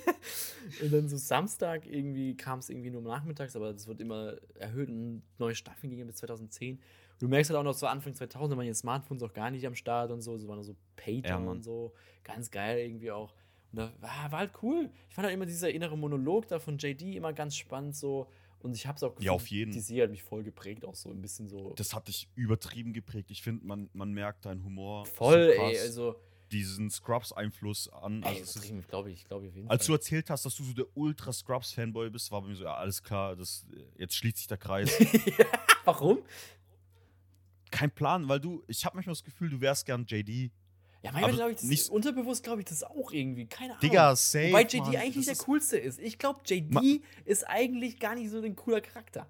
und 0.82 0.92
dann 0.92 1.08
so 1.08 1.18
Samstag 1.18 1.86
irgendwie 1.86 2.36
kam 2.36 2.60
es 2.60 2.70
irgendwie 2.70 2.90
nur 2.90 3.02
nachmittags, 3.02 3.56
aber 3.56 3.74
das 3.74 3.88
wird 3.88 4.00
immer 4.02 4.36
erhöht 4.56 4.90
und 4.90 5.22
neue 5.38 5.56
Staffeln 5.56 5.90
gingen 5.90 6.08
bis 6.08 6.18
2010. 6.18 6.76
Und 6.76 6.82
du 7.22 7.28
merkst 7.28 7.50
halt 7.50 7.60
auch 7.60 7.64
noch 7.64 7.74
so 7.74 7.88
Anfang 7.88 8.14
2000, 8.14 8.54
da 8.54 8.58
waren 8.58 8.66
jetzt 8.66 8.80
Smartphones 8.80 9.24
auch 9.24 9.34
gar 9.34 9.52
nicht 9.52 9.66
am 9.66 9.76
Start 9.76 10.12
und 10.12 10.22
so, 10.22 10.38
so 10.38 10.48
waren 10.48 10.62
so 10.64 10.76
Pager 10.96 11.30
Ja, 11.30 11.38
und 11.38 11.64
so, 11.64 11.94
ganz 12.24 12.52
geil 12.52 12.80
irgendwie 12.80 13.12
auch. 13.12 13.34
Und 13.72 13.80
da 13.80 13.94
war, 14.00 14.32
war 14.32 14.40
halt 14.40 14.52
cool. 14.64 14.90
Ich 15.10 15.16
fand 15.16 15.26
halt 15.26 15.34
immer 15.34 15.46
dieser 15.46 15.70
innere 15.70 15.98
Monolog 15.98 16.48
da 16.48 16.60
von 16.60 16.78
JD 16.78 17.16
immer 17.16 17.34
ganz 17.34 17.56
spannend 17.56 17.96
so 17.96 18.28
und 18.60 18.76
ich 18.76 18.88
hab's 18.88 19.04
auch 19.04 19.20
Ja, 19.20 19.32
auf 19.32 19.48
jeden. 19.48 19.72
Die 19.72 19.80
Serie 19.80 20.04
hat 20.04 20.12
mich 20.12 20.24
voll 20.24 20.44
geprägt, 20.44 20.86
auch 20.86 20.96
so 20.96 21.10
ein 21.10 21.22
bisschen 21.22 21.48
so 21.48 21.74
Das 21.76 21.94
hat 21.94 22.08
dich 22.08 22.30
übertrieben 22.36 22.94
geprägt. 22.94 23.30
Ich 23.32 23.44
finde, 23.44 23.66
man, 23.66 23.90
man 23.94 24.12
merkt 24.12 24.46
deinen 24.46 24.64
Humor. 24.64 25.06
voll, 25.06 25.54
so 25.56 25.62
ey, 25.62 25.80
also 25.80 26.16
diesen 26.52 26.90
Scrubs-Einfluss 26.90 27.90
an. 27.90 28.24
ey, 28.24 28.30
Also 28.40 28.42
es 28.44 28.56
ist, 28.70 28.88
glaube 28.88 29.12
ich, 29.12 29.26
glaube 29.26 29.48
ich 29.48 29.56
jeden 29.56 29.70
als 29.70 29.86
du 29.86 29.92
Fall. 29.94 29.98
erzählt 30.00 30.30
hast, 30.30 30.46
dass 30.46 30.56
du 30.56 30.64
so 30.64 30.74
der 30.74 30.86
Ultra-Scrubs-Fanboy 30.96 32.10
bist, 32.10 32.32
war 32.32 32.42
bei 32.42 32.48
mir 32.50 32.56
so, 32.56 32.64
ja, 32.66 32.76
alles 32.76 33.02
klar, 33.04 33.36
das, 33.36 33.66
jetzt 33.98 34.16
schließt 34.16 34.38
sich 34.38 34.48
der 34.48 34.58
Kreis. 34.58 34.92
Warum? 35.86 36.20
Kein 37.72 37.92
Plan, 37.92 38.28
weil 38.30 38.40
du, 38.40 38.64
ich 38.68 38.86
habe 38.86 38.96
manchmal 38.96 39.14
das 39.14 39.24
Gefühl, 39.24 39.50
du 39.50 39.60
wärst 39.60 39.86
gern 39.86 40.06
JD. 40.08 40.52
Ja, 41.04 41.12
manchmal 41.12 41.34
glaube 41.34 41.52
ich, 41.52 41.58
das 41.58 41.66
nicht- 41.66 41.90
unterbewusst 41.90 42.44
glaube 42.44 42.62
ich 42.62 42.66
das 42.66 42.84
auch 42.84 43.12
irgendwie. 43.12 43.46
Keine 43.46 43.72
Ahnung. 43.74 43.82
Digga, 43.82 44.16
safe. 44.16 44.50
Wobei 44.50 44.62
JD 44.64 44.78
Mann, 44.80 44.96
eigentlich 44.96 45.16
nicht 45.18 45.30
das 45.30 45.38
der 45.40 45.46
coolste 45.46 45.78
ist. 45.78 46.00
Ich 46.00 46.18
glaube, 46.18 46.40
JD 46.46 46.72
Ma- 46.72 46.82
ist 47.26 47.44
eigentlich 47.48 48.00
gar 48.00 48.16
nicht 48.16 48.30
so 48.30 48.42
ein 48.42 48.56
cooler 48.56 48.82
Charakter. 48.82 49.30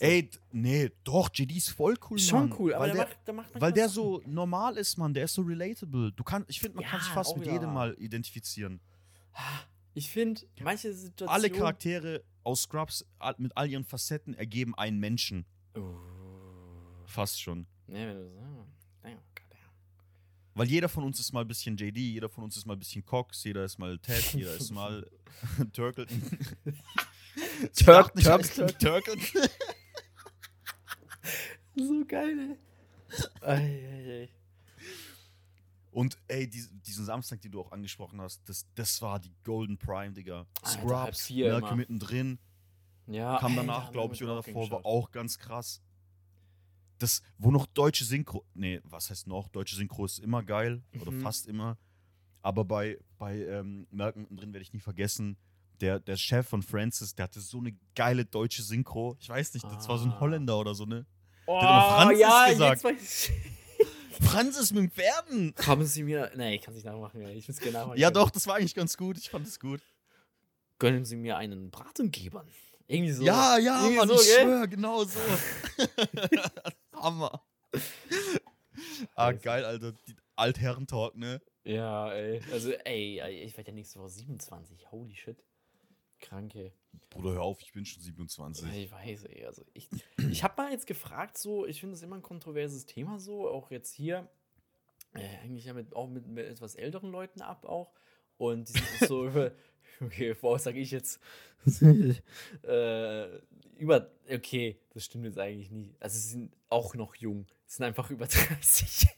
Ey, 0.00 0.30
nee, 0.52 0.90
doch, 1.04 1.28
JD 1.34 1.56
ist 1.56 1.70
voll 1.70 1.96
cool, 2.08 2.18
schon 2.18 2.48
Mann. 2.50 2.58
cool, 2.58 2.74
aber 2.74 2.84
weil 2.86 2.92
der, 2.94 3.04
der, 3.04 3.06
macht, 3.06 3.26
der 3.26 3.34
macht 3.34 3.60
weil 3.60 3.72
der 3.72 3.88
so 3.88 4.22
normal 4.26 4.76
ist, 4.76 4.96
Mann. 4.96 5.12
Der 5.14 5.24
ist 5.24 5.34
so 5.34 5.42
relatable. 5.42 6.12
Du 6.12 6.22
kannst, 6.22 6.48
ich 6.50 6.60
finde, 6.60 6.76
man 6.76 6.84
Ja, 6.84 6.90
kann 6.90 7.00
sich 7.00 7.08
fast 7.10 7.36
mit 7.36 7.46
jedem 7.46 7.72
mal 7.72 7.94
identifizieren. 7.98 8.80
Ich 9.94 10.10
finde, 10.10 10.42
manche 10.62 10.92
Situationen. 10.92 11.34
Alle 11.34 11.50
Charaktere 11.50 12.22
aus 12.44 12.62
Scrubs 12.62 13.04
mit 13.38 13.56
all 13.56 13.68
ihren 13.68 13.84
Facetten 13.84 14.34
ergeben 14.34 14.74
einen 14.76 14.98
Menschen. 15.00 15.44
Uh, 15.76 15.94
Fast 17.06 17.40
schon. 17.40 17.66
nee, 17.86 18.06
wenn 18.06 18.16
du 18.16 18.28
so. 18.28 18.66
Naja, 19.02 19.16
goddamn. 19.34 19.58
Weil 20.54 20.68
jeder 20.68 20.88
von 20.88 21.04
uns 21.04 21.18
ist 21.18 21.32
mal 21.32 21.40
ein 21.40 21.48
bisschen 21.48 21.76
JD, 21.76 21.96
jeder 21.98 22.28
von 22.28 22.44
uns 22.44 22.56
ist 22.56 22.66
mal 22.66 22.74
ein 22.74 22.78
bisschen 22.78 23.04
Cox, 23.04 23.42
jeder 23.44 23.64
ist 23.64 23.78
mal 23.78 23.98
Ted, 23.98 24.34
jeder 24.34 24.54
ist 24.54 24.70
mal 24.70 25.08
Turkleton. 25.72 26.22
Turk- 27.84 28.14
nicht, 28.14 28.26
Turk- 28.26 28.44
ich 28.44 28.54
bin 28.56 28.68
Turkleton. 28.78 29.48
So 31.76 32.04
geil, 32.06 32.38
ey. 32.38 32.58
Ei, 33.40 33.54
ei, 33.56 34.22
ei. 34.22 34.28
Und 35.90 36.18
ey, 36.28 36.48
dies- 36.48 36.70
diesen 36.86 37.04
Samstag, 37.04 37.40
den 37.40 37.52
du 37.52 37.60
auch 37.60 37.72
angesprochen 37.72 38.20
hast, 38.20 38.46
das, 38.48 38.66
das 38.74 39.00
war 39.00 39.18
die 39.18 39.32
Golden 39.44 39.78
Prime, 39.78 40.12
Digga. 40.12 40.46
Alter, 40.62 40.80
Scrubs, 40.80 41.26
vier 41.26 41.56
immer. 41.58 41.74
mittendrin, 41.76 42.38
Ja, 43.06 43.38
kam 43.38 43.56
danach, 43.56 43.90
glaube 43.92 44.14
ich, 44.14 44.22
oder 44.22 44.36
davor, 44.36 44.70
war 44.70 44.84
auch 44.84 45.10
ganz 45.10 45.38
krass. 45.38 45.80
Das, 46.98 47.22
wo 47.38 47.50
noch 47.50 47.66
deutsche 47.66 48.04
Synchro, 48.04 48.44
nee, 48.54 48.80
was 48.84 49.08
heißt 49.10 49.26
noch? 49.28 49.48
Deutsche 49.48 49.76
Synchro 49.76 50.04
ist 50.04 50.18
immer 50.18 50.42
geil, 50.42 50.82
oder 51.00 51.12
Mhm. 51.12 51.20
fast 51.20 51.46
immer. 51.46 51.78
Aber 52.42 52.64
bei, 52.64 52.98
bei 53.18 53.38
ähm, 53.46 53.86
Malcolm 53.90 54.26
drin 54.36 54.52
werde 54.52 54.62
ich 54.62 54.72
nie 54.72 54.80
vergessen, 54.80 55.36
der, 55.80 56.00
der 56.00 56.16
Chef 56.16 56.48
von 56.48 56.62
Francis, 56.62 57.14
der 57.14 57.24
hatte 57.24 57.40
so 57.40 57.58
eine 57.58 57.72
geile 57.94 58.24
deutsche 58.24 58.62
Synchro. 58.62 59.16
Ich 59.20 59.28
weiß 59.28 59.54
nicht, 59.54 59.64
das 59.64 59.88
war 59.88 59.96
so 59.98 60.06
ein 60.06 60.12
Ah. 60.12 60.20
Holländer 60.20 60.58
oder 60.58 60.74
so, 60.74 60.84
ne? 60.86 61.06
Oh, 61.50 61.62
hat 61.62 61.62
immer 61.62 61.96
Franzis 61.96 62.20
ja, 62.20 62.48
gesagt. 62.50 63.00
jetzt 63.00 63.30
ich. 63.30 64.20
Francis 64.20 64.72
mit 64.72 64.82
dem 64.82 64.90
Pferden! 64.90 65.54
Kommen 65.54 65.86
Sie 65.86 66.02
mir. 66.02 66.30
Nee, 66.36 66.56
ich 66.56 66.62
kann 66.62 66.72
es 66.74 66.76
nicht 66.76 66.84
nachmachen. 66.84 67.22
ey. 67.22 67.36
Ich 67.36 67.48
will 67.48 67.54
es 67.54 67.60
gerne 67.60 67.78
nachmachen. 67.78 67.98
Ja, 67.98 68.10
doch, 68.10 68.28
das 68.28 68.46
war 68.46 68.56
eigentlich 68.56 68.74
ganz 68.74 68.98
gut. 68.98 69.16
Ich 69.16 69.30
fand 69.30 69.46
es 69.46 69.58
gut. 69.58 69.80
Gönnen 70.78 71.06
Sie 71.06 71.16
mir 71.16 71.38
einen 71.38 71.70
Bratengeber. 71.70 72.44
Irgendwie 72.86 73.12
so. 73.12 73.22
Ja, 73.22 73.56
ja, 73.56 73.78
Irgendwie 73.78 73.96
Mann, 73.96 74.08
so, 74.08 74.14
ich 74.14 74.26
gell? 74.26 74.44
schwör, 74.44 74.66
genau 74.66 75.04
so. 75.04 75.18
Hammer. 76.94 77.42
Ah, 79.14 79.32
geil, 79.32 79.64
Alter. 79.64 79.92
Die 79.92 80.16
Altherren-Talk, 80.36 81.16
ne? 81.16 81.40
Ja, 81.64 82.12
ey. 82.12 82.42
Also, 82.52 82.72
ey, 82.72 83.20
ey, 83.20 83.42
ich 83.44 83.56
werde 83.56 83.70
ja 83.70 83.74
nächste 83.74 84.00
Woche 84.00 84.10
27. 84.10 84.90
Holy 84.90 85.14
shit. 85.16 85.42
Kranke. 86.18 86.72
Bruder, 87.10 87.32
hör 87.32 87.42
auf, 87.42 87.60
ich 87.62 87.72
bin 87.72 87.84
schon 87.84 88.02
27. 88.02 88.68
Ich 88.74 88.92
weiß, 88.92 89.24
ey. 89.24 89.44
Also, 89.46 89.64
ich, 89.72 89.88
ich 90.30 90.42
habe 90.44 90.60
mal 90.62 90.70
jetzt 90.72 90.86
gefragt, 90.86 91.38
so, 91.38 91.66
ich 91.66 91.80
finde 91.80 91.94
das 91.94 92.02
immer 92.02 92.16
ein 92.16 92.22
kontroverses 92.22 92.86
Thema, 92.86 93.18
so, 93.18 93.48
auch 93.48 93.70
jetzt 93.70 93.92
hier. 93.92 94.28
Äh, 95.14 95.38
eigentlich 95.42 95.64
ja 95.64 95.74
mit, 95.74 95.94
auch 95.96 96.08
mit, 96.08 96.26
mit 96.26 96.46
etwas 96.46 96.74
älteren 96.74 97.10
Leuten 97.10 97.40
ab, 97.40 97.64
auch. 97.64 97.92
Und 98.36 98.68
die 98.68 98.78
sind 98.78 99.08
so 99.08 99.26
über. 99.28 99.52
Okay, 100.00 100.36
wow, 100.42 100.60
sag 100.60 100.76
ich 100.76 100.90
jetzt. 100.90 101.20
äh, 102.62 103.38
über. 103.76 104.10
Okay, 104.30 104.80
das 104.90 105.04
stimmt 105.04 105.24
jetzt 105.24 105.38
eigentlich 105.38 105.70
nie. 105.70 105.94
Also, 105.98 106.18
sie 106.18 106.28
sind 106.28 106.56
auch 106.68 106.94
noch 106.94 107.14
jung. 107.14 107.46
Sie 107.66 107.76
sind 107.76 107.86
einfach 107.86 108.10
über 108.10 108.26
30. 108.28 109.08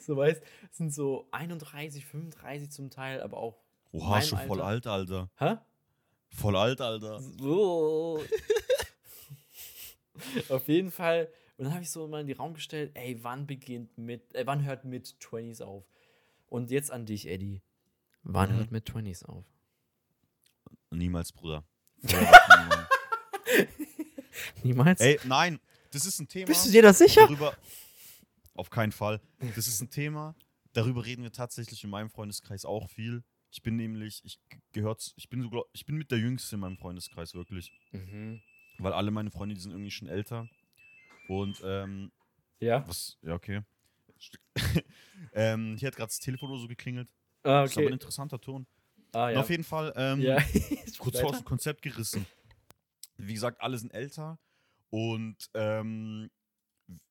so 0.00 0.16
weißt, 0.16 0.42
sind 0.72 0.92
so 0.92 1.28
31, 1.30 2.04
35 2.04 2.70
zum 2.70 2.90
Teil, 2.90 3.20
aber 3.22 3.38
auch. 3.38 3.58
Oha, 3.92 4.20
schon 4.22 4.38
voll 4.40 4.60
Alter. 4.60 4.90
alt, 4.90 5.10
Alter. 5.10 5.30
Hä? 5.38 5.58
Voll 6.34 6.56
alt, 6.56 6.80
Alter. 6.80 7.20
So. 7.20 8.22
Auf 10.48 10.68
jeden 10.68 10.90
Fall. 10.90 11.28
Und 11.56 11.64
dann 11.66 11.74
habe 11.74 11.82
ich 11.82 11.90
so 11.90 12.06
mal 12.08 12.20
in 12.20 12.26
den 12.26 12.36
Raum 12.36 12.54
gestellt, 12.54 12.92
ey, 12.94 13.22
wann 13.22 13.46
beginnt 13.46 13.96
mit, 13.98 14.34
äh, 14.34 14.46
wann 14.46 14.64
hört 14.64 14.84
mit 14.84 15.06
20s 15.20 15.62
auf? 15.62 15.84
Und 16.48 16.70
jetzt 16.70 16.90
an 16.90 17.06
dich, 17.06 17.28
Eddie. 17.28 17.62
Wann 18.22 18.52
Mhm. 18.52 18.56
hört 18.56 18.70
mit 18.70 18.88
20s 18.88 19.24
auf? 19.24 19.44
Niemals, 20.90 21.32
Bruder. 21.32 21.64
Niemals? 24.62 25.00
Ey, 25.00 25.18
nein, 25.24 25.60
das 25.90 26.06
ist 26.06 26.18
ein 26.20 26.28
Thema. 26.28 26.46
Bist 26.46 26.66
du 26.66 26.70
dir 26.70 26.82
da 26.82 26.92
sicher? 26.92 27.22
Darüber. 27.22 27.56
Auf 28.54 28.70
keinen 28.70 28.92
Fall. 28.92 29.20
Das 29.56 29.66
ist 29.66 29.80
ein 29.80 29.90
Thema. 29.90 30.34
Darüber 30.72 31.04
reden 31.04 31.22
wir 31.22 31.32
tatsächlich 31.32 31.82
in 31.84 31.90
meinem 31.90 32.10
Freundeskreis 32.10 32.64
auch 32.64 32.88
viel. 32.88 33.22
Ich 33.52 33.62
bin 33.62 33.76
nämlich, 33.76 34.22
ich 34.24 34.40
gehört, 34.72 35.12
ich 35.16 35.28
bin 35.28 35.42
so, 35.42 35.66
ich 35.74 35.84
bin 35.84 35.96
mit 35.96 36.10
der 36.10 36.18
Jüngste 36.18 36.56
in 36.56 36.60
meinem 36.60 36.78
Freundeskreis 36.78 37.34
wirklich. 37.34 37.70
Mhm. 37.92 38.40
Weil 38.78 38.94
alle 38.94 39.10
meine 39.10 39.30
Freunde, 39.30 39.54
die 39.54 39.60
sind 39.60 39.72
irgendwie 39.72 39.90
schon 39.90 40.08
älter. 40.08 40.48
Und 41.28 41.60
ähm, 41.64 42.10
Ja. 42.60 42.86
was, 42.88 43.18
ja, 43.22 43.34
okay. 43.34 43.60
ähm, 45.32 45.76
hier 45.78 45.88
hat 45.88 45.96
gerade 45.96 46.08
das 46.08 46.18
Telefon 46.20 46.50
oder 46.50 46.60
so 46.60 46.68
geklingelt. 46.68 47.08
Ah, 47.42 47.62
Das 47.62 47.72
ist 47.72 47.76
aber 47.76 47.82
ein 47.82 47.86
okay. 47.88 47.92
interessanter 47.94 48.40
Ton. 48.40 48.66
Ah, 49.12 49.26
Und 49.28 49.34
ja. 49.34 49.40
auf 49.40 49.50
jeden 49.50 49.64
Fall, 49.64 49.92
ähm, 49.96 50.20
ja. 50.20 50.40
kurz 50.98 51.16
Weiter. 51.16 51.26
aus 51.26 51.36
dem 51.38 51.44
Konzept 51.44 51.82
gerissen. 51.82 52.24
Wie 53.18 53.34
gesagt, 53.34 53.60
alle 53.60 53.76
sind 53.78 53.92
älter 53.92 54.38
und 54.90 55.36
ähm, 55.54 56.30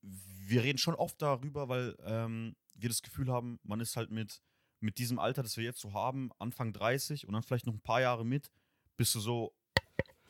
wir 0.02 0.64
reden 0.64 0.78
schon 0.80 0.96
oft 0.96 1.22
darüber, 1.22 1.70
weil 1.70 1.96
ähm, 2.04 2.56
wir 2.74 2.90
das 2.90 3.02
Gefühl 3.04 3.32
haben, 3.32 3.60
man 3.64 3.80
ist 3.80 3.96
halt 3.96 4.10
mit, 4.10 4.42
mit 4.82 4.98
diesem 4.98 5.20
Alter, 5.20 5.44
das 5.44 5.58
wir 5.58 5.64
jetzt 5.64 5.80
so 5.80 5.94
haben, 5.94 6.32
Anfang 6.40 6.74
30 6.74 7.28
und 7.28 7.34
dann 7.34 7.44
vielleicht 7.44 7.66
noch 7.68 7.74
ein 7.74 7.80
paar 7.82 8.02
Jahre 8.02 8.26
mit, 8.26 8.52
bist 8.98 9.16
du 9.16 9.20
so 9.20 9.54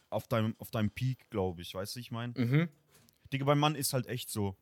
auf 0.10 0.28
deinem, 0.28 0.56
auf 0.60 0.72
deinem 0.72 0.92
Peak, 0.92 1.30
glaube 1.30 1.62
ich. 1.62 1.74
Weißt 1.74 1.96
du, 1.96 2.00
ich 2.00 2.12
meine? 2.12 2.34
Mhm. 2.38 2.70
Digga, 3.32 3.46
beim 3.46 3.60
Mann 3.60 3.76
ist 3.76 3.94
halt 3.94 4.08
echt 4.08 4.30
so. 4.30 4.56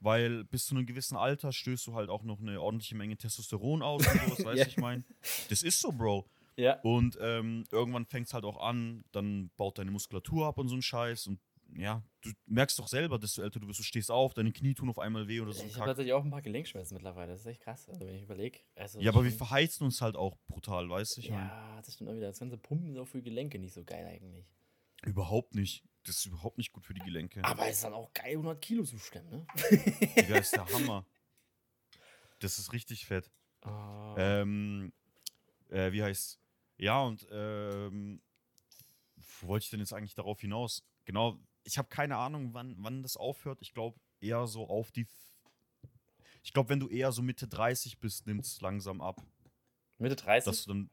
Weil 0.00 0.44
bis 0.44 0.66
zu 0.66 0.74
einem 0.76 0.86
gewissen 0.86 1.16
Alter 1.16 1.50
stößt 1.52 1.86
du 1.86 1.94
halt 1.94 2.10
auch 2.10 2.22
noch 2.24 2.38
eine 2.40 2.60
ordentliche 2.60 2.94
Menge 2.94 3.16
Testosteron 3.16 3.82
aus 3.82 4.06
und 4.06 4.20
sowas, 4.22 4.38
weißt 4.44 4.56
du, 4.56 4.60
Ja. 4.60 4.66
ich 4.66 4.76
meine? 4.76 5.02
Das 5.48 5.62
ist 5.62 5.80
so, 5.80 5.90
Bro. 5.92 6.28
Ja. 6.56 6.78
Und 6.82 7.18
ähm, 7.20 7.64
irgendwann 7.72 8.04
fängt 8.06 8.26
es 8.28 8.34
halt 8.34 8.44
auch 8.44 8.58
an, 8.60 9.04
dann 9.12 9.50
baut 9.56 9.78
deine 9.78 9.90
Muskulatur 9.90 10.46
ab 10.46 10.58
und 10.58 10.68
so 10.68 10.76
ein 10.76 10.82
Scheiß. 10.82 11.26
Und 11.26 11.40
ja, 11.76 12.02
du 12.22 12.30
merkst 12.46 12.78
doch 12.78 12.88
selber, 12.88 13.18
desto 13.18 13.42
älter 13.42 13.60
du 13.60 13.66
bist, 13.66 13.78
du 13.78 13.82
stehst 13.82 14.10
auf, 14.10 14.34
deine 14.34 14.52
Knie 14.52 14.74
tun 14.74 14.88
auf 14.88 14.98
einmal 14.98 15.26
weh 15.28 15.40
oder 15.40 15.52
so. 15.52 15.64
Ich 15.64 15.76
habe 15.76 15.86
tatsächlich 15.86 16.12
auch 16.12 16.24
ein 16.24 16.30
paar 16.30 16.42
Gelenkschmerzen 16.42 16.94
mittlerweile. 16.94 17.32
Das 17.32 17.40
ist 17.40 17.46
echt 17.46 17.62
krass. 17.62 17.88
Also, 17.88 18.06
wenn 18.06 18.14
ich 18.14 18.22
überlege. 18.22 18.60
Also 18.76 19.00
Ja, 19.00 19.10
aber 19.10 19.24
wir 19.24 19.32
verheizen 19.32 19.84
uns 19.84 20.00
halt 20.00 20.16
auch 20.16 20.36
brutal, 20.46 20.88
weißt 20.88 21.16
du? 21.16 21.20
Mein, 21.22 21.46
Ja, 21.48 21.82
das 21.84 21.94
stimmt 21.94 22.10
auch 22.10 22.14
wieder. 22.14 22.28
Das 22.28 22.38
ganze 22.38 22.58
Pumpen 22.58 22.92
ist 22.92 22.98
auch 22.98 23.06
für 23.08 23.18
die 23.18 23.24
Gelenke 23.30 23.58
nicht 23.58 23.74
so 23.74 23.84
geil 23.84 24.06
eigentlich. 24.06 24.46
überhaupt 25.02 25.54
nicht. 25.54 25.84
Das 26.04 26.16
ist 26.16 26.26
überhaupt 26.26 26.58
nicht 26.58 26.72
gut 26.72 26.84
für 26.84 26.94
die 26.94 27.00
Gelenke. 27.00 27.42
Aber 27.44 27.66
es 27.66 27.76
ist 27.76 27.84
dann 27.84 27.94
auch 27.94 28.12
geil, 28.12 28.32
100 28.32 28.60
Kilo 28.60 28.84
zu 28.84 28.98
stemmen, 28.98 29.30
ne? 29.30 29.46
Digga, 30.16 30.36
ist 30.36 30.52
der 30.54 30.66
Hammer. 30.66 31.06
Das 32.40 32.58
ist 32.58 32.72
richtig 32.72 33.06
fett. 33.06 33.30
Ah. 33.62 34.14
Ähm, 34.18 34.92
äh, 35.70 35.92
wie 35.92 36.02
heißt 36.02 36.38
Ja, 36.76 37.02
und 37.02 37.26
ähm, 37.30 38.20
wo 39.40 39.48
wollte 39.48 39.64
ich 39.64 39.70
denn 39.70 39.80
jetzt 39.80 39.94
eigentlich 39.94 40.14
darauf 40.14 40.40
hinaus? 40.40 40.84
Genau, 41.06 41.38
ich 41.64 41.78
habe 41.78 41.88
keine 41.88 42.16
Ahnung, 42.16 42.54
wann, 42.54 42.74
wann 42.78 43.02
das 43.02 43.16
aufhört. 43.16 43.58
Ich 43.62 43.72
glaube 43.74 43.98
eher 44.20 44.46
so 44.46 44.68
auf 44.68 44.92
die. 44.92 45.06
Ich 46.42 46.52
glaube, 46.52 46.68
wenn 46.68 46.80
du 46.80 46.88
eher 46.88 47.10
so 47.10 47.22
Mitte 47.22 47.48
30 47.48 47.98
bist, 48.00 48.26
nimmt 48.26 48.44
es 48.44 48.60
langsam 48.60 49.00
ab. 49.00 49.22
Mitte 49.98 50.16
30? 50.16 50.44
Dass 50.44 50.64
du 50.64 50.72
dann, 50.72 50.90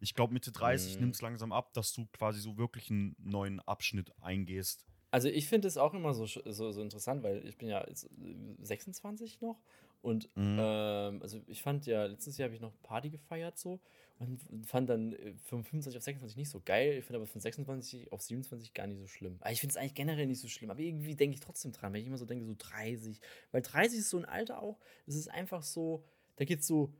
ich 0.00 0.14
glaube, 0.14 0.32
Mitte 0.32 0.50
30 0.50 0.94
Mhm. 0.94 1.00
nimmt 1.00 1.14
es 1.14 1.22
langsam 1.22 1.52
ab, 1.52 1.72
dass 1.74 1.92
du 1.92 2.06
quasi 2.12 2.40
so 2.40 2.56
wirklich 2.58 2.90
einen 2.90 3.14
neuen 3.18 3.60
Abschnitt 3.60 4.12
eingehst. 4.20 4.84
Also 5.12 5.28
ich 5.28 5.48
finde 5.48 5.68
es 5.68 5.76
auch 5.76 5.94
immer 5.94 6.14
so, 6.14 6.26
so, 6.26 6.72
so 6.72 6.82
interessant, 6.82 7.22
weil 7.22 7.46
ich 7.46 7.56
bin 7.56 7.68
ja 7.68 7.84
jetzt 7.88 8.04
äh, 8.04 8.36
26 8.62 9.40
noch 9.40 9.60
und 10.02 10.28
Mhm. 10.36 10.58
ähm, 10.58 11.22
also 11.22 11.40
ich 11.46 11.62
fand 11.62 11.86
ja, 11.86 12.04
letztes 12.06 12.38
Jahr 12.38 12.46
habe 12.46 12.54
ich 12.54 12.60
noch 12.60 12.72
Party 12.82 13.10
gefeiert 13.10 13.58
so 13.58 13.80
und 14.20 14.40
fand 14.66 14.90
dann 14.90 15.14
äh, 15.14 15.34
von 15.44 15.64
25 15.64 15.96
auf 15.98 16.04
26 16.04 16.36
nicht 16.36 16.50
so 16.50 16.62
geil, 16.64 16.98
ich 16.98 17.06
finde 17.06 17.18
aber 17.18 17.26
von 17.26 17.40
26 17.40 18.12
auf 18.12 18.22
27 18.22 18.74
gar 18.74 18.86
nicht 18.86 19.00
so 19.00 19.08
schlimm. 19.08 19.38
Aber 19.40 19.52
ich 19.52 19.60
finde 19.60 19.72
es 19.72 19.78
eigentlich 19.78 19.94
generell 19.94 20.26
nicht 20.26 20.40
so 20.40 20.48
schlimm, 20.48 20.70
aber 20.70 20.80
irgendwie 20.80 21.16
denke 21.16 21.34
ich 21.34 21.40
trotzdem 21.40 21.72
dran, 21.72 21.92
wenn 21.94 22.02
ich 22.02 22.06
immer 22.08 22.18
so 22.18 22.26
denke, 22.26 22.44
so 22.46 22.54
30, 22.58 23.20
weil 23.52 23.62
30 23.62 24.00
ist 24.00 24.10
so 24.10 24.18
ein 24.18 24.26
Alter 24.26 24.62
auch, 24.62 24.80
es 25.06 25.16
ist 25.16 25.28
einfach 25.30 25.62
so, 25.62 26.04
da 26.36 26.44
geht 26.44 26.64
so 26.64 26.94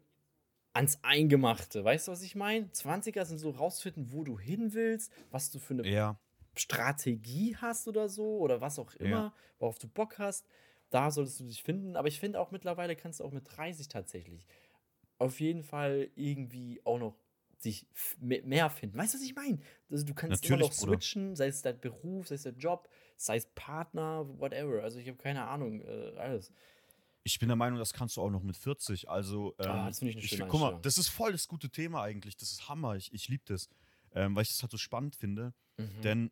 ans 0.74 1.00
Eingemachte, 1.02 1.84
weißt 1.84 2.08
du, 2.08 2.12
was 2.12 2.22
ich 2.22 2.36
meine? 2.36 2.70
20er 2.72 3.24
sind 3.26 3.38
so 3.38 3.50
rausfinden, 3.50 4.12
wo 4.12 4.24
du 4.24 4.38
hin 4.38 4.74
willst, 4.74 5.12
was 5.30 5.50
du 5.50 5.58
für 5.60 5.74
eine 5.74 5.84
Ja. 5.84 6.18
Strategie 6.56 7.56
hast 7.56 7.88
oder 7.88 8.08
so 8.08 8.38
oder 8.38 8.60
was 8.60 8.78
auch 8.78 8.94
immer, 8.94 9.26
Ja. 9.26 9.32
worauf 9.58 9.78
du 9.78 9.88
Bock 9.88 10.18
hast, 10.18 10.46
da 10.90 11.10
solltest 11.10 11.40
du 11.40 11.44
dich 11.44 11.62
finden. 11.62 11.96
Aber 11.96 12.08
ich 12.08 12.20
finde 12.20 12.40
auch 12.40 12.50
mittlerweile 12.50 12.96
kannst 12.96 13.20
du 13.20 13.24
auch 13.24 13.32
mit 13.32 13.44
30 13.56 13.88
tatsächlich 13.88 14.46
auf 15.20 15.38
jeden 15.38 15.62
Fall 15.62 16.10
irgendwie 16.16 16.80
auch 16.84 16.98
noch 16.98 17.14
sich 17.58 17.86
mehr 18.20 18.70
finden. 18.70 18.96
Weißt 18.96 19.12
du, 19.14 19.18
was 19.18 19.24
ich 19.24 19.34
meine? 19.34 19.58
Also 19.90 20.06
du 20.06 20.14
kannst 20.14 20.44
immer 20.46 20.56
Natürlich, 20.56 20.70
noch 20.70 20.78
Bruder. 20.78 20.92
switchen, 20.94 21.36
sei 21.36 21.48
es 21.48 21.60
dein 21.60 21.78
Beruf, 21.78 22.28
sei 22.28 22.36
es 22.36 22.42
der 22.44 22.54
Job, 22.54 22.88
sei 23.16 23.36
es 23.36 23.46
Partner, 23.54 24.26
whatever. 24.38 24.82
Also 24.82 24.98
ich 24.98 25.06
habe 25.08 25.18
keine 25.18 25.46
Ahnung, 25.46 25.82
äh, 25.82 26.16
alles. 26.16 26.52
Ich 27.22 27.38
bin 27.38 27.48
der 27.50 27.56
Meinung, 27.56 27.78
das 27.78 27.92
kannst 27.92 28.16
du 28.16 28.22
auch 28.22 28.30
noch 28.30 28.42
mit 28.42 28.56
40. 28.56 29.10
Also, 29.10 29.54
ähm, 29.58 29.66
Ah, 29.70 29.86
das 29.88 29.98
finde 29.98 30.10
ich 30.10 30.16
eine 30.16 30.24
ich, 30.24 30.30
schöne 30.30 30.46
guck 30.48 30.60
mal, 30.60 30.78
das 30.80 30.96
ist 30.96 31.08
voll 31.08 31.32
das 31.32 31.48
gute 31.48 31.68
Thema 31.68 32.02
eigentlich. 32.02 32.36
Das 32.38 32.50
ist 32.50 32.66
Hammer. 32.70 32.96
Ich, 32.96 33.12
ich 33.12 33.28
liebe 33.28 33.44
das. 33.46 33.68
Ähm, 34.12 34.34
weil 34.34 34.42
ich 34.42 34.48
das 34.48 34.62
halt 34.62 34.72
so 34.72 34.78
spannend 34.78 35.14
finde. 35.16 35.52
Mhm. 35.76 36.00
Denn 36.02 36.30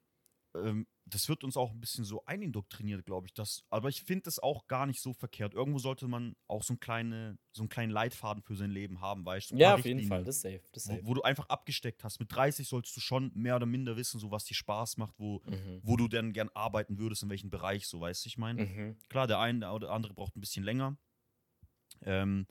ähm, 0.65 0.87
das 1.07 1.29
wird 1.29 1.43
uns 1.43 1.57
auch 1.57 1.71
ein 1.73 1.81
bisschen 1.81 2.05
so 2.05 2.23
einindoktriniert, 2.27 3.07
glaube 3.07 3.27
ich. 3.27 3.33
Das, 3.33 3.65
aber 3.71 3.89
ich 3.89 4.03
finde 4.03 4.25
das 4.25 4.39
auch 4.39 4.67
gar 4.67 4.85
nicht 4.85 5.01
so 5.01 5.15
verkehrt. 5.15 5.55
Irgendwo 5.55 5.79
sollte 5.79 6.07
man 6.07 6.37
auch 6.49 6.63
so, 6.63 6.75
ein 6.75 6.81
kleine, 6.81 7.39
so 7.53 7.63
einen 7.63 7.71
kleinen 7.71 7.91
Leitfaden 7.93 8.43
für 8.43 8.57
sein 8.57 8.71
Leben 8.71 9.01
haben, 9.01 9.25
weißt 9.25 9.51
du? 9.51 9.55
So 9.55 9.61
ja, 9.61 9.75
auf 9.75 9.85
jeden 9.87 10.03
Fall, 10.07 10.23
das 10.25 10.37
ist 10.37 10.43
safe. 10.43 10.61
Das 10.73 10.83
ist 10.85 10.89
Wo, 10.91 10.95
safe. 10.97 11.07
wo 11.07 11.15
du 11.15 11.23
einfach 11.23 11.49
abgesteckt 11.49 12.05
hast. 12.05 12.21
Mit 12.21 12.31
30 12.31 12.69
solltest 12.69 12.95
du 12.97 13.01
schon 13.01 13.31
mehr 13.35 13.57
oder 13.57 13.65
minder 13.65 13.97
wissen, 13.97 14.21
so 14.21 14.31
was 14.31 14.45
dir 14.45 14.55
Spaß 14.55 14.99
macht, 14.99 15.15
wo, 15.19 15.41
Mhm. 15.47 15.81
wo 15.83 15.97
du 15.97 16.09
denn 16.09 16.33
gern 16.35 16.51
arbeiten 16.53 16.99
würdest, 16.99 17.23
in 17.23 17.31
welchem 17.31 17.49
Bereich, 17.49 17.87
so 17.87 18.01
weißt 18.01 18.25
du, 18.25 18.29
ich 18.29 18.37
meine. 18.37 18.67
Mhm. 18.67 18.97
Klar, 19.09 19.27
der 19.27 19.39
eine 19.39 19.71
oder 19.73 19.91
andere 19.93 20.13
braucht 20.13 20.37
ein 20.37 20.41
bisschen 20.41 20.65
länger. 20.65 20.99
Ähm, 22.03 22.47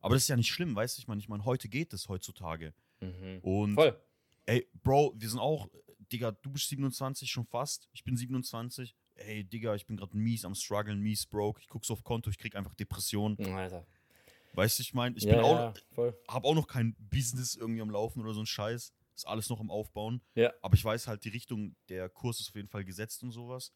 aber 0.00 0.14
das 0.14 0.22
ist 0.22 0.28
ja 0.28 0.36
nicht 0.36 0.48
schlimm, 0.48 0.76
weißt 0.76 0.96
du? 0.96 1.00
Ich 1.00 1.08
meine, 1.08 1.18
ich 1.20 1.28
meine, 1.28 1.44
heute 1.44 1.68
geht 1.68 1.92
es 1.92 2.08
heutzutage. 2.08 2.72
Mhm. 3.00 3.40
Und 3.42 3.74
Voll. 3.74 4.00
ey, 4.46 4.68
Bro, 4.82 5.14
wir 5.16 5.28
sind 5.28 5.40
auch, 5.40 5.68
Digga, 6.12 6.32
du 6.32 6.50
bist 6.50 6.68
27 6.68 7.30
schon 7.30 7.46
fast. 7.46 7.88
Ich 7.92 8.04
bin 8.04 8.16
27. 8.16 8.94
Ey, 9.16 9.44
Digga, 9.44 9.74
ich 9.74 9.86
bin 9.86 9.96
gerade 9.96 10.16
mies 10.16 10.44
am 10.44 10.54
struggeln, 10.54 11.00
mies 11.00 11.26
broke. 11.26 11.60
Ich 11.60 11.68
guck 11.68 11.84
so 11.84 11.94
auf 11.94 12.04
Konto, 12.04 12.30
ich 12.30 12.38
krieg 12.38 12.54
einfach 12.54 12.74
Depressionen. 12.74 13.38
Alter. 13.54 13.86
Weißt 14.52 14.78
du, 14.78 14.82
ich 14.82 14.94
meine, 14.94 15.16
ich 15.16 15.24
ja, 15.24 15.34
bin 15.36 15.44
auch, 15.44 15.54
ja, 15.58 15.74
voll. 15.92 16.18
hab 16.28 16.44
auch 16.44 16.54
noch 16.54 16.66
kein 16.66 16.94
Business 16.98 17.54
irgendwie 17.56 17.82
am 17.82 17.90
Laufen 17.90 18.20
oder 18.22 18.32
so 18.34 18.40
ein 18.40 18.46
Scheiß. 18.46 18.92
Ist 19.14 19.26
alles 19.26 19.48
noch 19.48 19.60
im 19.60 19.70
Aufbauen. 19.70 20.20
Ja. 20.34 20.52
Aber 20.62 20.74
ich 20.74 20.84
weiß 20.84 21.08
halt, 21.08 21.24
die 21.24 21.30
Richtung, 21.30 21.74
der 21.88 22.08
Kurs 22.10 22.40
ist 22.40 22.48
auf 22.50 22.54
jeden 22.54 22.68
Fall 22.68 22.84
gesetzt 22.84 23.22
und 23.22 23.30
sowas. 23.32 23.72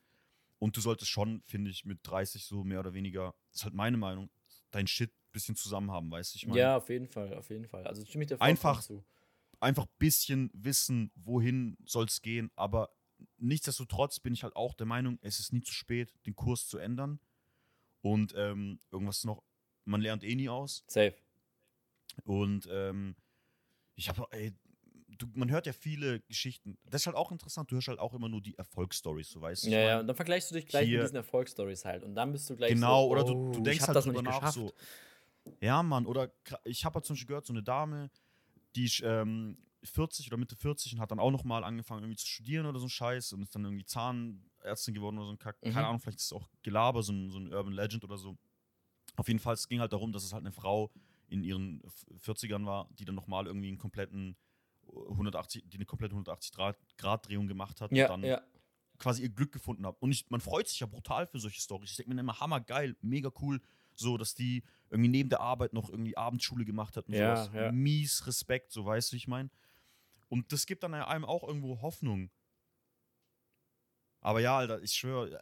Und 0.58 0.76
du 0.76 0.80
solltest 0.82 1.10
schon, 1.10 1.42
finde 1.46 1.70
ich, 1.70 1.84
mit 1.86 2.00
30 2.02 2.44
so 2.44 2.62
mehr 2.64 2.80
oder 2.80 2.92
weniger, 2.92 3.34
ist 3.52 3.64
halt 3.64 3.72
meine 3.74 3.96
Meinung, 3.96 4.30
dein 4.70 4.86
Shit 4.86 5.10
ein 5.10 5.32
bisschen 5.32 5.56
zusammen 5.56 5.90
haben, 5.90 6.10
weißt 6.10 6.34
du? 6.34 6.36
Ich 6.36 6.46
meine, 6.46 6.60
Ja, 6.60 6.76
auf 6.76 6.88
jeden 6.90 7.08
Fall, 7.08 7.32
auf 7.34 7.48
jeden 7.48 7.66
Fall. 7.66 7.86
Also 7.86 8.04
stimme 8.04 8.24
ich 8.24 8.28
dir 8.28 8.40
Einfach- 8.40 8.82
zu. 8.82 9.02
Einfach 9.60 9.84
ein 9.84 9.94
bisschen 9.98 10.50
wissen, 10.54 11.12
wohin 11.14 11.76
soll 11.84 12.06
es 12.06 12.22
gehen. 12.22 12.50
Aber 12.56 12.90
nichtsdestotrotz 13.38 14.20
bin 14.20 14.32
ich 14.32 14.42
halt 14.42 14.56
auch 14.56 14.74
der 14.74 14.86
Meinung, 14.86 15.18
es 15.22 15.38
ist 15.38 15.52
nie 15.52 15.62
zu 15.62 15.72
spät, 15.72 16.14
den 16.26 16.34
Kurs 16.34 16.66
zu 16.66 16.78
ändern. 16.78 17.20
Und 18.02 18.34
ähm, 18.36 18.80
irgendwas 18.90 19.24
noch, 19.24 19.42
man 19.84 20.00
lernt 20.00 20.24
eh 20.24 20.34
nie 20.34 20.48
aus. 20.48 20.84
Safe. 20.86 21.14
Und 22.24 22.66
ähm, 22.70 23.16
ich 23.94 24.08
habe, 24.08 24.26
ey, 24.30 24.52
du, 25.08 25.26
man 25.34 25.50
hört 25.50 25.66
ja 25.66 25.72
viele 25.72 26.20
Geschichten. 26.20 26.78
Das 26.84 27.02
ist 27.02 27.06
halt 27.06 27.16
auch 27.16 27.30
interessant. 27.30 27.70
Du 27.70 27.74
hörst 27.74 27.88
halt 27.88 27.98
auch 27.98 28.14
immer 28.14 28.28
nur 28.28 28.40
die 28.40 28.56
Erfolgsstories, 28.56 29.30
so 29.30 29.40
weißt 29.40 29.64
du. 29.64 29.70
Ja, 29.70 29.80
ja, 29.80 30.00
und 30.00 30.06
dann 30.06 30.16
vergleichst 30.16 30.50
du 30.50 30.54
dich 30.54 30.66
gleich 30.66 30.88
mit 30.88 31.02
diesen 31.02 31.16
Erfolgsstories 31.16 31.84
halt. 31.84 32.02
Und 32.02 32.14
dann 32.14 32.32
bist 32.32 32.48
du 32.48 32.56
gleich 32.56 32.72
Genau, 32.72 33.04
so, 33.04 33.10
oder 33.10 33.24
du, 33.24 33.32
oh, 33.32 33.52
du 33.52 33.58
ich 33.58 33.64
denkst 33.64 33.80
hab 33.82 33.88
halt 33.88 33.96
das 33.96 34.06
noch 34.06 34.14
drüber 34.14 34.30
nicht 34.30 34.42
nach 34.42 34.52
so. 34.52 34.72
Ja, 35.60 35.82
Mann, 35.82 36.06
oder 36.06 36.32
ich 36.64 36.84
habe 36.84 36.94
halt 36.94 37.04
zum 37.04 37.14
Beispiel 37.14 37.28
gehört, 37.28 37.46
so 37.46 37.52
eine 37.52 37.62
Dame, 37.62 38.10
die 38.76 38.84
ist 38.84 39.02
ähm, 39.04 39.58
40 39.82 40.26
oder 40.28 40.36
Mitte 40.36 40.56
40 40.56 40.94
und 40.94 41.00
hat 41.00 41.10
dann 41.10 41.18
auch 41.20 41.30
noch 41.30 41.44
mal 41.44 41.64
angefangen 41.64 42.02
irgendwie 42.02 42.18
zu 42.18 42.26
studieren 42.26 42.66
oder 42.66 42.78
so 42.78 42.86
ein 42.86 42.90
Scheiß 42.90 43.32
und 43.32 43.42
ist 43.42 43.54
dann 43.54 43.64
irgendwie 43.64 43.84
Zahnärztin 43.84 44.94
geworden 44.94 45.16
oder 45.18 45.26
so 45.26 45.32
ein 45.32 45.38
Kack. 45.38 45.56
Mhm. 45.62 45.70
Keine 45.72 45.86
Ahnung, 45.86 46.00
vielleicht 46.00 46.18
ist 46.18 46.26
es 46.26 46.32
auch 46.32 46.48
Gelaber, 46.62 47.02
so 47.02 47.12
ein, 47.12 47.30
so 47.30 47.38
ein 47.38 47.52
Urban 47.52 47.72
Legend 47.72 48.04
oder 48.04 48.18
so. 48.18 48.36
Auf 49.16 49.28
jeden 49.28 49.40
Fall, 49.40 49.54
es 49.54 49.68
ging 49.68 49.80
halt 49.80 49.92
darum, 49.92 50.12
dass 50.12 50.24
es 50.24 50.32
halt 50.32 50.42
eine 50.42 50.52
Frau 50.52 50.92
in 51.28 51.42
ihren 51.42 51.82
F- 51.84 52.06
40ern 52.18 52.66
war, 52.66 52.88
die 52.98 53.04
dann 53.04 53.14
nochmal 53.14 53.46
irgendwie 53.46 53.68
einen 53.68 53.78
kompletten 53.78 54.36
180, 54.86 55.64
die 55.66 55.76
eine 55.76 55.86
komplette 55.86 56.14
180 56.14 56.52
Grad, 56.52 56.76
Grad 56.96 57.28
Drehung 57.28 57.46
gemacht 57.46 57.80
hat 57.80 57.92
Ja, 57.92 58.04
und 58.06 58.10
dann 58.10 58.24
ja. 58.24 58.42
quasi 58.98 59.22
ihr 59.22 59.28
Glück 59.30 59.52
gefunden 59.52 59.86
hat. 59.86 59.96
Und 60.00 60.10
ich, 60.12 60.28
man 60.30 60.40
freut 60.40 60.68
sich 60.68 60.80
ja 60.80 60.86
brutal 60.86 61.26
für 61.26 61.38
solche 61.38 61.60
Stories. 61.60 61.90
Ich 61.90 61.96
denke 61.96 62.12
mir 62.14 62.20
immer, 62.20 62.40
hammergeil, 62.40 62.96
mega 63.00 63.30
cool, 63.40 63.60
so 64.00 64.16
dass 64.16 64.34
die 64.34 64.64
irgendwie 64.90 65.08
neben 65.10 65.28
der 65.30 65.40
Arbeit 65.40 65.72
noch 65.72 65.88
irgendwie 65.88 66.16
Abendschule 66.16 66.64
gemacht 66.64 66.96
hat 66.96 67.06
und 67.06 67.14
Ja, 67.14 67.44
sowas. 67.44 67.54
ja. 67.54 67.72
Mies 67.72 68.26
Respekt, 68.26 68.72
so 68.72 68.84
weißt 68.84 69.12
du, 69.12 69.16
ich 69.16 69.28
meine. 69.28 69.50
Und 70.28 70.52
das 70.52 70.66
gibt 70.66 70.82
dann 70.82 70.94
einem 70.94 71.24
auch 71.24 71.46
irgendwo 71.46 71.80
Hoffnung. 71.80 72.30
Aber 74.20 74.40
ja, 74.40 74.58
Alter, 74.58 74.82
ich 74.82 74.92
schwöre, 74.92 75.40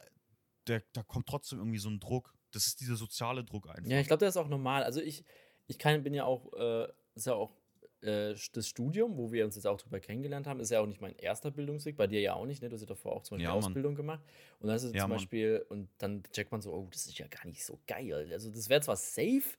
da 0.65 1.03
kommt 1.03 1.27
trotzdem 1.27 1.59
irgendwie 1.59 1.79
so 1.79 1.89
ein 1.89 1.99
Druck. 1.99 2.33
Das 2.51 2.65
ist 2.67 2.79
dieser 2.79 2.95
soziale 2.95 3.43
Druck 3.43 3.67
einfach. 3.69 3.89
Ja, 3.89 3.99
ich 3.99 4.07
glaube, 4.07 4.25
das 4.25 4.35
ist 4.35 4.41
auch 4.41 4.47
normal. 4.47 4.83
Also 4.83 5.01
ich, 5.01 5.23
ich 5.67 5.77
kann, 5.77 6.01
bin 6.03 6.13
ja 6.13 6.25
auch, 6.25 6.53
äh, 6.53 6.87
ist 7.15 7.27
ja 7.27 7.33
auch 7.33 7.58
äh, 8.01 8.35
das 8.53 8.67
Studium, 8.67 9.17
wo 9.17 9.31
wir 9.31 9.45
uns 9.45 9.55
jetzt 9.55 9.67
auch 9.67 9.77
drüber 9.77 9.99
kennengelernt 9.99 10.47
haben, 10.47 10.59
ist 10.59 10.71
ja 10.71 10.79
auch 10.81 10.85
nicht 10.87 11.01
mein 11.01 11.15
erster 11.15 11.51
Bildungsweg, 11.51 11.97
bei 11.97 12.07
dir 12.07 12.21
ja 12.21 12.33
auch 12.33 12.45
nicht, 12.45 12.61
ne? 12.61 12.69
Du 12.69 12.75
hast 12.75 12.81
ja 12.81 12.87
davor 12.87 13.13
auch 13.15 13.23
zum 13.23 13.35
Beispiel 13.37 13.49
Ja, 13.49 13.55
Mann. 13.55 13.77
Ausbildung 13.77 13.95
gemacht. 13.95 14.21
Und 14.59 14.67
dann 14.67 14.75
ist 14.77 14.83
es 14.83 14.93
Ja, 14.93 15.01
zum 15.01 15.09
Mann. 15.09 15.29
Beispiel, 15.29 15.65
und 15.69 15.89
dann 15.97 16.23
checkt 16.31 16.51
man 16.51 16.61
so, 16.61 16.73
oh, 16.73 16.87
das 16.91 17.05
ist 17.07 17.17
ja 17.17 17.27
gar 17.27 17.45
nicht 17.45 17.65
so 17.65 17.79
geil. 17.87 18.29
Also 18.31 18.51
das 18.51 18.69
wäre 18.69 18.81
zwar 18.81 18.95
safe, 18.95 19.57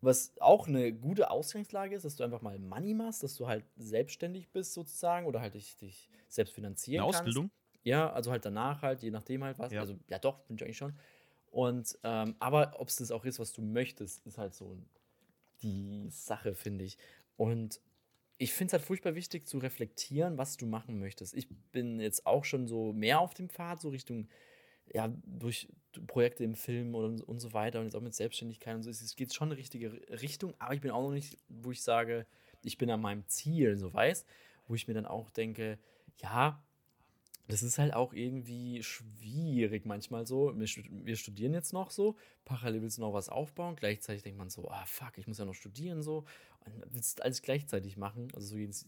was 0.00 0.32
auch 0.40 0.68
eine 0.68 0.92
gute 0.92 1.30
Ausgangslage 1.30 1.96
ist, 1.96 2.04
dass 2.04 2.16
du 2.16 2.24
einfach 2.24 2.42
mal 2.42 2.58
Money 2.58 2.94
machst, 2.94 3.22
dass 3.24 3.34
du 3.34 3.48
halt 3.48 3.64
selbstständig 3.76 4.50
bist 4.50 4.72
sozusagen 4.74 5.26
oder 5.26 5.40
halt 5.40 5.54
dich, 5.54 5.76
dich 5.76 6.10
selbst 6.28 6.54
finanzieren 6.54 7.02
Eine 7.02 7.08
kannst. 7.08 7.18
Ausbildung? 7.18 7.50
Ja, 7.82 8.12
also 8.12 8.30
halt 8.30 8.44
danach 8.44 8.82
halt, 8.82 9.02
je 9.02 9.10
nachdem 9.10 9.42
halt 9.44 9.58
was. 9.58 9.72
Ja. 9.72 9.80
Also 9.80 9.98
ja 10.08 10.18
doch, 10.18 10.40
bin 10.46 10.56
ich 10.56 10.62
eigentlich 10.64 10.76
schon. 10.78 10.96
Und 11.50 11.98
ähm, 12.04 12.36
aber 12.38 12.74
ob 12.78 12.88
es 12.88 12.96
das 12.96 13.10
auch 13.10 13.24
ist, 13.24 13.38
was 13.40 13.52
du 13.52 13.62
möchtest, 13.62 14.26
ist 14.26 14.38
halt 14.38 14.54
so 14.54 14.78
die 15.62 16.08
Sache, 16.10 16.54
finde 16.54 16.84
ich. 16.84 16.98
Und 17.38 17.80
ich 18.36 18.52
finde 18.52 18.68
es 18.68 18.72
halt 18.74 18.82
furchtbar 18.82 19.14
wichtig 19.14 19.46
zu 19.46 19.58
reflektieren, 19.58 20.36
was 20.36 20.56
du 20.56 20.66
machen 20.66 20.98
möchtest. 20.98 21.34
Ich 21.34 21.48
bin 21.72 22.00
jetzt 22.00 22.26
auch 22.26 22.44
schon 22.44 22.66
so 22.66 22.92
mehr 22.92 23.20
auf 23.20 23.32
dem 23.32 23.48
Pfad, 23.48 23.80
so 23.80 23.88
Richtung, 23.88 24.28
ja, 24.92 25.12
durch 25.24 25.68
Projekte 26.06 26.44
im 26.44 26.54
Film 26.54 26.94
und, 26.94 27.22
und 27.22 27.38
so 27.38 27.52
weiter 27.52 27.78
und 27.78 27.86
jetzt 27.86 27.94
auch 27.94 28.02
mit 28.02 28.14
Selbstständigkeit 28.14 28.74
und 28.74 28.82
so. 28.82 28.90
Es 28.90 29.16
geht 29.16 29.32
schon 29.32 29.50
in 29.50 29.56
die 29.56 29.60
richtige 29.60 29.92
Richtung, 30.20 30.54
aber 30.58 30.74
ich 30.74 30.80
bin 30.80 30.90
auch 30.90 31.02
noch 31.02 31.12
nicht, 31.12 31.38
wo 31.48 31.70
ich 31.70 31.82
sage, 31.82 32.26
ich 32.62 32.76
bin 32.76 32.90
an 32.90 33.00
meinem 33.00 33.26
Ziel, 33.28 33.76
so 33.78 33.94
weißt, 33.94 34.26
wo 34.66 34.74
ich 34.74 34.88
mir 34.88 34.94
dann 34.94 35.06
auch 35.06 35.30
denke, 35.30 35.78
ja, 36.16 36.60
das 37.48 37.62
ist 37.62 37.78
halt 37.78 37.94
auch 37.94 38.12
irgendwie 38.12 38.82
schwierig 38.82 39.84
manchmal 39.86 40.26
so. 40.26 40.56
Wir, 40.58 40.66
stud- 40.66 40.88
wir 40.90 41.16
studieren 41.16 41.52
jetzt 41.54 41.72
noch 41.72 41.90
so, 41.90 42.16
parallel 42.44 42.82
willst 42.82 42.98
du 42.98 43.02
noch 43.02 43.14
was 43.14 43.28
aufbauen, 43.28 43.74
gleichzeitig 43.76 44.22
denkt 44.22 44.38
man 44.38 44.50
so, 44.50 44.68
ah 44.70 44.84
fuck, 44.86 45.16
ich 45.18 45.26
muss 45.26 45.38
ja 45.38 45.44
noch 45.44 45.54
studieren 45.54 46.02
so. 46.02 46.24
Und 46.64 46.78
dann 46.80 46.84
willst 46.92 47.18
du 47.18 47.24
alles 47.24 47.42
gleichzeitig 47.42 47.96
machen, 47.96 48.28
also 48.34 48.56
so 48.56 48.86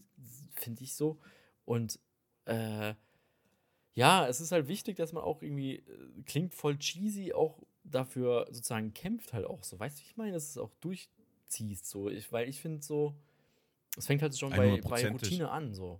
finde 0.53 0.83
ich 0.83 0.93
so. 0.93 1.19
Und 1.65 1.99
äh, 2.45 2.93
ja, 3.93 4.27
es 4.27 4.39
ist 4.39 4.51
halt 4.51 4.67
wichtig, 4.67 4.95
dass 4.95 5.11
man 5.11 5.23
auch 5.23 5.41
irgendwie, 5.41 5.77
äh, 5.77 6.21
klingt 6.25 6.53
voll 6.53 6.77
cheesy, 6.77 7.33
auch 7.33 7.59
dafür 7.83 8.45
sozusagen 8.51 8.93
kämpft 8.93 9.33
halt 9.33 9.45
auch 9.45 9.63
so. 9.63 9.79
Weißt 9.79 9.97
du, 9.97 10.01
wie 10.03 10.05
ich 10.07 10.17
meine, 10.17 10.31
dass 10.33 10.49
es 10.49 10.57
auch 10.57 10.71
durchziehst 10.81 11.87
so. 11.89 12.09
Ich, 12.09 12.31
weil 12.31 12.47
ich 12.47 12.61
finde 12.61 12.81
so, 12.83 13.15
es 13.97 14.05
fängt 14.05 14.21
halt 14.21 14.37
schon 14.37 14.51
bei, 14.51 14.79
bei 14.81 15.01
100%ig. 15.01 15.13
Routine 15.13 15.49
an 15.51 15.73
so. 15.73 15.99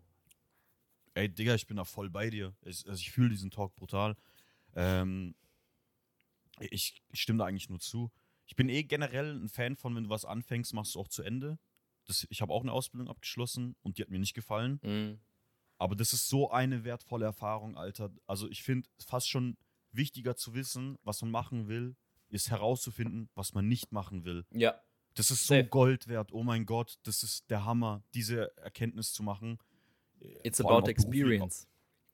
Ey, 1.14 1.30
Digga, 1.30 1.56
ich 1.56 1.68
bin 1.68 1.78
da 1.78 1.84
voll 1.84 2.10
bei 2.10 2.30
dir. 2.30 2.56
Ich, 2.62 2.88
also 2.88 3.00
ich 3.00 3.12
fühle 3.12 3.30
diesen 3.30 3.52
Talk 3.52 3.76
brutal. 3.76 4.16
Ähm, 4.76 5.36
ich, 6.60 7.02
ich 7.12 7.22
stimme 7.22 7.40
da 7.40 7.46
eigentlich 7.46 7.70
nur 7.70 7.80
zu. 7.80 8.12
Ich 8.46 8.56
bin 8.56 8.70
eh 8.70 8.84
generell 8.84 9.36
ein 9.36 9.50
Fan 9.50 9.76
von, 9.76 9.96
wenn 9.96 10.06
du 10.06 10.10
was 10.10 10.26
anfängst, 10.26 10.74
machst 10.74 10.96
du 10.96 11.00
auch 11.00 11.08
zu 11.08 11.24
Ende. 11.24 11.58
Das, 12.06 12.26
ich 12.30 12.42
habe 12.42 12.54
auch 12.54 12.62
eine 12.62 12.72
Ausbildung 12.72 13.10
abgeschlossen 13.10 13.76
und 13.82 13.98
die 13.98 14.02
hat 14.02 14.10
mir 14.10 14.20
nicht 14.20 14.34
gefallen. 14.34 14.80
Mhm. 14.84 15.20
Aber 15.78 15.96
das 15.96 16.14
ist 16.14 16.30
so 16.30 16.52
eine 16.52 16.84
wertvolle 16.84 17.26
Erfahrung, 17.26 17.76
Alter. 17.76 18.12
Also 18.28 18.50
ich 18.50 18.64
finde 18.64 18.88
fast 19.06 19.30
schon 19.30 19.58
wichtiger 19.92 20.36
zu 20.36 20.54
wissen, 20.54 20.98
was 21.04 21.22
man 21.22 21.32
machen 21.32 21.68
will, 21.68 21.96
ist 22.30 22.50
herauszufinden, 22.50 23.30
was 23.36 23.54
man 23.54 23.68
nicht 23.68 23.92
machen 23.92 24.24
will. 24.24 24.46
Ja. 24.52 24.80
Das 25.16 25.32
ist 25.32 25.46
so 25.48 25.56
Safe. 25.56 25.68
Gold 25.68 26.08
wert. 26.08 26.32
Oh 26.32 26.44
mein 26.44 26.66
Gott, 26.66 27.00
das 27.04 27.24
ist 27.24 27.50
der 27.50 27.66
Hammer, 27.66 28.04
diese 28.14 28.56
Erkenntnis 28.58 29.12
zu 29.12 29.24
machen. 29.24 29.58
It's 30.44 30.60
Vor 30.62 30.72
allem 30.72 30.80
about 30.84 30.90
experience. 30.92 31.68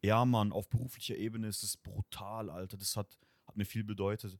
Ja, 0.04 0.24
Mann, 0.26 0.52
auf 0.52 0.70
beruflicher 0.70 1.16
Ebene 1.18 1.48
ist 1.48 1.64
es 1.64 1.76
brutal, 1.78 2.50
Alter. 2.50 2.78
Das 2.78 2.96
hat, 2.96 3.18
hat 3.48 3.58
mir 3.58 3.66
viel 3.66 3.84
bedeutet. 3.84 4.38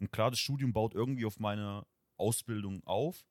Und 0.00 0.12
klar, 0.12 0.30
das 0.30 0.38
Studium 0.40 0.72
baut 0.72 0.94
irgendwie 0.94 1.24
auf 1.24 1.38
meine 1.40 1.86
Ausbildung 2.16 2.82
auf, 2.84 3.24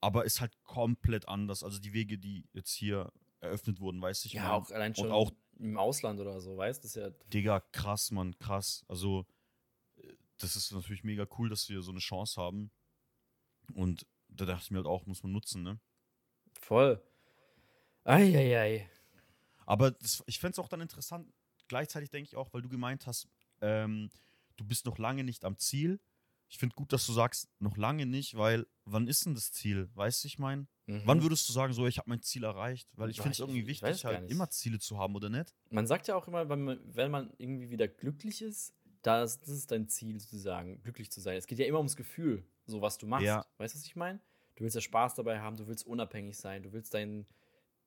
aber 0.00 0.24
ist 0.24 0.40
halt 0.40 0.52
komplett 0.64 1.28
anders. 1.28 1.62
Also 1.62 1.78
die 1.78 1.92
Wege, 1.92 2.18
die 2.18 2.44
jetzt 2.52 2.72
hier 2.72 3.12
eröffnet 3.40 3.80
wurden, 3.80 4.02
weiß 4.02 4.24
ich 4.26 4.32
Ja, 4.34 4.42
mein. 4.42 4.50
auch 4.52 4.70
allein 4.70 4.90
Und 4.92 4.96
schon 4.96 5.12
auch- 5.12 5.32
im 5.58 5.76
Ausland 5.78 6.18
oder 6.20 6.40
so, 6.40 6.56
weißt 6.56 6.84
du? 6.96 7.00
Ja. 7.00 7.10
Digga, 7.32 7.60
krass, 7.60 8.10
Mann, 8.10 8.36
krass. 8.38 8.84
Also, 8.88 9.26
äh, 9.96 10.12
das 10.38 10.56
ist 10.56 10.72
natürlich 10.72 11.04
mega 11.04 11.26
cool, 11.38 11.48
dass 11.50 11.68
wir 11.68 11.82
so 11.82 11.90
eine 11.90 12.00
Chance 12.00 12.40
haben. 12.40 12.70
Und 13.74 14.06
da 14.28 14.44
dachte 14.46 14.64
ich 14.64 14.70
mir 14.70 14.78
halt 14.78 14.86
auch, 14.86 15.06
muss 15.06 15.22
man 15.22 15.32
nutzen, 15.32 15.62
ne? 15.62 15.78
Voll. 16.58 17.02
Eieiei. 18.04 18.88
Aber 19.66 19.92
das, 19.92 20.22
ich 20.26 20.38
fände 20.38 20.52
es 20.52 20.58
auch 20.58 20.68
dann 20.68 20.80
interessant, 20.80 21.32
gleichzeitig 21.68 22.10
denke 22.10 22.28
ich 22.28 22.36
auch, 22.36 22.52
weil 22.52 22.62
du 22.62 22.68
gemeint 22.68 23.06
hast, 23.06 23.28
ähm, 23.60 24.10
du 24.56 24.64
bist 24.64 24.86
noch 24.86 24.98
lange 24.98 25.24
nicht 25.24 25.44
am 25.44 25.56
Ziel. 25.58 26.00
Ich 26.48 26.58
finde 26.58 26.74
gut, 26.74 26.92
dass 26.92 27.06
du 27.06 27.12
sagst, 27.12 27.48
noch 27.60 27.76
lange 27.76 28.06
nicht, 28.06 28.36
weil 28.36 28.66
wann 28.84 29.06
ist 29.06 29.24
denn 29.24 29.34
das 29.34 29.52
Ziel? 29.52 29.88
Weißt 29.94 30.24
du, 30.24 30.26
ich 30.26 30.38
meine? 30.38 30.66
Mhm. 30.86 31.02
Wann 31.04 31.22
würdest 31.22 31.48
du 31.48 31.52
sagen, 31.52 31.72
so, 31.72 31.86
ich 31.86 31.98
habe 31.98 32.10
mein 32.10 32.22
Ziel 32.22 32.42
erreicht? 32.42 32.88
Weil 32.96 33.10
ich 33.10 33.18
finde 33.18 33.30
es 33.30 33.38
irgendwie 33.38 33.68
wichtig, 33.68 34.04
halt 34.04 34.28
immer 34.28 34.50
Ziele 34.50 34.80
zu 34.80 34.98
haben, 34.98 35.14
oder 35.14 35.30
nicht? 35.30 35.54
Man 35.70 35.86
sagt 35.86 36.08
ja 36.08 36.16
auch 36.16 36.26
immer, 36.26 36.48
wenn 36.48 36.62
man, 36.62 36.80
wenn 36.84 37.10
man 37.12 37.32
irgendwie 37.38 37.70
wieder 37.70 37.86
glücklich 37.86 38.42
ist, 38.42 38.74
das, 39.02 39.38
das 39.40 39.50
ist 39.50 39.70
dein 39.70 39.88
Ziel 39.88 40.18
sozusagen, 40.20 40.82
glücklich 40.82 41.10
zu 41.10 41.20
sein. 41.20 41.36
Es 41.36 41.46
geht 41.46 41.58
ja 41.58 41.66
immer 41.66 41.78
ums 41.78 41.96
Gefühl, 41.96 42.44
so 42.66 42.82
was 42.82 42.98
du 42.98 43.06
machst. 43.06 43.24
Ja. 43.24 43.46
Weißt 43.58 43.74
du, 43.74 43.78
was 43.78 43.86
ich 43.86 43.96
meine? 43.96 44.20
Du 44.56 44.64
willst 44.64 44.74
ja 44.74 44.80
Spaß 44.80 45.14
dabei 45.14 45.40
haben, 45.40 45.56
du 45.56 45.66
willst 45.68 45.86
unabhängig 45.86 46.36
sein, 46.36 46.62
du 46.62 46.72
willst 46.72 46.92
dein, 46.92 47.26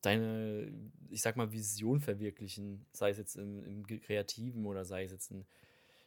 deine, 0.06 0.72
ich 1.10 1.22
sag 1.22 1.36
mal, 1.36 1.52
Vision 1.52 2.00
verwirklichen, 2.00 2.86
sei 2.94 3.10
es 3.10 3.18
jetzt 3.18 3.36
im, 3.36 3.64
im 3.64 3.86
Kreativen 3.86 4.66
oder 4.66 4.86
sei 4.86 5.04
es 5.06 5.12
jetzt 5.12 5.32
in, 5.32 5.46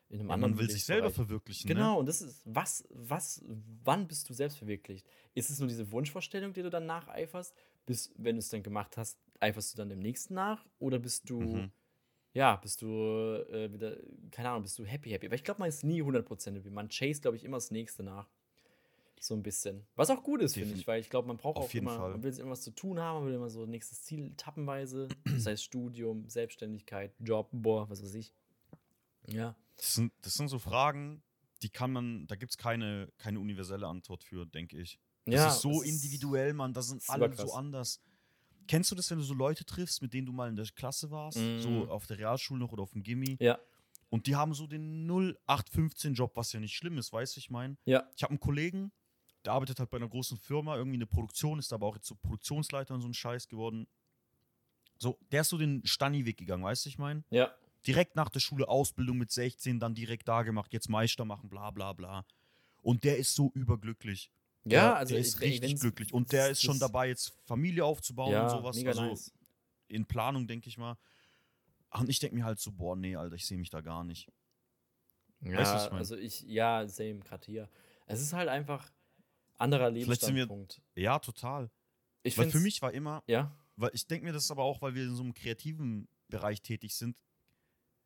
in 0.08 0.20
einem 0.20 0.30
Ja, 0.30 0.34
anderen 0.34 0.52
man 0.52 0.58
will 0.60 0.70
sich 0.70 0.84
selber 0.84 1.10
verwirklichen. 1.10 1.68
Genau, 1.68 1.94
Ne? 1.94 1.98
und 2.00 2.06
das 2.06 2.22
ist, 2.22 2.42
was, 2.44 2.84
was, 2.90 3.42
wann 3.84 4.06
bist 4.06 4.28
du 4.28 4.34
selbst 4.34 4.58
verwirklicht? 4.58 5.06
Ist 5.34 5.50
es 5.50 5.58
nur 5.58 5.68
diese 5.68 5.90
Wunschvorstellung, 5.92 6.52
die 6.52 6.62
du 6.62 6.70
dann 6.70 6.86
nacheiferst? 6.86 7.54
Bis, 7.86 8.12
wenn 8.16 8.36
du 8.36 8.40
es 8.40 8.48
dann 8.48 8.62
gemacht 8.62 8.96
hast, 8.96 9.18
eiferst 9.40 9.72
du 9.74 9.78
dann 9.78 9.88
dem 9.88 10.00
nächsten 10.00 10.34
nach? 10.34 10.64
Oder 10.78 10.98
bist 10.98 11.28
du, 11.30 11.44
Mhm. 11.56 11.70
ja, 12.34 12.56
bist 12.56 12.82
du 12.82 12.86
äh, 13.50 13.72
wieder, 13.72 13.96
keine 14.30 14.50
Ahnung, 14.50 14.62
bist 14.62 14.78
du 14.78 14.84
happy, 14.84 15.10
happy? 15.10 15.26
Aber 15.26 15.34
ich 15.36 15.44
glaube, 15.44 15.60
man 15.60 15.68
ist 15.68 15.84
nie 15.84 16.02
100% 16.02 16.56
happy. 16.56 16.70
Man 16.70 16.88
chase, 16.88 17.20
glaube 17.20 17.36
ich, 17.36 17.44
immer 17.44 17.56
das 17.56 17.70
nächste 17.70 18.02
nach. 18.02 18.28
So 19.18 19.34
ein 19.34 19.42
bisschen. 19.42 19.86
Was 19.96 20.10
auch 20.10 20.22
gut 20.22 20.42
ist, 20.42 20.54
finde 20.54 20.74
ich, 20.74 20.86
weil 20.86 21.00
ich 21.00 21.08
glaube, 21.10 21.26
man 21.28 21.36
braucht 21.36 21.56
Auf 21.56 21.64
auch 21.64 21.72
jeden 21.72 21.86
immer, 21.86 21.96
Fall. 21.96 22.10
man 22.12 22.22
will 22.22 22.38
immer 22.38 22.50
was 22.50 22.62
zu 22.62 22.70
tun 22.70 23.00
haben, 23.00 23.20
man 23.20 23.26
will 23.26 23.34
immer 23.34 23.48
so 23.48 23.64
nächstes 23.66 24.02
Ziel 24.02 24.34
tappenweise, 24.36 25.08
sei 25.36 25.52
es 25.52 25.62
Studium, 25.62 26.28
Selbstständigkeit, 26.28 27.14
Job, 27.20 27.48
boah, 27.52 27.88
was 27.88 28.02
weiß 28.02 28.14
ich. 28.14 28.34
Ja. 29.28 29.56
Das 29.76 29.94
sind, 29.94 30.12
das 30.22 30.34
sind 30.34 30.48
so 30.48 30.58
Fragen, 30.58 31.22
die 31.62 31.70
kann 31.70 31.92
man, 31.92 32.26
da 32.26 32.36
gibt 32.36 32.50
es 32.52 32.58
keine, 32.58 33.10
keine 33.18 33.40
universelle 33.40 33.86
Antwort 33.86 34.22
für, 34.22 34.46
denke 34.46 34.78
ich. 34.78 35.00
Das 35.24 35.34
ja, 35.34 35.48
ist 35.48 35.60
so 35.60 35.82
individuell, 35.82 36.52
Mann. 36.52 36.72
Da 36.72 36.82
sind 36.82 37.02
alle 37.08 37.34
so 37.34 37.52
anders. 37.54 38.00
Kennst 38.68 38.90
du 38.90 38.94
das, 38.94 39.10
wenn 39.10 39.18
du 39.18 39.24
so 39.24 39.34
Leute 39.34 39.64
triffst, 39.64 40.02
mit 40.02 40.12
denen 40.12 40.26
du 40.26 40.32
mal 40.32 40.48
in 40.48 40.56
der 40.56 40.66
Klasse 40.66 41.10
warst? 41.10 41.38
Mhm. 41.38 41.60
So 41.60 41.88
auf 41.88 42.06
der 42.06 42.18
Realschule 42.18 42.60
noch 42.60 42.72
oder 42.72 42.82
auf 42.82 42.92
dem 42.92 43.02
Gimmi? 43.02 43.36
Ja, 43.40 43.58
Und 44.08 44.26
die 44.26 44.36
haben 44.36 44.54
so 44.54 44.66
den 44.66 45.08
0815-Job, 45.10 46.36
was 46.36 46.52
ja 46.52 46.60
nicht 46.60 46.74
schlimm 46.74 46.98
ist, 46.98 47.12
weißt 47.12 47.36
du, 47.36 47.40
ich 47.40 47.50
meine? 47.50 47.76
ja, 47.84 48.08
Ich 48.16 48.22
habe 48.22 48.30
einen 48.30 48.40
Kollegen, 48.40 48.92
der 49.46 49.52
arbeitet 49.52 49.78
halt 49.78 49.90
bei 49.90 49.96
einer 49.96 50.08
großen 50.08 50.36
Firma, 50.36 50.76
irgendwie 50.76 50.98
eine 50.98 51.06
Produktion, 51.06 51.58
ist 51.58 51.72
aber 51.72 51.86
auch 51.86 51.94
jetzt 51.94 52.06
so 52.06 52.14
Produktionsleiter 52.16 52.94
und 52.94 53.00
so 53.00 53.08
ein 53.08 53.14
Scheiß 53.14 53.48
geworden. 53.48 53.86
So, 54.98 55.18
der 55.30 55.42
ist 55.42 55.50
so 55.50 55.58
den 55.58 55.86
Stani-Weg 55.86 56.36
gegangen, 56.36 56.64
weißt 56.64 56.84
du, 56.84 56.88
ich 56.88 56.98
meine? 56.98 57.24
ja. 57.30 57.54
direkt 57.86 58.16
nach 58.16 58.28
der 58.28 58.40
Schule 58.40 58.66
Ausbildung 58.68 59.18
mit 59.18 59.30
16, 59.30 59.78
dann 59.78 59.94
direkt 59.94 60.26
da 60.26 60.42
gemacht, 60.42 60.72
jetzt 60.72 60.88
Meister 60.88 61.24
machen, 61.24 61.48
bla 61.48 61.70
bla 61.70 61.92
bla. 61.92 62.26
Und 62.82 63.04
der 63.04 63.18
ist 63.18 63.34
so 63.34 63.50
überglücklich. 63.54 64.30
Der, 64.64 64.78
Ja, 64.78 64.94
also 64.94 65.14
der 65.14 65.20
ist 65.20 65.40
richtig 65.40 65.80
glücklich. 65.80 66.12
Und 66.12 66.32
der 66.32 66.50
ist 66.50 66.62
schon 66.62 66.78
dabei, 66.80 67.08
jetzt 67.08 67.32
Familie 67.44 67.84
aufzubauen 67.84 68.32
ja, 68.32 68.44
und 68.44 68.50
sowas. 68.50 68.84
Also 68.84 69.02
nice. 69.02 69.32
in 69.88 70.06
Planung, 70.06 70.46
denke 70.48 70.68
ich 70.68 70.78
mal. 70.78 70.96
Und 71.90 72.08
ich 72.08 72.18
denke 72.18 72.34
mir 72.34 72.44
halt 72.44 72.58
so, 72.58 72.72
boah, 72.72 72.96
nee, 72.96 73.14
Alter, 73.14 73.36
ich 73.36 73.46
sehe 73.46 73.58
mich 73.58 73.70
da 73.70 73.80
gar 73.80 74.02
nicht. 74.02 74.28
Ja, 75.42 75.58
Weißt 75.58 75.70
du, 75.70 75.74
was 75.76 75.84
ich 75.84 75.90
mein? 75.90 75.98
also 75.98 76.16
ich, 76.16 76.42
ja, 76.42 76.86
same, 76.88 77.20
gerade 77.20 77.46
hier. 77.46 77.68
Es 78.06 78.20
ist 78.20 78.32
halt 78.32 78.48
einfach 78.48 78.90
anderer 79.58 79.86
wir- 79.94 80.00
Lebensstandpunkt. 80.00 80.82
Ja, 80.94 81.18
total. 81.18 81.70
Ich 82.22 82.36
Weil 82.36 82.50
für 82.50 82.60
mich 82.60 82.82
war 82.82 82.92
immer, 82.92 83.22
ja, 83.26 83.56
weil 83.76 83.90
ich 83.92 84.06
denke 84.06 84.26
mir 84.26 84.32
das 84.32 84.50
aber 84.50 84.62
auch, 84.64 84.82
weil 84.82 84.94
wir 84.94 85.04
in 85.04 85.14
so 85.14 85.22
einem 85.22 85.34
kreativen 85.34 86.08
Bereich 86.28 86.62
tätig 86.62 86.94
sind. 86.96 87.16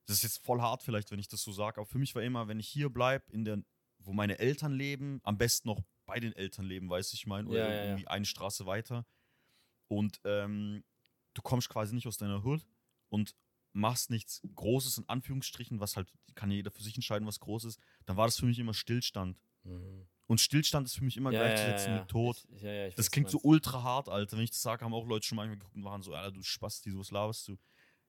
Das 0.06 0.16
ist 0.18 0.22
jetzt 0.24 0.44
voll 0.44 0.60
hart 0.60 0.82
vielleicht, 0.82 1.10
wenn 1.10 1.18
ich 1.20 1.28
das 1.28 1.42
so 1.42 1.52
sage, 1.52 1.80
aber 1.80 1.86
für 1.86 1.98
mich 1.98 2.14
war 2.14 2.22
immer, 2.22 2.48
wenn 2.48 2.58
ich 2.60 2.68
hier 2.68 2.90
bleibe, 2.90 3.32
in 3.32 3.44
der, 3.44 3.62
wo 3.98 4.12
meine 4.12 4.38
Eltern 4.38 4.72
leben, 4.72 5.20
am 5.22 5.38
besten 5.38 5.68
noch 5.68 5.80
bei 6.06 6.18
den 6.18 6.32
Eltern 6.34 6.66
leben, 6.66 6.90
weißt 6.90 7.12
du, 7.12 7.14
ich 7.14 7.26
meine, 7.26 7.48
oder 7.48 7.58
Ja, 7.60 7.68
ja, 7.68 7.74
ja. 7.74 7.84
irgendwie 7.90 8.08
eine 8.08 8.24
Straße 8.24 8.66
weiter. 8.66 9.06
Und 9.88 10.20
ähm, 10.24 10.82
du 11.34 11.42
kommst 11.42 11.68
quasi 11.68 11.94
nicht 11.94 12.06
aus 12.08 12.16
deiner 12.16 12.44
Hood 12.44 12.66
und 13.08 13.36
machst 13.72 14.10
nichts 14.10 14.42
Großes 14.54 14.98
in 14.98 15.08
Anführungsstrichen, 15.08 15.78
was 15.78 15.96
halt, 15.96 16.12
kann 16.34 16.50
ja 16.50 16.56
jeder 16.56 16.70
für 16.72 16.82
sich 16.82 16.96
entscheiden, 16.96 17.26
was 17.26 17.38
groß 17.38 17.64
ist, 17.64 17.78
dann 18.04 18.16
war 18.16 18.26
das 18.26 18.36
für 18.38 18.46
mich 18.46 18.58
immer 18.58 18.74
Stillstand. 18.74 19.38
Mhm. 19.62 20.08
Und 20.30 20.40
Stillstand 20.40 20.86
ist 20.86 20.94
für 20.94 21.02
mich 21.02 21.16
immer 21.16 21.32
ja, 21.32 21.42
gleichzusetzen 21.42 21.92
ja, 21.92 21.98
mit 21.98 22.08
Tod. 22.08 22.36
Ich, 22.50 22.58
ich 22.58 22.62
weiß, 22.62 22.94
Das 22.94 23.10
klingt 23.10 23.28
so 23.30 23.40
ultra 23.42 23.82
hart, 23.82 24.08
Alter. 24.08 24.36
Wenn 24.36 24.44
ich 24.44 24.50
das 24.50 24.62
sage, 24.62 24.84
haben 24.84 24.94
auch 24.94 25.04
Leute 25.04 25.26
schon 25.26 25.34
mal 25.34 25.48
geguckt 25.48 25.74
und 25.74 25.82
waren 25.82 26.02
so, 26.02 26.14
Alter, 26.14 26.30
du 26.30 26.40
Spasti, 26.44 26.96
was 26.96 27.10
laberst 27.10 27.48
du? 27.48 27.56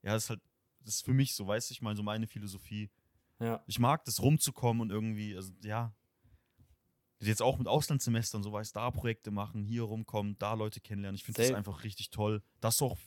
Ja, 0.04 0.14
das 0.14 0.26
ist 0.26 0.30
halt, 0.30 0.42
das 0.82 0.96
ist 0.98 1.06
für 1.06 1.14
mich 1.16 1.34
so, 1.34 1.48
weißt 1.48 1.72
du, 1.72 1.74
ich 1.74 1.82
meine, 1.82 1.96
so 1.96 2.04
meine 2.04 2.28
Philosophie. 2.28 2.92
Ja, 3.40 3.64
Ich 3.66 3.80
mag 3.80 4.06
das 4.06 4.22
rumzukommen 4.22 4.84
und 4.84 4.92
irgendwie, 4.92 5.36
also 5.36 5.52
ja. 5.64 5.96
Jetzt 7.22 7.42
auch 7.42 7.58
mit 7.58 7.68
Auslandssemestern, 7.68 8.44
so 8.44 8.52
weißt 8.52 8.76
da 8.76 8.92
Projekte 8.92 9.32
machen, 9.32 9.64
hier 9.64 9.82
rumkommen, 9.82 10.38
da 10.38 10.54
Leute 10.54 10.80
kennenlernen. 10.80 11.16
Ich 11.16 11.24
finde 11.24 11.42
das 11.42 11.52
einfach 11.54 11.84
richtig 11.84 12.12
toll. 12.12 12.44
Das 12.60 12.76
ist 12.76 12.82
auch, 12.84 13.00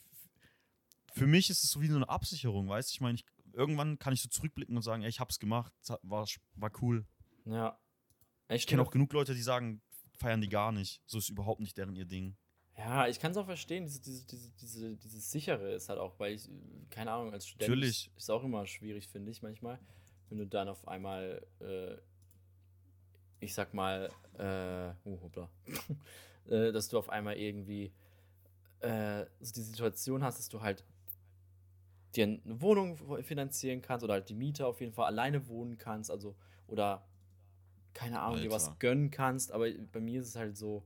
für 1.13 1.25
mich 1.25 1.49
ist 1.49 1.63
es 1.63 1.69
so 1.69 1.79
wie 1.79 1.87
so 1.87 1.95
eine 1.95 2.09
Absicherung, 2.09 2.67
weißt 2.67 2.89
du? 2.89 2.93
Ich 2.95 2.99
meine, 2.99 3.17
irgendwann 3.53 3.97
kann 3.97 4.11
ich 4.11 4.21
so 4.21 4.27
zurückblicken 4.27 4.75
und 4.75 4.81
sagen, 4.81 5.03
ey, 5.03 5.09
ich 5.09 5.21
hab's 5.21 5.39
gemacht, 5.39 5.71
war, 6.01 6.27
war 6.55 6.71
cool. 6.81 7.05
ja. 7.45 7.79
Ich 8.49 8.67
kenne 8.67 8.81
auch 8.81 8.91
genug 8.91 9.11
Leute, 9.13 9.33
die 9.33 9.41
sagen, 9.41 9.81
feiern 10.17 10.41
die 10.41 10.49
gar 10.49 10.71
nicht. 10.71 11.01
So 11.05 11.17
ist 11.17 11.29
überhaupt 11.29 11.59
nicht 11.59 11.77
deren 11.77 11.95
ihr 11.95 12.05
Ding. 12.05 12.37
Ja, 12.77 13.07
ich 13.07 13.19
kann 13.19 13.31
es 13.31 13.37
auch 13.37 13.45
verstehen, 13.45 13.85
diese, 13.85 14.01
diese, 14.01 14.25
diese, 14.25 14.51
diese, 14.51 14.97
dieses 14.97 15.31
Sichere 15.31 15.73
ist 15.73 15.87
halt 15.87 15.99
auch, 15.99 16.19
weil 16.19 16.33
ich, 16.33 16.49
keine 16.89 17.11
Ahnung, 17.11 17.31
als 17.31 17.47
Student 17.47 17.69
Natürlich. 17.69 18.07
ist, 18.07 18.17
ist 18.17 18.29
auch 18.29 18.43
immer 18.43 18.65
schwierig, 18.65 19.07
finde 19.07 19.31
ich 19.31 19.41
manchmal, 19.41 19.79
wenn 20.29 20.39
du 20.39 20.45
dann 20.45 20.67
auf 20.67 20.85
einmal, 20.87 21.45
äh, 21.61 21.95
ich 23.39 23.53
sag 23.53 23.73
mal, 23.73 24.11
äh, 24.37 24.93
oh, 25.07 25.21
hoppla, 25.21 25.49
äh, 26.49 26.73
dass 26.73 26.89
du 26.89 26.97
auf 26.97 27.09
einmal 27.09 27.37
irgendwie 27.37 27.93
äh, 28.81 29.25
so 29.39 29.53
die 29.53 29.61
Situation 29.61 30.21
hast, 30.21 30.39
dass 30.39 30.49
du 30.49 30.59
halt 30.59 30.83
dir 32.13 32.25
eine 32.25 32.61
Wohnung 32.61 33.23
finanzieren 33.23 33.81
kannst 33.81 34.03
oder 34.03 34.15
halt 34.15 34.29
die 34.29 34.35
Miete 34.35 34.65
auf 34.67 34.81
jeden 34.81 34.93
Fall 34.93 35.05
alleine 35.05 35.47
wohnen 35.47 35.77
kannst, 35.77 36.11
also 36.11 36.35
oder 36.67 37.05
keine 37.95 38.19
Ahnung, 38.19 38.41
dir 38.41 38.51
was 38.51 38.65
Alter. 38.67 38.77
gönnen 38.79 39.09
kannst, 39.09 39.51
aber 39.51 39.67
bei 39.91 39.99
mir 39.99 40.21
ist 40.21 40.27
es 40.27 40.35
halt 40.35 40.55
so, 40.55 40.83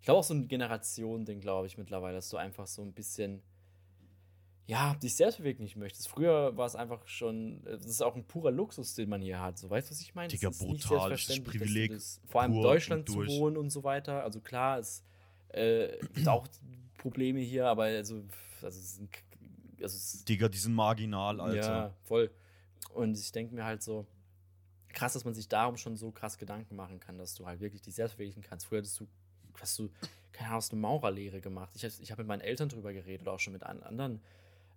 ich 0.00 0.04
glaube 0.06 0.18
auch 0.20 0.24
so 0.24 0.34
ein 0.34 0.48
Generation-Ding, 0.48 1.38
glaube 1.40 1.68
ich, 1.68 1.78
mittlerweile, 1.78 2.16
dass 2.16 2.28
du 2.30 2.36
einfach 2.38 2.66
so 2.66 2.82
ein 2.82 2.92
bisschen, 2.92 3.42
ja, 4.66 4.94
dich 4.94 5.14
selbst 5.14 5.36
verwirklichen 5.36 5.78
möchtest. 5.78 6.08
Früher 6.08 6.56
war 6.56 6.66
es 6.66 6.74
einfach 6.74 7.06
schon, 7.06 7.64
äh, 7.66 7.72
das 7.78 7.86
ist 7.86 8.02
auch 8.02 8.16
ein 8.16 8.24
purer 8.24 8.50
Luxus, 8.50 8.94
den 8.94 9.08
man 9.08 9.22
hier 9.22 9.40
hat. 9.40 9.58
So, 9.58 9.70
weißt 9.70 9.88
du, 9.88 9.92
was 9.92 10.00
ich 10.00 10.14
meine? 10.14 10.28
Digga, 10.28 10.48
Das 10.48 10.56
ist 10.56 10.66
brutal, 10.66 11.10
das 11.10 11.28
ist 11.28 11.44
Privileg 11.44 11.92
das- 11.92 12.20
vor 12.26 12.42
allem 12.42 12.52
in 12.54 12.62
Deutschland 12.62 13.08
zu 13.08 13.26
wohnen 13.26 13.56
und 13.56 13.70
so 13.70 13.84
weiter. 13.84 14.24
Also 14.24 14.40
klar, 14.40 14.78
es 14.78 15.04
äh, 15.50 15.98
gibt 16.14 16.26
auch 16.26 16.48
Probleme 16.98 17.40
hier, 17.40 17.66
aber 17.68 17.84
also, 17.84 18.24
also, 18.62 18.80
es 18.80 18.96
sind, 18.96 19.10
also 19.80 19.96
es 19.96 20.24
Digga, 20.24 20.48
die 20.48 20.58
sind 20.58 20.74
marginal, 20.74 21.40
Alter. 21.40 21.56
ja, 21.56 21.94
voll. 22.02 22.30
Und 22.92 23.16
ich 23.18 23.30
denke 23.30 23.54
mir 23.54 23.64
halt 23.64 23.82
so, 23.82 24.06
krass, 24.96 25.12
dass 25.12 25.24
man 25.24 25.34
sich 25.34 25.48
darum 25.48 25.76
schon 25.76 25.96
so 25.96 26.10
krass 26.10 26.38
Gedanken 26.38 26.74
machen 26.74 26.98
kann, 26.98 27.18
dass 27.18 27.34
du 27.34 27.46
halt 27.46 27.60
wirklich 27.60 27.82
dich 27.82 27.94
selbst 27.94 28.14
verwirklichen 28.14 28.42
kannst. 28.42 28.66
Früher 28.66 28.78
hattest 28.78 28.98
du, 28.98 29.06
hast 29.60 29.78
du, 29.78 29.90
keine 30.32 30.48
Ahnung, 30.48 30.56
hast 30.58 30.72
du 30.72 30.76
Maurerlehre 30.76 31.40
gemacht. 31.40 31.70
Ich, 31.74 31.84
hab- 31.84 32.00
ich 32.00 32.10
habe 32.10 32.22
mit 32.22 32.28
meinen 32.28 32.40
Eltern 32.40 32.68
drüber 32.68 32.92
geredet 32.92 33.28
auch 33.28 33.38
schon 33.38 33.52
mit 33.52 33.62
an, 33.62 33.82
anderen 33.82 34.20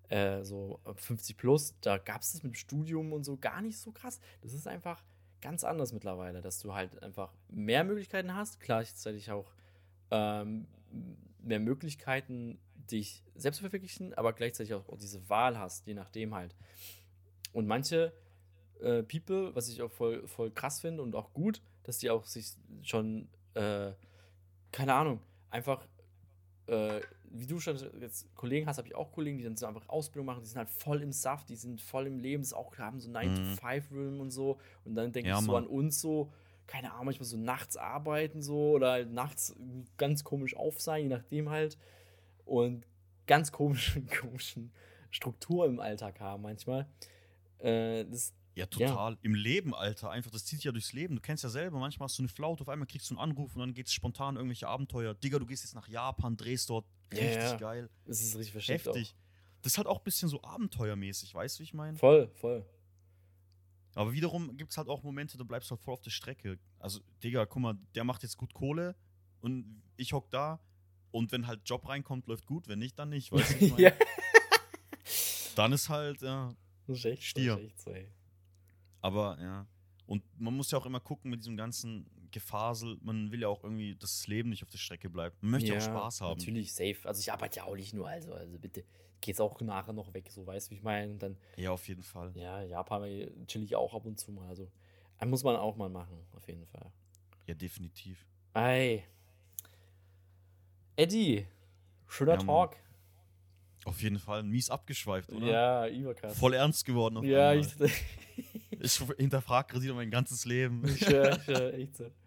äh, 0.10 0.44
so 0.44 0.80
ab 0.84 1.00
50 1.00 1.38
plus, 1.38 1.74
da 1.82 1.98
gab 1.98 2.22
es 2.22 2.34
das 2.34 2.44
mit 2.44 2.54
dem 2.54 2.56
Studium 2.56 3.14
und 3.14 3.24
so 3.24 3.38
gar 3.38 3.62
nicht 3.62 3.78
so 3.78 3.92
krass. 3.92 4.20
Das 4.42 4.54
ist 4.54 4.68
einfach 4.68 5.04
ganz 5.42 5.64
anders 5.64 5.94
mittlerweile, 5.94 6.42
dass 6.42 6.60
du 6.60 6.74
halt 6.74 7.02
einfach 7.02 7.32
mehr 7.48 7.84
Möglichkeiten 7.84 8.34
hast, 8.36 8.60
gleichzeitig 8.60 9.32
auch 9.32 9.54
ähm, 10.12 10.68
mehr 11.42 11.60
Möglichkeiten, 11.60 12.60
dich 12.92 13.24
selbst 13.36 13.58
zu 13.58 13.64
verwirklichen, 13.64 14.14
aber 14.16 14.34
gleichzeitig 14.34 14.74
auch 14.74 14.84
diese 14.98 15.30
Wahl 15.30 15.58
hast, 15.58 15.86
je 15.88 15.94
nachdem 15.94 16.34
halt. 16.36 16.56
Und 17.54 17.68
manche 17.68 18.12
äh, 18.82 19.04
People, 19.04 19.54
was 19.56 19.70
ich 19.70 19.82
auch 19.82 19.92
voll, 19.92 20.28
voll 20.28 20.52
krass 20.52 20.80
finde 20.82 21.04
und 21.04 21.16
auch 21.16 21.34
gut, 21.34 21.62
dass 21.84 21.98
die 22.00 22.10
auch 22.10 22.26
sich 22.26 22.54
schon, 22.82 23.28
äh, 23.54 23.92
keine 24.72 24.94
Ahnung, 24.94 25.20
einfach, 25.50 25.88
äh, 26.68 27.02
wie 27.32 27.46
du 27.46 27.60
schon 27.60 27.78
jetzt 28.00 28.34
Kollegen 28.36 28.68
hast, 28.68 28.78
habe 28.78 28.88
ich 28.88 28.96
auch 28.96 29.12
Kollegen, 29.12 29.38
die 29.38 29.44
dann 29.44 29.56
so 29.58 29.66
einfach 29.68 29.88
Ausbildung 29.88 30.26
machen, 30.26 30.42
die 30.42 30.48
sind 30.48 30.58
halt 30.58 30.70
voll 30.70 31.02
im 31.04 31.12
Saft, 31.12 31.50
die 31.50 31.56
sind 31.56 31.80
voll 31.82 32.08
im 32.08 32.18
Leben, 32.20 32.42
das 32.44 32.54
auch 32.54 32.76
haben 32.78 33.00
so 33.00 33.10
9-to-5-Room 33.10 34.20
und 34.20 34.32
so. 34.32 34.60
Und 34.86 34.96
dann 34.96 35.12
denke 35.12 35.30
Ja, 35.30 35.38
ich 35.40 35.46
so 35.46 35.52
Mann. 35.52 35.64
an 35.66 35.70
uns 35.70 36.02
so, 36.02 36.32
keine 36.66 36.92
Ahnung, 36.94 37.06
manchmal 37.06 37.26
so 37.26 37.38
nachts 37.38 37.78
arbeiten 37.78 38.42
so 38.42 38.72
oder 38.72 38.92
halt 38.92 39.12
nachts 39.12 39.56
ganz 39.98 40.24
komisch 40.24 40.56
auf 40.56 40.80
sein, 40.82 41.04
je 41.04 41.10
nachdem 41.10 41.50
halt. 41.50 41.78
Und 42.46 42.86
ganz 43.28 43.52
komischen, 43.52 44.08
komischen 44.22 44.72
Struktur 45.12 45.66
im 45.68 45.80
Alltag 45.80 46.20
haben 46.20 46.44
manchmal. 46.44 46.88
Äh, 47.60 48.06
das, 48.06 48.34
Ja, 48.60 48.66
total. 48.68 49.18
Im 49.22 49.34
Leben, 49.36 49.74
Alter. 49.74 50.12
Einfach, 50.12 50.32
das 50.32 50.46
zieht 50.46 50.60
sich 50.60 50.66
ja 50.66 50.72
durchs 50.72 50.94
Leben. 50.94 51.16
Du 51.16 51.22
kennst 51.22 51.44
ja 51.44 51.50
selber, 51.50 51.80
manchmal 51.80 52.06
hast 52.08 52.18
du 52.18 52.22
eine 52.24 52.30
Flaute, 52.30 52.62
auf 52.62 52.70
einmal 52.70 52.88
kriegst 52.88 53.10
du 53.10 53.16
einen 53.16 53.32
Anruf 53.32 53.56
und 53.56 53.60
dann 53.62 53.74
geht's 53.74 53.94
spontan 53.94 54.36
irgendwelche 54.36 54.68
Abenteuer. 54.68 55.14
Digga, 55.14 55.40
du 55.40 55.46
gehst 55.46 55.64
jetzt 55.64 55.76
nach 55.76 55.88
Japan, 55.88 56.36
drehst 56.38 56.70
dort. 56.70 56.86
Ja, 57.14 57.20
Richtig 57.20 57.36
ja. 57.38 57.56
geil. 57.58 57.90
das 58.06 58.22
ist 58.22 58.36
richtig 58.36 58.52
verschickt 58.52 58.86
Heftig. 58.86 59.16
Das 59.62 59.74
ist 59.74 59.78
halt 59.78 59.88
auch 59.88 59.98
ein 59.98 60.04
bisschen 60.04 60.30
so 60.30 60.42
abenteuermäßig, 60.44 61.34
weißt 61.34 61.58
du, 61.58 61.60
wie 61.60 61.64
ich 61.64 61.74
meine? 61.74 61.96
Auch. 61.98 62.00
Voll, 62.00 62.28
voll. 62.36 62.66
Aber 63.96 64.14
wiederum 64.14 64.56
gibt 64.56 64.72
es 64.72 64.78
halt 64.78 64.88
auch 64.88 65.02
Momente, 65.04 65.38
da 65.38 65.44
bleibst 65.44 65.70
du 65.70 65.76
halt 65.76 65.82
voll 65.82 65.94
auf 65.96 66.02
der 66.02 66.12
Strecke. 66.12 66.60
Also, 66.78 67.00
Digga, 67.24 67.46
guck 67.46 67.62
mal, 67.62 67.78
der 67.96 68.04
macht 68.04 68.24
jetzt 68.24 68.38
gut 68.38 68.54
Kohle 68.54 68.96
und 69.42 69.82
ich 69.98 70.14
hock 70.14 70.30
da. 70.30 70.60
Und 71.12 71.32
wenn 71.32 71.48
halt 71.48 71.62
Job 71.68 71.90
reinkommt, 71.90 72.28
läuft 72.28 72.46
gut. 72.46 72.68
Wenn 72.68 72.80
nicht, 72.80 72.98
dann 73.00 73.10
nicht. 73.10 73.32
Weißt 73.32 73.56
du, 73.56 73.60
wie 73.60 73.66
ich 73.66 73.72
meine? 73.72 73.84
ja. 73.84 73.92
Dann 75.56 75.74
ist 75.74 75.90
halt, 75.90 76.22
ja. 76.22 76.54
Das 76.88 76.98
ist 77.00 77.06
echt, 77.06 77.24
Stier. 77.24 77.56
Das 77.56 77.60
ist 77.62 77.68
echt 77.68 77.82
so, 77.82 77.92
ey. 77.92 78.12
Aber 79.02 79.38
ja. 79.42 79.68
Und 80.06 80.24
man 80.40 80.56
muss 80.56 80.72
ja 80.72 80.78
auch 80.78 80.86
immer 80.86 81.00
gucken 81.00 81.30
mit 81.30 81.42
diesem 81.42 81.56
ganzen 81.56 82.10
Gefasel. 82.32 82.98
Man 83.02 83.32
will 83.32 83.42
ja 83.42 83.48
auch 83.48 83.64
irgendwie, 83.64 83.96
dass 83.96 84.18
das 84.18 84.28
Leben 84.28 84.50
nicht 84.50 84.64
auf 84.64 84.70
der 84.70 84.78
Strecke 84.80 85.10
bleibt. 85.10 85.42
Man 85.44 85.52
möchte 85.52 85.70
ja, 85.70 85.78
auch 85.78 85.82
Spaß 85.82 86.22
haben. 86.22 86.38
Natürlich, 86.40 86.74
safe. 86.74 86.98
Also 87.04 87.20
ich 87.20 87.32
arbeite 87.32 87.58
ja 87.58 87.64
auch 87.66 87.76
nicht 87.76 87.94
nur, 87.94 88.08
also, 88.08 88.34
also 88.34 88.58
bitte. 88.58 88.84
Geht's 89.22 89.42
auch 89.42 89.60
nachher 89.60 89.92
noch 89.94 90.14
weg, 90.14 90.32
so 90.32 90.48
weißt 90.48 90.68
du, 90.68 90.72
wie 90.72 90.76
ich 90.76 90.84
meine. 90.84 91.12
Und 91.12 91.22
dann, 91.22 91.38
Ja, 91.58 91.72
auf 91.72 91.88
jeden 91.88 92.04
Fall. 92.04 92.32
ja, 92.36 92.62
Japan 92.64 93.04
chill 93.48 93.64
ich 93.64 93.76
auch 93.76 93.94
ab 93.94 94.06
und 94.06 94.18
zu 94.20 94.32
mal. 94.32 94.48
Also, 94.48 94.72
äh, 95.20 95.26
muss 95.26 95.44
man 95.44 95.58
auch 95.58 95.76
mal 95.76 95.90
machen, 95.90 96.18
auf 96.36 96.48
jeden 96.48 96.66
Fall. 96.66 96.92
Ja, 97.46 97.54
definitiv. 97.54 98.26
Ey. 98.54 99.04
Eddie, 100.96 101.46
schöner 102.08 102.34
Ja, 102.34 102.38
Mann. 102.38 102.46
Talk. 102.48 102.78
Auf 103.86 104.02
jeden 104.02 104.20
Fall. 104.20 104.44
Mies 104.44 104.70
abgeschweift, 104.70 105.32
oder? 105.32 105.48
Ja, 105.48 105.88
überkrass. 105.88 106.38
Voll 106.38 106.54
ernst 106.54 106.86
geworden 106.86 107.18
auf 107.18 107.26
ja, 107.26 107.50
einmal. 107.50 107.66
ich, 108.38 108.46
Ich 108.80 108.98
hinterfrage 109.18 109.72
gerade 109.74 109.84
wieder 109.84 109.94
mein 109.94 110.10
ganzes 110.12 110.46
Leben. 110.46 110.84
ich, 110.88 111.00
schwör, 111.00 111.38
ich 111.38 111.44
schwör, 111.44 111.74
echt 111.74 111.98
so. 111.98 112.12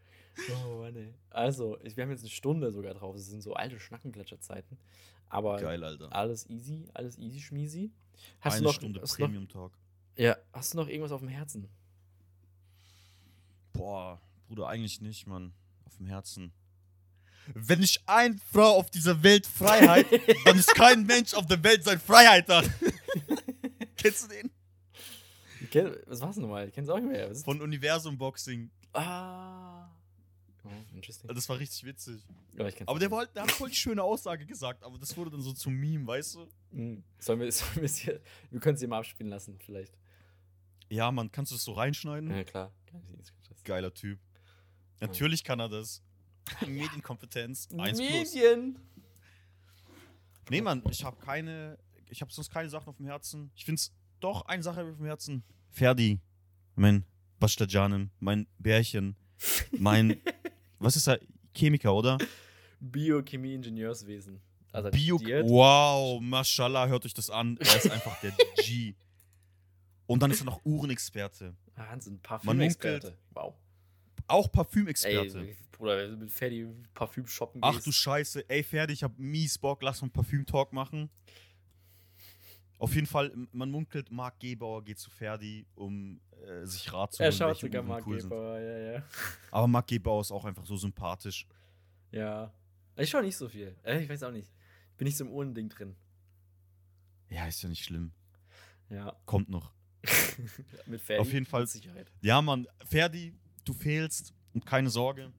Oh 0.66 0.78
Mann, 0.80 0.96
ey. 0.96 1.12
Also, 1.28 1.78
ich, 1.82 1.94
wir 1.96 2.04
haben 2.04 2.10
jetzt 2.10 2.20
eine 2.22 2.30
Stunde 2.30 2.72
sogar 2.72 2.94
drauf. 2.94 3.14
Das 3.16 3.26
sind 3.26 3.42
so 3.42 3.52
alte 3.54 3.78
Schnackengletscherzeiten. 3.78 4.78
Aber 5.28 5.58
Geil, 5.60 5.82
Alter. 5.84 6.10
alles 6.12 6.48
easy, 6.48 6.88
alles 6.94 7.18
easy 7.18 7.40
schmiesi. 7.40 7.90
Hast 8.40 8.54
Eine 8.54 8.62
du 8.62 8.68
noch, 8.68 8.74
Stunde 8.74 9.00
noch, 9.00 9.16
Premium 9.16 9.48
Talk. 9.48 9.72
ja, 10.16 10.36
hast 10.52 10.72
du 10.72 10.78
noch 10.78 10.88
irgendwas 10.88 11.12
auf 11.12 11.20
dem 11.20 11.28
Herzen? 11.28 11.68
Boah, 13.72 14.20
Bruder, 14.46 14.68
eigentlich 14.68 15.00
nicht, 15.00 15.26
Mann. 15.26 15.52
Auf 15.84 15.96
dem 15.96 16.06
Herzen. 16.06 16.52
Wenn 17.54 17.80
nicht 17.80 18.02
eine 18.06 18.38
Frau 18.52 18.76
auf 18.76 18.90
dieser 18.90 19.22
Welt 19.22 19.46
Freiheit, 19.46 20.06
dann 20.44 20.58
ist 20.58 20.74
kein 20.74 21.04
Mensch 21.04 21.34
auf 21.34 21.46
der 21.46 21.62
Welt 21.64 21.84
sein 21.84 21.98
Freiheit 21.98 22.48
hat. 22.48 22.70
Kennst 23.96 24.24
du 24.24 24.28
den? 24.28 24.50
Kenn, 25.70 25.96
was 26.06 26.20
war's 26.20 26.36
nochmal? 26.36 26.68
Ich 26.68 26.74
kenn's 26.74 26.88
auch 26.88 26.98
nicht 26.98 27.08
mehr. 27.10 27.34
Von 27.34 27.60
Universum 27.60 28.16
Boxing. 28.18 28.70
ah. 28.92 29.88
Oh, 30.64 30.68
interesting. 30.94 31.28
Das 31.34 31.48
war 31.48 31.58
richtig 31.58 31.84
witzig. 31.84 32.22
Kenn's 32.56 32.86
Aber 32.86 33.00
der, 33.00 33.10
war, 33.10 33.18
halt- 33.20 33.34
der 33.34 33.42
hat 33.42 33.50
voll 33.50 33.68
die 33.70 33.74
schöne 33.74 34.00
Aussage 34.02 34.46
gesagt, 34.46 34.84
aber 34.84 34.96
das 34.96 35.16
wurde 35.16 35.32
dann 35.32 35.40
so 35.42 35.52
zum 35.52 35.74
Meme, 35.74 36.06
weißt 36.06 36.36
du? 36.36 36.46
Hm. 36.70 37.02
Sollen 37.18 37.40
wir, 37.40 37.50
sollen 37.52 37.74
wir, 37.76 37.82
es 37.82 37.96
hier, 37.96 38.20
wir 38.50 38.60
können 38.60 38.74
es 38.74 38.80
hier 38.80 38.88
mal 38.88 38.98
abspielen 38.98 39.30
lassen, 39.30 39.58
vielleicht. 39.58 39.98
Ja, 40.88 41.10
Mann, 41.10 41.32
kannst 41.32 41.50
du 41.50 41.56
das 41.56 41.64
so 41.64 41.72
reinschneiden? 41.72 42.30
Ja, 42.30 42.44
klar. 42.44 42.72
Geiler 43.64 43.92
Typ. 43.92 44.20
Natürlich 45.00 45.42
kann 45.42 45.58
er 45.58 45.68
das. 45.68 46.02
Medienkompetenz 46.66 47.68
1 47.76 47.98
plus. 47.98 48.10
Medien! 48.34 48.78
Nee, 50.50 50.60
Mann, 50.60 50.82
ich 50.90 51.04
habe 51.04 51.16
keine, 51.24 51.78
ich 52.08 52.20
habe 52.20 52.32
sonst 52.32 52.50
keine 52.50 52.68
Sachen 52.68 52.88
auf 52.88 52.96
dem 52.96 53.06
Herzen. 53.06 53.50
Ich 53.54 53.64
find's 53.64 53.92
doch 54.22 54.46
eine 54.46 54.62
Sache 54.62 54.82
auf 54.82 54.96
dem 54.96 55.06
Herzen. 55.06 55.42
Ferdi, 55.70 56.20
mein 56.74 57.04
Bastajanem, 57.38 58.10
mein 58.20 58.46
Bärchen, 58.58 59.16
mein, 59.78 60.20
was 60.78 60.96
ist 60.96 61.08
er? 61.08 61.18
Chemiker, 61.54 61.94
oder? 61.94 62.18
Biochemie, 62.80 63.54
Ingenieurswesen. 63.54 64.40
Also 64.72 64.90
Bio, 64.90 65.18
wow, 65.18 66.20
mashallah, 66.20 66.86
hört 66.88 67.04
euch 67.04 67.12
das 67.12 67.28
an. 67.28 67.58
Er 67.58 67.76
ist 67.76 67.90
einfach 67.90 68.18
der 68.20 68.32
G. 68.56 68.94
Und 70.06 70.22
dann 70.22 70.30
ist 70.30 70.40
er 70.40 70.46
noch 70.46 70.64
Uhrenexperte. 70.64 71.54
Wahnsinn, 71.74 72.20
Parfümexperte. 72.20 73.16
Wow. 73.30 73.54
Auch 74.26 74.46
Ey, 74.46 74.50
Parfümexperte. 74.52 75.56
Bruder, 75.72 75.98
wenn 75.98 76.10
du 76.12 76.16
mit 76.16 76.30
Ferdi 76.30 76.66
Parfüm 76.94 77.26
shoppen 77.26 77.60
Ach 77.62 77.74
gehst. 77.74 77.86
du 77.86 77.92
Scheiße, 77.92 78.48
ey 78.48 78.62
Ferdi, 78.62 78.92
ich 78.92 79.02
hab 79.02 79.18
mies 79.18 79.58
Bock, 79.58 79.82
lass 79.82 80.00
mal 80.00 80.06
einen 80.06 80.12
Parfüm-Talk 80.12 80.72
machen. 80.72 81.10
Auf 82.82 82.96
jeden 82.96 83.06
Fall, 83.06 83.32
man 83.52 83.70
munkelt, 83.70 84.10
Marc 84.10 84.40
Gebauer 84.40 84.82
geht 84.82 84.98
zu 84.98 85.08
Ferdi, 85.08 85.64
um 85.76 86.20
äh, 86.44 86.66
sich 86.66 86.92
Rat 86.92 87.12
zu 87.12 87.22
er 87.22 87.28
holen, 87.28 87.38
schaut 87.38 87.48
welche 87.50 87.66
sogar 87.66 87.82
Mark 87.84 88.04
cool 88.08 88.20
sind. 88.20 88.28
Gebauer, 88.28 88.58
ja, 88.58 88.78
ja. 88.94 89.02
Aber 89.52 89.68
Marc 89.68 89.86
Gebauer 89.86 90.20
ist 90.20 90.32
auch 90.32 90.44
einfach 90.44 90.66
so 90.66 90.76
sympathisch. 90.76 91.46
Ja. 92.10 92.52
Ich 92.96 93.08
schau 93.08 93.20
nicht 93.20 93.36
so 93.36 93.48
viel. 93.48 93.76
Äh, 93.84 94.02
Ich 94.02 94.08
weiß 94.08 94.24
auch 94.24 94.32
nicht. 94.32 94.50
Bin 94.96 95.06
nicht 95.06 95.16
so 95.16 95.24
im 95.24 95.30
Uhrending 95.30 95.68
drin. 95.68 95.94
Ja, 97.28 97.46
ist 97.46 97.62
ja 97.62 97.68
nicht 97.68 97.84
schlimm. 97.84 98.10
Ja. 98.90 99.16
Kommt 99.26 99.48
noch. 99.48 99.72
mit 100.86 101.00
Ferdi. 101.00 101.20
Auf 101.20 101.32
jeden 101.32 101.46
Fall. 101.46 101.60
Mit 101.60 101.70
Sicherheit. 101.70 102.12
Ja, 102.20 102.42
Mann, 102.42 102.66
Ferdi, 102.84 103.32
du 103.64 103.74
fehlst 103.74 104.34
und 104.54 104.66
keine 104.66 104.90
Sorge. 104.90 105.32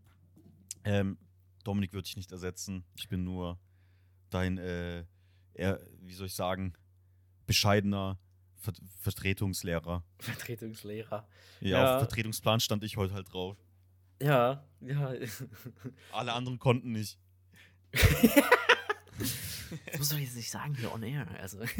Ähm, 0.85 1.17
Dominik 1.65 1.91
wird 1.91 2.05
dich 2.05 2.15
nicht 2.15 2.31
ersetzen. 2.31 2.85
Ich 2.95 3.09
bin 3.09 3.25
nur 3.25 3.59
dein, 4.29 4.57
äh, 4.59 5.03
eher, 5.53 5.85
wie 5.99 6.13
soll 6.13 6.27
ich 6.27 6.35
sagen, 6.35 6.73
bescheidener 7.45 8.17
Ver 8.57 8.73
Vertretungslehrer. 9.01 10.03
Vertretungslehrer. 10.19 11.27
Ja, 11.59 11.69
Ja. 11.69 11.93
auf 11.95 11.99
Vertretungsplan 12.01 12.59
stand 12.59 12.83
ich 12.83 12.97
heute 12.97 13.13
halt 13.13 13.31
drauf. 13.33 13.57
Ja, 14.21 14.63
ja. 14.81 15.13
Alle 16.11 16.33
anderen 16.33 16.59
konnten 16.59 16.91
nicht. 16.93 17.17
Das 17.91 18.01
muss 19.97 20.09
doch 20.09 20.17
jetzt 20.17 20.35
nicht 20.35 20.49
sagen 20.49 20.75
hier 20.75 20.91
on 20.93 21.03
air. 21.03 21.27
Also. 21.39 21.59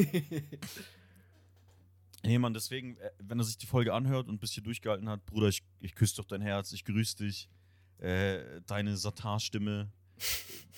Nee, 2.26 2.39
Mann, 2.39 2.53
deswegen, 2.53 2.95
äh, 2.95 3.11
wenn 3.20 3.38
er 3.38 3.43
sich 3.43 3.57
die 3.57 3.66
Folge 3.66 3.93
anhört 3.93 4.30
und 4.30 4.39
bis 4.39 4.53
hier 4.53 4.64
durchgehalten 4.64 5.09
hat, 5.09 5.26
Bruder, 5.26 5.49
ich, 5.49 5.61
ich 5.82 5.93
küsse 5.93 6.16
doch 6.16 6.24
dein 6.26 6.41
Herz, 6.41 6.72
ich 6.72 6.86
grüße 6.86 7.18
dich. 7.18 7.49
Äh, 7.97 8.61
deine 8.66 8.95
Satar-Stimme, 8.95 9.91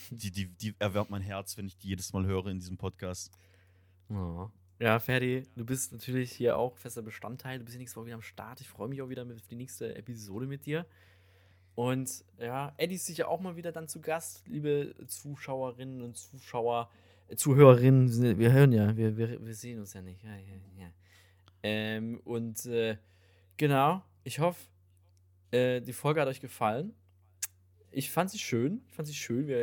die, 0.09 0.31
die, 0.31 0.47
die 0.47 0.73
erwärmt 0.79 1.11
mein 1.11 1.21
Herz, 1.21 1.55
wenn 1.55 1.67
ich 1.67 1.77
die 1.77 1.89
jedes 1.89 2.13
Mal 2.13 2.25
höre 2.25 2.47
in 2.47 2.57
diesem 2.57 2.77
Podcast. 2.77 3.31
Oh. 4.09 4.49
Ja, 4.77 4.99
Ferdi, 4.99 5.43
du 5.55 5.65
bist 5.65 5.93
natürlich 5.93 6.33
hier 6.33 6.57
auch 6.57 6.75
fester 6.75 7.01
Bestandteil. 7.01 7.59
Du 7.59 7.65
bist 7.65 7.75
ja 7.75 7.79
nächste 7.79 7.97
Woche 7.97 8.07
wieder 8.07 8.15
am 8.15 8.21
Start. 8.21 8.59
Ich 8.59 8.67
freue 8.67 8.89
mich 8.89 9.01
auch 9.01 9.07
wieder 9.07 9.23
auf 9.23 9.47
die 9.49 9.55
nächste 9.55 9.95
Episode 9.95 10.47
mit 10.47 10.65
dir. 10.65 10.85
Und 11.75 12.25
ja, 12.37 12.73
Eddie 12.75 12.95
ist 12.95 13.05
sicher 13.05 13.29
auch 13.29 13.39
mal 13.39 13.55
wieder 13.55 13.71
dann 13.71 13.87
zu 13.87 14.01
Gast, 14.01 14.45
liebe 14.47 14.93
Zuschauerinnen 15.07 16.01
und 16.01 16.17
Zuschauer, 16.17 16.89
äh, 17.29 17.37
Zuhörerinnen. 17.37 18.37
Wir 18.37 18.51
hören 18.51 18.73
ja, 18.73 18.95
wir, 18.97 19.15
wir, 19.15 19.45
wir 19.45 19.53
sehen 19.53 19.79
uns 19.79 19.93
ja 19.93 20.01
nicht. 20.01 20.21
Ja, 20.23 20.35
ja, 20.35 20.55
ja. 20.77 20.91
Ähm, 21.63 22.19
und 22.25 22.65
äh, 22.65 22.97
genau, 23.55 24.03
ich 24.25 24.39
hoffe, 24.39 24.59
äh, 25.51 25.79
die 25.79 25.93
Folge 25.93 26.19
hat 26.19 26.27
euch 26.27 26.41
gefallen. 26.41 26.93
Ich 27.91 28.11
fand 28.11 28.29
sie 28.29 28.39
schön. 28.39 28.81
Ich 28.89 28.93
fand 28.93 29.07
sie 29.07 29.13
schön. 29.13 29.47
Wir, 29.47 29.61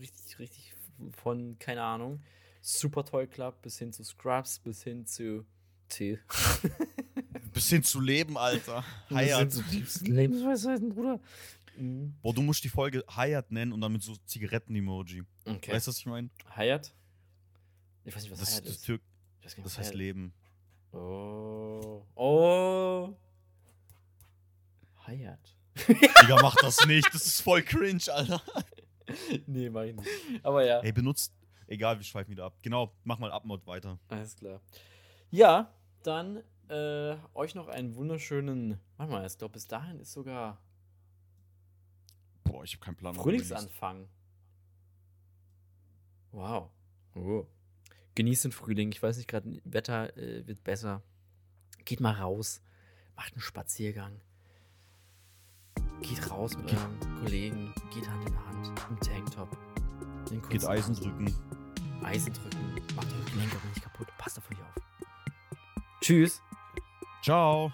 richtig, 0.00 0.38
richtig 0.38 0.74
von, 1.10 1.56
keine 1.58 1.82
Ahnung, 1.82 2.20
Super 2.62 3.04
Toy 3.04 3.26
Club 3.26 3.60
bis 3.62 3.78
hin 3.78 3.92
zu 3.92 4.04
Scrubs, 4.04 4.58
bis 4.60 4.82
hin 4.84 5.04
zu 5.04 5.44
T. 5.88 6.18
Bis 7.52 7.68
hin 7.68 7.82
zu 7.82 8.00
Leben, 8.00 8.38
Alter. 8.38 8.82
Das 9.10 9.18
Hayat. 9.18 9.50
tiefsten 9.70 10.06
Lebensweisheiten, 10.14 10.88
Bruder. 10.88 11.20
Mhm. 11.76 12.14
Boah, 12.22 12.32
du 12.32 12.40
musst 12.40 12.64
die 12.64 12.70
Folge 12.70 13.04
Hayat 13.14 13.50
nennen 13.50 13.72
und 13.74 13.80
dann 13.82 13.92
mit 13.92 14.02
so 14.02 14.16
Zigaretten-Emoji. 14.24 15.22
Okay. 15.44 15.70
Weißt 15.72 15.86
du, 15.86 15.90
was 15.90 15.98
ich 15.98 16.06
meine? 16.06 16.30
Hayat? 16.56 16.94
Ich 18.04 18.16
weiß 18.16 18.22
nicht, 18.22 18.32
was 18.32 18.40
Das, 18.40 18.52
Hayat 18.52 18.64
das 18.64 18.72
ist. 18.76 18.84
Türk 18.86 19.02
Ich 19.40 19.44
weiß 19.44 19.56
gar 19.56 19.64
nicht, 19.64 19.66
Das 19.66 19.72
was 19.74 19.78
heißt 19.84 19.90
er- 19.92 19.96
Leben. 19.98 20.32
Oh. 20.92 22.06
Oh. 22.14 23.14
Hayat. 25.06 25.56
Digga, 25.88 26.38
mach 26.40 26.54
das 26.56 26.86
nicht. 26.86 27.12
Das 27.12 27.26
ist 27.26 27.40
voll 27.42 27.62
cringe, 27.62 28.02
Alter. 28.12 28.40
nee, 29.46 29.68
mach 29.68 29.82
ich 29.82 29.94
nicht. 29.96 30.08
Aber 30.42 30.64
ja, 30.64 30.80
Ey, 30.80 30.92
benutzt. 30.92 31.32
Egal, 31.72 31.98
wir 31.98 32.04
schweifen 32.04 32.30
wieder 32.30 32.44
ab. 32.44 32.56
Genau, 32.62 32.92
mach 33.04 33.18
mal 33.18 33.32
Abmod 33.32 33.66
weiter. 33.66 33.98
alles 34.08 34.36
klar. 34.36 34.60
Ja, 35.30 35.72
dann 36.02 36.42
äh, 36.68 37.16
euch 37.34 37.54
noch 37.54 37.68
einen 37.68 37.96
wunderschönen. 37.96 38.78
Warte 38.98 39.12
mal, 39.12 39.26
ich 39.26 39.38
glaube, 39.38 39.54
bis 39.54 39.66
dahin 39.66 39.98
ist 39.98 40.12
sogar 40.12 40.58
Boah, 42.44 42.64
ich 42.64 42.74
hab 42.74 42.82
keinen 42.82 42.96
Plan. 42.96 43.14
Frühlingsanfang. 43.14 44.08
Wow. 46.32 46.68
Oh. 47.14 47.46
Genießt 48.14 48.44
den 48.44 48.52
Frühling. 48.52 48.92
Ich 48.92 49.02
weiß 49.02 49.16
nicht, 49.16 49.28
gerade 49.28 49.60
Wetter 49.64 50.14
äh, 50.18 50.46
wird 50.46 50.62
besser. 50.62 51.02
Geht 51.86 52.00
mal 52.00 52.12
raus. 52.12 52.60
Macht 53.16 53.32
einen 53.32 53.40
Spaziergang. 53.40 54.20
Geht 56.02 56.30
raus 56.30 56.54
mit 56.58 56.70
euren 56.70 57.00
Kollegen. 57.22 57.74
Geht 57.94 58.06
Hand 58.06 58.28
in 58.28 58.46
Hand. 58.46 58.68
Im 58.90 59.00
Tanktop. 59.00 59.56
Geht 60.50 60.66
Eisen 60.66 60.94
drücken. 60.94 61.34
Eisen 62.04 62.32
drücken. 62.32 62.74
Macht 62.96 63.08
eure 63.12 63.30
Gelenke 63.30 63.56
nicht 63.68 63.82
kaputt. 63.82 64.08
Passt 64.18 64.38
auf 64.38 64.44
euch 64.50 64.58
auf. 64.58 64.82
Tschüss. 66.00 66.42
Ciao. 67.22 67.72